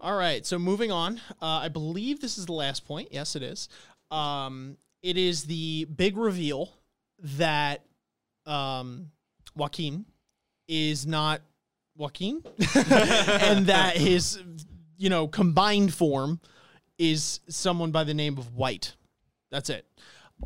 All 0.00 0.16
right, 0.16 0.44
so 0.44 0.58
moving 0.58 0.90
on. 0.90 1.20
Uh, 1.40 1.60
I 1.62 1.68
believe 1.68 2.20
this 2.20 2.36
is 2.36 2.46
the 2.46 2.52
last 2.52 2.84
point. 2.84 3.08
Yes, 3.10 3.36
it 3.36 3.42
is. 3.42 3.68
Um, 4.10 4.76
it 5.02 5.16
is 5.16 5.44
the 5.44 5.86
big 5.86 6.16
reveal 6.16 6.72
that 7.20 7.84
um, 8.44 9.10
Joaquin 9.56 10.04
is 10.68 11.06
not 11.06 11.40
Joaquin, 11.96 12.42
and 12.74 13.66
that 13.66 13.96
his, 13.96 14.42
you 14.98 15.08
know, 15.08 15.28
combined 15.28 15.94
form 15.94 16.40
is 16.98 17.40
someone 17.48 17.90
by 17.90 18.04
the 18.04 18.14
name 18.14 18.38
of 18.38 18.54
White. 18.54 18.94
That's 19.50 19.70
it. 19.70 19.86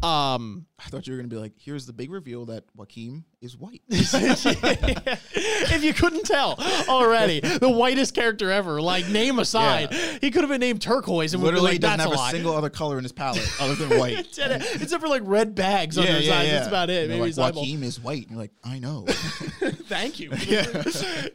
Um, 0.03 0.67
I 0.79 0.91
thought 0.91 1.07
you 1.09 1.13
were 1.13 1.17
gonna 1.19 1.29
be 1.29 1.39
like, 1.39 1.55
here's 1.59 1.87
the 1.87 1.93
big 1.93 2.13
reveal 2.13 2.45
that 2.47 2.63
Joaquin 2.77 3.25
is 3.41 3.57
white. 3.57 3.83
if 3.89 5.83
you 5.83 5.93
couldn't 5.93 6.25
tell 6.25 6.57
already, 6.89 7.41
the 7.41 7.69
whitest 7.69 8.15
character 8.15 8.53
ever. 8.53 8.81
Like 8.81 9.09
name 9.09 9.41
aside, 9.41 9.93
he 10.21 10.31
could 10.31 10.43
have 10.43 10.51
been 10.51 10.61
named 10.61 10.83
turquoise 10.83 11.35
and 11.35 11.43
Literally 11.43 11.73
like, 11.73 11.81
doesn't 11.81 11.99
that's 11.99 12.11
have 12.11 12.21
a 12.21 12.23
a 12.23 12.31
single 12.31 12.55
other 12.55 12.71
color 12.71 12.99
in 12.99 13.03
his 13.03 13.11
palette 13.11 13.51
other 13.61 13.75
than 13.75 13.99
white. 13.99 14.39
Except 14.39 15.01
for 15.01 15.09
like 15.09 15.23
red 15.25 15.57
bags 15.57 15.99
on 15.99 16.05
their 16.05 16.23
sides. 16.23 16.51
That's 16.51 16.69
about 16.69 16.91
it. 16.91 17.09
Maybe 17.09 17.33
like. 17.33 17.57
Joaquin 17.57 17.83
is 17.83 17.99
white. 17.99 18.23
And 18.23 18.31
you're 18.33 18.41
like, 18.41 18.53
I 18.63 18.79
know. 18.79 19.05
Thank 19.09 20.21
you. 20.21 20.31
yeah. 20.47 20.85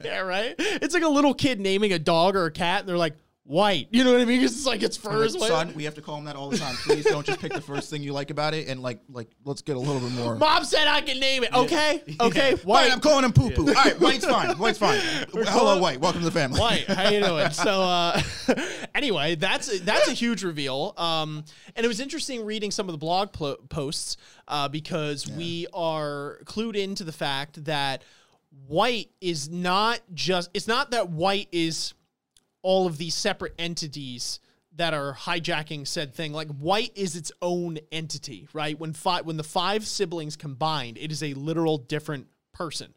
Yeah. 0.04 0.20
right. 0.20 0.56
It's 0.58 0.94
like 0.94 1.04
a 1.04 1.10
little 1.10 1.34
kid 1.34 1.60
naming 1.60 1.92
a 1.92 2.00
dog 2.00 2.38
or 2.38 2.46
a 2.46 2.52
cat, 2.52 2.82
and 2.82 2.90
they're 2.90 2.98
like 2.98 3.16
white. 3.46 3.88
You 3.92 4.04
know 4.04 4.14
what 4.14 4.22
I 4.22 4.26
mean? 4.26 4.42
'Cause 4.42 4.54
it's 4.56 4.66
like 4.66 4.84
its 4.84 4.96
fur 4.96 5.24
is 5.26 5.34
Like, 5.34 5.42
white. 5.42 5.48
son, 5.50 5.74
we 5.76 5.84
have 5.84 5.96
to 5.96 6.02
call 6.02 6.18
him 6.18 6.26
that 6.26 6.36
all 6.36 6.50
the 6.50 6.58
time. 6.58 6.76
Please 6.78 7.04
don't 7.06 7.26
just 7.26 7.40
pick 7.40 7.52
the 7.54 7.60
first 7.62 7.90
thing 7.90 8.02
you 8.02 8.14
like 8.14 8.30
about 8.30 8.54
it 8.54 8.68
and 8.70 8.82
like 8.82 9.00
like 9.10 9.28
let's 9.44 9.62
get 9.62 9.76
a 9.76 9.80
little 9.80 10.00
bit 10.00 10.12
more. 10.12 10.36
Mom 10.36 10.64
said 10.64 10.88
I 10.88 11.02
can 11.02 11.20
name 11.20 11.44
it. 11.44 11.54
Okay. 11.54 12.02
Okay. 12.22 12.52
White. 12.52 12.66
White. 12.66 12.92
I'm 12.94 13.02
calling 13.02 13.26
him 13.26 13.34
poo 13.34 13.50
poo. 13.52 13.68
All 13.68 13.74
right, 13.74 14.00
white's 14.00 14.26
fine. 14.26 14.58
White's 14.58 14.78
fine. 14.78 15.00
Hello, 15.34 15.80
white. 15.80 16.00
Welcome 16.00 16.22
to 16.22 16.26
the 16.26 16.32
family. 16.32 16.60
White, 16.60 16.86
how 16.88 17.10
you 17.10 17.22
doing? 17.24 17.50
So, 17.52 17.82
uh, 17.82 18.22
anyway, 18.96 19.36
that's 19.36 19.80
that's 19.82 20.08
a 20.08 20.14
huge 20.14 20.44
reveal. 20.44 20.94
Um, 20.98 21.44
and 21.76 21.86
it 21.86 21.88
was 21.88 22.00
interesting 22.00 22.46
reading 22.46 22.72
some 22.72 22.88
of 22.88 22.94
the 22.94 22.98
blog 22.98 23.32
plo- 23.32 23.58
posts 23.70 24.18
uh, 24.48 24.68
because 24.70 25.28
we 25.30 25.68
are 25.74 26.40
clued 26.46 26.76
into 26.76 27.04
the 27.04 27.12
fact 27.12 27.66
that 27.66 28.04
White 28.68 29.10
is 29.22 29.50
not 29.50 30.00
just. 30.14 30.50
It's 30.54 30.68
not 30.68 30.92
that 30.92 31.10
White 31.10 31.48
is 31.52 31.94
all 32.64 32.88
of 32.88 32.98
these 32.98 33.14
separate 33.14 33.54
entities 33.60 34.40
that 34.76 34.94
are 34.94 35.14
hijacking 35.14 35.88
said 35.88 36.14
thing. 36.16 36.34
Like 36.34 36.48
White 36.48 36.92
is 36.96 37.16
its 37.16 37.32
own 37.42 37.78
entity, 37.92 38.48
right? 38.54 38.80
When 38.80 38.94
five 38.94 39.26
when 39.26 39.38
the 39.38 39.44
five 39.44 39.86
siblings 39.86 40.36
combined, 40.36 40.98
it 40.98 41.12
is 41.12 41.22
a 41.22 41.34
literal 41.36 41.78
different 41.78 42.28
person. 42.54 42.94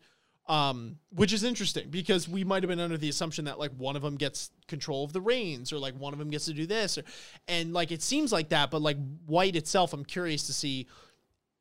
Um, 0.48 0.98
which 1.10 1.32
is 1.32 1.42
interesting 1.42 1.90
because 1.90 2.28
we 2.28 2.44
might 2.44 2.62
have 2.62 2.70
been 2.70 2.78
under 2.78 2.96
the 2.96 3.08
assumption 3.08 3.46
that 3.46 3.58
like 3.58 3.72
one 3.72 3.96
of 3.96 4.02
them 4.02 4.14
gets 4.14 4.52
control 4.68 5.02
of 5.02 5.12
the 5.12 5.20
reins 5.20 5.72
or 5.72 5.80
like 5.80 5.94
one 5.98 6.12
of 6.12 6.20
them 6.20 6.30
gets 6.30 6.44
to 6.44 6.52
do 6.52 6.66
this 6.66 6.98
or, 6.98 7.02
and 7.48 7.72
like 7.72 7.90
it 7.90 8.00
seems 8.00 8.30
like 8.30 8.50
that, 8.50 8.70
but 8.70 8.80
like 8.80 8.96
White 9.26 9.56
itself, 9.56 9.92
I'm 9.92 10.04
curious 10.04 10.46
to 10.46 10.52
see 10.52 10.86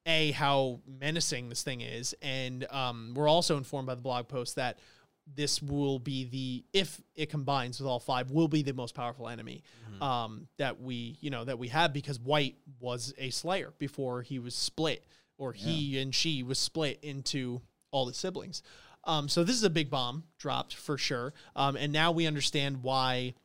a 0.06 0.30
how 0.34 0.82
menacing 0.86 1.50
this 1.50 1.64
thing 1.64 1.82
is 1.82 2.14
and 2.22 2.68
um, 2.72 3.14
we're 3.16 3.28
also 3.28 3.58
informed 3.58 3.88
by 3.88 3.96
the 3.96 4.04
blog 4.04 4.28
post 4.28 4.58
that 4.58 4.78
this 5.34 5.62
will 5.62 6.00
be 6.00 6.24
the 6.26 6.64
if 6.72 7.02
it 7.16 7.30
combines 7.30 7.80
with 7.80 7.88
all 7.88 8.00
five 8.00 8.32
will 8.32 8.48
be 8.48 8.62
the 8.62 8.74
most 8.74 8.94
powerful 8.94 9.28
enemy 9.28 9.64
um, 10.02 10.48
that 10.58 10.80
we 10.80 11.18
you 11.20 11.30
know 11.30 11.44
that 11.44 11.58
we 11.58 11.68
have 11.70 11.94
because 11.94 12.20
white 12.20 12.56
was 12.80 13.14
a 13.18 13.30
slayer 13.32 13.74
before 13.80 14.22
he 14.22 14.40
was 14.40 14.56
split 14.56 15.06
or 15.38 15.52
he 15.52 16.00
and 16.00 16.14
she 16.14 16.44
was 16.44 16.60
split 16.60 17.00
into 17.02 17.62
all 17.92 18.06
the 18.06 18.14
siblings. 18.14 18.62
Um, 19.06 19.30
so 19.30 19.44
this 19.44 19.56
is 19.56 19.64
a 19.64 19.70
big 19.70 19.90
bomb 19.90 20.24
dropped 20.38 20.76
for 20.76 20.98
sure. 20.98 21.34
Um, 21.56 21.76
and 21.76 21.94
now 21.94 22.12
we 22.12 22.26
understand 22.26 22.84
why 22.84 23.36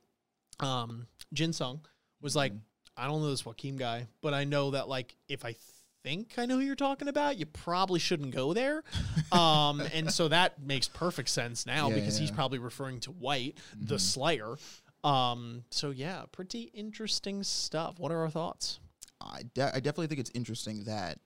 um, 0.59 1.07
Jin 1.33 1.53
Sung 1.53 1.81
was 2.21 2.35
like, 2.35 2.53
I 2.97 3.07
don't 3.07 3.21
know 3.21 3.31
this 3.31 3.45
Joaquin 3.45 3.77
guy, 3.77 4.07
but 4.23 4.35
I 4.35 4.45
know 4.45 4.73
that 4.73 4.89
like 4.89 5.17
if 5.29 5.45
I 5.45 5.55
think 6.03 6.35
I 6.39 6.47
know 6.47 6.57
who 6.57 6.63
you're 6.63 6.77
talking 6.77 7.09
about, 7.09 7.37
you 7.37 7.47
probably 7.47 8.01
shouldn't 8.01 8.35
go 8.35 8.53
there. 8.53 8.83
Um, 9.33 9.81
and 9.95 10.13
so 10.13 10.27
that 10.27 10.61
makes 10.61 10.89
perfect 10.89 11.29
sense 11.29 11.65
now 11.65 11.89
Yeah, 11.89 11.95
because 11.95 12.19
he's 12.19 12.33
probably 12.33 12.59
referring 12.59 12.99
to 13.01 13.13
White, 13.13 13.59
the 13.81 13.97
Slayer. 13.97 14.57
Um, 15.05 15.63
so 15.71 15.91
yeah, 15.91 16.25
pretty 16.33 16.63
interesting 16.75 17.45
stuff. 17.45 18.01
What 18.01 18.11
are 18.11 18.23
our 18.23 18.31
thoughts? 18.31 18.81
I, 19.21 19.43
de- 19.55 19.69
I 19.69 19.79
definitely 19.79 20.09
think 20.09 20.19
it's 20.19 20.33
interesting 20.35 20.83
that 20.85 21.21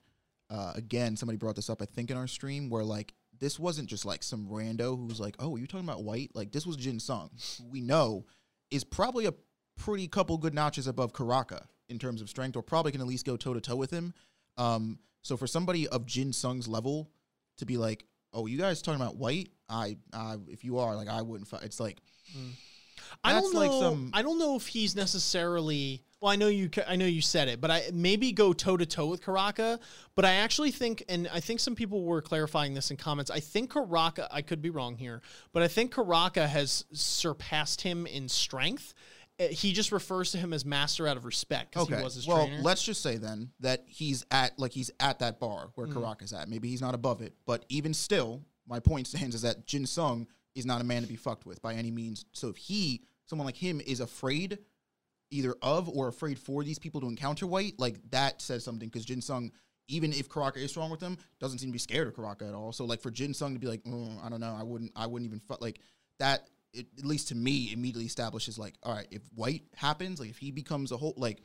uh, 0.50 0.74
again 0.74 1.16
somebody 1.16 1.38
brought 1.38 1.56
this 1.56 1.70
up 1.70 1.80
I 1.80 1.86
think 1.86 2.10
in 2.10 2.18
our 2.18 2.26
stream 2.26 2.68
where 2.68 2.84
like 2.84 3.14
this 3.40 3.58
wasn't 3.58 3.88
just 3.88 4.04
like 4.04 4.22
some 4.22 4.48
rando 4.48 4.96
who's 4.96 5.18
like 5.18 5.36
oh 5.38 5.56
you 5.56 5.66
talking 5.66 5.88
about 5.88 6.04
white 6.04 6.30
like 6.34 6.52
this 6.52 6.66
was 6.66 6.76
Jin 6.76 7.00
Sung 7.00 7.30
who 7.58 7.64
we 7.70 7.80
know 7.80 8.26
is 8.70 8.84
probably 8.84 9.24
a 9.24 9.32
pretty 9.78 10.08
couple 10.08 10.36
good 10.36 10.54
notches 10.54 10.86
above 10.86 11.12
Karaka 11.12 11.62
in 11.88 11.98
terms 11.98 12.20
of 12.20 12.28
strength 12.28 12.56
or 12.56 12.62
probably 12.62 12.92
can 12.92 13.00
at 13.00 13.06
least 13.06 13.26
go 13.26 13.36
toe 13.36 13.54
to 13.54 13.60
toe 13.60 13.76
with 13.76 13.90
him. 13.90 14.14
Um, 14.56 14.98
so 15.22 15.36
for 15.36 15.46
somebody 15.46 15.88
of 15.88 16.06
Jin 16.06 16.32
Sung's 16.32 16.68
level 16.68 17.10
to 17.58 17.66
be 17.66 17.76
like 17.76 18.04
oh 18.32 18.46
you 18.46 18.58
guys 18.58 18.82
talking 18.82 19.00
about 19.00 19.16
white 19.16 19.48
I, 19.68 19.96
I 20.12 20.36
if 20.48 20.64
you 20.64 20.78
are 20.78 20.94
like 20.96 21.08
I 21.08 21.22
wouldn't 21.22 21.48
fi-. 21.48 21.60
it's 21.62 21.80
like 21.80 21.98
I 23.22 23.32
don't 23.32 23.52
know. 23.52 23.60
like 23.60 23.70
some- 23.70 24.10
I 24.12 24.22
don't 24.22 24.38
know 24.38 24.56
if 24.56 24.66
he's 24.66 24.96
necessarily. 24.96 26.02
Well, 26.20 26.32
I 26.32 26.36
know 26.36 26.48
you. 26.48 26.70
I 26.86 26.96
know 26.96 27.06
you 27.06 27.20
said 27.20 27.48
it, 27.48 27.60
but 27.60 27.70
I 27.70 27.82
maybe 27.92 28.32
go 28.32 28.52
toe 28.52 28.76
to 28.76 28.86
toe 28.86 29.06
with 29.06 29.22
Karaka. 29.22 29.78
But 30.14 30.24
I 30.24 30.34
actually 30.34 30.70
think, 30.70 31.04
and 31.08 31.28
I 31.32 31.40
think 31.40 31.60
some 31.60 31.74
people 31.74 32.02
were 32.04 32.22
clarifying 32.22 32.74
this 32.74 32.90
in 32.90 32.96
comments. 32.96 33.30
I 33.30 33.40
think 33.40 33.72
Karaka. 33.72 34.26
I 34.30 34.42
could 34.42 34.62
be 34.62 34.70
wrong 34.70 34.96
here, 34.96 35.20
but 35.52 35.62
I 35.62 35.68
think 35.68 35.92
Karaka 35.92 36.48
has 36.48 36.84
surpassed 36.92 37.82
him 37.82 38.06
in 38.06 38.28
strength. 38.28 38.94
Uh, 39.40 39.44
He 39.48 39.72
just 39.72 39.90
refers 39.92 40.30
to 40.32 40.38
him 40.38 40.52
as 40.52 40.64
master 40.64 41.06
out 41.08 41.16
of 41.16 41.24
respect 41.24 41.72
because 41.72 41.88
Okay. 41.88 41.96
he 41.98 42.02
was 42.04 42.14
his 42.14 42.26
well, 42.26 42.46
trainer. 42.46 42.62
let's 42.62 42.82
just 42.82 43.02
say 43.02 43.16
then 43.16 43.50
that 43.60 43.84
he's 43.86 44.24
at 44.30 44.58
like 44.58 44.72
he's 44.72 44.90
at 45.00 45.18
that 45.20 45.40
bar 45.40 45.70
where 45.74 45.86
Mm-hmm. 45.86 45.98
Karaka's 45.98 46.32
at. 46.32 46.48
Maybe 46.48 46.68
he's 46.68 46.80
not 46.80 46.94
above 46.94 47.20
it, 47.22 47.34
but 47.46 47.64
even 47.68 47.94
still, 47.94 48.42
my 48.66 48.80
point 48.80 49.06
stands 49.08 49.34
is 49.34 49.42
that 49.42 49.66
Jin 49.66 49.86
Sung 49.86 50.26
is 50.54 50.64
not 50.66 50.80
a 50.80 50.84
man 50.84 51.02
to 51.02 51.08
be 51.08 51.16
fucked 51.16 51.46
with 51.46 51.60
by 51.62 51.74
any 51.74 51.90
means. 51.90 52.24
So 52.32 52.48
if 52.48 52.56
he, 52.56 53.02
someone 53.26 53.46
like 53.46 53.56
him, 53.56 53.80
is 53.84 54.00
afraid 54.00 54.58
either 55.30 55.54
of 55.62 55.88
or 55.88 56.06
afraid 56.06 56.38
for 56.38 56.62
these 56.62 56.78
people 56.78 57.00
to 57.00 57.08
encounter 57.08 57.46
White, 57.46 57.74
like 57.78 57.96
that 58.10 58.40
says 58.40 58.62
something 58.62 58.88
because 58.88 59.04
Jin 59.04 59.20
Sung. 59.20 59.50
Even 59.88 60.14
if 60.14 60.30
Karaka 60.30 60.56
is 60.56 60.70
strong 60.70 60.88
with 60.88 61.02
him, 61.02 61.18
doesn't 61.40 61.58
seem 61.58 61.68
to 61.68 61.72
be 61.74 61.78
scared 61.78 62.08
of 62.08 62.14
Karaka 62.14 62.48
at 62.48 62.54
all. 62.54 62.72
So, 62.72 62.86
like 62.86 63.02
for 63.02 63.10
Jin 63.10 63.34
Sung 63.34 63.52
to 63.52 63.60
be 63.60 63.66
like, 63.66 63.82
"Mm, 63.84 64.24
I 64.24 64.30
don't 64.30 64.40
know, 64.40 64.56
I 64.58 64.62
wouldn't, 64.62 64.90
I 64.96 65.06
wouldn't 65.06 65.28
even 65.28 65.40
fu-, 65.40 65.58
like 65.60 65.78
that. 66.20 66.48
It, 66.74 66.86
at 66.98 67.04
least 67.04 67.28
to 67.28 67.34
me, 67.34 67.72
immediately 67.72 68.04
establishes 68.04 68.58
like, 68.58 68.74
all 68.82 68.92
right, 68.94 69.06
if 69.10 69.22
White 69.34 69.62
happens, 69.76 70.20
like 70.20 70.30
if 70.30 70.38
he 70.38 70.50
becomes 70.50 70.92
a 70.92 70.96
whole, 70.96 71.14
like 71.16 71.42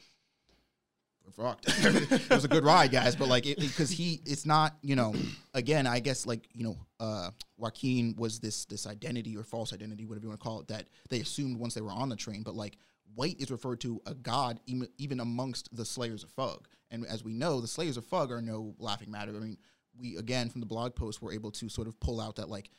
we're 1.38 1.56
it 1.68 2.30
was 2.30 2.46
a 2.46 2.48
good 2.48 2.64
ride, 2.64 2.92
guys, 2.92 3.16
but 3.16 3.28
like 3.28 3.44
because 3.44 3.90
he, 3.90 4.22
it's 4.26 4.46
not, 4.46 4.76
you 4.82 4.96
know, 4.96 5.14
again, 5.54 5.88
I 5.88 6.00
guess 6.00 6.26
like 6.26 6.48
you 6.54 6.64
know, 6.64 6.78
uh, 7.00 7.32
Joaquin 7.58 8.16
was 8.18 8.40
this 8.40 8.66
this 8.66 8.88
identity 8.88 9.38
or 9.38 9.44
false 9.44 9.74
identity, 9.74 10.06
whatever 10.06 10.26
you 10.26 10.30
want 10.30 10.40
to 10.40 10.44
call 10.44 10.60
it, 10.62 10.68
that 10.68 10.88
they 11.10 11.20
assumed 11.22 11.58
once 11.58 11.74
they 11.74 11.82
were 11.82 11.92
on 11.92 12.10
the 12.10 12.16
train, 12.16 12.44
but 12.44 12.56
like 12.56 12.78
White 13.16 13.40
is 13.40 13.52
referred 13.52 13.80
to 13.82 14.02
a 14.06 14.14
god 14.14 14.60
even, 14.66 14.88
even 14.98 15.20
amongst 15.20 15.76
the 15.76 15.86
Slayers 15.86 16.24
of 16.24 16.30
Fug, 16.32 16.68
and 16.92 17.06
as 17.06 17.24
we 17.24 17.34
know, 17.34 17.62
the 17.62 17.68
Slayers 17.68 17.98
of 17.98 18.06
Fug 18.06 18.32
are 18.32 18.42
no 18.42 18.76
laughing 18.80 19.12
matter. 19.12 19.32
I 19.36 19.40
mean, 19.40 19.58
we 19.98 20.18
again 20.18 20.50
from 20.50 20.62
the 20.62 20.68
blog 20.68 20.96
post 20.96 21.22
were 21.22 21.34
able 21.34 21.52
to 21.52 21.70
sort 21.70 21.88
of 21.88 22.00
pull 22.00 22.20
out 22.20 22.36
that 22.38 22.50
like 22.50 22.70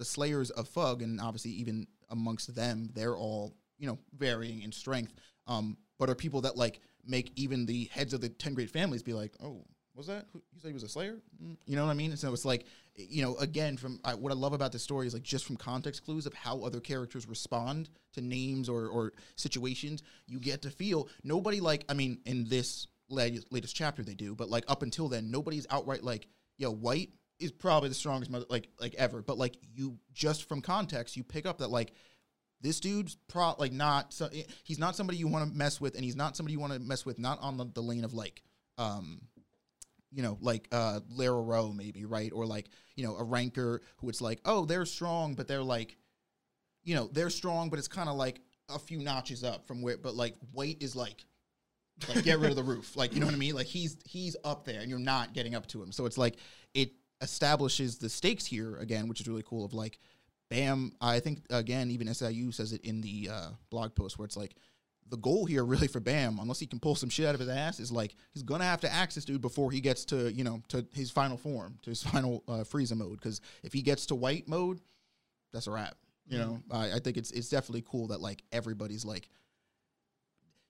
the 0.00 0.04
Slayers 0.06 0.50
of 0.50 0.66
Fug, 0.66 1.02
and 1.02 1.20
obviously 1.20 1.50
even 1.52 1.86
amongst 2.08 2.52
them, 2.54 2.90
they're 2.94 3.16
all 3.16 3.54
you 3.78 3.86
know 3.86 3.98
varying 4.16 4.62
in 4.62 4.72
strength, 4.72 5.12
um, 5.46 5.76
but 5.98 6.08
are 6.10 6.14
people 6.14 6.40
that 6.40 6.56
like 6.56 6.80
make 7.06 7.32
even 7.36 7.66
the 7.66 7.84
heads 7.92 8.12
of 8.14 8.20
the 8.20 8.30
ten 8.30 8.54
great 8.54 8.70
families 8.70 9.02
be 9.02 9.12
like, 9.12 9.34
oh, 9.42 9.62
was 9.94 10.06
that? 10.06 10.24
Who, 10.32 10.38
you 10.52 10.60
said 10.60 10.68
he 10.68 10.72
was 10.72 10.82
a 10.82 10.88
Slayer? 10.88 11.18
Mm, 11.42 11.58
You 11.66 11.76
know 11.76 11.84
what 11.84 11.90
I 11.90 11.94
mean? 11.94 12.16
So 12.16 12.32
it's 12.32 12.46
like, 12.46 12.64
you 12.94 13.22
know, 13.22 13.36
again, 13.36 13.76
from 13.76 14.00
I, 14.02 14.14
what 14.14 14.32
I 14.32 14.34
love 14.34 14.54
about 14.54 14.72
this 14.72 14.82
story 14.82 15.06
is 15.06 15.12
like 15.12 15.22
just 15.22 15.44
from 15.44 15.56
context 15.56 16.04
clues 16.04 16.24
of 16.24 16.32
how 16.32 16.62
other 16.62 16.80
characters 16.80 17.28
respond 17.28 17.90
to 18.14 18.22
names 18.22 18.68
or 18.70 18.88
or 18.88 19.12
situations, 19.36 20.02
you 20.26 20.40
get 20.40 20.62
to 20.62 20.70
feel 20.70 21.08
nobody 21.22 21.60
like. 21.60 21.84
I 21.90 21.94
mean, 21.94 22.20
in 22.24 22.48
this 22.48 22.86
latest, 23.10 23.52
latest 23.52 23.76
chapter 23.76 24.02
they 24.02 24.14
do, 24.14 24.34
but 24.34 24.48
like 24.48 24.64
up 24.66 24.82
until 24.82 25.08
then, 25.08 25.30
nobody's 25.30 25.66
outright 25.68 26.02
like, 26.02 26.26
yo, 26.56 26.70
white 26.70 27.10
is 27.40 27.50
probably 27.50 27.88
the 27.88 27.94
strongest 27.94 28.30
mother 28.30 28.46
like 28.48 28.68
like 28.80 28.94
ever. 28.94 29.22
But 29.22 29.38
like 29.38 29.56
you 29.74 29.98
just 30.12 30.48
from 30.48 30.60
context, 30.60 31.16
you 31.16 31.24
pick 31.24 31.46
up 31.46 31.58
that 31.58 31.70
like 31.70 31.92
this 32.60 32.80
dude's 32.80 33.16
pro 33.28 33.54
like 33.58 33.72
not 33.72 34.12
so, 34.12 34.28
he's 34.64 34.78
not 34.78 34.94
somebody 34.94 35.18
you 35.18 35.26
want 35.26 35.50
to 35.50 35.56
mess 35.56 35.80
with 35.80 35.94
and 35.94 36.04
he's 36.04 36.16
not 36.16 36.36
somebody 36.36 36.52
you 36.52 36.60
want 36.60 36.72
to 36.72 36.78
mess 36.78 37.06
with 37.06 37.18
not 37.18 37.40
on 37.40 37.56
the, 37.56 37.64
the 37.74 37.80
lane 37.80 38.04
of 38.04 38.12
like 38.12 38.42
um 38.76 39.20
you 40.12 40.22
know 40.22 40.36
like 40.42 40.68
uh 40.70 41.00
Lero-Ro 41.08 41.72
maybe 41.72 42.04
right? 42.04 42.30
Or 42.32 42.46
like 42.46 42.68
you 42.96 43.04
know 43.04 43.16
a 43.16 43.24
ranker 43.24 43.80
who 43.96 44.08
it's 44.08 44.20
like 44.20 44.40
oh 44.44 44.64
they're 44.64 44.84
strong 44.84 45.34
but 45.34 45.48
they're 45.48 45.62
like 45.62 45.96
you 46.84 46.94
know 46.94 47.08
they're 47.12 47.30
strong 47.30 47.70
but 47.70 47.78
it's 47.78 47.88
kind 47.88 48.08
of 48.08 48.16
like 48.16 48.40
a 48.68 48.78
few 48.78 48.98
notches 48.98 49.42
up 49.42 49.66
from 49.66 49.82
where 49.82 49.96
but 49.96 50.14
like 50.14 50.34
weight 50.52 50.82
is 50.82 50.94
like 50.94 51.24
like 52.08 52.24
get 52.24 52.38
rid 52.38 52.50
of 52.50 52.56
the 52.56 52.62
roof. 52.62 52.96
Like 52.96 53.14
you 53.14 53.20
know 53.20 53.26
what 53.26 53.34
i 53.34 53.38
mean? 53.38 53.54
Like 53.54 53.66
he's 53.66 53.96
he's 54.04 54.36
up 54.44 54.64
there 54.64 54.80
and 54.80 54.88
you're 54.90 54.98
not 54.98 55.32
getting 55.34 55.54
up 55.54 55.66
to 55.68 55.82
him. 55.82 55.92
So 55.92 56.06
it's 56.06 56.18
like 56.18 56.36
it 56.74 56.92
establishes 57.20 57.98
the 57.98 58.08
stakes 58.08 58.46
here 58.46 58.76
again 58.76 59.08
which 59.08 59.20
is 59.20 59.28
really 59.28 59.44
cool 59.46 59.64
of 59.64 59.72
like 59.72 59.98
bam 60.48 60.92
i 61.00 61.20
think 61.20 61.40
again 61.50 61.90
even 61.90 62.12
siu 62.12 62.50
says 62.50 62.72
it 62.72 62.80
in 62.82 63.00
the 63.00 63.28
uh, 63.30 63.48
blog 63.70 63.94
post 63.94 64.18
where 64.18 64.24
it's 64.24 64.36
like 64.36 64.54
the 65.08 65.16
goal 65.16 65.44
here 65.44 65.64
really 65.64 65.88
for 65.88 66.00
bam 66.00 66.38
unless 66.40 66.60
he 66.60 66.66
can 66.66 66.78
pull 66.78 66.94
some 66.94 67.08
shit 67.08 67.26
out 67.26 67.34
of 67.34 67.40
his 67.40 67.48
ass 67.48 67.80
is 67.80 67.90
like 67.92 68.14
he's 68.32 68.42
gonna 68.42 68.64
have 68.64 68.80
to 68.80 68.92
axe 68.92 69.14
this 69.14 69.24
dude 69.24 69.40
before 69.40 69.70
he 69.70 69.80
gets 69.80 70.04
to 70.04 70.32
you 70.32 70.44
know 70.44 70.62
to 70.68 70.86
his 70.92 71.10
final 71.10 71.36
form 71.36 71.78
to 71.82 71.90
his 71.90 72.02
final 72.10 72.42
uh, 72.48 72.64
frieza 72.64 72.96
mode 72.96 73.18
because 73.18 73.40
if 73.62 73.72
he 73.72 73.82
gets 73.82 74.06
to 74.06 74.14
white 74.14 74.48
mode 74.48 74.80
that's 75.52 75.66
a 75.66 75.70
wrap 75.70 75.96
you 76.30 76.38
know? 76.38 76.62
I, 76.70 76.92
I 76.92 76.98
think 77.00 77.16
it's 77.16 77.30
it's 77.32 77.48
definitely 77.48 77.84
cool 77.86 78.08
that 78.08 78.20
like 78.20 78.42
everybody's 78.52 79.04
like 79.04 79.28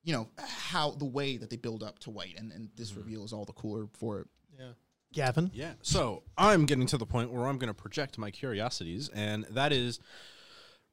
you 0.03 0.13
know 0.13 0.29
how 0.39 0.93
the 0.93 1.05
way 1.05 1.37
that 1.37 1.51
they 1.51 1.57
build 1.57 1.83
up 1.83 1.99
to 2.01 2.11
white 2.11 2.39
and, 2.39 2.51
and 2.53 2.71
this 2.77 2.97
reveal 2.97 3.25
is 3.25 3.33
all 3.33 3.45
the 3.45 3.53
cooler 3.53 3.87
for 3.93 4.21
it. 4.21 4.29
Yeah. 4.59 4.73
Gavin. 5.13 5.51
Yeah. 5.55 5.73
So 5.83 6.23
I'm 6.39 6.67
getting 6.67 6.87
to 6.87 6.99
the 6.99 7.07
point 7.07 7.33
where 7.33 7.47
I'm 7.47 7.59
going 7.59 7.69
to 7.69 7.75
project 7.75 8.19
my 8.19 8.31
curiosities, 8.31 9.09
and 9.09 9.45
that 9.51 9.73
is 9.73 10.01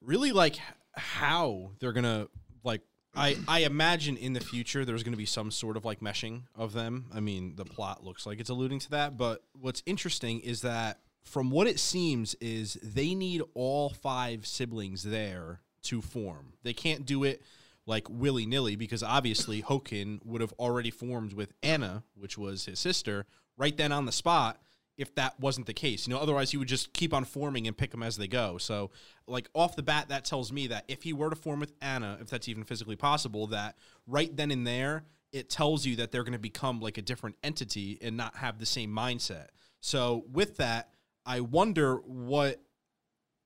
really 0.02 0.32
like 0.32 0.58
how 0.96 1.72
they're 1.80 1.94
going 1.94 2.04
to 2.04 2.30
like. 2.64 2.82
I, 3.16 3.36
I 3.48 3.60
imagine 3.62 4.16
in 4.16 4.34
the 4.34 4.40
future 4.40 4.86
there's 4.86 5.02
going 5.02 5.14
to 5.14 5.18
be 5.18 5.26
some 5.26 5.50
sort 5.50 5.76
of 5.76 5.84
like 5.84 6.02
meshing 6.02 6.44
of 6.56 6.74
them. 6.74 7.06
I 7.12 7.20
mean, 7.20 7.56
the 7.56 7.66
plot 7.66 8.04
looks 8.04 8.28
like 8.28 8.40
it's 8.40 8.52
alluding 8.52 8.78
to 8.80 8.92
that. 8.92 9.18
But 9.18 9.44
what's 9.60 9.82
interesting 9.88 10.40
is 10.42 10.62
that 10.62 11.00
from 11.24 11.50
what 11.50 11.66
it 11.66 11.80
seems 11.80 12.36
is 12.36 12.78
they 12.84 13.16
need 13.16 13.42
all 13.56 13.90
five 13.90 14.46
siblings 14.46 15.02
there 15.02 15.62
to 15.84 16.02
form. 16.02 16.54
They 16.62 16.74
can't 16.74 17.06
do 17.06 17.24
it 17.24 17.42
like 17.88 18.08
willy 18.10 18.46
nilly 18.46 18.76
because 18.76 19.02
obviously 19.02 19.64
Hokin 19.64 20.24
would 20.26 20.42
have 20.42 20.54
already 20.60 20.92
formed 20.92 21.34
with 21.34 21.54
Anna, 21.64 22.04
which 22.16 22.38
was 22.38 22.66
his 22.66 22.80
sister, 22.80 23.26
right 23.58 23.76
then 23.76 23.92
on 23.92 24.06
the 24.06 24.12
spot. 24.12 24.62
If 24.98 25.14
that 25.14 25.40
wasn't 25.40 25.68
the 25.68 25.76
case, 25.76 26.08
you 26.08 26.14
know, 26.14 26.20
otherwise 26.20 26.50
he 26.50 26.58
would 26.58 26.68
just 26.68 26.92
keep 26.92 27.14
on 27.14 27.24
forming 27.24 27.68
and 27.68 27.78
pick 27.78 27.92
them 27.92 28.02
as 28.02 28.18
they 28.18 28.28
go. 28.28 28.58
So, 28.58 28.90
like 29.28 29.48
off 29.54 29.76
the 29.76 29.84
bat, 29.84 30.10
that 30.10 30.26
tells 30.26 30.52
me 30.52 30.66
that 30.68 30.86
if 30.88 31.04
he 31.04 31.14
were 31.14 31.30
to 31.30 31.36
form 31.36 31.60
with 31.60 31.74
Anna, 31.84 32.18
if 32.20 32.32
that's 32.32 32.48
even 32.48 32.64
physically 32.64 32.96
possible, 32.96 33.46
that 33.48 33.76
right 34.08 34.36
then 34.36 34.50
and 34.50 34.66
there, 34.66 35.04
it 35.32 35.52
tells 35.52 35.86
you 35.86 35.98
that 35.98 36.12
they're 36.12 36.24
going 36.24 36.34
to 36.34 36.40
become 36.40 36.80
like 36.80 36.98
a 36.98 37.04
different 37.04 37.36
entity 37.44 38.00
and 38.02 38.18
not 38.18 38.38
have 38.38 38.58
the 38.58 38.66
same 38.66 38.90
mindset. 38.90 39.50
So, 39.82 40.26
with 40.32 40.58
that, 40.58 40.90
I 41.28 41.42
wonder 41.42 41.98
what 41.98 42.60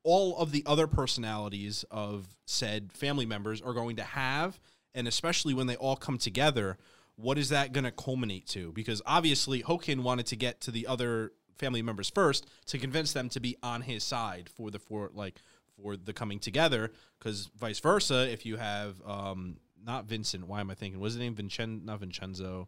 all 0.04 0.38
of 0.38 0.54
the 0.54 0.64
other 0.66 0.88
personalities 0.88 1.84
of 1.92 2.28
said 2.46 2.94
family 2.94 3.26
members 3.26 3.62
are 3.62 3.74
going 3.74 3.98
to 3.98 4.04
have 4.04 4.58
and 4.94 5.08
especially 5.08 5.54
when 5.54 5.68
they 5.68 5.76
all 5.76 5.96
come 5.96 6.18
together 6.18 6.78
what 7.22 7.38
is 7.38 7.50
that 7.50 7.72
going 7.72 7.84
to 7.84 7.92
culminate 7.92 8.48
to? 8.48 8.72
Because 8.74 9.02
obviously 9.06 9.62
hokin 9.62 10.02
wanted 10.02 10.26
to 10.28 10.36
get 10.36 10.62
to 10.62 10.72
the 10.72 10.88
other 10.88 11.32
family 11.62 11.82
members 11.82 12.10
first 12.10 12.48
to 12.66 12.78
convince 12.80 13.14
them 13.14 13.30
to 13.30 13.40
be 13.40 13.56
on 13.62 13.82
his 13.82 14.04
side 14.04 14.50
for 14.50 14.72
the 14.72 14.80
for 14.80 15.12
like 15.14 15.36
for 15.76 15.96
the 15.96 16.12
coming 16.12 16.40
together 16.40 16.92
because 17.20 17.52
vice 17.56 17.80
versa 17.80 18.28
if 18.32 18.46
you 18.46 18.58
have 18.58 18.96
um 19.06 19.58
not 19.86 20.06
vincent 20.06 20.48
why 20.48 20.60
am 20.60 20.72
i 20.72 20.74
thinking 20.74 21.00
was 21.00 21.14
his 21.14 21.20
name 21.20 21.36
vincent 21.36 21.86
not 21.86 22.00
vincenzo 22.00 22.68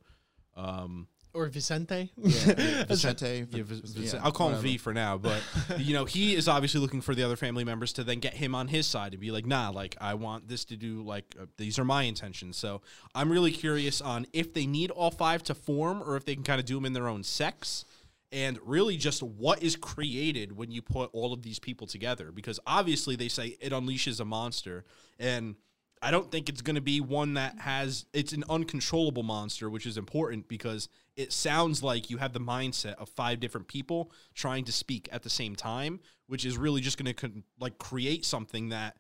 um 0.56 1.08
Or 1.34 1.48
Vicente. 1.48 2.12
Vicente, 2.18 3.26
yeah, 3.26 3.44
v- 3.46 3.62
Vic- 3.64 3.84
yeah, 3.86 4.02
Vincent- 4.02 4.24
I'll 4.24 4.32
call 4.32 4.48
him 4.50 4.54
whatever. 4.54 4.68
V 4.68 4.78
for 4.78 4.94
now, 4.94 5.18
but 5.18 5.42
you 5.78 5.94
know 5.94 6.06
he 6.06 6.36
is 6.36 6.48
obviously 6.48 6.80
looking 6.80 7.02
for 7.02 7.16
the 7.16 7.24
other 7.24 7.36
family 7.36 7.64
members 7.64 7.92
to 7.94 8.04
then 8.04 8.20
get 8.20 8.36
him 8.36 8.54
on 8.54 8.68
his 8.68 8.86
side 8.86 9.14
and 9.14 9.20
be 9.22 9.32
like, 9.32 9.46
nah, 9.46 9.70
like 9.70 9.96
I 10.00 10.14
want 10.14 10.48
this 10.48 10.64
to 10.66 10.78
do 10.78 11.02
like 11.02 11.36
uh, 11.42 11.46
these 11.58 11.80
are 11.80 11.86
my 11.86 12.04
intentions. 12.04 12.58
So 12.58 12.82
I'm 13.16 13.32
really 13.32 13.52
curious 13.52 14.00
on 14.00 14.28
if 14.32 14.54
they 14.54 14.68
need 14.68 14.92
all 14.92 15.10
five 15.10 15.42
to 15.46 15.56
form 15.56 16.04
or 16.04 16.16
if 16.18 16.26
they 16.26 16.36
can 16.36 16.44
kind 16.44 16.60
of 16.60 16.66
do 16.66 16.76
them 16.76 16.86
in 16.86 16.94
their 16.94 17.08
own 17.08 17.24
sex, 17.24 17.86
and 18.32 18.60
really 18.64 18.96
just 18.96 19.24
what 19.24 19.64
is 19.64 19.76
created 19.76 20.56
when 20.56 20.70
you 20.72 20.82
put 20.84 21.10
all 21.14 21.34
of 21.34 21.42
these 21.42 21.58
people 21.58 21.88
together. 21.88 22.32
Because 22.32 22.60
obviously 22.68 23.16
they 23.16 23.28
say 23.28 23.58
it 23.60 23.72
unleashes 23.72 24.20
a 24.20 24.26
monster, 24.26 24.86
and 25.20 25.56
I 26.02 26.12
don't 26.12 26.30
think 26.32 26.50
it's 26.50 26.62
going 26.62 26.76
to 26.76 26.82
be 26.82 27.00
one 27.02 27.36
that 27.36 27.60
has 27.60 28.06
it's 28.14 28.34
an 28.34 28.44
uncontrollable 28.50 29.24
monster, 29.24 29.70
which 29.70 29.86
is 29.88 29.98
important 29.98 30.48
because 30.48 30.90
it 31.16 31.32
sounds 31.32 31.84
like 31.84 32.10
you 32.10 32.18
have 32.18 32.34
the 32.34 32.40
mindset 32.40 32.96
of 32.96 33.10
five 33.10 33.40
different 33.40 33.68
people 33.68 34.12
trying 34.34 34.66
to 34.66 34.72
speak 34.72 35.08
at 35.12 35.24
the 35.24 35.30
same 35.30 35.56
time, 35.56 36.00
which 36.28 36.46
is 36.46 36.58
really 36.58 36.82
just 36.82 37.02
going 37.02 37.14
to 37.14 37.44
like 37.60 37.78
create 37.78 38.26
something 38.26 38.70
that 38.70 38.98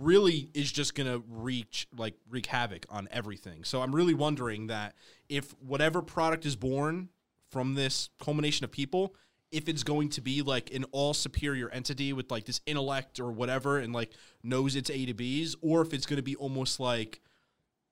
really 0.00 0.48
is 0.54 0.70
just 0.70 0.94
gonna 0.94 1.20
reach 1.28 1.86
like 1.96 2.14
wreak 2.28 2.46
havoc 2.46 2.86
on 2.88 3.08
everything. 3.10 3.64
So 3.64 3.82
I'm 3.82 3.94
really 3.94 4.14
wondering 4.14 4.68
that 4.68 4.94
if 5.28 5.52
whatever 5.60 6.02
product 6.02 6.46
is 6.46 6.56
born 6.56 7.08
from 7.50 7.74
this 7.74 8.08
culmination 8.18 8.64
of 8.64 8.72
people, 8.72 9.14
if 9.50 9.68
it's 9.68 9.82
going 9.82 10.08
to 10.10 10.22
be 10.22 10.40
like 10.40 10.72
an 10.74 10.84
all 10.92 11.12
superior 11.12 11.68
entity 11.68 12.12
with 12.12 12.30
like 12.30 12.46
this 12.46 12.60
intellect 12.66 13.20
or 13.20 13.30
whatever 13.30 13.78
and 13.78 13.92
like 13.92 14.12
knows 14.42 14.76
its 14.76 14.88
A 14.88 15.04
to 15.06 15.14
B's, 15.14 15.56
or 15.60 15.82
if 15.82 15.92
it's 15.92 16.06
gonna 16.06 16.22
be 16.22 16.36
almost 16.36 16.80
like 16.80 17.20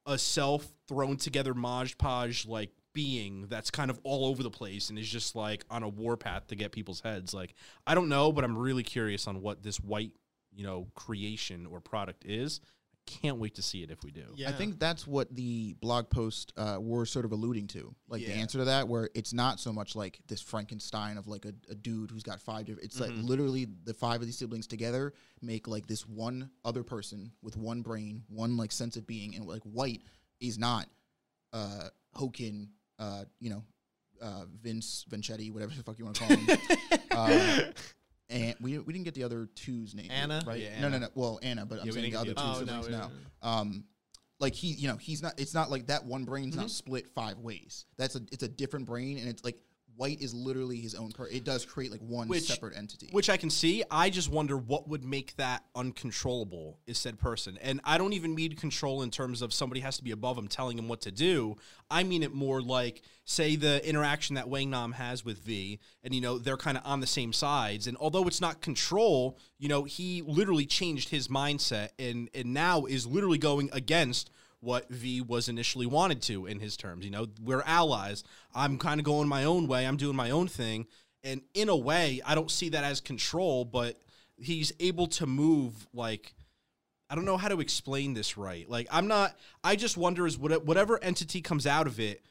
a 0.06 0.16
self 0.16 0.66
thrown 0.88 1.16
together 1.16 1.52
Maj 1.52 1.98
Podge 1.98 2.46
like 2.46 2.70
being 2.92 3.46
that's 3.48 3.70
kind 3.70 3.90
of 3.90 4.00
all 4.04 4.26
over 4.26 4.42
the 4.42 4.50
place 4.50 4.90
and 4.90 4.98
is 4.98 5.08
just 5.08 5.34
like 5.36 5.64
on 5.70 5.82
a 5.82 5.88
warpath 5.88 6.48
to 6.48 6.56
get 6.56 6.72
people's 6.72 7.00
heads. 7.00 7.32
Like 7.34 7.54
I 7.86 7.94
don't 7.94 8.08
know, 8.08 8.32
but 8.32 8.44
I'm 8.44 8.56
really 8.56 8.82
curious 8.82 9.26
on 9.26 9.40
what 9.42 9.62
this 9.62 9.78
white, 9.78 10.12
you 10.54 10.64
know, 10.64 10.88
creation 10.94 11.66
or 11.66 11.80
product 11.80 12.24
is. 12.24 12.60
I 12.96 13.10
can't 13.22 13.38
wait 13.38 13.54
to 13.56 13.62
see 13.62 13.82
it 13.82 13.90
if 13.90 14.04
we 14.04 14.10
do. 14.12 14.26
Yeah. 14.36 14.50
I 14.50 14.52
think 14.52 14.78
that's 14.78 15.06
what 15.06 15.34
the 15.34 15.72
blog 15.80 16.10
post 16.10 16.52
uh, 16.56 16.76
were 16.80 17.06
sort 17.06 17.24
of 17.24 17.32
alluding 17.32 17.66
to, 17.68 17.92
like 18.08 18.20
the 18.22 18.28
Yeah. 18.28 18.36
answer 18.36 18.58
to 18.58 18.66
that, 18.66 18.86
where 18.88 19.08
it's 19.14 19.32
not 19.32 19.58
so 19.58 19.72
much 19.72 19.96
like 19.96 20.20
this 20.28 20.40
Frankenstein 20.40 21.16
of 21.16 21.26
like 21.26 21.44
a, 21.44 21.52
a 21.70 21.74
dude 21.74 22.10
who's 22.10 22.22
got 22.22 22.40
five 22.40 22.66
different. 22.66 22.84
It's 22.84 23.00
Mm-hmm. 23.00 23.16
like 23.20 23.28
literally 23.28 23.66
the 23.84 23.94
five 23.94 24.20
of 24.20 24.26
these 24.26 24.36
siblings 24.38 24.66
together 24.66 25.14
make 25.40 25.66
like 25.66 25.86
this 25.86 26.06
one 26.06 26.50
other 26.64 26.82
person 26.84 27.32
with 27.42 27.56
one 27.56 27.80
brain, 27.82 28.22
one 28.28 28.56
like 28.56 28.70
sense 28.70 28.96
of 28.96 29.06
being, 29.06 29.34
and 29.34 29.46
like 29.46 29.62
White 29.62 30.02
is 30.38 30.58
not 30.58 30.86
uh, 31.52 31.88
Hokin, 32.16 32.68
uh, 33.00 33.24
you 33.40 33.50
know, 33.50 33.64
uh, 34.22 34.44
Vince 34.62 35.04
Vincetti, 35.10 35.52
whatever 35.52 35.72
the 35.74 35.82
fuck 35.82 35.98
you 35.98 36.04
want 36.04 36.16
to 36.16 36.24
call 36.26 36.36
him. 36.36 36.58
uh, 37.10 37.60
and 38.28 38.54
we, 38.60 38.78
we 38.78 38.92
didn't 38.92 39.04
get 39.06 39.14
the 39.14 39.24
other 39.24 39.48
two's 39.56 39.94
name, 39.94 40.10
Anna? 40.10 40.42
right? 40.46 40.60
Yeah, 40.60 40.80
no, 40.80 40.88
no, 40.88 40.98
no. 40.98 41.08
Well, 41.14 41.40
Anna, 41.42 41.66
but 41.66 41.80
I'm 41.80 41.90
saying 41.90 42.12
the 42.12 42.18
other 42.20 42.34
two 42.34 42.40
other- 42.40 42.58
siblings 42.66 42.86
Oh, 42.86 42.90
no, 42.90 42.98
now. 42.98 43.10
Um, 43.42 43.84
like 44.38 44.54
he, 44.54 44.68
you 44.68 44.88
know, 44.88 44.96
he's 44.96 45.20
not. 45.22 45.38
It's 45.38 45.52
not 45.54 45.70
like 45.70 45.88
that 45.88 46.04
one 46.04 46.24
brain's 46.24 46.52
Mm-hmm. 46.54 46.60
not 46.62 46.70
split 46.70 47.08
five 47.14 47.38
ways. 47.38 47.86
That's 47.98 48.14
a. 48.14 48.20
It's 48.32 48.42
a 48.42 48.48
different 48.48 48.86
brain, 48.86 49.18
and 49.18 49.28
it's 49.28 49.44
like 49.44 49.58
White 49.96 50.20
is 50.20 50.32
literally 50.32 50.78
his 50.78 50.94
own. 50.94 51.12
Per- 51.12 51.28
it 51.28 51.44
does 51.44 51.64
create 51.66 51.90
like 51.90 52.00
one 52.00 52.28
Which- 52.28 52.44
separate 52.44 52.76
entity. 52.76 53.08
Which 53.10 53.28
I 53.28 53.36
can 53.36 53.50
see. 53.50 53.84
I 53.90 54.10
just 54.10 54.30
wonder 54.30 54.56
what 54.56 54.88
would 54.88 55.04
make 55.04 55.36
that 55.36 55.64
uncontrollable 55.74 56.78
is 56.86 56.98
said 56.98 57.18
person. 57.18 57.58
And 57.60 57.80
I 57.84 57.98
don't 57.98 58.12
even 58.12 58.34
mean 58.34 58.54
control 58.56 59.02
in 59.02 59.10
terms 59.10 59.42
of 59.42 59.52
somebody 59.52 59.80
has 59.82 59.96
to 59.98 60.04
be 60.04 60.10
above 60.10 60.38
him 60.38 60.48
telling 60.48 60.78
him 60.78 60.88
what 60.88 61.00
to 61.02 61.10
do. 61.10 61.56
I 61.90 62.02
mean 62.02 62.22
it 62.22 62.32
more 62.32 62.62
like, 62.62 63.02
say, 63.24 63.56
the 63.56 63.86
interaction 63.86 64.36
that 64.36 64.48
Wang 64.48 64.70
Nan 64.70 64.92
has 64.92 65.24
with 65.24 65.38
V, 65.38 65.78
and, 66.02 66.14
you 66.14 66.20
know, 66.20 66.38
they're 66.38 66.56
kind 66.56 66.78
of 66.78 66.84
on 66.86 67.00
the 67.00 67.06
same 67.06 67.32
sides. 67.32 67.86
And 67.86 67.96
although 67.98 68.26
it's 68.26 68.40
not 68.40 68.60
control, 68.62 69.38
you 69.58 69.68
know, 69.68 69.84
he 69.84 70.22
literally 70.22 70.66
changed 70.66 71.10
his 71.10 71.28
mindset 71.28 71.90
and, 71.98 72.30
and 72.34 72.54
now 72.54 72.84
is 72.86 73.06
literally 73.06 73.38
going 73.38 73.70
against 73.72 74.30
what 74.60 74.88
V 74.90 75.20
was 75.20 75.48
initially 75.48 75.86
wanted 75.86 76.22
to 76.22 76.46
in 76.46 76.60
his 76.60 76.76
terms. 76.76 77.04
You 77.04 77.10
know, 77.10 77.26
we're 77.42 77.62
allies. 77.62 78.24
I'm 78.54 78.78
kind 78.78 79.00
of 79.00 79.04
going 79.04 79.28
my 79.28 79.44
own 79.44 79.66
way. 79.66 79.86
I'm 79.86 79.96
doing 79.96 80.16
my 80.16 80.30
own 80.30 80.48
thing. 80.48 80.86
And 81.24 81.42
in 81.54 81.68
a 81.68 81.76
way, 81.76 82.20
I 82.24 82.34
don't 82.34 82.50
see 82.50 82.70
that 82.70 82.84
as 82.84 83.00
control, 83.00 83.64
but 83.64 84.00
he's 84.38 84.72
able 84.80 85.06
to 85.06 85.26
move 85.26 85.86
like 85.92 86.34
I 87.08 87.16
don't 87.16 87.24
know 87.24 87.36
how 87.36 87.48
to 87.48 87.60
explain 87.60 88.14
this 88.14 88.36
right. 88.36 88.68
Like 88.68 88.86
I'm 88.90 89.08
not 89.08 89.36
I 89.64 89.76
just 89.76 89.96
wonder 89.96 90.26
is 90.26 90.38
what 90.38 90.64
whatever 90.64 91.02
entity 91.02 91.40
comes 91.40 91.66
out 91.66 91.86
of 91.86 91.98
it, 91.98 92.22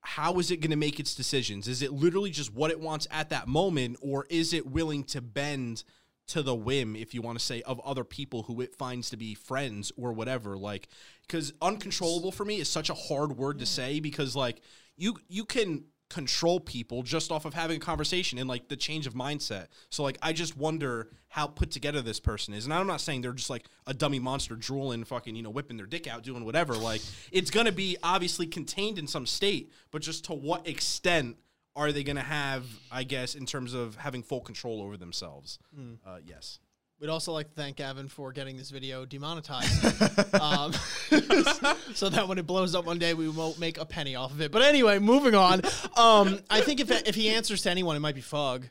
how 0.00 0.38
is 0.38 0.50
it 0.50 0.60
going 0.60 0.70
to 0.70 0.76
make 0.76 1.00
its 1.00 1.14
decisions? 1.14 1.68
Is 1.68 1.82
it 1.82 1.92
literally 1.92 2.30
just 2.30 2.54
what 2.54 2.70
it 2.70 2.80
wants 2.80 3.06
at 3.10 3.30
that 3.30 3.48
moment 3.48 3.96
or 4.00 4.26
is 4.30 4.52
it 4.52 4.66
willing 4.66 5.04
to 5.04 5.20
bend 5.20 5.84
to 6.28 6.42
the 6.42 6.54
whim 6.54 6.94
if 6.94 7.14
you 7.14 7.22
want 7.22 7.38
to 7.38 7.44
say 7.44 7.62
of 7.62 7.80
other 7.80 8.04
people 8.04 8.44
who 8.44 8.60
it 8.60 8.74
finds 8.74 9.10
to 9.10 9.16
be 9.16 9.34
friends 9.34 9.90
or 9.96 10.12
whatever 10.12 10.56
like 10.58 10.88
cuz 11.28 11.52
uncontrollable 11.60 12.32
for 12.32 12.44
me 12.44 12.60
is 12.60 12.68
such 12.68 12.90
a 12.90 12.94
hard 12.94 13.36
word 13.36 13.58
to 13.58 13.66
say 13.66 14.00
because 14.00 14.34
like 14.34 14.60
you 14.96 15.16
you 15.28 15.44
can 15.44 15.84
control 16.10 16.58
people 16.58 17.02
just 17.02 17.30
off 17.30 17.44
of 17.44 17.52
having 17.52 17.76
a 17.76 17.80
conversation 17.80 18.38
and 18.38 18.48
like 18.48 18.68
the 18.68 18.76
change 18.76 19.06
of 19.06 19.14
mindset. 19.14 19.66
So 19.90 20.02
like 20.02 20.16
I 20.22 20.32
just 20.32 20.56
wonder 20.56 21.10
how 21.28 21.46
put 21.46 21.70
together 21.70 22.00
this 22.00 22.18
person 22.18 22.54
is. 22.54 22.64
And 22.64 22.72
I'm 22.72 22.86
not 22.86 23.00
saying 23.00 23.20
they're 23.20 23.32
just 23.32 23.50
like 23.50 23.66
a 23.86 23.92
dummy 23.92 24.18
monster 24.18 24.56
drooling 24.56 25.04
fucking, 25.04 25.36
you 25.36 25.42
know, 25.42 25.50
whipping 25.50 25.76
their 25.76 25.86
dick 25.86 26.06
out 26.06 26.22
doing 26.22 26.44
whatever. 26.44 26.74
Like 26.74 27.02
it's 27.30 27.50
going 27.50 27.66
to 27.66 27.72
be 27.72 27.98
obviously 28.02 28.46
contained 28.46 28.98
in 28.98 29.06
some 29.06 29.26
state, 29.26 29.70
but 29.90 30.00
just 30.00 30.24
to 30.26 30.32
what 30.32 30.66
extent 30.66 31.36
are 31.76 31.92
they 31.92 32.02
going 32.02 32.16
to 32.16 32.22
have, 32.22 32.64
I 32.90 33.04
guess, 33.04 33.34
in 33.34 33.46
terms 33.46 33.72
of 33.74 33.96
having 33.96 34.22
full 34.22 34.40
control 34.40 34.82
over 34.82 34.96
themselves? 34.96 35.58
Uh, 36.04 36.18
yes. 36.26 36.58
We'd 37.00 37.10
also 37.10 37.32
like 37.32 37.48
to 37.48 37.54
thank 37.54 37.76
Gavin 37.76 38.08
for 38.08 38.32
getting 38.32 38.56
this 38.56 38.70
video 38.70 39.04
demonetized, 39.04 39.84
um, 40.40 40.72
so 41.94 42.08
that 42.08 42.26
when 42.26 42.38
it 42.38 42.46
blows 42.46 42.74
up 42.74 42.86
one 42.86 42.98
day, 42.98 43.14
we 43.14 43.28
won't 43.28 43.60
make 43.60 43.78
a 43.78 43.84
penny 43.84 44.16
off 44.16 44.32
of 44.32 44.40
it. 44.40 44.50
But 44.50 44.62
anyway, 44.62 44.98
moving 44.98 45.36
on. 45.36 45.62
Um, 45.96 46.40
I 46.50 46.60
think 46.60 46.80
if 46.80 46.90
if 46.90 47.14
he 47.14 47.28
answers 47.28 47.62
to 47.62 47.70
anyone, 47.70 47.94
it 47.94 48.00
might 48.00 48.16
be 48.16 48.20
Fug, 48.20 48.66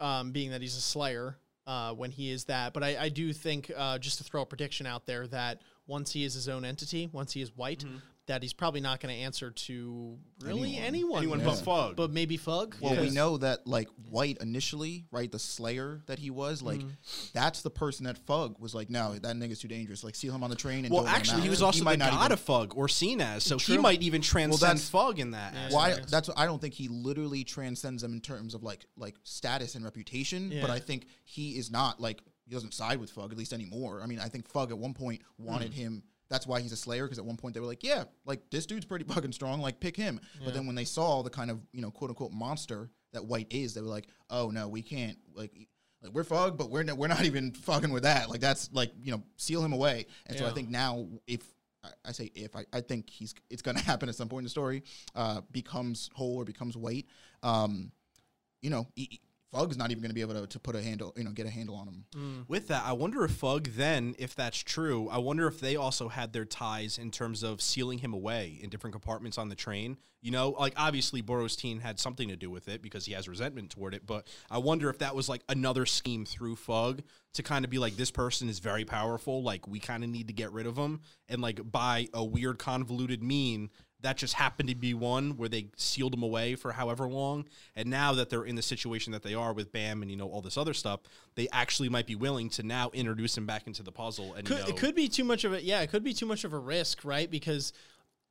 um, 0.00 0.32
being 0.32 0.50
that 0.50 0.60
he's 0.60 0.76
a 0.76 0.82
Slayer 0.82 1.38
uh, 1.66 1.94
when 1.94 2.10
he 2.10 2.30
is 2.30 2.44
that. 2.44 2.74
But 2.74 2.82
I, 2.82 2.96
I 3.00 3.08
do 3.08 3.32
think 3.32 3.70
uh, 3.74 3.96
just 3.98 4.18
to 4.18 4.24
throw 4.24 4.42
a 4.42 4.46
prediction 4.46 4.86
out 4.86 5.06
there 5.06 5.26
that 5.28 5.62
once 5.86 6.12
he 6.12 6.24
is 6.24 6.34
his 6.34 6.50
own 6.50 6.66
entity, 6.66 7.08
once 7.10 7.32
he 7.32 7.40
is 7.40 7.56
white, 7.56 7.84
that 8.26 8.42
he's 8.42 8.52
probably 8.52 8.80
not 8.80 9.00
going 9.00 9.12
to 9.14 9.20
answer 9.20 9.50
to 9.50 10.16
really 10.40 10.76
anyone, 10.76 11.18
Anyone 11.18 11.40
Yeah. 11.40 11.46
but 11.46 11.56
Fug. 11.56 11.96
but 11.96 12.12
maybe 12.12 12.36
Fug. 12.36 12.76
well, 12.80 13.00
we 13.00 13.10
know 13.10 13.36
that 13.38 13.66
like 13.66 13.88
White 14.08 14.38
initially, 14.40 15.06
right, 15.10 15.30
the 15.30 15.40
Slayer 15.40 16.02
that 16.06 16.18
he 16.20 16.30
was, 16.30 16.62
like 16.62 16.80
mm-hmm. 16.80 16.90
that's 17.32 17.62
the 17.62 17.70
person 17.70 18.04
that 18.04 18.18
Fug 18.18 18.60
was 18.60 18.74
like, 18.74 18.90
no, 18.90 19.14
that 19.14 19.36
nigga's 19.36 19.58
too 19.58 19.68
dangerous. 19.68 20.04
Like, 20.04 20.14
seal 20.14 20.34
him 20.34 20.44
on 20.44 20.50
the 20.50 20.56
train. 20.56 20.84
And 20.84 20.94
well, 20.94 21.02
don't 21.02 21.06
let 21.06 21.14
him 21.14 21.20
actually, 21.20 21.42
he 21.42 21.48
was 21.48 21.62
also 21.62 21.80
the 21.80 21.84
might 21.84 21.98
not 21.98 22.10
god 22.10 22.20
even- 22.20 22.32
of 22.32 22.40
Fug 22.40 22.74
or 22.76 22.88
seen 22.88 23.20
as, 23.20 23.42
so 23.42 23.58
he 23.58 23.76
might 23.76 24.02
even 24.02 24.22
transcend 24.22 24.60
that's- 24.60 24.88
Fug 24.88 25.18
in 25.18 25.32
that. 25.32 25.52
Yeah. 25.52 25.58
aspect. 25.58 25.74
Why? 25.74 25.88
Yeah. 25.90 25.98
That's 26.08 26.30
I 26.36 26.46
don't 26.46 26.60
think 26.60 26.74
he 26.74 26.88
literally 26.88 27.44
transcends 27.44 28.02
them 28.02 28.12
in 28.12 28.20
terms 28.20 28.54
of 28.54 28.62
like 28.62 28.86
like 28.96 29.16
status 29.24 29.74
and 29.74 29.84
reputation. 29.84 30.52
But 30.60 30.70
I 30.70 30.78
think 30.78 31.06
he 31.24 31.58
is 31.58 31.70
not 31.70 32.00
like 32.00 32.20
he 32.44 32.54
doesn't 32.54 32.74
side 32.74 32.98
with 33.00 33.10
Fug 33.10 33.32
at 33.32 33.38
least 33.38 33.52
anymore. 33.52 34.00
I 34.02 34.06
mean, 34.06 34.18
I 34.18 34.28
think 34.28 34.48
Fug 34.48 34.70
at 34.70 34.78
one 34.78 34.94
point 34.94 35.22
wanted 35.38 35.72
mm. 35.72 35.74
him. 35.74 36.02
That's 36.32 36.46
why 36.46 36.62
he's 36.62 36.72
a 36.72 36.76
Slayer 36.76 37.04
because 37.04 37.18
at 37.18 37.26
one 37.26 37.36
point 37.36 37.52
they 37.52 37.60
were 37.60 37.66
like, 37.66 37.84
yeah, 37.84 38.04
like 38.24 38.40
this 38.50 38.64
dude's 38.64 38.86
pretty 38.86 39.04
fucking 39.14 39.32
strong. 39.32 39.60
Like 39.60 39.80
pick 39.80 39.94
him. 39.94 40.18
But 40.42 40.54
then 40.54 40.66
when 40.66 40.74
they 40.74 40.86
saw 40.86 41.22
the 41.22 41.28
kind 41.28 41.50
of 41.50 41.60
you 41.72 41.82
know 41.82 41.90
quote 41.90 42.08
unquote 42.10 42.32
monster 42.32 42.88
that 43.12 43.26
White 43.26 43.48
is, 43.50 43.74
they 43.74 43.82
were 43.82 43.86
like, 43.88 44.06
oh 44.30 44.48
no, 44.48 44.66
we 44.66 44.80
can't 44.80 45.18
like. 45.34 45.52
Like 46.04 46.14
we're 46.14 46.24
Fug, 46.24 46.58
but 46.58 46.68
we're 46.68 46.82
no, 46.82 46.96
we're 46.96 47.06
not 47.06 47.24
even 47.26 47.52
fucking 47.52 47.92
with 47.92 48.02
that. 48.02 48.28
Like 48.28 48.40
that's 48.40 48.70
like 48.72 48.90
you 49.04 49.12
know 49.12 49.22
seal 49.36 49.62
him 49.64 49.72
away. 49.72 50.06
And 50.26 50.36
so 50.36 50.46
I 50.46 50.50
think 50.54 50.68
now 50.68 51.06
if 51.28 51.42
I, 52.04 52.10
say 52.10 52.30
if 52.34 52.56
I, 52.56 52.64
I 52.72 52.80
think 52.80 53.08
he's 53.10 53.34
it's 53.50 53.62
gonna 53.62 53.78
happen 53.92 54.08
at 54.08 54.16
some 54.16 54.28
point 54.28 54.40
in 54.40 54.44
the 54.46 54.50
story, 54.50 54.82
uh, 55.14 55.42
becomes 55.52 56.10
whole 56.14 56.38
or 56.38 56.44
becomes 56.44 56.76
white. 56.76 57.06
Um, 57.44 57.92
you 58.62 58.70
know, 58.70 58.88
he- 58.96 59.20
Fug's 59.52 59.76
not 59.76 59.90
even 59.90 60.02
gonna 60.02 60.14
be 60.14 60.22
able 60.22 60.34
to, 60.34 60.46
to 60.46 60.58
put 60.58 60.74
a 60.74 60.82
handle, 60.82 61.12
you 61.16 61.24
know, 61.24 61.30
get 61.30 61.46
a 61.46 61.50
handle 61.50 61.76
on 61.76 61.86
him. 61.86 62.04
Mm. 62.16 62.48
With 62.48 62.68
that, 62.68 62.84
I 62.84 62.92
wonder 62.92 63.24
if 63.24 63.32
Fug 63.32 63.68
then, 63.68 64.14
if 64.18 64.34
that's 64.34 64.58
true, 64.58 65.08
I 65.10 65.18
wonder 65.18 65.46
if 65.46 65.60
they 65.60 65.76
also 65.76 66.08
had 66.08 66.32
their 66.32 66.46
ties 66.46 66.98
in 66.98 67.10
terms 67.10 67.42
of 67.42 67.60
sealing 67.60 67.98
him 67.98 68.14
away 68.14 68.58
in 68.62 68.70
different 68.70 68.92
compartments 68.92 69.36
on 69.36 69.50
the 69.50 69.54
train. 69.54 69.98
You 70.22 70.30
know, 70.30 70.50
like 70.50 70.74
obviously 70.76 71.20
Boros 71.20 71.56
teen 71.56 71.80
had 71.80 71.98
something 71.98 72.28
to 72.28 72.36
do 72.36 72.48
with 72.48 72.68
it 72.68 72.80
because 72.80 73.04
he 73.04 73.12
has 73.12 73.28
resentment 73.28 73.70
toward 73.70 73.92
it, 73.92 74.06
but 74.06 74.28
I 74.50 74.58
wonder 74.58 74.88
if 74.88 74.98
that 74.98 75.14
was 75.14 75.28
like 75.28 75.42
another 75.48 75.84
scheme 75.84 76.24
through 76.24 76.56
Fug 76.56 77.02
to 77.34 77.42
kind 77.42 77.64
of 77.64 77.70
be 77.70 77.78
like, 77.78 77.96
this 77.96 78.10
person 78.10 78.48
is 78.48 78.60
very 78.60 78.84
powerful, 78.84 79.42
like 79.42 79.66
we 79.66 79.80
kind 79.80 80.04
of 80.04 80.10
need 80.10 80.28
to 80.28 80.32
get 80.32 80.52
rid 80.52 80.66
of 80.66 80.76
him. 80.76 81.00
And 81.28 81.42
like 81.42 81.60
by 81.70 82.08
a 82.14 82.24
weird 82.24 82.58
convoluted 82.58 83.22
mean, 83.22 83.70
that 84.02 84.16
just 84.16 84.34
happened 84.34 84.68
to 84.68 84.74
be 84.74 84.94
one 84.94 85.36
where 85.36 85.48
they 85.48 85.68
sealed 85.76 86.14
him 86.14 86.22
away 86.22 86.54
for 86.54 86.72
however 86.72 87.08
long. 87.08 87.46
And 87.74 87.88
now 87.88 88.12
that 88.14 88.30
they're 88.30 88.44
in 88.44 88.56
the 88.56 88.62
situation 88.62 89.12
that 89.12 89.22
they 89.22 89.34
are 89.34 89.52
with 89.52 89.72
Bam 89.72 90.02
and 90.02 90.10
you 90.10 90.16
know 90.16 90.28
all 90.28 90.40
this 90.40 90.58
other 90.58 90.74
stuff, 90.74 91.00
they 91.34 91.48
actually 91.52 91.88
might 91.88 92.06
be 92.06 92.16
willing 92.16 92.50
to 92.50 92.62
now 92.62 92.90
introduce 92.92 93.36
him 93.36 93.46
back 93.46 93.66
into 93.66 93.82
the 93.82 93.92
puzzle. 93.92 94.34
And 94.34 94.46
could, 94.46 94.58
you 94.58 94.62
know, 94.64 94.68
it 94.68 94.76
could 94.76 94.94
be 94.94 95.08
too 95.08 95.24
much 95.24 95.44
of 95.44 95.52
a 95.52 95.62
yeah 95.62 95.80
it 95.80 95.90
could 95.90 96.04
be 96.04 96.12
too 96.12 96.26
much 96.26 96.44
of 96.44 96.52
a 96.52 96.58
risk 96.58 97.04
right 97.04 97.30
because 97.30 97.72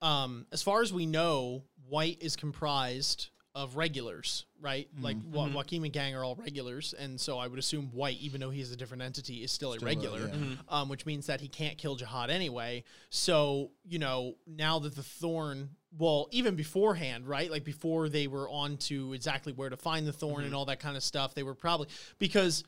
um 0.02 0.46
as 0.52 0.62
far 0.62 0.82
as 0.82 0.94
we 0.94 1.06
know 1.06 1.64
white 1.88 2.18
is 2.22 2.36
comprised 2.36 3.30
of 3.54 3.76
regulars 3.76 4.46
right 4.62 4.88
like 5.02 5.18
Wa- 5.32 5.50
Joaquin 5.50 5.84
and 5.84 5.92
gang 5.92 6.16
are 6.16 6.24
all 6.24 6.36
regulars 6.36 6.94
and 6.98 7.20
so 7.20 7.38
i 7.38 7.48
would 7.48 7.60
assume 7.60 7.90
white 7.92 8.18
even 8.22 8.40
though 8.40 8.50
he's 8.50 8.72
a 8.72 8.78
different 8.78 9.04
entity 9.04 9.44
is 9.44 9.52
still, 9.52 9.74
a 9.74 9.80
regular 9.80 10.30
yeah. 10.30 10.56
um, 10.70 10.88
which 10.88 11.06
means 11.06 11.28
that 11.28 11.42
he 11.42 11.50
can't 11.50 11.78
kill 11.78 11.98
Jahad 11.98 12.30
anyway 12.30 12.84
so 13.10 13.72
you 13.86 14.00
know 14.00 14.36
now 14.48 14.80
that 14.80 14.96
the 14.96 15.04
thorn 15.04 15.70
well 15.98 16.30
even 16.32 16.56
beforehand 16.56 17.28
right 17.28 17.52
like 17.52 17.66
before 17.66 18.08
they 18.08 18.28
were 18.28 18.50
on 18.50 18.78
to 18.78 19.12
exactly 19.12 19.52
where 19.52 19.70
to 19.70 19.76
find 19.76 20.08
the 20.08 20.14
thorn 20.14 20.46
and 20.46 20.56
all 20.56 20.66
that 20.66 20.80
kind 20.80 20.96
of 20.96 21.04
stuff 21.04 21.34
they 21.36 21.44
were 21.44 21.56
probably 21.56 21.88
because 22.20 22.64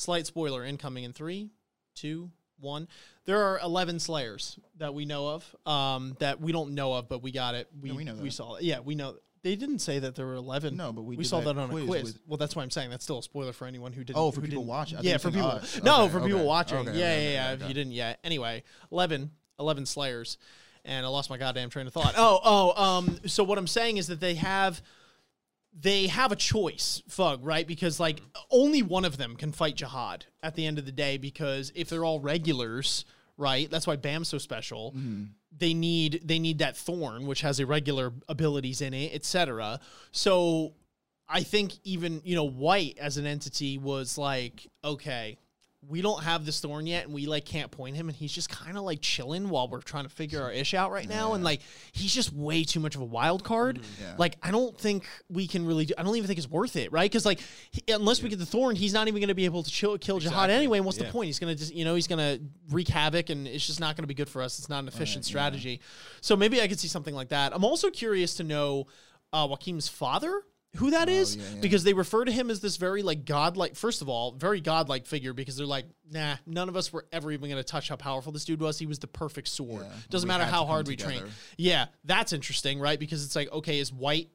slight 0.00 0.26
spoiler 0.26 0.64
incoming 0.64 1.04
in 1.04 1.12
three, 1.12 1.50
two, 1.94 2.30
one. 2.58 2.88
There 3.26 3.42
are 3.42 3.60
eleven 3.60 4.00
Slayers 4.00 4.58
that 4.78 4.94
we 4.94 5.04
know 5.04 5.28
of. 5.28 5.56
Um, 5.70 6.16
that 6.18 6.40
we 6.40 6.52
don't 6.52 6.74
know 6.74 6.94
of, 6.94 7.08
but 7.08 7.22
we 7.22 7.30
got 7.30 7.54
it. 7.54 7.68
We 7.80 7.92
we 7.92 8.04
know 8.04 8.14
we 8.14 8.30
saw 8.30 8.56
it. 8.56 8.62
Yeah, 8.64 8.80
we 8.80 8.94
know. 8.94 9.16
They 9.42 9.56
didn't 9.56 9.78
say 9.78 9.98
that 9.98 10.14
there 10.16 10.26
were 10.26 10.34
eleven. 10.34 10.76
No, 10.76 10.92
but 10.92 11.02
we 11.02 11.16
we 11.16 11.22
did 11.24 11.28
saw 11.30 11.40
that 11.40 11.54
that, 11.54 11.60
on 11.60 11.68
a 11.70 11.72
quiz 11.72 11.86
quiz. 11.86 12.02
with- 12.04 12.18
well, 12.26 12.36
that's 12.36 12.54
why 12.54 12.62
I'm 12.62 12.70
saying 12.70 12.90
that's 12.90 13.04
still 13.04 13.18
a 13.18 13.22
spoiler 13.22 13.52
for 13.54 13.66
anyone 13.66 13.92
who 13.92 14.04
didn't. 14.04 14.18
Oh, 14.18 14.30
for 14.30 14.40
who 14.40 14.46
people 14.46 14.62
didn't- 14.62 14.68
watching. 14.68 14.98
I 14.98 15.00
Yeah, 15.02 15.16
for 15.16 15.30
people. 15.30 15.46
us. 15.48 15.80
No, 15.82 16.02
Okay, 16.02 16.12
for 16.12 16.20
people 16.20 16.38
okay. 16.40 16.46
watching. 16.46 16.78
Okay, 16.78 16.88
yeah, 16.98 17.04
okay, 17.06 17.24
yeah, 17.24 17.30
yeah. 17.32 17.44
okay, 17.46 17.52
If 17.54 17.60
okay. 17.60 17.68
you 17.68 17.74
didn't 17.74 17.92
yet. 17.92 18.20
Anyway, 18.22 18.62
11, 18.92 19.30
11 19.58 19.86
Slayers, 19.86 20.36
and 20.84 21.06
I 21.06 21.08
lost 21.08 21.30
my 21.30 21.38
goddamn 21.38 21.70
train 21.70 21.86
of 21.86 21.92
thought. 21.94 22.14
oh, 22.18 22.40
oh. 22.44 22.82
Um. 22.98 23.18
So 23.26 23.42
what 23.44 23.56
I'm 23.58 23.66
saying 23.66 23.96
is 23.96 24.08
that 24.08 24.20
they 24.20 24.34
have. 24.34 24.82
They 25.72 26.08
have 26.08 26.32
a 26.32 26.36
choice, 26.36 27.00
Fug, 27.08 27.44
right? 27.46 27.64
Because 27.64 28.00
like 28.00 28.20
only 28.50 28.82
one 28.82 29.04
of 29.04 29.18
them 29.18 29.36
can 29.36 29.52
fight 29.52 29.76
Jahad 29.76 30.22
at 30.42 30.56
the 30.56 30.66
end 30.66 30.80
of 30.80 30.84
the 30.84 30.90
day. 30.92 31.16
Because 31.16 31.70
if 31.76 31.88
they're 31.88 32.04
all 32.04 32.18
regulars, 32.18 33.04
right? 33.40 33.70
That's 33.70 33.86
why 33.86 33.96
Bam's 33.96 34.28
so 34.28 34.38
special. 34.38 34.92
Mm-hmm. 34.96 35.24
They 35.56 35.74
need 35.74 36.22
they 36.24 36.38
need 36.38 36.58
that 36.58 36.76
thorn, 36.76 37.26
which 37.26 37.40
has 37.40 37.58
irregular 37.58 38.12
abilities 38.28 38.80
in 38.80 38.94
it, 38.94 39.12
etc. 39.14 39.80
So 40.12 40.74
I 41.28 41.42
think 41.42 41.72
even 41.84 42.20
you 42.24 42.36
know 42.36 42.44
White 42.44 42.98
as 43.00 43.16
an 43.16 43.26
entity 43.26 43.78
was 43.78 44.16
like, 44.16 44.66
okay, 44.84 45.38
we 45.88 46.02
don't 46.02 46.22
have 46.22 46.44
this 46.44 46.60
thorn 46.60 46.86
yet, 46.86 47.04
and 47.06 47.14
we 47.14 47.26
like 47.26 47.46
can't 47.46 47.70
point 47.70 47.96
him, 47.96 48.08
and 48.08 48.16
he's 48.16 48.32
just 48.32 48.50
kind 48.50 48.76
of 48.76 48.82
like 48.84 49.00
chilling 49.00 49.48
while 49.48 49.66
we're 49.66 49.80
trying 49.80 50.04
to 50.04 50.10
figure 50.10 50.42
our 50.42 50.52
ish 50.52 50.74
out 50.74 50.90
right 50.90 51.08
now, 51.08 51.32
and 51.32 51.42
like 51.42 51.62
he's 51.92 52.14
just 52.14 52.32
way 52.34 52.64
too 52.64 52.80
much 52.80 52.94
of 52.94 53.00
a 53.00 53.04
wild 53.04 53.44
card. 53.44 53.80
Yeah. 54.00 54.14
Like 54.18 54.36
I 54.42 54.50
don't 54.50 54.76
think 54.78 55.08
we 55.30 55.46
can 55.46 55.64
really. 55.64 55.86
do 55.86 55.94
I 55.96 56.02
don't 56.02 56.14
even 56.16 56.26
think 56.26 56.38
it's 56.38 56.50
worth 56.50 56.76
it, 56.76 56.92
right? 56.92 57.10
Because 57.10 57.24
like 57.24 57.40
he- 57.70 57.82
unless 57.92 58.22
we 58.22 58.28
get 58.28 58.38
the 58.38 58.46
thorn, 58.46 58.76
he's 58.76 58.92
not 58.92 59.08
even 59.08 59.20
going 59.20 59.28
to 59.28 59.34
be 59.34 59.46
able 59.46 59.62
to 59.62 59.70
chill, 59.70 59.96
kill 59.96 60.20
Jahad 60.20 60.50
anyway. 60.50 60.78
And 60.78 60.84
what's 60.84 60.98
the 60.98 61.04
point? 61.06 61.26
He's 61.26 61.38
going 61.38 61.54
to 61.54 61.58
just 61.58 61.74
you 61.74 61.84
know 61.86 61.94
he's 61.94 62.06
going 62.06 62.18
to 62.18 62.44
wreak 62.74 62.88
havoc, 62.88 63.30
and 63.30 63.48
it's 63.48 63.66
just 63.66 63.80
not 63.80 63.96
going 63.96 64.02
to 64.02 64.08
be 64.08 64.14
good 64.14 64.28
for 64.28 64.42
us. 64.42 64.58
It's 64.58 64.68
not 64.68 64.80
an 64.80 64.88
efficient 64.88 65.24
strategy. 65.24 65.80
So 66.20 66.36
maybe 66.36 66.60
I 66.60 66.68
could 66.68 66.78
see 66.78 66.88
something 66.88 67.14
like 67.14 67.30
that. 67.30 67.54
I'm 67.54 67.64
also 67.64 67.88
curious 67.90 68.34
to 68.34 68.44
know 68.44 68.86
uh, 69.32 69.46
Joaquim's 69.48 69.88
father. 69.88 70.42
Who 70.76 70.92
that 70.92 71.08
is? 71.08 71.36
yeah, 71.36 71.42
yeah. 71.54 71.60
Because 71.60 71.82
they 71.82 71.94
refer 71.94 72.24
to 72.24 72.30
him 72.30 72.48
as 72.48 72.60
this 72.60 72.76
very 72.76 73.02
like 73.02 73.24
godlike. 73.24 73.74
First 73.74 74.02
of 74.02 74.08
all, 74.08 74.32
very 74.32 74.60
godlike 74.60 75.06
figure 75.06 75.32
because 75.32 75.56
they're 75.56 75.66
like, 75.66 75.86
nah, 76.10 76.36
none 76.46 76.68
of 76.68 76.76
us 76.76 76.92
were 76.92 77.06
ever 77.12 77.32
even 77.32 77.50
going 77.50 77.60
to 77.60 77.64
touch 77.68 77.88
how 77.88 77.96
powerful 77.96 78.30
this 78.30 78.44
dude 78.44 78.60
was. 78.60 78.78
He 78.78 78.86
was 78.86 79.00
the 79.00 79.08
perfect 79.08 79.48
sword. 79.48 79.82
Yeah, 79.82 79.92
Doesn't 80.10 80.28
matter 80.28 80.44
how 80.44 80.64
hard 80.64 80.86
we 80.86 80.96
train. 80.96 81.22
Yeah, 81.58 81.86
that's 82.04 82.32
interesting, 82.32 82.78
right? 82.78 82.98
Because 82.98 83.24
it's 83.24 83.34
like, 83.34 83.50
okay, 83.52 83.80
is 83.80 83.92
White 83.92 84.30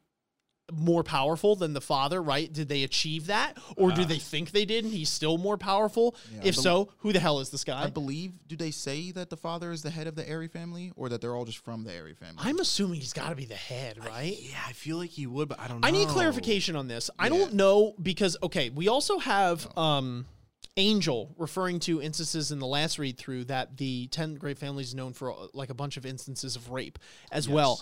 more 0.74 1.04
powerful 1.04 1.56
than 1.56 1.74
the 1.74 1.82
father, 1.82 2.22
right? 2.22 2.52
Did 2.52 2.70
they 2.70 2.84
achieve 2.84 3.28
that? 3.28 3.58
Or 3.78 3.92
do 3.92 4.04
they 4.06 4.18
think 4.18 4.52
they 4.52 4.66
did 4.66 4.84
and 4.84 4.94
he's 4.94 5.10
still 5.10 5.38
more 5.38 5.58
powerful? 5.58 6.16
Yeah, 6.34 6.40
if 6.44 6.56
the- 6.56 6.62
so, 6.62 6.90
who 7.00 7.14
the 7.14 7.20
hell 7.20 7.40
is 7.40 7.50
this 7.50 7.64
guy? 7.64 7.84
I 7.84 7.90
believe. 7.90 8.34
Do 8.48 8.56
they 8.56 8.72
say 8.72 9.12
that 9.12 9.30
the 9.30 9.38
father 9.38 9.72
is 9.72 9.84
the 9.84 9.90
head 9.92 10.08
of 10.08 10.16
the 10.16 10.28
Arie 10.28 10.48
family, 10.48 10.92
or 10.96 11.10
that 11.10 11.22
they're 11.22 11.36
all 11.36 11.46
just 11.46 11.60
from 11.64 11.84
the 11.84 11.94
Arie 11.94 12.14
family? 12.16 12.38
I'm 12.40 12.60
assuming 12.60 13.00
he's 13.00 13.14
got 13.14 13.30
to 13.30 13.36
be 13.36 13.46
the 13.46 13.54
head, 13.56 14.04
right? 14.06 14.36
Yeah, 14.40 14.58
I 14.68 14.74
feel 14.74 14.98
like 14.98 15.12
he 15.12 15.28
would, 15.28 15.50
but 15.50 15.60
I 15.60 15.68
don't 15.68 15.82
know. 15.82 15.88
I 15.88 15.92
need 15.92 16.08
clarification 16.08 16.76
on 16.76 16.88
this. 16.88 17.10
I 17.20 17.30
don't 17.30 17.54
know 17.54 17.94
because 18.02 18.36
okay, 18.42 18.70
we 18.72 18.88
also 18.88 19.20
have 19.20 19.68
um 19.78 20.26
Angel 20.78 21.34
referring 21.38 21.80
to 21.82 22.02
instances 22.02 22.52
in 22.52 22.60
the 22.60 22.68
last 22.68 23.00
read 23.00 23.18
through 23.18 23.46
that 23.46 23.78
the 23.78 24.08
10 24.08 24.36
great 24.36 24.58
families 24.60 24.88
is 24.90 24.96
known 24.96 25.14
for 25.14 25.32
uh, 25.32 25.48
like 25.54 25.70
a 25.70 25.74
bunch 25.74 25.96
of 25.96 26.06
instances 26.06 26.58
of 26.58 26.70
rape 26.70 27.00
as 27.32 27.48
well. 27.48 27.82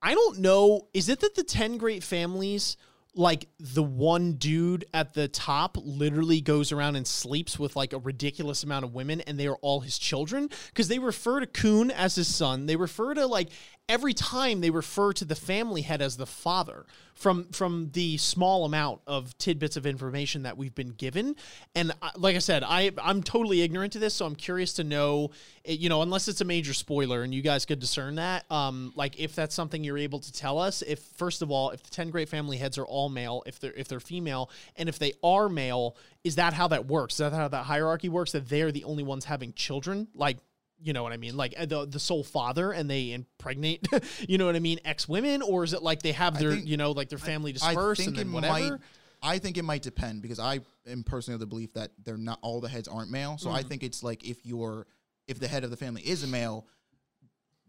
I 0.00 0.14
don't 0.14 0.38
know, 0.38 0.88
is 0.94 1.08
it 1.08 1.20
that 1.20 1.34
the 1.34 1.42
10 1.42 1.78
great 1.78 2.02
families 2.02 2.76
like 3.18 3.48
the 3.58 3.82
one 3.82 4.34
dude 4.34 4.84
at 4.94 5.12
the 5.12 5.26
top 5.26 5.76
literally 5.80 6.40
goes 6.40 6.70
around 6.70 6.94
and 6.94 7.04
sleeps 7.04 7.58
with 7.58 7.74
like 7.74 7.92
a 7.92 7.98
ridiculous 7.98 8.62
amount 8.62 8.84
of 8.84 8.94
women 8.94 9.20
and 9.22 9.38
they 9.38 9.48
are 9.48 9.56
all 9.56 9.80
his 9.80 9.98
children? 9.98 10.48
Because 10.68 10.86
they 10.86 11.00
refer 11.00 11.40
to 11.40 11.46
Khun 11.46 11.90
as 11.90 12.14
his 12.14 12.32
son. 12.32 12.66
They 12.66 12.76
refer 12.76 13.14
to 13.14 13.26
like 13.26 13.48
every 13.88 14.12
time 14.12 14.60
they 14.60 14.70
refer 14.70 15.12
to 15.14 15.24
the 15.24 15.34
family 15.34 15.82
head 15.82 16.02
as 16.02 16.16
the 16.16 16.26
father 16.26 16.84
from 17.14 17.46
from 17.50 17.90
the 17.92 18.16
small 18.18 18.64
amount 18.64 19.00
of 19.06 19.36
tidbits 19.38 19.76
of 19.76 19.86
information 19.86 20.42
that 20.42 20.56
we've 20.56 20.74
been 20.74 20.90
given. 20.90 21.34
And 21.74 21.92
I, 22.02 22.10
like 22.16 22.36
i 22.36 22.38
said 22.38 22.62
i 22.62 22.90
i'm 23.02 23.22
totally 23.22 23.62
ignorant 23.62 23.94
to 23.94 23.98
this 23.98 24.14
so 24.14 24.26
i'm 24.26 24.36
curious 24.36 24.74
to 24.74 24.84
know 24.84 25.30
eh, 25.64 25.72
you 25.72 25.88
know 25.88 26.02
unless 26.02 26.28
it's 26.28 26.40
a 26.40 26.44
major 26.44 26.74
spoiler 26.74 27.22
and 27.22 27.34
you 27.34 27.42
guys 27.42 27.64
could 27.64 27.78
discern 27.78 28.16
that 28.16 28.50
um 28.50 28.92
like 28.94 29.18
if 29.18 29.34
that's 29.34 29.54
something 29.54 29.82
you're 29.82 29.98
able 29.98 30.20
to 30.20 30.32
tell 30.32 30.58
us. 30.58 30.82
If 30.82 31.00
first 31.16 31.42
of 31.42 31.50
all 31.50 31.70
if 31.70 31.82
the 31.82 31.90
10 31.90 32.10
great 32.10 32.28
family 32.28 32.58
heads 32.58 32.78
are 32.78 32.86
all 32.86 33.07
male 33.08 33.42
if 33.46 33.58
they're 33.60 33.72
if 33.72 33.88
they're 33.88 34.00
female 34.00 34.50
and 34.76 34.88
if 34.88 34.98
they 34.98 35.12
are 35.22 35.48
male 35.48 35.96
is 36.24 36.36
that 36.36 36.52
how 36.52 36.68
that 36.68 36.86
works 36.86 37.14
is 37.14 37.18
that 37.18 37.32
how 37.32 37.48
that 37.48 37.64
hierarchy 37.64 38.08
works 38.08 38.32
that 38.32 38.48
they're 38.48 38.72
the 38.72 38.84
only 38.84 39.02
ones 39.02 39.24
having 39.24 39.52
children 39.54 40.08
like 40.14 40.38
you 40.80 40.92
know 40.92 41.02
what 41.02 41.12
I 41.12 41.16
mean? 41.16 41.36
Like 41.36 41.54
uh, 41.58 41.66
the 41.66 41.86
the 41.86 41.98
sole 41.98 42.22
father 42.22 42.70
and 42.70 42.88
they 42.88 43.10
impregnate, 43.10 43.88
you 44.28 44.38
know 44.38 44.46
what 44.46 44.54
I 44.54 44.60
mean, 44.60 44.78
ex 44.84 45.08
women, 45.08 45.42
or 45.42 45.64
is 45.64 45.72
it 45.72 45.82
like 45.82 46.02
they 46.02 46.12
have 46.12 46.38
their, 46.38 46.52
think- 46.52 46.68
you 46.68 46.76
know, 46.76 46.92
like 46.92 47.08
their 47.08 47.18
family 47.18 47.50
dispersed 47.52 48.06
and 48.06 48.14
then 48.16 48.30
whatever? 48.30 48.52
might. 48.52 48.72
I 49.20 49.38
think 49.38 49.56
it 49.58 49.64
might 49.64 49.82
depend 49.82 50.22
because 50.22 50.38
I 50.38 50.60
am 50.86 51.02
personally 51.02 51.34
of 51.34 51.40
the 51.40 51.48
belief 51.48 51.72
that 51.74 51.90
they're 52.04 52.16
not 52.16 52.38
all 52.42 52.60
the 52.60 52.68
heads 52.68 52.86
aren't 52.86 53.10
male. 53.10 53.38
So 53.38 53.50
I 53.50 53.64
Mm. 53.64 53.68
think 53.70 53.82
it's 53.82 54.04
like 54.04 54.22
if 54.24 54.46
you're 54.46 54.86
if 55.26 55.40
the 55.40 55.48
head 55.48 55.64
of 55.64 55.70
the 55.70 55.76
family 55.76 56.02
is 56.02 56.22
a 56.22 56.28
male, 56.28 56.64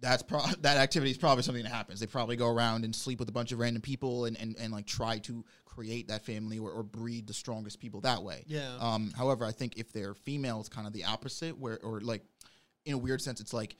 that's 0.01 0.23
pro- 0.23 0.45
that 0.61 0.77
activity 0.77 1.11
is 1.11 1.17
probably 1.17 1.43
something 1.43 1.63
that 1.63 1.71
happens. 1.71 1.99
They 1.99 2.07
probably 2.07 2.35
go 2.35 2.47
around 2.47 2.85
and 2.85 2.95
sleep 2.95 3.19
with 3.19 3.29
a 3.29 3.31
bunch 3.31 3.51
of 3.51 3.59
random 3.59 3.81
people 3.81 4.25
and 4.25 4.37
and, 4.39 4.55
and 4.59 4.71
like 4.73 4.85
try 4.85 5.19
to 5.19 5.43
create 5.65 6.07
that 6.09 6.25
family 6.25 6.59
or, 6.59 6.71
or 6.71 6.83
breed 6.83 7.27
the 7.27 7.33
strongest 7.33 7.79
people 7.79 8.01
that 8.01 8.21
way. 8.23 8.43
Yeah. 8.47 8.75
Um. 8.79 9.11
However, 9.17 9.45
I 9.45 9.51
think 9.51 9.77
if 9.77 9.91
they're 9.93 10.13
female, 10.13 10.59
it's 10.59 10.69
kind 10.69 10.87
of 10.87 10.93
the 10.93 11.05
opposite. 11.05 11.57
Where 11.57 11.79
or 11.83 12.01
like 12.01 12.23
in 12.85 12.93
a 12.93 12.97
weird 12.97 13.21
sense, 13.21 13.39
it's 13.39 13.53
like. 13.53 13.75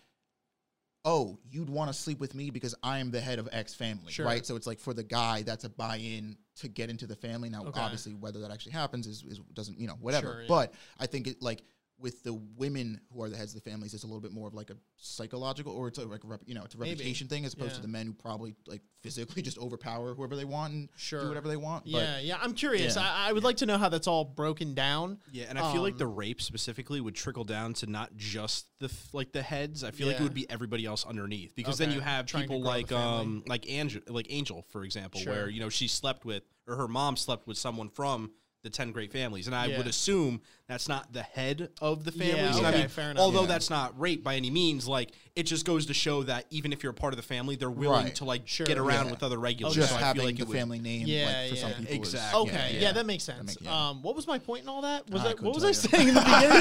Oh, 1.05 1.37
you'd 1.49 1.69
want 1.69 1.89
to 1.89 1.93
sleep 1.97 2.19
with 2.19 2.35
me 2.35 2.49
because 2.49 2.75
I 2.83 2.99
am 2.99 3.09
the 3.09 3.21
head 3.21 3.39
of 3.39 3.47
X 3.53 3.73
family, 3.73 4.11
Sure. 4.11 4.25
right? 4.25 4.45
So 4.45 4.57
it's 4.57 4.67
like 4.67 4.79
for 4.81 4.93
the 4.93 5.01
guy, 5.01 5.43
that's 5.43 5.63
a 5.63 5.69
buy-in 5.69 6.35
to 6.57 6.67
get 6.67 6.89
into 6.89 7.07
the 7.07 7.15
family. 7.15 7.49
Now, 7.49 7.63
Okay. 7.63 7.79
obviously, 7.79 8.15
whether 8.15 8.41
that 8.41 8.51
actually 8.51 8.73
happens 8.73 9.07
is, 9.07 9.23
is 9.23 9.39
doesn't 9.53 9.79
you 9.79 9.87
know 9.87 9.95
whatever. 10.01 10.27
Sure, 10.27 10.41
yeah. 10.41 10.47
But 10.49 10.73
I 10.99 11.05
think 11.07 11.27
it 11.27 11.41
like 11.41 11.63
with 11.99 12.23
the 12.23 12.33
women 12.55 13.01
who 13.13 13.21
are 13.21 13.29
the 13.29 13.35
heads 13.37 13.53
of 13.55 13.61
the 13.61 13.69
families, 13.69 13.93
it's 13.93 14.03
a 14.03 14.07
little 14.07 14.21
bit 14.21 14.31
more 14.31 14.47
of 14.47 14.53
like 14.53 14.69
a 14.69 14.75
psychological 14.97 15.73
or 15.73 15.87
it's 15.89 15.97
a, 15.97 16.05
like 16.05 16.21
rep, 16.23 16.39
you 16.45 16.53
know 16.55 16.63
it's 16.63 16.75
a 16.75 16.77
Maybe. 16.77 16.91
reputation 16.91 17.27
thing 17.27 17.43
as 17.45 17.53
opposed 17.53 17.71
Yeah. 17.71 17.75
to 17.77 17.81
the 17.81 17.87
men 17.87 18.07
who 18.07 18.13
probably 18.13 18.55
like 18.67 18.81
physically 19.01 19.41
just 19.49 19.57
overpower 19.57 20.13
whoever 20.13 20.35
they 20.35 20.45
want 20.45 20.73
and 20.73 20.89
Sure. 20.95 21.21
do 21.23 21.27
whatever 21.27 21.47
they 21.47 21.57
want. 21.57 21.85
yeah, 21.87 22.19
yeah. 22.19 22.37
I'm 22.41 22.53
curious. 22.53 22.95
Yeah. 22.95 23.01
I, 23.03 23.29
I 23.29 23.33
would 23.33 23.43
like 23.43 23.57
to 23.57 23.65
know 23.65 23.77
how 23.77 23.89
that's 23.89 24.07
all 24.07 24.23
broken 24.23 24.73
down. 24.73 25.19
Yeah, 25.31 25.45
and 25.49 25.59
I 25.59 25.71
feel 25.73 25.81
like 25.81 25.97
the 25.97 26.07
Um, 26.07 26.15
rape 26.15 26.41
specifically 26.41 27.01
would 27.01 27.15
trickle 27.15 27.43
down 27.43 27.73
to 27.75 27.87
not 27.87 28.15
just 28.15 28.67
the 28.79 28.87
th- 28.87 29.13
like 29.13 29.31
the 29.31 29.41
heads. 29.41 29.83
I 29.83 29.91
feel 29.91 30.07
like 30.07 30.19
it 30.19 30.23
would 30.23 30.33
be 30.33 30.49
everybody 30.49 30.85
else 30.85 31.05
underneath 31.05 31.55
because 31.55 31.77
then 31.77 31.91
you 31.91 31.99
have 31.99 32.25
Trying 32.25 32.43
people 32.43 32.61
like 32.61 32.91
um 32.91 33.43
like 33.47 33.69
Angel 33.69 34.01
like 34.07 34.27
Angel 34.29 34.65
for 34.69 34.83
example, 34.83 35.19
Sure. 35.19 35.33
where 35.33 35.49
you 35.49 35.59
know 35.59 35.69
she 35.69 35.87
slept 35.87 36.23
with 36.25 36.43
or 36.67 36.75
her 36.75 36.87
mom 36.87 37.17
slept 37.17 37.45
with 37.47 37.57
someone 37.57 37.89
from 37.89 38.31
the 38.61 38.69
ten 38.69 38.91
great 38.91 39.11
families, 39.11 39.47
and 39.47 39.55
I 39.55 39.69
would 39.77 39.87
assume 39.87 40.41
that's 40.67 40.87
not 40.89 41.13
the 41.13 41.23
head 41.23 41.69
of 41.81 42.03
the 42.03 42.11
Yeah, 42.13 42.35
families. 42.35 42.57
And 42.57 42.67
I 42.67 42.69
okay, 42.69 42.79
mean, 42.79 42.87
fair 42.89 43.11
enough. 43.11 43.21
although 43.23 43.41
Yeah. 43.41 43.47
that's 43.47 43.69
not 43.69 43.97
rape 43.99 44.21
by 44.23 44.35
any 44.35 44.49
means, 44.49 44.85
like 44.87 45.11
it 45.35 45.43
just 45.43 45.63
goes 45.65 45.85
to 45.85 45.93
show 45.93 46.23
that 46.23 46.45
even 46.49 46.73
if 46.73 46.83
you're 46.83 46.89
a 46.91 46.93
part 46.93 47.13
of 47.13 47.17
the 47.17 47.23
family, 47.23 47.55
they're 47.55 47.71
willing 47.71 48.03
Right. 48.05 48.15
to 48.15 48.25
like 48.25 48.45
Sure. 48.47 48.65
get 48.67 48.77
around 48.77 49.05
Yeah. 49.05 49.11
with 49.11 49.23
other 49.23 49.37
regulars. 49.39 49.75
Just 49.75 49.91
so 49.91 49.95
I 49.95 49.99
having 49.99 50.19
feel 50.19 50.25
like 50.27 50.35
the 50.35 50.41
it 50.41 50.47
would, 50.49 50.57
family 50.57 50.79
name, 50.79 51.07
Yeah, 51.07 51.25
like 51.41 51.49
for 51.51 51.55
some 51.55 51.69
yeah. 51.69 51.75
people, 51.77 51.93
is- 51.93 51.99
Exactly. 52.13 52.41
Okay, 52.41 52.71
yeah, 52.73 52.79
yeah. 52.81 52.91
that 52.91 53.05
makes 53.05 53.23
sense. 53.23 53.57
make- 53.59 53.69
yeah. 53.69 53.89
Um, 53.89 54.03
what 54.03 54.15
was 54.15 54.27
my 54.27 54.37
point 54.37 54.63
in 54.63 54.69
all 54.69 54.81
that? 54.81 55.09
Was 55.09 55.21
I 55.21 55.29
that 55.29 55.37
couldn't 55.37 55.53
what 55.53 55.55
was 55.55 55.63
I 55.63 55.71
tell 55.71 55.91
saying 55.99 56.09
in 56.09 56.13
the 56.15 56.21
beginning? 56.21 56.49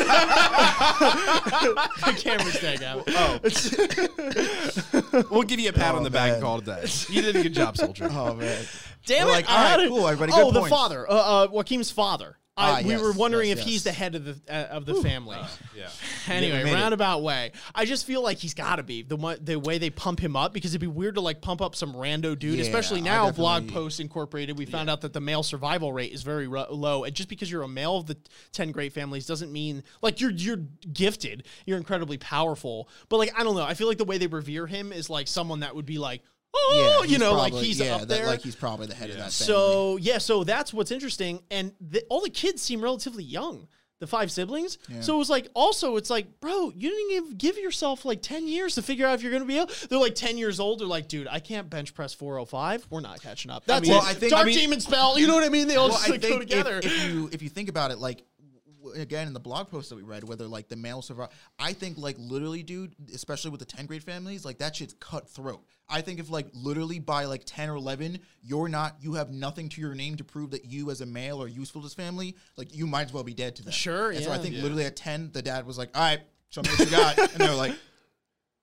the 2.06 2.12
camera's 2.22 2.60
dead, 2.60 2.78
Gavin. 2.80 3.04
Oh, 3.08 3.38
we'll 5.30 5.42
give 5.42 5.60
you 5.60 5.68
a 5.70 5.72
pat 5.72 5.94
Oh, 5.94 5.98
on 5.98 6.02
the 6.04 6.10
back 6.10 6.26
man. 6.28 6.34
and 6.34 6.42
call 6.42 6.58
it 6.58 6.64
that. 6.66 7.08
You 7.10 7.22
did 7.22 7.36
a 7.36 7.42
good 7.42 7.54
job, 7.54 7.76
soldier. 7.76 8.08
Oh 8.12 8.34
man, 8.34 8.64
Damn 9.06 9.26
We're 9.26 9.32
it! 9.32 9.36
like, 9.36 9.48
I 9.48 9.52
all 9.52 9.58
had 9.68 9.76
right, 9.76 9.86
it. 9.86 9.88
cool, 9.88 10.06
everybody, 10.08 10.32
Oh, 10.34 10.50
the 10.50 10.64
father, 10.64 11.10
uh, 11.10 11.14
uh, 11.14 11.48
Joaquim's 11.50 11.90
father. 11.90 12.36
I, 12.58 12.70
Ah, 12.70 12.82
we 12.84 12.90
yes, 12.90 13.00
were 13.00 13.12
wondering 13.12 13.50
yes, 13.50 13.58
if 13.60 13.64
he's 13.64 13.84
the 13.84 13.92
head 13.92 14.14
of 14.16 14.24
the 14.24 14.36
uh, 14.50 14.64
of 14.76 14.84
the 14.84 14.94
family. 14.96 15.38
Yeah. 15.76 15.88
Anyway, 16.28 16.62
made 16.64 16.72
it. 16.72 16.74
roundabout 16.74 17.22
way. 17.22 17.52
I 17.74 17.86
just 17.86 18.04
feel 18.04 18.22
like 18.22 18.36
he's 18.36 18.52
got 18.52 18.76
to 18.76 18.82
be 18.82 19.00
the 19.02 19.16
one, 19.16 19.38
the 19.40 19.56
way 19.58 19.78
they 19.78 19.88
pump 19.88 20.20
him 20.20 20.36
up 20.36 20.52
because 20.52 20.72
it'd 20.72 20.80
be 20.80 20.86
weird 20.86 21.14
to 21.14 21.22
like 21.22 21.40
pump 21.40 21.62
up 21.62 21.74
some 21.74 21.94
rando 21.94 22.38
dude, 22.38 22.56
Yeah, 22.56 22.62
especially 22.62 23.00
now. 23.00 23.30
Blog 23.30 23.62
definitely- 23.62 23.82
Post 23.82 24.00
Incorporated, 24.00 24.58
we 24.58 24.66
found 24.66 24.90
out 24.90 25.00
that 25.02 25.14
the 25.14 25.20
male 25.22 25.42
survival 25.42 25.90
rate 25.92 26.12
is 26.12 26.22
very 26.22 26.46
ro- 26.46 26.66
low, 26.70 27.04
and 27.04 27.14
just 27.14 27.30
because 27.30 27.50
you're 27.50 27.62
a 27.62 27.68
male 27.68 27.96
of 27.96 28.06
the 28.06 28.16
ten 28.52 28.72
great 28.72 28.92
families 28.92 29.24
doesn't 29.24 29.50
mean 29.52 29.82
like 30.02 30.20
you're 30.20 30.32
you're 30.32 30.58
gifted, 30.92 31.44
you're 31.64 31.78
incredibly 31.78 32.18
powerful. 32.18 32.88
But 33.08 33.16
like 33.18 33.32
I 33.38 33.42
don't 33.44 33.56
know, 33.56 33.62
I 33.64 33.72
feel 33.74 33.88
like 33.88 33.98
the 33.98 34.04
way 34.04 34.18
they 34.18 34.26
revere 34.26 34.66
him 34.66 34.92
is 34.92 35.08
like 35.08 35.28
someone 35.28 35.60
that 35.60 35.74
would 35.74 35.86
be 35.86 35.96
like, 35.98 36.22
oh, 36.60 37.00
yeah, 37.04 37.10
you 37.10 37.18
know, 37.18 37.34
probably- 37.34 37.50
like 37.52 37.64
he's 37.64 37.80
yeah, 37.80 37.94
up 37.94 38.00
that- 38.00 38.08
there. 38.08 38.26
like 38.26 38.40
he's 38.42 38.56
probably 38.56 38.86
the 38.86 38.94
head 38.94 39.10
of 39.10 39.16
that. 39.16 39.32
Family. 39.32 39.32
So 39.32 39.96
yeah, 39.98 40.18
so 40.18 40.44
that's 40.44 40.72
what's 40.72 40.90
interesting, 40.90 41.40
and 41.50 41.72
the, 41.80 42.02
all 42.10 42.20
the 42.20 42.30
kids 42.30 42.62
seem 42.62 42.80
relatively 42.80 43.24
young. 43.24 43.68
The 44.00 44.06
five 44.06 44.30
siblings. 44.30 44.78
Yeah. 44.88 45.00
So 45.00 45.16
it 45.16 45.18
was 45.18 45.28
like, 45.28 45.48
also, 45.54 45.96
it's 45.96 46.08
like, 46.08 46.38
bro, 46.38 46.72
you 46.72 46.88
didn't 46.88 47.10
even 47.16 47.36
give 47.36 47.58
yourself 47.58 48.04
like 48.04 48.22
ten 48.22 48.46
years 48.46 48.76
to 48.76 48.82
figure 48.82 49.04
out 49.04 49.14
if 49.16 49.24
you're 49.24 49.32
gonna 49.32 49.44
be 49.44 49.58
able. 49.58 49.72
They're 49.90 49.98
like 49.98 50.14
ten 50.14 50.38
years 50.38 50.60
old. 50.60 50.78
They're 50.78 50.86
like, 50.86 51.08
dude, 51.08 51.26
I 51.28 51.40
can't 51.40 51.68
bench 51.68 51.94
press 51.94 52.14
405. 52.14 52.86
We're 52.90 53.00
not 53.00 53.20
catching 53.20 53.50
up. 53.50 53.64
That's 53.64 53.82
mean- 53.82 53.90
it. 53.90 53.94
Well, 53.96 54.04
I 54.06 54.14
think- 54.14 54.30
Dark 54.30 54.42
I 54.42 54.46
mean- 54.46 54.56
demon 54.56 54.78
spell. 54.78 55.18
You 55.18 55.26
know 55.26 55.34
what 55.34 55.42
I 55.42 55.48
mean? 55.48 55.66
They 55.66 55.74
all 55.74 55.88
well, 55.88 55.98
just 55.98 56.08
like, 56.10 56.22
go 56.22 56.38
together. 56.38 56.78
if, 56.78 56.84
if 56.86 57.04
you 57.12 57.30
if 57.32 57.42
you 57.42 57.48
think 57.48 57.68
about 57.68 57.90
it, 57.90 57.98
like 57.98 58.22
again 58.94 59.26
in 59.26 59.32
the 59.34 59.40
blog 59.40 59.68
post 59.68 59.90
that 59.90 59.96
we 59.96 60.02
read, 60.02 60.22
whether 60.22 60.46
like 60.46 60.68
the 60.68 60.76
male 60.76 61.02
survivor 61.02 61.30
I 61.58 61.72
think 61.72 61.98
like 61.98 62.14
literally, 62.20 62.62
dude, 62.62 62.94
especially 63.12 63.50
with 63.50 63.58
the 63.58 63.66
ten 63.66 63.86
grade 63.86 64.04
families, 64.04 64.44
like 64.44 64.58
that 64.58 64.76
shit's 64.76 64.94
cutthroat. 65.00 65.64
I 65.90 66.02
think 66.02 66.20
if 66.20 66.30
like 66.30 66.48
literally 66.52 66.98
by 66.98 67.24
like 67.24 67.42
ten 67.44 67.70
or 67.70 67.76
eleven, 67.76 68.20
you're 68.42 68.68
not, 68.68 68.96
you 69.00 69.14
have 69.14 69.30
nothing 69.30 69.68
to 69.70 69.80
your 69.80 69.94
name 69.94 70.16
to 70.16 70.24
prove 70.24 70.50
that 70.50 70.64
you 70.64 70.90
as 70.90 71.00
a 71.00 71.06
male 71.06 71.42
are 71.42 71.48
useful 71.48 71.80
to 71.80 71.86
this 71.86 71.94
family. 71.94 72.36
Like 72.56 72.74
you 72.74 72.86
might 72.86 73.06
as 73.06 73.12
well 73.12 73.24
be 73.24 73.34
dead 73.34 73.56
to 73.56 73.62
them. 73.62 73.72
Sure, 73.72 74.10
And 74.10 74.22
so 74.22 74.30
I 74.30 74.36
yeah. 74.36 74.42
think 74.42 74.54
literally 74.56 74.84
at 74.84 74.96
ten, 74.96 75.30
the 75.32 75.42
dad 75.42 75.66
was 75.66 75.78
like, 75.78 75.96
"All 75.96 76.02
right, 76.02 76.20
show 76.50 76.62
me 76.62 76.68
what 76.70 76.78
you 76.80 76.90
got," 76.90 77.18
and 77.18 77.30
they 77.40 77.48
were 77.48 77.54
like. 77.54 77.74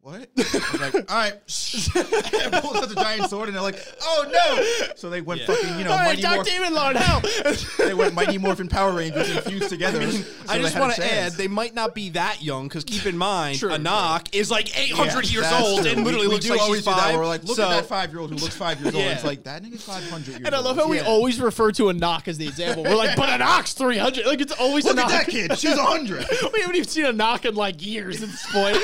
What? 0.06 0.30
Like, 0.38 0.94
all 1.10 1.18
right. 1.18 1.34
and 1.96 2.54
pulls 2.62 2.76
out 2.78 2.90
the 2.90 2.96
giant 2.96 3.28
sword, 3.28 3.48
and 3.48 3.56
they're 3.56 3.64
like, 3.64 3.84
"Oh 4.04 4.26
no!" 4.32 4.94
So 4.98 5.10
they 5.10 5.20
went 5.20 5.42
fucking, 5.42 5.80
you 5.80 5.84
know, 5.84 5.94
All 5.94 5.98
right, 5.98 6.22
Mighty 6.22 6.36
Morphin- 6.36 6.54
Demon 6.54 6.74
Lord, 6.76 6.96
help! 6.96 7.24
they 7.80 7.96
went 7.96 8.14
Mighty 8.14 8.38
Morphin 8.38 8.68
Power 8.68 8.94
Rangers 8.94 9.32
and 9.32 9.44
fused 9.44 9.68
together. 9.68 10.00
I 10.00 10.06
mean, 10.06 10.22
so 10.22 10.28
I 10.48 10.60
just 10.60 10.78
want 10.78 10.94
to 10.94 11.12
add, 11.12 11.32
they 11.32 11.48
might 11.48 11.74
not 11.74 11.96
be 11.96 12.10
that 12.10 12.44
young 12.44 12.68
because 12.68 12.84
keep 12.84 13.08
in 13.08 13.18
mind, 13.18 13.58
True, 13.58 13.72
Anaak 13.72 14.28
is 14.36 14.52
like 14.52 14.78
800 14.78 15.26
Yeah, 15.26 15.32
years 15.42 15.52
old 15.60 15.82
true. 15.82 15.92
and 15.92 16.04
literally 16.04 16.28
we, 16.28 16.30
we 16.30 16.34
looks 16.36 16.46
do 16.46 16.52
like 16.52 16.62
always 16.62 16.82
she's 16.82 16.86
that. 16.86 16.98
five. 17.00 17.14
Where 17.14 17.22
we're 17.22 17.28
like, 17.28 17.44
look 17.44 17.58
so, 17.58 17.64
at 17.64 17.70
that 17.70 17.86
five 17.88 18.12
year 18.12 18.20
old 18.20 18.30
who 18.30 18.36
looks 18.38 18.56
five 18.56 18.80
years 18.82 18.94
old. 18.94 19.04
Yeah. 19.04 19.14
It's 19.14 19.24
like 19.24 19.44
that 19.46 19.64
nigga's 19.64 19.82
five 19.84 20.08
hundred 20.12 20.34
years 20.34 20.42
And 20.46 20.54
I 20.54 20.60
old. 20.60 20.68
love 20.68 20.76
how 20.78 20.88
we 20.88 21.00
always 21.00 21.42
refer 21.42 21.72
to 21.72 21.86
Anaak 21.86 22.28
as 22.28 22.38
the 22.38 22.48
example. 22.48 22.84
We're 22.84 22.94
like, 22.94 23.16
but 23.16 23.30
Anaak's 23.30 23.74
300. 23.74 24.28
Like, 24.28 24.40
it's 24.40 24.52
always 24.54 24.86
look 24.86 24.98
Anaak. 24.98 25.04
at 25.06 25.10
that 25.10 25.28
kid. 25.30 25.58
She's 25.58 25.80
hundred. 25.80 26.28
we 26.54 26.60
haven't 26.62 26.76
even 26.76 26.88
seen 26.88 27.06
Anaak 27.06 27.46
in 27.46 27.56
like 27.56 27.84
years 27.84 28.22
at 28.22 28.30
this 28.30 28.46
point. 28.52 28.78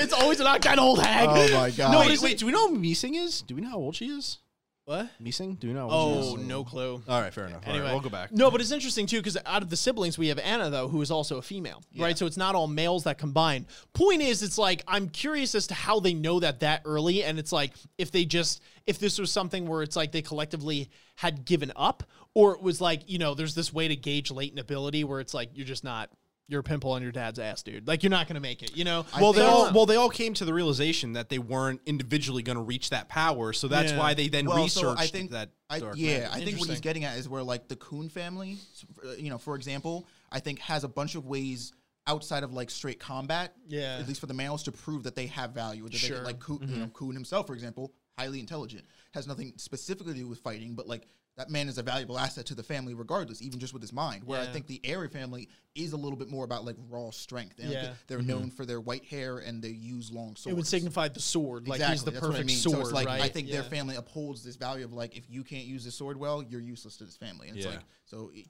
It's 0.00 0.12
always 0.12 0.40
a 0.40 0.57
knock, 0.66 0.76
that 0.76 0.78
old 0.78 1.00
hag. 1.02 1.28
Oh 1.30 1.58
my 1.58 1.70
god. 1.76 1.92
No, 1.92 2.00
Wait, 2.00 2.20
wait, 2.20 2.38
do 2.38 2.46
we 2.46 2.52
know 2.52 2.68
who 2.68 2.78
Meesing 2.78 3.14
is? 3.14 3.42
Do 3.42 3.54
we 3.54 3.60
know 3.60 3.70
how 3.70 3.76
old 3.78 3.96
she 3.96 4.06
is? 4.06 4.38
What? 4.84 5.10
Meesing? 5.22 5.60
Do 5.60 5.68
we 5.68 5.74
know 5.74 5.86
how 5.86 5.94
old 5.94 6.16
Oh, 6.16 6.36
she 6.36 6.40
is? 6.42 6.48
no 6.48 6.64
clue. 6.64 7.02
All 7.06 7.20
right, 7.20 7.32
fair 7.34 7.44
enough. 7.44 7.62
All 7.66 7.72
right, 7.74 7.78
Anyway, 7.78 7.92
we'll 7.92 8.00
go 8.00 8.08
back. 8.08 8.32
No, 8.32 8.50
but 8.50 8.62
it's 8.62 8.70
interesting 8.70 9.04
too 9.06 9.18
because 9.18 9.36
out 9.44 9.62
of 9.62 9.68
the 9.68 9.76
siblings, 9.76 10.16
we 10.16 10.28
have 10.28 10.38
Anna 10.38 10.70
though, 10.70 10.88
who 10.88 11.02
is 11.02 11.10
also 11.10 11.36
a 11.36 11.42
female, 11.42 11.82
right? 11.98 12.16
So 12.16 12.24
it's 12.24 12.38
not 12.38 12.54
all 12.54 12.66
males 12.66 13.04
that 13.04 13.18
combine. 13.18 13.66
Point 13.92 14.22
is, 14.22 14.42
it's 14.42 14.56
like 14.56 14.82
I'm 14.88 15.10
curious 15.10 15.54
as 15.54 15.66
to 15.66 15.74
how 15.74 16.00
they 16.00 16.14
know 16.14 16.40
that 16.40 16.60
that 16.60 16.82
early, 16.86 17.22
and 17.22 17.38
it's 17.38 17.52
like 17.52 17.74
if 17.98 18.10
they 18.10 18.24
just 18.24 18.62
if 18.86 18.98
this 18.98 19.18
was 19.18 19.30
something 19.30 19.66
where 19.66 19.82
it's 19.82 19.94
like 19.94 20.10
they 20.12 20.22
collectively 20.22 20.88
had 21.16 21.44
given 21.44 21.70
up, 21.76 22.02
or 22.32 22.54
it 22.54 22.62
was 22.62 22.80
like 22.80 23.02
you 23.10 23.18
know 23.18 23.34
there's 23.34 23.54
this 23.54 23.70
way 23.70 23.88
to 23.88 23.96
gauge 23.96 24.30
latent 24.30 24.58
ability 24.58 25.04
where 25.04 25.20
it's 25.20 25.34
like 25.34 25.50
you're 25.52 25.66
just 25.66 25.84
not 25.84 26.08
you're 26.48 26.60
a 26.60 26.64
pimple 26.64 26.92
on 26.92 27.02
your 27.02 27.12
dad's 27.12 27.38
ass, 27.38 27.62
dude. 27.62 27.86
Like 27.86 28.02
you're 28.02 28.10
not 28.10 28.26
gonna 28.26 28.40
make 28.40 28.62
it, 28.62 28.74
you 28.76 28.84
know? 28.84 29.04
Well, 29.20 29.32
they 29.34 29.42
all 29.42 29.70
well 29.72 29.84
they 29.86 29.96
all 29.96 30.08
came 30.08 30.32
to 30.34 30.44
the 30.46 30.54
realization 30.54 31.12
that 31.12 31.28
they 31.28 31.38
weren't 31.38 31.80
individually 31.86 32.42
going 32.42 32.56
to 32.56 32.62
reach 32.64 32.90
that 32.90 33.08
power, 33.08 33.52
so 33.52 33.68
that's 33.68 33.92
Yeah. 33.92 33.98
why 33.98 34.14
they 34.14 34.28
then 34.28 34.46
well, 34.46 34.64
researched 34.64 34.98
so 34.98 35.04
I 35.04 35.06
think 35.06 35.30
that. 35.32 35.50
I, 35.70 35.80
dark 35.80 35.96
yeah, 35.98 36.20
matter. 36.20 36.30
I 36.32 36.34
think 36.36 36.38
what 36.38 36.44
he's 36.46 36.54
Interesting. 36.62 36.80
getting 36.82 37.04
at 37.04 37.18
is 37.18 37.28
where 37.28 37.42
like 37.42 37.68
the 37.68 37.76
Khun 37.76 38.10
family, 38.10 38.54
s- 38.72 38.86
uh, 39.06 39.12
you 39.12 39.28
know, 39.28 39.36
for 39.36 39.54
example, 39.54 40.06
I 40.32 40.40
think 40.40 40.58
has 40.60 40.82
a 40.84 40.88
bunch 40.88 41.14
of 41.14 41.26
ways 41.26 41.72
outside 42.06 42.42
of 42.42 42.54
like 42.54 42.70
straight 42.70 42.98
combat, 42.98 43.54
Yeah. 43.68 43.98
at 44.00 44.08
least 44.08 44.20
for 44.20 44.26
the 44.26 44.32
males 44.34 44.62
to 44.62 44.72
prove 44.72 45.02
that 45.02 45.14
they 45.14 45.26
have 45.26 45.50
value. 45.50 45.82
That 45.82 45.92
they 45.92 45.98
Sure. 45.98 46.16
can, 46.16 46.24
like 46.24 46.38
Khun, 46.40 46.66
you 46.70 46.76
know, 46.76 46.86
Khun 46.86 47.12
himself, 47.12 47.46
for 47.46 47.52
example, 47.52 47.92
highly 48.18 48.40
intelligent, 48.40 48.86
has 49.12 49.26
nothing 49.26 49.52
specifically 49.58 50.14
to 50.14 50.18
do 50.20 50.26
with 50.26 50.38
fighting, 50.40 50.74
but 50.74 50.88
like 50.88 51.06
that 51.36 51.50
man 51.50 51.68
is 51.68 51.76
a 51.78 51.82
valuable 51.82 52.18
asset 52.18 52.46
to 52.46 52.54
the 52.54 52.62
family 52.64 52.94
regardless, 52.94 53.42
even 53.42 53.60
just 53.60 53.72
with 53.74 53.82
his 53.82 53.92
mind. 53.92 54.24
Where 54.24 54.40
I 54.40 54.44
Yeah. 54.44 54.52
think 54.52 54.66
the 54.68 54.80
Arie 54.84 55.08
family 55.08 55.50
is 55.78 55.92
a 55.92 55.96
little 55.96 56.16
bit 56.18 56.28
more 56.30 56.44
about 56.44 56.64
like 56.64 56.76
raw 56.90 57.10
strength. 57.10 57.58
And 57.58 57.68
like, 57.68 57.82
Yeah. 57.82 57.92
they're 58.06 58.22
known 58.22 58.50
for 58.50 58.66
their 58.66 58.80
white 58.80 59.04
hair 59.04 59.38
and 59.38 59.62
they 59.62 59.68
use 59.68 60.10
long 60.10 60.36
swords. 60.36 60.46
it 60.46 60.54
would 60.56 60.66
signify 60.66 61.08
the 61.08 61.20
sword, 61.20 61.68
like 61.68 61.76
Exactly, 61.80 61.94
he's 61.94 62.04
the 62.04 62.10
that's 62.12 62.22
what 62.22 62.28
I 62.28 62.32
perfect 62.32 62.46
mean. 62.48 62.56
sword, 62.56 62.76
So 62.76 62.80
it's 62.82 62.92
like 62.92 63.06
right? 63.06 63.20
I 63.22 63.28
think 63.28 63.50
their 63.50 63.62
family 63.62 63.96
upholds 63.96 64.42
this 64.42 64.56
value 64.56 64.84
of 64.84 64.92
like 64.92 65.16
if 65.16 65.24
you 65.28 65.44
can't 65.44 65.64
use 65.66 65.84
the 65.84 65.90
sword 65.90 66.16
well, 66.18 66.42
you're 66.42 66.60
useless 66.60 66.96
to 66.98 67.04
this 67.04 67.16
family. 67.16 67.48
And 67.48 67.56
it's 67.56 67.66
Yeah. 67.66 67.72
like 67.72 67.84
so, 68.04 68.30
it- 68.34 68.46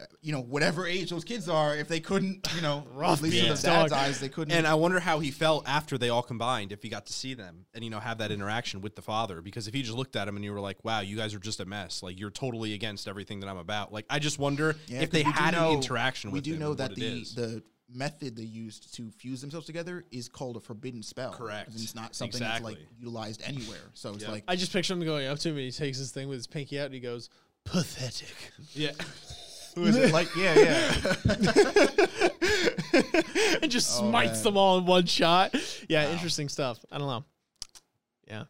uh, 0.00 0.04
you 0.22 0.32
know, 0.32 0.40
whatever 0.40 0.86
age 0.86 1.10
those 1.10 1.24
kids 1.24 1.46
are, 1.46 1.76
if 1.76 1.88
they 1.88 2.00
couldn't, 2.00 2.48
you 2.56 2.62
know, 2.62 2.86
Rough 2.94 3.18
at 3.18 3.22
least 3.24 3.36
in 3.36 3.48
beats, 3.50 3.60
the 3.60 3.68
dad's 3.68 3.92
eyes, 3.92 4.18
they 4.18 4.30
couldn't. 4.30 4.52
And 4.56 4.66
I 4.66 4.72
wonder 4.74 4.98
how 4.98 5.18
he 5.20 5.30
felt 5.30 5.68
after 5.68 5.98
they 5.98 6.08
all 6.08 6.22
combined, 6.22 6.72
if 6.72 6.82
he 6.82 6.88
got 6.88 7.04
to 7.06 7.12
see 7.12 7.34
them 7.34 7.66
and 7.74 7.84
you 7.84 7.90
know 7.90 8.00
have 8.00 8.16
that 8.18 8.30
interaction 8.32 8.80
with 8.80 8.96
the 8.96 9.02
father. 9.02 9.42
Because 9.42 9.68
if 9.68 9.74
he 9.74 9.82
just 9.82 9.94
looked 9.94 10.16
at 10.16 10.26
him 10.26 10.36
and 10.36 10.44
you 10.44 10.52
were 10.54 10.60
like, 10.60 10.82
"Wow, 10.84 11.00
you 11.00 11.16
guys 11.16 11.34
are 11.34 11.38
just 11.38 11.60
a 11.60 11.66
mess. 11.66 12.02
Like 12.02 12.18
you're 12.18 12.30
totally 12.30 12.72
against 12.72 13.06
everything 13.06 13.40
that 13.40 13.48
I'm 13.48 13.58
about." 13.58 13.92
Like 13.92 14.06
I 14.08 14.18
just 14.18 14.38
wonder 14.38 14.74
Yeah, 14.88 15.00
if 15.02 15.10
'cause 15.10 15.12
they 15.12 15.22
had 15.22 15.52
know- 15.52 15.68
an 15.72 15.74
interaction 15.76 16.30
We 16.30 16.38
with 16.38 16.44
do 16.44 16.54
him 16.54 16.60
know 16.64 16.74
that 16.74 16.94
the 16.94 17.24
the 17.36 17.62
method 17.92 18.34
they 18.36 18.42
used 18.42 18.94
to 18.94 19.10
fuse 19.10 19.40
themselves 19.40 19.66
together 19.66 20.04
is 20.10 20.28
called 20.28 20.56
a 20.56 20.60
forbidden 20.60 21.02
spell. 21.02 21.32
Correct. 21.32 21.68
And 21.70 21.78
it's 21.80 21.94
not 21.94 22.14
something 22.14 22.40
that's 22.40 22.62
like 22.64 22.78
utilized 22.98 23.42
anywhere. 23.44 23.90
So 23.92 24.14
it's 24.14 24.22
Yep. 24.22 24.30
like 24.32 24.44
I 24.48 24.56
just 24.56 24.72
picture 24.72 24.94
him 24.94 25.04
going 25.04 25.26
up 25.26 25.38
to 25.40 25.50
him 25.50 25.56
and 25.56 25.64
he 25.64 25.70
takes 25.70 25.98
his 25.98 26.10
thing 26.10 26.28
with 26.28 26.38
his 26.38 26.46
pinky 26.46 26.80
out 26.80 26.86
and 26.86 26.94
he 26.94 27.00
goes, 27.00 27.28
pathetic. 27.64 28.34
yeah. 28.72 28.92
who 29.74 29.84
is 29.84 29.96
it? 29.96 30.12
Like 30.12 30.34
yeah, 30.34 30.54
yeah. 30.58 31.14
and 33.62 33.70
just 33.70 34.00
Oh, 34.00 34.08
smites 34.08 34.38
man. 34.38 34.42
them 34.44 34.56
all 34.56 34.78
in 34.78 34.86
one 34.86 35.06
shot. 35.06 35.54
Yeah, 35.88 36.10
interesting 36.10 36.48
stuff. 36.48 36.78
I 36.90 36.98
don't 36.98 37.06
know. 37.08 37.24
Yeah. 38.26 38.44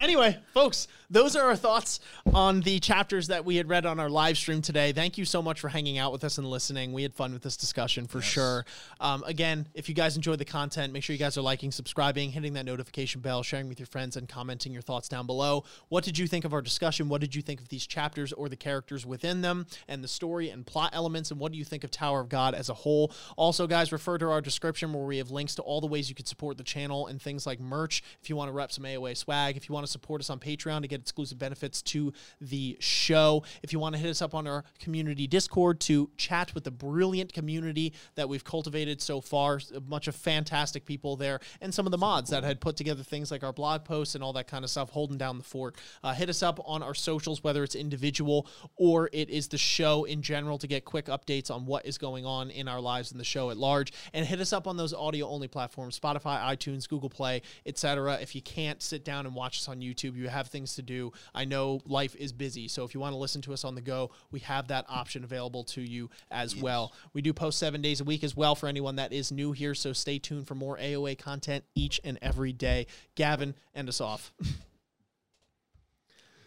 Anyway, 0.00 0.38
folks, 0.54 0.86
those 1.10 1.34
are 1.34 1.42
our 1.48 1.56
thoughts 1.56 1.98
on 2.32 2.60
the 2.60 2.78
chapters 2.78 3.26
that 3.26 3.44
we 3.44 3.56
had 3.56 3.68
read 3.68 3.84
on 3.84 3.98
our 3.98 4.08
live 4.08 4.38
stream 4.38 4.62
today. 4.62 4.92
Thank 4.92 5.18
you 5.18 5.24
so 5.24 5.42
much 5.42 5.58
for 5.58 5.68
hanging 5.68 5.98
out 5.98 6.12
with 6.12 6.22
us 6.22 6.38
and 6.38 6.46
listening. 6.46 6.92
We 6.92 7.02
had 7.02 7.12
fun 7.12 7.32
with 7.32 7.42
this 7.42 7.56
discussion 7.56 8.06
for 8.06 8.20
sure. 8.20 8.64
Um, 9.00 9.24
again, 9.26 9.66
if 9.74 9.88
you 9.88 9.96
guys 9.96 10.14
enjoyed 10.14 10.38
the 10.38 10.44
content, 10.44 10.92
make 10.92 11.02
sure 11.02 11.14
you 11.14 11.18
guys 11.18 11.36
are 11.36 11.42
liking, 11.42 11.72
subscribing, 11.72 12.30
hitting 12.30 12.52
that 12.52 12.64
notification 12.64 13.20
bell, 13.20 13.42
sharing 13.42 13.68
with 13.68 13.80
your 13.80 13.86
friends, 13.86 14.16
and 14.16 14.28
commenting 14.28 14.72
your 14.72 14.82
thoughts 14.82 15.08
down 15.08 15.26
below. 15.26 15.64
What 15.88 16.04
did 16.04 16.16
you 16.16 16.28
think 16.28 16.44
of 16.44 16.54
our 16.54 16.62
discussion? 16.62 17.08
What 17.08 17.20
did 17.20 17.34
you 17.34 17.42
think 17.42 17.60
of 17.60 17.68
these 17.68 17.84
chapters 17.84 18.32
or 18.32 18.48
the 18.48 18.56
characters 18.56 19.04
within 19.04 19.40
them 19.40 19.66
and 19.88 20.04
the 20.04 20.08
story 20.08 20.50
and 20.50 20.64
plot 20.64 20.90
elements? 20.92 21.32
And 21.32 21.40
what 21.40 21.50
do 21.50 21.58
you 21.58 21.64
think 21.64 21.82
of 21.82 21.90
Tower 21.90 22.20
of 22.20 22.28
God 22.28 22.54
as 22.54 22.68
a 22.68 22.74
whole? 22.74 23.12
Also, 23.36 23.66
guys, 23.66 23.90
refer 23.90 24.16
to 24.18 24.30
our 24.30 24.40
description 24.40 24.92
where 24.92 25.04
we 25.04 25.18
have 25.18 25.32
links 25.32 25.56
to 25.56 25.62
all 25.62 25.80
the 25.80 25.88
ways 25.88 26.08
you 26.08 26.14
could 26.14 26.28
support 26.28 26.56
the 26.56 26.62
channel 26.62 27.08
and 27.08 27.20
things 27.20 27.48
like 27.48 27.58
merch. 27.58 28.04
If 28.22 28.30
you 28.30 28.36
want 28.36 28.48
to 28.48 28.52
rep 28.52 28.70
some 28.70 28.84
AOA 28.84 29.16
swag, 29.16 29.56
if 29.56 29.68
you 29.68 29.72
want 29.72 29.86
to 29.86 29.87
support 29.88 30.20
us 30.20 30.30
on 30.30 30.38
Patreon 30.38 30.82
to 30.82 30.88
get 30.88 31.00
exclusive 31.00 31.38
benefits 31.38 31.82
to 31.82 32.12
the 32.40 32.76
show, 32.80 33.42
if 33.62 33.72
you 33.72 33.78
want 33.78 33.94
to 33.94 34.00
hit 34.00 34.10
us 34.10 34.22
up 34.22 34.34
on 34.34 34.46
our 34.46 34.64
community 34.78 35.26
Discord 35.26 35.80
to 35.80 36.10
chat 36.16 36.54
with 36.54 36.64
the 36.64 36.70
brilliant 36.70 37.32
community 37.32 37.92
that 38.14 38.28
we've 38.28 38.44
cultivated 38.44 39.00
so 39.00 39.20
far, 39.20 39.60
a 39.74 39.80
bunch 39.80 40.08
of 40.08 40.14
fantastic 40.14 40.84
people 40.84 41.16
there, 41.16 41.40
and 41.60 41.72
some 41.72 41.86
of 41.86 41.92
the 41.92 41.98
mods 41.98 42.30
that 42.30 42.44
had 42.44 42.60
put 42.60 42.76
together 42.76 43.02
things 43.02 43.30
like 43.30 43.42
our 43.42 43.52
blog 43.52 43.84
posts 43.84 44.14
and 44.14 44.24
all 44.24 44.32
that 44.32 44.46
kind 44.46 44.64
of 44.64 44.70
stuff, 44.70 44.90
holding 44.90 45.18
down 45.18 45.38
the 45.38 45.44
fort. 45.44 45.76
Uh, 46.02 46.12
hit 46.12 46.28
us 46.28 46.42
up 46.42 46.60
on 46.64 46.82
our 46.82 46.94
socials, 46.94 47.42
whether 47.42 47.62
it's 47.64 47.74
individual 47.74 48.46
or 48.76 49.08
it 49.12 49.30
is 49.30 49.48
the 49.48 49.58
show 49.58 50.04
in 50.04 50.22
general, 50.22 50.58
to 50.58 50.66
get 50.66 50.84
quick 50.84 51.06
updates 51.06 51.50
on 51.50 51.66
what 51.66 51.86
is 51.86 51.98
going 51.98 52.24
on 52.24 52.50
in 52.50 52.68
our 52.68 52.80
lives 52.80 53.10
and 53.10 53.20
the 53.20 53.24
show 53.24 53.50
at 53.50 53.56
large. 53.56 53.92
And 54.12 54.26
hit 54.26 54.40
us 54.40 54.52
up 54.52 54.66
on 54.66 54.76
those 54.76 54.92
audio 54.92 55.28
only 55.28 55.48
platforms 55.48 55.98
Spotify, 55.98 56.40
iTunes, 56.40 56.88
Google 56.88 57.10
Play, 57.10 57.42
etc. 57.66 58.18
If 58.20 58.34
you 58.34 58.42
can't 58.42 58.82
sit 58.82 59.04
down 59.04 59.26
and 59.26 59.34
watch 59.34 59.58
us 59.58 59.68
on 59.68 59.77
YouTube, 59.80 60.16
you 60.16 60.28
have 60.28 60.48
things 60.48 60.74
to 60.76 60.82
do. 60.82 61.12
I 61.34 61.44
know 61.44 61.80
life 61.86 62.14
is 62.16 62.32
busy, 62.32 62.68
so 62.68 62.84
if 62.84 62.94
you 62.94 63.00
want 63.00 63.12
to 63.12 63.18
listen 63.18 63.42
to 63.42 63.52
us 63.52 63.64
on 63.64 63.74
the 63.74 63.80
go, 63.80 64.10
we 64.30 64.40
have 64.40 64.68
that 64.68 64.84
option 64.88 65.24
available 65.24 65.64
to 65.64 65.80
you 65.80 66.10
as 66.30 66.56
well. 66.56 66.92
We 67.12 67.22
do 67.22 67.32
post 67.32 67.58
seven 67.58 67.82
days 67.82 68.00
a 68.00 68.04
week 68.04 68.24
as 68.24 68.36
well 68.36 68.54
for 68.54 68.66
anyone 68.66 68.96
that 68.96 69.12
is 69.12 69.32
new 69.32 69.52
here, 69.52 69.74
so 69.74 69.92
stay 69.92 70.18
tuned 70.18 70.46
for 70.46 70.54
more 70.54 70.76
AOA 70.78 71.18
content 71.18 71.64
each 71.74 72.00
and 72.04 72.18
every 72.22 72.52
day. 72.52 72.86
Gavin, 73.14 73.54
end 73.74 73.88
us 73.88 74.00
off. 74.00 74.32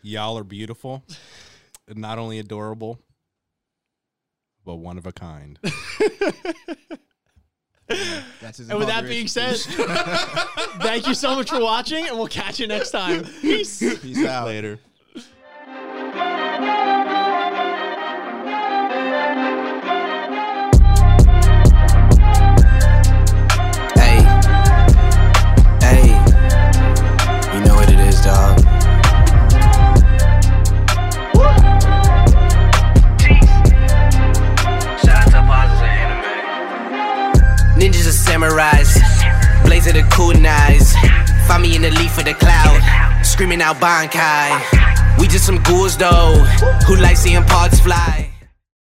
Y'all 0.02 0.38
are 0.38 0.44
beautiful, 0.44 1.04
not 1.88 2.18
only 2.18 2.40
adorable, 2.40 3.00
but 4.66 4.76
one 4.76 4.98
of 4.98 5.06
a 5.06 5.12
kind. 5.12 5.60
That's 8.42 8.58
his 8.58 8.70
And 8.70 8.80
with 8.80 8.88
that 8.88 9.06
being 9.06 9.28
said, 9.28 9.58
thank 10.82 11.08
you 11.08 11.14
so 11.14 11.36
much 11.36 11.50
for 11.50 11.60
watching, 11.60 12.08
and 12.08 12.18
we'll 12.18 12.28
catch 12.28 12.60
you 12.60 12.68
next 12.68 12.92
time. 12.92 13.24
Peace. 13.42 13.80
Peace 14.02 14.26
out. 14.26 14.48
Later. 14.48 14.80
Blaze 39.64 39.86
of 39.86 39.94
the 39.94 40.02
kunais. 40.10 40.96
Find 41.48 41.62
me 41.62 41.76
in 41.76 41.84
the 41.84 41.92
leaf 41.92 42.18
of 42.18 42.26
the 42.26 42.34
cloud, 42.34 42.82
screaming 43.24 43.62
out 43.62 43.76
Bankai. 43.78 45.20
We 45.20 45.28
just 45.28 45.46
some 45.46 45.62
ghouls 45.62 45.96
though, 45.96 46.44
who 46.88 46.96
like 46.96 47.18
seeing 47.18 47.44
parts 47.44 47.80
fly. 47.80 48.31